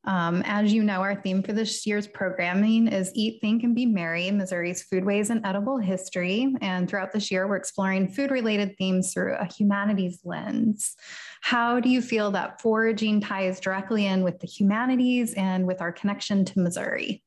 Um, 0.04 0.42
as 0.44 0.72
you 0.72 0.82
know, 0.82 1.00
our 1.00 1.14
theme 1.14 1.44
for 1.44 1.52
this 1.52 1.86
year's 1.86 2.08
programming 2.08 2.88
is 2.88 3.12
Eat, 3.14 3.40
Think, 3.40 3.62
and 3.62 3.74
Be 3.74 3.86
Merry 3.86 4.30
Missouri's 4.32 4.84
Foodways 4.84 5.30
and 5.30 5.46
Edible 5.46 5.78
History. 5.78 6.52
And 6.60 6.90
throughout 6.90 7.12
this 7.12 7.30
year, 7.30 7.46
we're 7.46 7.56
exploring 7.56 8.08
food 8.08 8.32
related 8.32 8.76
themes 8.76 9.12
through 9.12 9.36
a 9.36 9.44
humanities 9.44 10.18
lens. 10.24 10.96
How 11.40 11.78
do 11.78 11.88
you 11.88 12.02
feel 12.02 12.32
that 12.32 12.60
foraging 12.60 13.20
ties 13.20 13.60
directly 13.60 14.06
in 14.06 14.24
with 14.24 14.40
the 14.40 14.48
humanities 14.48 15.34
and 15.34 15.68
with 15.68 15.80
our 15.80 15.92
connection 15.92 16.44
to 16.46 16.58
Missouri? 16.58 17.22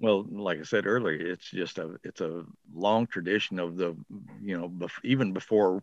Well, 0.00 0.24
like 0.30 0.60
I 0.60 0.62
said 0.62 0.86
earlier, 0.86 1.18
it's 1.18 1.50
just 1.50 1.78
a 1.78 1.98
it's 2.04 2.20
a 2.20 2.44
long 2.72 3.06
tradition 3.06 3.58
of 3.58 3.76
the 3.76 3.96
you 4.40 4.56
know 4.58 4.68
bef- 4.68 5.04
even 5.04 5.32
before 5.32 5.82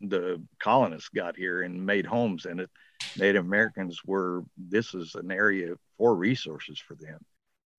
the 0.00 0.42
colonists 0.58 1.08
got 1.10 1.36
here 1.36 1.62
and 1.62 1.84
made 1.84 2.06
homes 2.06 2.44
in 2.46 2.60
it 2.60 2.70
Native 3.16 3.44
Americans 3.44 4.00
were 4.04 4.44
this 4.56 4.94
is 4.94 5.14
an 5.14 5.30
area 5.30 5.74
for 5.98 6.14
resources 6.16 6.78
for 6.78 6.94
them. 6.94 7.18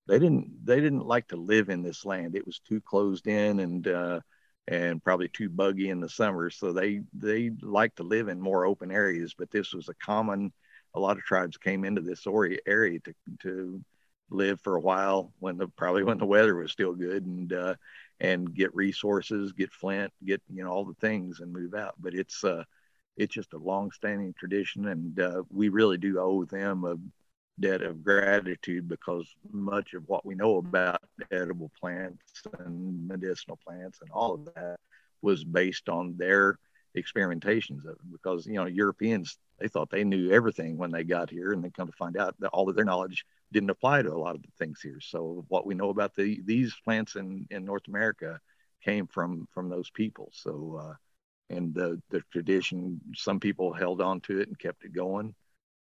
They 0.07 0.19
didn't 0.19 0.65
they 0.65 0.80
didn't 0.82 1.05
like 1.07 1.28
to 1.30 1.38
live 1.38 1.69
in 1.69 1.82
this 1.82 2.05
land. 2.05 2.36
It 2.36 2.45
was 2.45 2.59
too 2.59 2.82
closed 2.82 3.28
in 3.28 3.59
and 3.59 3.88
uh, 3.88 4.19
and 4.67 5.03
probably 5.03 5.30
too 5.30 5.49
buggy 5.49 5.89
in 5.89 6.01
the 6.01 6.09
summer. 6.09 6.49
So 6.49 6.74
they 6.74 7.01
they 7.13 7.51
like 7.61 7.95
to 7.95 8.03
live 8.03 8.28
in 8.28 8.39
more 8.41 8.65
open 8.65 8.91
areas. 8.91 9.34
But 9.38 9.51
this 9.51 9.74
was 9.74 9.89
a 9.89 9.95
common. 9.95 10.51
A 10.95 10.99
lot 10.99 11.17
of 11.17 11.24
tribes 11.24 11.57
came 11.57 11.86
into 11.86 12.01
this 12.01 12.26
area 12.67 12.99
to 12.99 13.13
to 13.41 13.84
live 14.34 14.59
for 14.61 14.75
a 14.75 14.81
while 14.81 15.31
when 15.39 15.57
the 15.57 15.67
probably 15.67 16.03
when 16.03 16.17
the 16.17 16.25
weather 16.25 16.55
was 16.55 16.71
still 16.71 16.93
good 16.93 17.25
and 17.25 17.53
uh, 17.53 17.75
and 18.19 18.53
get 18.53 18.75
resources, 18.75 19.51
get 19.51 19.71
flint, 19.71 20.11
get 20.25 20.41
you 20.51 20.63
know 20.63 20.71
all 20.71 20.86
the 20.86 20.93
things 20.95 21.39
and 21.39 21.51
move 21.51 21.73
out. 21.73 21.95
But 21.99 22.13
it's 22.13 22.43
uh, 22.43 22.63
it's 23.15 23.34
just 23.34 23.53
a 23.53 23.57
long-standing 23.57 24.34
tradition, 24.38 24.88
and 24.88 25.19
uh, 25.19 25.43
we 25.49 25.69
really 25.69 25.97
do 25.97 26.19
owe 26.19 26.45
them 26.45 26.84
a 26.86 26.95
debt 27.59 27.84
of 27.84 28.03
gratitude 28.03 28.88
because 28.88 29.27
much 29.51 29.93
of 29.93 30.03
what 30.07 30.25
we 30.25 30.34
know 30.34 30.57
about 30.57 31.01
edible 31.31 31.71
plants 31.79 32.41
and 32.59 33.07
medicinal 33.07 33.59
plants 33.65 33.99
and 34.01 34.09
all 34.11 34.34
of 34.34 34.45
that 34.55 34.79
was 35.21 35.43
based 35.43 35.88
on 35.88 36.15
their 36.17 36.57
experimentations 36.97 37.85
of 37.85 37.91
it. 37.91 38.11
Because 38.11 38.45
you 38.45 38.55
know 38.55 38.65
Europeans 38.65 39.37
they 39.59 39.67
thought 39.67 39.89
they 39.89 40.03
knew 40.03 40.31
everything 40.31 40.77
when 40.77 40.91
they 40.91 41.03
got 41.03 41.29
here, 41.29 41.53
and 41.53 41.63
they 41.63 41.69
come 41.69 41.87
to 41.87 41.93
find 41.97 42.17
out 42.17 42.35
that 42.39 42.49
all 42.49 42.69
of 42.69 42.75
their 42.75 42.85
knowledge 42.85 43.26
didn't 43.51 43.69
apply 43.69 44.01
to 44.01 44.11
a 44.11 44.18
lot 44.18 44.35
of 44.35 44.41
the 44.41 44.49
things 44.57 44.81
here. 44.81 44.99
So 45.01 45.45
what 45.47 45.65
we 45.65 45.76
know 45.76 45.89
about 45.89 46.15
the 46.15 46.41
these 46.45 46.73
plants 46.84 47.15
in 47.15 47.47
in 47.51 47.65
North 47.65 47.88
America 47.88 48.39
came 48.84 49.07
from 49.07 49.47
from 49.53 49.69
those 49.69 49.89
people. 49.89 50.30
So 50.34 50.80
uh, 50.81 50.95
and 51.49 51.73
the 51.73 52.01
the 52.09 52.22
tradition 52.31 52.99
some 53.15 53.39
people 53.39 53.73
held 53.73 54.01
on 54.01 54.22
to 54.22 54.39
it 54.39 54.47
and 54.47 54.57
kept 54.59 54.85
it 54.85 54.93
going 54.93 55.35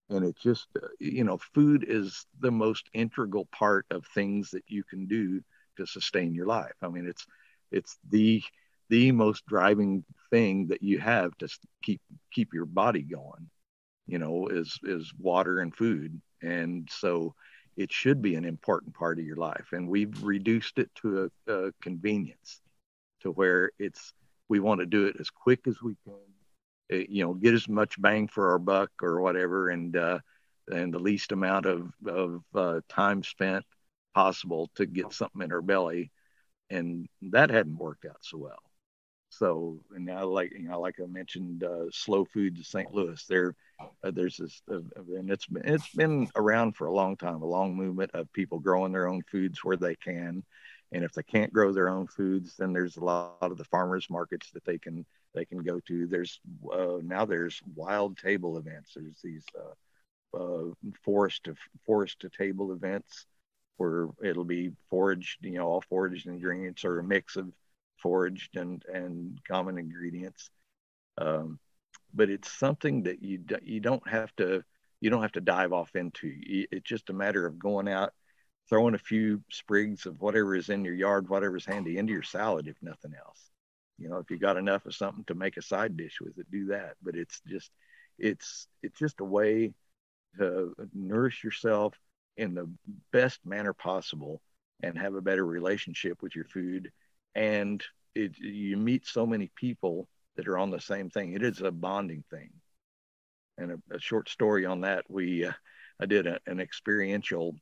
and 0.09 0.25
it's 0.25 0.41
just 0.41 0.67
uh, 0.81 0.87
you 0.99 1.23
know 1.23 1.37
food 1.53 1.85
is 1.87 2.25
the 2.39 2.51
most 2.51 2.89
integral 2.93 3.45
part 3.51 3.85
of 3.91 4.05
things 4.07 4.51
that 4.51 4.63
you 4.67 4.83
can 4.83 5.05
do 5.07 5.41
to 5.77 5.85
sustain 5.85 6.33
your 6.33 6.45
life 6.45 6.73
i 6.81 6.87
mean 6.87 7.07
it's 7.07 7.25
it's 7.71 7.97
the 8.09 8.41
the 8.89 9.11
most 9.11 9.45
driving 9.45 10.03
thing 10.29 10.67
that 10.67 10.81
you 10.81 10.99
have 10.99 11.37
to 11.37 11.47
keep 11.83 12.01
keep 12.31 12.53
your 12.53 12.65
body 12.65 13.01
going 13.01 13.49
you 14.07 14.17
know 14.17 14.47
is 14.47 14.79
is 14.83 15.13
water 15.19 15.59
and 15.59 15.75
food. 15.75 16.19
And 16.41 16.89
so 16.91 17.35
it 17.75 17.91
should 17.91 18.21
be 18.21 18.35
an 18.35 18.45
important 18.45 18.95
part 18.95 19.19
of 19.19 19.25
your 19.25 19.35
life. 19.35 19.67
And 19.71 19.87
we've 19.87 20.23
reduced 20.23 20.79
it 20.79 20.89
to 21.01 21.29
a, 21.47 21.53
a 21.53 21.71
convenience 21.81 22.61
to 23.21 23.31
where 23.31 23.71
it's 23.77 24.13
we 24.49 24.59
want 24.59 24.79
to 24.79 24.85
do 24.85 25.05
it 25.05 25.17
as 25.19 25.29
quick 25.29 25.67
as 25.67 25.81
we 25.81 25.95
can 26.05 26.13
it, 26.89 27.03
eh, 27.03 27.05
you 27.09 27.23
know 27.23 27.33
get 27.33 27.53
as 27.53 27.67
much 27.67 28.01
bang 28.01 28.27
for 28.27 28.51
our 28.51 28.59
buck 28.59 28.91
or 29.01 29.21
whatever 29.21 29.69
and 29.69 29.97
uh, 29.97 30.19
and 30.69 30.93
the 30.93 30.99
least 30.99 31.31
amount 31.31 31.65
of 31.65 31.91
of 32.07 32.43
uh, 32.55 32.79
time 32.89 33.23
spent 33.23 33.65
possible 34.15 34.69
to 34.75 34.85
get 34.85 35.13
something 35.13 35.41
in 35.41 35.51
our 35.51 35.61
belly. 35.61 36.11
And 36.69 37.07
that 37.21 37.49
hadn't 37.49 37.77
worked 37.77 38.05
out 38.05 38.17
so 38.21 38.37
well 38.37 38.66
so 39.29 39.79
and 39.95 40.05
now 40.05 40.25
like 40.25 40.51
you 40.53 40.67
know 40.69 40.79
like 40.79 40.95
i 41.01 41.05
mentioned 41.07 41.63
uh, 41.63 41.85
slow 41.91 42.25
food 42.25 42.55
to 42.55 42.63
st 42.63 42.93
louis 42.93 43.23
there 43.27 43.55
uh, 44.03 44.11
there's 44.11 44.37
this 44.37 44.61
uh, 44.71 44.79
and 45.17 45.29
it's 45.29 45.45
been 45.47 45.63
it's 45.65 45.89
been 45.89 46.27
around 46.35 46.75
for 46.75 46.87
a 46.87 46.93
long 46.93 47.15
time 47.17 47.41
a 47.41 47.45
long 47.45 47.75
movement 47.75 48.11
of 48.13 48.31
people 48.33 48.59
growing 48.59 48.91
their 48.91 49.07
own 49.07 49.21
foods 49.31 49.63
where 49.63 49.77
they 49.77 49.95
can 49.95 50.43
And 50.93 51.03
if 51.03 51.11
they 51.13 51.23
can't 51.23 51.53
grow 51.53 51.73
their 51.73 51.89
own 51.89 52.07
foods, 52.07 52.55
then 52.57 52.73
there's 52.73 52.97
a 52.97 53.03
lot 53.03 53.37
of 53.41 53.57
the 53.57 53.65
farmers 53.65 54.09
markets 54.09 54.51
that 54.53 54.63
they 54.65 54.77
can 54.79 55.05
they 55.33 55.45
can 55.45 55.59
go 55.63 55.79
to. 55.87 56.07
There's 56.07 56.39
uh, 56.71 56.99
now 57.03 57.25
there's 57.25 57.61
wild 57.75 58.17
table 58.17 58.57
events. 58.57 58.93
There's 58.95 59.19
these 59.23 59.45
uh, 59.59 60.37
uh, 60.37 60.71
forest 61.03 61.43
to 61.45 61.55
forest 61.85 62.19
to 62.21 62.29
table 62.29 62.71
events 62.73 63.25
where 63.77 64.07
it'll 64.23 64.43
be 64.45 64.71
foraged, 64.89 65.37
you 65.41 65.51
know, 65.57 65.67
all 65.67 65.81
foraged 65.81 66.27
ingredients 66.27 66.85
or 66.85 66.99
a 66.99 67.03
mix 67.03 67.35
of 67.35 67.51
foraged 67.97 68.55
and 68.57 68.83
and 68.91 69.39
common 69.47 69.77
ingredients. 69.77 70.49
Um, 71.17 71.59
but 72.13 72.29
it's 72.29 72.51
something 72.51 73.03
that 73.03 73.21
you 73.21 73.43
you 73.63 73.79
don't 73.79 74.07
have 74.07 74.35
to 74.37 74.63
you 74.99 75.09
don't 75.09 75.21
have 75.21 75.33
to 75.33 75.41
dive 75.41 75.73
off 75.73 75.95
into. 75.95 76.33
It's 76.43 76.87
just 76.87 77.09
a 77.09 77.13
matter 77.13 77.45
of 77.45 77.59
going 77.59 77.87
out, 77.87 78.13
throwing 78.69 78.95
a 78.95 78.99
few 78.99 79.43
sprigs 79.51 80.05
of 80.05 80.21
whatever 80.21 80.55
is 80.55 80.69
in 80.69 80.83
your 80.83 80.95
yard, 80.95 81.29
whatever's 81.29 81.65
handy, 81.65 81.97
into 81.97 82.13
your 82.13 82.23
salad, 82.23 82.67
if 82.67 82.77
nothing 82.81 83.13
else. 83.13 83.51
You 83.97 84.09
know, 84.09 84.17
if 84.17 84.29
you 84.31 84.37
got 84.37 84.57
enough 84.57 84.85
of 84.85 84.95
something 84.95 85.23
to 85.25 85.35
make 85.35 85.57
a 85.57 85.61
side 85.61 85.97
dish 85.97 86.19
with 86.21 86.37
it, 86.37 86.49
do 86.51 86.67
that. 86.67 86.95
But 87.01 87.15
it's 87.15 87.41
just 87.47 87.71
it's 88.17 88.67
it's 88.81 88.97
just 88.97 89.19
a 89.19 89.25
way 89.25 89.73
to 90.39 90.73
nourish 90.93 91.43
yourself 91.43 91.93
in 92.37 92.53
the 92.53 92.69
best 93.11 93.39
manner 93.45 93.73
possible 93.73 94.41
and 94.83 94.97
have 94.97 95.15
a 95.15 95.21
better 95.21 95.45
relationship 95.45 96.21
with 96.21 96.35
your 96.35 96.45
food 96.45 96.91
and 97.37 97.83
it, 98.15 98.37
you 98.39 98.75
meet 98.75 99.05
so 99.05 99.25
many 99.25 99.51
people 99.55 100.09
that 100.35 100.47
are 100.47 100.57
on 100.57 100.71
the 100.71 100.81
same 100.81 101.09
thing. 101.09 101.33
It 101.33 101.43
is 101.43 101.61
a 101.61 101.71
bonding 101.71 102.23
thing. 102.31 102.49
And 103.59 103.71
a, 103.71 103.95
a 103.95 103.99
short 103.99 104.27
story 104.27 104.65
on 104.65 104.81
that 104.81 105.05
we 105.07 105.45
uh, 105.45 105.53
i 105.99 106.05
did 106.05 106.27
a, 106.27 106.39
an 106.45 106.59
experiential 106.59 107.55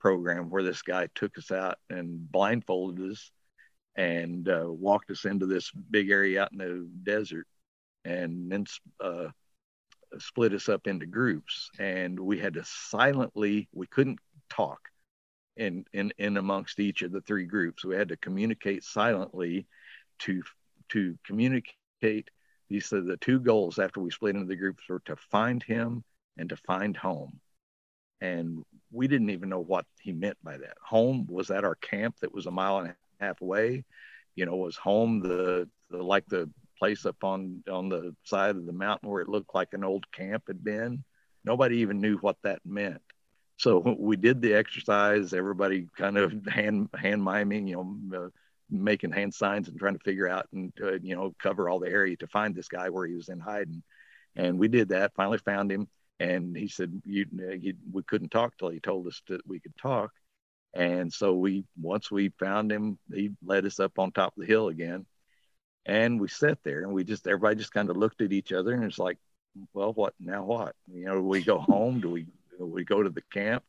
program 0.00 0.50
where 0.50 0.62
this 0.62 0.82
guy 0.82 1.08
took 1.14 1.36
us 1.38 1.50
out 1.50 1.76
and 1.90 2.30
blindfolded 2.30 3.12
us 3.12 3.30
and 3.96 4.48
uh, 4.48 4.66
walked 4.66 5.10
us 5.10 5.24
into 5.24 5.46
this 5.46 5.70
big 5.90 6.10
area 6.10 6.42
out 6.42 6.52
in 6.52 6.58
the 6.58 6.88
desert 7.02 7.46
and 8.04 8.50
then 8.50 8.64
uh, 9.00 9.28
split 10.18 10.52
us 10.52 10.68
up 10.68 10.86
into 10.86 11.06
groups. 11.06 11.70
And 11.78 12.18
we 12.18 12.38
had 12.38 12.54
to 12.54 12.64
silently 12.64 13.68
we 13.72 13.86
couldn't 13.86 14.18
talk 14.50 14.80
in 15.56 15.84
in 15.92 16.12
in 16.18 16.36
amongst 16.36 16.80
each 16.80 17.02
of 17.02 17.12
the 17.12 17.20
three 17.20 17.44
groups 17.44 17.84
we 17.84 17.96
had 17.96 18.08
to 18.08 18.16
communicate 18.16 18.84
silently 18.84 19.66
to 20.18 20.42
to 20.88 21.18
communicate 21.24 22.30
these 22.68 22.92
are 22.92 23.02
the 23.02 23.16
two 23.18 23.38
goals 23.38 23.78
after 23.78 24.00
we 24.00 24.10
split 24.10 24.34
into 24.34 24.46
the 24.46 24.56
groups 24.56 24.82
were 24.88 25.00
to 25.00 25.16
find 25.16 25.62
him 25.62 26.04
and 26.36 26.48
to 26.48 26.56
find 26.56 26.96
home 26.96 27.40
and 28.20 28.64
we 28.90 29.06
didn't 29.08 29.30
even 29.30 29.48
know 29.48 29.60
what 29.60 29.84
he 30.00 30.12
meant 30.12 30.36
by 30.42 30.56
that 30.56 30.76
home 30.82 31.26
was 31.28 31.50
at 31.50 31.64
our 31.64 31.76
camp 31.76 32.16
that 32.20 32.32
was 32.32 32.46
a 32.46 32.50
mile 32.50 32.78
and 32.78 32.88
a 32.88 33.24
half 33.24 33.40
away 33.40 33.84
you 34.36 34.46
know 34.46 34.56
was 34.56 34.76
home 34.76 35.20
the, 35.20 35.68
the 35.90 36.02
like 36.02 36.26
the 36.26 36.48
place 36.78 37.06
up 37.06 37.24
on 37.24 37.62
on 37.70 37.88
the 37.88 38.14
side 38.24 38.56
of 38.56 38.66
the 38.66 38.72
mountain 38.72 39.08
where 39.08 39.22
it 39.22 39.28
looked 39.28 39.54
like 39.54 39.72
an 39.72 39.84
old 39.84 40.10
camp 40.12 40.44
had 40.46 40.62
been. 40.62 41.02
Nobody 41.44 41.78
even 41.78 42.00
knew 42.00 42.18
what 42.18 42.36
that 42.42 42.60
meant. 42.64 43.02
So 43.56 43.96
we 43.98 44.16
did 44.16 44.40
the 44.42 44.54
exercise. 44.54 45.32
Everybody 45.32 45.88
kind 45.96 46.18
of 46.18 46.32
hand 46.46 46.88
hand 46.98 47.22
miming, 47.22 47.68
you 47.68 47.76
know, 48.10 48.18
uh, 48.18 48.28
making 48.70 49.12
hand 49.12 49.32
signs 49.32 49.68
and 49.68 49.78
trying 49.78 49.94
to 49.94 50.04
figure 50.04 50.28
out 50.28 50.46
and 50.52 50.72
uh, 50.82 50.98
you 51.02 51.16
know 51.16 51.34
cover 51.38 51.68
all 51.68 51.78
the 51.78 51.88
area 51.88 52.16
to 52.18 52.26
find 52.26 52.54
this 52.54 52.68
guy 52.68 52.90
where 52.90 53.06
he 53.06 53.14
was 53.14 53.28
in 53.28 53.40
hiding. 53.40 53.82
And 54.34 54.58
we 54.58 54.68
did 54.68 54.90
that. 54.90 55.14
Finally 55.14 55.38
found 55.38 55.72
him, 55.72 55.88
and 56.20 56.56
he 56.56 56.68
said 56.68 57.00
you, 57.04 57.26
he, 57.60 57.74
we 57.90 58.02
couldn't 58.02 58.30
talk 58.30 58.58
till 58.58 58.68
he 58.68 58.80
told 58.80 59.06
us 59.06 59.22
that 59.28 59.46
we 59.46 59.60
could 59.60 59.76
talk. 59.78 60.12
And 60.74 61.10
so 61.12 61.32
we 61.32 61.64
once 61.80 62.10
we 62.10 62.28
found 62.38 62.70
him, 62.70 62.98
he 63.12 63.30
led 63.44 63.64
us 63.64 63.80
up 63.80 63.98
on 63.98 64.12
top 64.12 64.34
of 64.36 64.40
the 64.42 64.46
hill 64.46 64.68
again 64.68 65.06
and 65.86 66.20
we 66.20 66.28
sat 66.28 66.58
there 66.64 66.82
and 66.82 66.92
we 66.92 67.04
just 67.04 67.26
everybody 67.26 67.56
just 67.56 67.72
kind 67.72 67.88
of 67.88 67.96
looked 67.96 68.20
at 68.20 68.32
each 68.32 68.52
other 68.52 68.72
and 68.72 68.84
it's 68.84 68.98
like 68.98 69.18
well 69.72 69.92
what 69.92 70.12
now 70.20 70.44
what 70.44 70.74
you 70.92 71.06
know 71.06 71.20
we 71.20 71.42
go 71.42 71.58
home 71.58 72.00
do 72.00 72.10
we 72.10 72.24
do 72.24 72.32
we 72.58 72.84
go 72.84 73.02
to 73.02 73.10
the 73.10 73.22
camp 73.32 73.64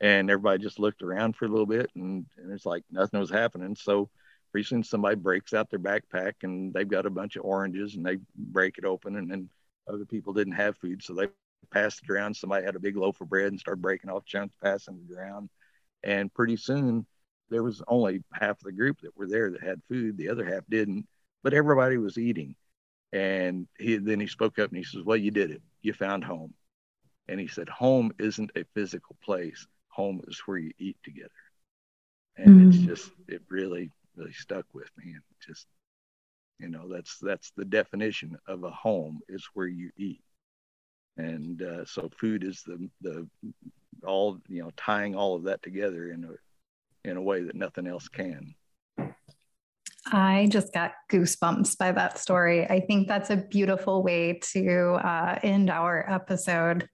and 0.00 0.30
everybody 0.30 0.62
just 0.62 0.78
looked 0.78 1.02
around 1.02 1.36
for 1.36 1.44
a 1.44 1.48
little 1.48 1.66
bit 1.66 1.90
and, 1.94 2.26
and 2.36 2.52
it's 2.52 2.66
like 2.66 2.84
nothing 2.90 3.20
was 3.20 3.30
happening 3.30 3.74
so 3.74 4.08
pretty 4.52 4.64
soon 4.64 4.82
somebody 4.82 5.16
breaks 5.16 5.52
out 5.52 5.68
their 5.70 5.78
backpack 5.78 6.34
and 6.42 6.72
they've 6.72 6.88
got 6.88 7.06
a 7.06 7.10
bunch 7.10 7.36
of 7.36 7.44
oranges 7.44 7.96
and 7.96 8.04
they 8.04 8.18
break 8.36 8.78
it 8.78 8.84
open 8.84 9.16
and 9.16 9.30
then 9.30 9.48
other 9.88 10.04
people 10.04 10.32
didn't 10.32 10.52
have 10.54 10.76
food 10.76 11.02
so 11.02 11.14
they 11.14 11.26
passed 11.70 12.00
it 12.02 12.10
around 12.10 12.34
somebody 12.34 12.64
had 12.64 12.76
a 12.76 12.80
big 12.80 12.96
loaf 12.96 13.20
of 13.20 13.28
bread 13.28 13.48
and 13.48 13.60
started 13.60 13.82
breaking 13.82 14.10
off 14.10 14.24
chunks 14.24 14.54
passing 14.62 15.00
it 15.08 15.14
around 15.14 15.50
and 16.04 16.32
pretty 16.32 16.56
soon 16.56 17.04
there 17.50 17.62
was 17.62 17.82
only 17.88 18.22
half 18.32 18.58
of 18.58 18.64
the 18.64 18.72
group 18.72 19.00
that 19.00 19.16
were 19.16 19.26
there 19.26 19.50
that 19.50 19.62
had 19.62 19.80
food 19.88 20.16
the 20.16 20.28
other 20.28 20.44
half 20.44 20.62
didn't 20.68 21.06
but 21.42 21.54
everybody 21.54 21.96
was 21.96 22.18
eating. 22.18 22.54
And 23.12 23.66
he 23.78 23.96
then 23.96 24.20
he 24.20 24.26
spoke 24.26 24.58
up 24.58 24.68
and 24.68 24.76
he 24.78 24.84
says, 24.84 25.02
Well, 25.02 25.16
you 25.16 25.30
did 25.30 25.50
it. 25.50 25.62
You 25.82 25.92
found 25.92 26.24
home. 26.24 26.52
And 27.28 27.38
he 27.38 27.46
said, 27.46 27.68
Home 27.68 28.12
isn't 28.18 28.50
a 28.56 28.64
physical 28.74 29.16
place. 29.22 29.66
Home 29.88 30.20
is 30.28 30.40
where 30.46 30.58
you 30.58 30.72
eat 30.78 30.96
together. 31.02 31.30
And 32.36 32.60
mm. 32.60 32.68
it's 32.68 32.78
just 32.78 33.10
it 33.26 33.42
really, 33.50 33.90
really 34.16 34.32
stuck 34.32 34.66
with 34.72 34.90
me. 34.96 35.12
And 35.12 35.22
just 35.46 35.66
you 36.58 36.68
know, 36.68 36.88
that's 36.88 37.18
that's 37.18 37.52
the 37.56 37.64
definition 37.64 38.36
of 38.46 38.64
a 38.64 38.70
home 38.70 39.20
is 39.28 39.48
where 39.54 39.66
you 39.66 39.90
eat. 39.96 40.22
And 41.16 41.62
uh, 41.62 41.84
so 41.84 42.10
food 42.16 42.44
is 42.44 42.62
the 42.62 42.88
the 43.00 43.28
all 44.04 44.38
you 44.48 44.62
know 44.62 44.70
tying 44.76 45.14
all 45.14 45.36
of 45.36 45.44
that 45.44 45.62
together 45.62 46.10
in 46.10 46.24
a 46.24 47.08
in 47.08 47.16
a 47.16 47.22
way 47.22 47.42
that 47.42 47.54
nothing 47.54 47.86
else 47.86 48.08
can. 48.08 48.54
I 50.10 50.48
just 50.50 50.72
got 50.72 50.92
goosebumps 51.10 51.76
by 51.76 51.92
that 51.92 52.18
story. 52.18 52.66
I 52.66 52.80
think 52.80 53.08
that's 53.08 53.30
a 53.30 53.36
beautiful 53.36 54.02
way 54.02 54.40
to 54.52 54.92
uh, 55.04 55.38
end 55.42 55.70
our 55.70 56.04
episode. 56.10 56.88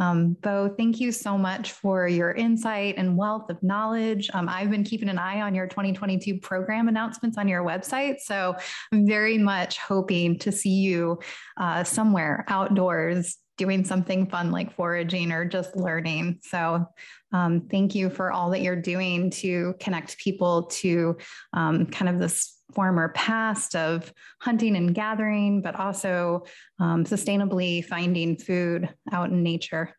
Um, 0.00 0.36
Bo, 0.40 0.74
thank 0.76 1.00
you 1.00 1.12
so 1.12 1.38
much 1.38 1.72
for 1.72 2.08
your 2.08 2.32
insight 2.32 2.96
and 2.96 3.16
wealth 3.16 3.48
of 3.48 3.62
knowledge. 3.62 4.28
Um, 4.34 4.48
I've 4.48 4.70
been 4.70 4.82
keeping 4.82 5.08
an 5.08 5.18
eye 5.18 5.40
on 5.42 5.54
your 5.54 5.68
2022 5.68 6.40
program 6.40 6.88
announcements 6.88 7.38
on 7.38 7.46
your 7.46 7.62
website. 7.62 8.18
So 8.18 8.56
I'm 8.92 9.06
very 9.06 9.38
much 9.38 9.78
hoping 9.78 10.38
to 10.40 10.50
see 10.50 10.80
you 10.80 11.20
uh, 11.56 11.84
somewhere 11.84 12.44
outdoors 12.48 13.36
doing 13.56 13.84
something 13.84 14.28
fun 14.28 14.50
like 14.50 14.74
foraging 14.74 15.30
or 15.30 15.44
just 15.44 15.76
learning. 15.76 16.40
So, 16.42 16.86
um, 17.32 17.68
thank 17.70 17.94
you 17.94 18.10
for 18.10 18.32
all 18.32 18.50
that 18.50 18.62
you're 18.62 18.80
doing 18.80 19.30
to 19.30 19.74
connect 19.80 20.18
people 20.18 20.64
to 20.64 21.16
um, 21.52 21.86
kind 21.86 22.08
of 22.08 22.20
this 22.20 22.53
former 22.74 23.08
past 23.10 23.76
of 23.76 24.12
hunting 24.40 24.76
and 24.76 24.94
gathering, 24.94 25.62
but 25.62 25.74
also 25.74 26.44
um, 26.78 27.04
sustainably 27.04 27.84
finding 27.84 28.36
food 28.36 28.88
out 29.12 29.30
in 29.30 29.42
nature. 29.42 29.94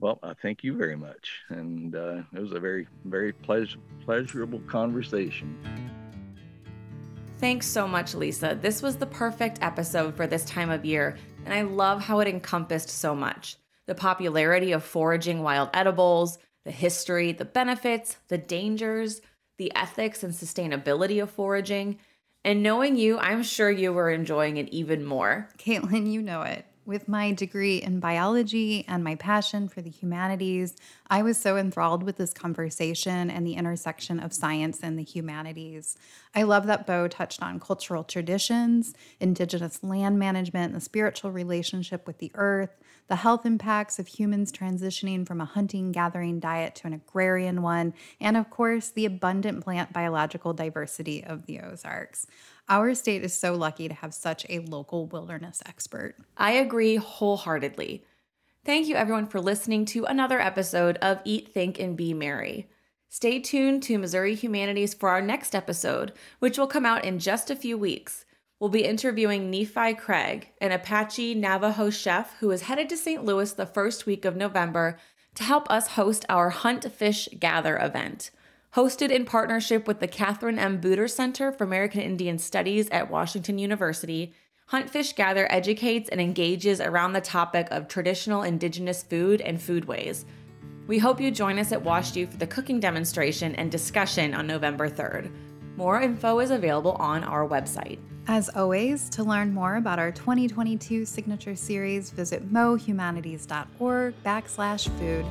Well, 0.00 0.18
I 0.22 0.34
thank 0.42 0.64
you 0.64 0.76
very 0.76 0.96
much. 0.96 1.40
And 1.50 1.94
uh, 1.94 2.22
it 2.34 2.40
was 2.40 2.52
a 2.52 2.60
very, 2.60 2.86
very 3.04 3.32
pleas- 3.32 3.76
pleasurable 4.04 4.60
conversation. 4.66 5.56
Thanks 7.38 7.66
so 7.66 7.86
much, 7.86 8.14
Lisa. 8.14 8.58
This 8.60 8.82
was 8.82 8.96
the 8.96 9.06
perfect 9.06 9.58
episode 9.60 10.16
for 10.16 10.26
this 10.26 10.44
time 10.44 10.70
of 10.70 10.84
year 10.84 11.16
and 11.44 11.52
I 11.52 11.62
love 11.62 12.02
how 12.02 12.20
it 12.20 12.28
encompassed 12.28 12.90
so 12.90 13.14
much 13.14 13.56
the 13.86 13.94
popularity 13.94 14.72
of 14.72 14.82
foraging 14.82 15.42
wild 15.42 15.68
edibles, 15.74 16.38
the 16.64 16.70
history, 16.70 17.32
the 17.32 17.44
benefits, 17.44 18.16
the 18.28 18.38
dangers, 18.38 19.20
the 19.58 19.70
ethics 19.76 20.22
and 20.22 20.32
sustainability 20.32 21.22
of 21.22 21.30
foraging. 21.30 21.98
And 22.44 22.62
knowing 22.62 22.96
you, 22.96 23.18
I'm 23.18 23.42
sure 23.42 23.70
you 23.70 23.92
were 23.92 24.10
enjoying 24.10 24.58
it 24.58 24.68
even 24.68 25.02
more. 25.02 25.48
Caitlin, 25.56 26.10
you 26.12 26.20
know 26.20 26.42
it. 26.42 26.66
With 26.86 27.08
my 27.08 27.32
degree 27.32 27.78
in 27.78 27.98
biology 27.98 28.84
and 28.86 29.02
my 29.02 29.14
passion 29.14 29.68
for 29.68 29.80
the 29.80 29.88
humanities, 29.88 30.76
I 31.08 31.22
was 31.22 31.38
so 31.38 31.56
enthralled 31.56 32.02
with 32.02 32.18
this 32.18 32.34
conversation 32.34 33.30
and 33.30 33.46
the 33.46 33.54
intersection 33.54 34.20
of 34.20 34.34
science 34.34 34.80
and 34.82 34.98
the 34.98 35.02
humanities. 35.02 35.96
I 36.34 36.42
love 36.42 36.66
that 36.66 36.86
Bo 36.86 37.08
touched 37.08 37.42
on 37.42 37.58
cultural 37.58 38.04
traditions, 38.04 38.92
indigenous 39.18 39.82
land 39.82 40.18
management, 40.18 40.74
the 40.74 40.80
spiritual 40.80 41.30
relationship 41.30 42.06
with 42.06 42.18
the 42.18 42.32
earth, 42.34 42.76
the 43.06 43.16
health 43.16 43.44
impacts 43.44 43.98
of 43.98 44.06
humans 44.06 44.50
transitioning 44.50 45.26
from 45.26 45.40
a 45.40 45.44
hunting 45.44 45.92
gathering 45.92 46.40
diet 46.40 46.74
to 46.76 46.86
an 46.86 46.92
agrarian 46.94 47.62
one, 47.62 47.94
and 48.20 48.36
of 48.36 48.50
course, 48.50 48.90
the 48.90 49.06
abundant 49.06 49.62
plant 49.62 49.92
biological 49.92 50.52
diversity 50.52 51.22
of 51.22 51.46
the 51.46 51.60
Ozarks. 51.60 52.26
Our 52.68 52.94
state 52.94 53.22
is 53.22 53.34
so 53.34 53.54
lucky 53.54 53.88
to 53.88 53.94
have 53.94 54.14
such 54.14 54.46
a 54.48 54.60
local 54.60 55.06
wilderness 55.06 55.62
expert. 55.66 56.16
I 56.36 56.52
agree 56.52 56.96
wholeheartedly. 56.96 58.04
Thank 58.64 58.88
you, 58.88 58.96
everyone, 58.96 59.26
for 59.26 59.40
listening 59.40 59.84
to 59.86 60.06
another 60.06 60.40
episode 60.40 60.96
of 61.02 61.20
Eat, 61.24 61.52
Think, 61.52 61.78
and 61.78 61.96
Be 61.96 62.14
Merry. 62.14 62.68
Stay 63.10 63.38
tuned 63.38 63.82
to 63.82 63.98
Missouri 63.98 64.34
Humanities 64.34 64.94
for 64.94 65.10
our 65.10 65.20
next 65.20 65.54
episode, 65.54 66.12
which 66.38 66.58
will 66.58 66.66
come 66.66 66.86
out 66.86 67.04
in 67.04 67.18
just 67.18 67.50
a 67.50 67.54
few 67.54 67.76
weeks. 67.76 68.23
We'll 68.64 68.70
be 68.70 68.86
interviewing 68.86 69.50
Nephi 69.50 69.92
Craig, 69.92 70.48
an 70.58 70.72
Apache 70.72 71.34
Navajo 71.34 71.90
chef 71.90 72.34
who 72.40 72.50
is 72.50 72.62
headed 72.62 72.88
to 72.88 72.96
St. 72.96 73.22
Louis 73.22 73.52
the 73.52 73.66
first 73.66 74.06
week 74.06 74.24
of 74.24 74.36
November 74.36 74.98
to 75.34 75.44
help 75.44 75.70
us 75.70 75.88
host 75.88 76.24
our 76.30 76.48
Hunt 76.48 76.90
Fish 76.90 77.28
Gather 77.38 77.76
event. 77.76 78.30
Hosted 78.74 79.10
in 79.10 79.26
partnership 79.26 79.86
with 79.86 80.00
the 80.00 80.08
Kathryn 80.08 80.58
M. 80.58 80.80
Buder 80.80 81.08
Center 81.08 81.52
for 81.52 81.64
American 81.64 82.00
Indian 82.00 82.38
Studies 82.38 82.88
at 82.88 83.10
Washington 83.10 83.58
University, 83.58 84.32
Hunt 84.68 84.88
Fish 84.88 85.12
Gather 85.12 85.46
educates 85.52 86.08
and 86.08 86.18
engages 86.18 86.80
around 86.80 87.12
the 87.12 87.20
topic 87.20 87.68
of 87.70 87.86
traditional 87.86 88.44
indigenous 88.44 89.02
food 89.02 89.42
and 89.42 89.58
foodways. 89.58 90.24
We 90.86 90.98
hope 90.98 91.20
you 91.20 91.30
join 91.30 91.58
us 91.58 91.70
at 91.72 91.84
WashU 91.84 92.30
for 92.30 92.38
the 92.38 92.46
cooking 92.46 92.80
demonstration 92.80 93.54
and 93.56 93.70
discussion 93.70 94.32
on 94.32 94.46
November 94.46 94.88
3rd. 94.88 95.30
More 95.76 96.00
info 96.00 96.38
is 96.38 96.50
available 96.50 96.92
on 96.92 97.24
our 97.24 97.46
website. 97.46 97.98
As 98.26 98.48
always, 98.48 99.10
to 99.10 99.22
learn 99.22 99.52
more 99.52 99.76
about 99.76 99.98
our 99.98 100.10
2022 100.10 101.04
signature 101.04 101.54
series, 101.54 102.08
visit 102.08 102.50
mohumanities.org 102.50 104.14
backslash 104.24 104.88
food. 104.98 105.26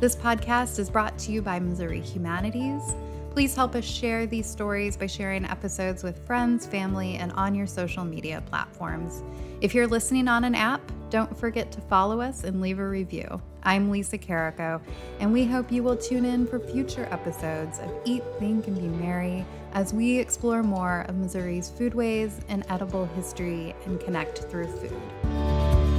This 0.00 0.16
podcast 0.16 0.80
is 0.80 0.90
brought 0.90 1.16
to 1.20 1.30
you 1.30 1.40
by 1.40 1.60
Missouri 1.60 2.00
Humanities. 2.00 2.96
Please 3.30 3.54
help 3.54 3.76
us 3.76 3.84
share 3.84 4.26
these 4.26 4.50
stories 4.50 4.96
by 4.96 5.06
sharing 5.06 5.44
episodes 5.44 6.02
with 6.02 6.26
friends, 6.26 6.66
family, 6.66 7.14
and 7.14 7.30
on 7.32 7.54
your 7.54 7.66
social 7.66 8.04
media 8.04 8.42
platforms. 8.46 9.22
If 9.60 9.72
you're 9.72 9.86
listening 9.86 10.26
on 10.26 10.42
an 10.42 10.56
app, 10.56 10.80
don't 11.10 11.36
forget 11.38 11.70
to 11.72 11.80
follow 11.82 12.20
us 12.20 12.42
and 12.42 12.60
leave 12.60 12.80
a 12.80 12.88
review. 12.88 13.40
I'm 13.62 13.88
Lisa 13.88 14.18
Carrico, 14.18 14.80
and 15.20 15.32
we 15.32 15.44
hope 15.44 15.70
you 15.70 15.84
will 15.84 15.96
tune 15.96 16.24
in 16.24 16.48
for 16.48 16.58
future 16.58 17.06
episodes 17.12 17.78
of 17.78 17.88
Eat, 18.04 18.24
Think, 18.40 18.66
and 18.66 18.80
Be 18.80 18.88
Merry 18.88 19.46
as 19.72 19.92
we 19.92 20.18
explore 20.18 20.62
more 20.62 21.04
of 21.08 21.16
Missouri's 21.16 21.70
foodways 21.70 22.32
and 22.48 22.64
edible 22.68 23.06
history 23.06 23.74
and 23.84 24.00
connect 24.00 24.38
through 24.44 24.66
food. 24.66 25.95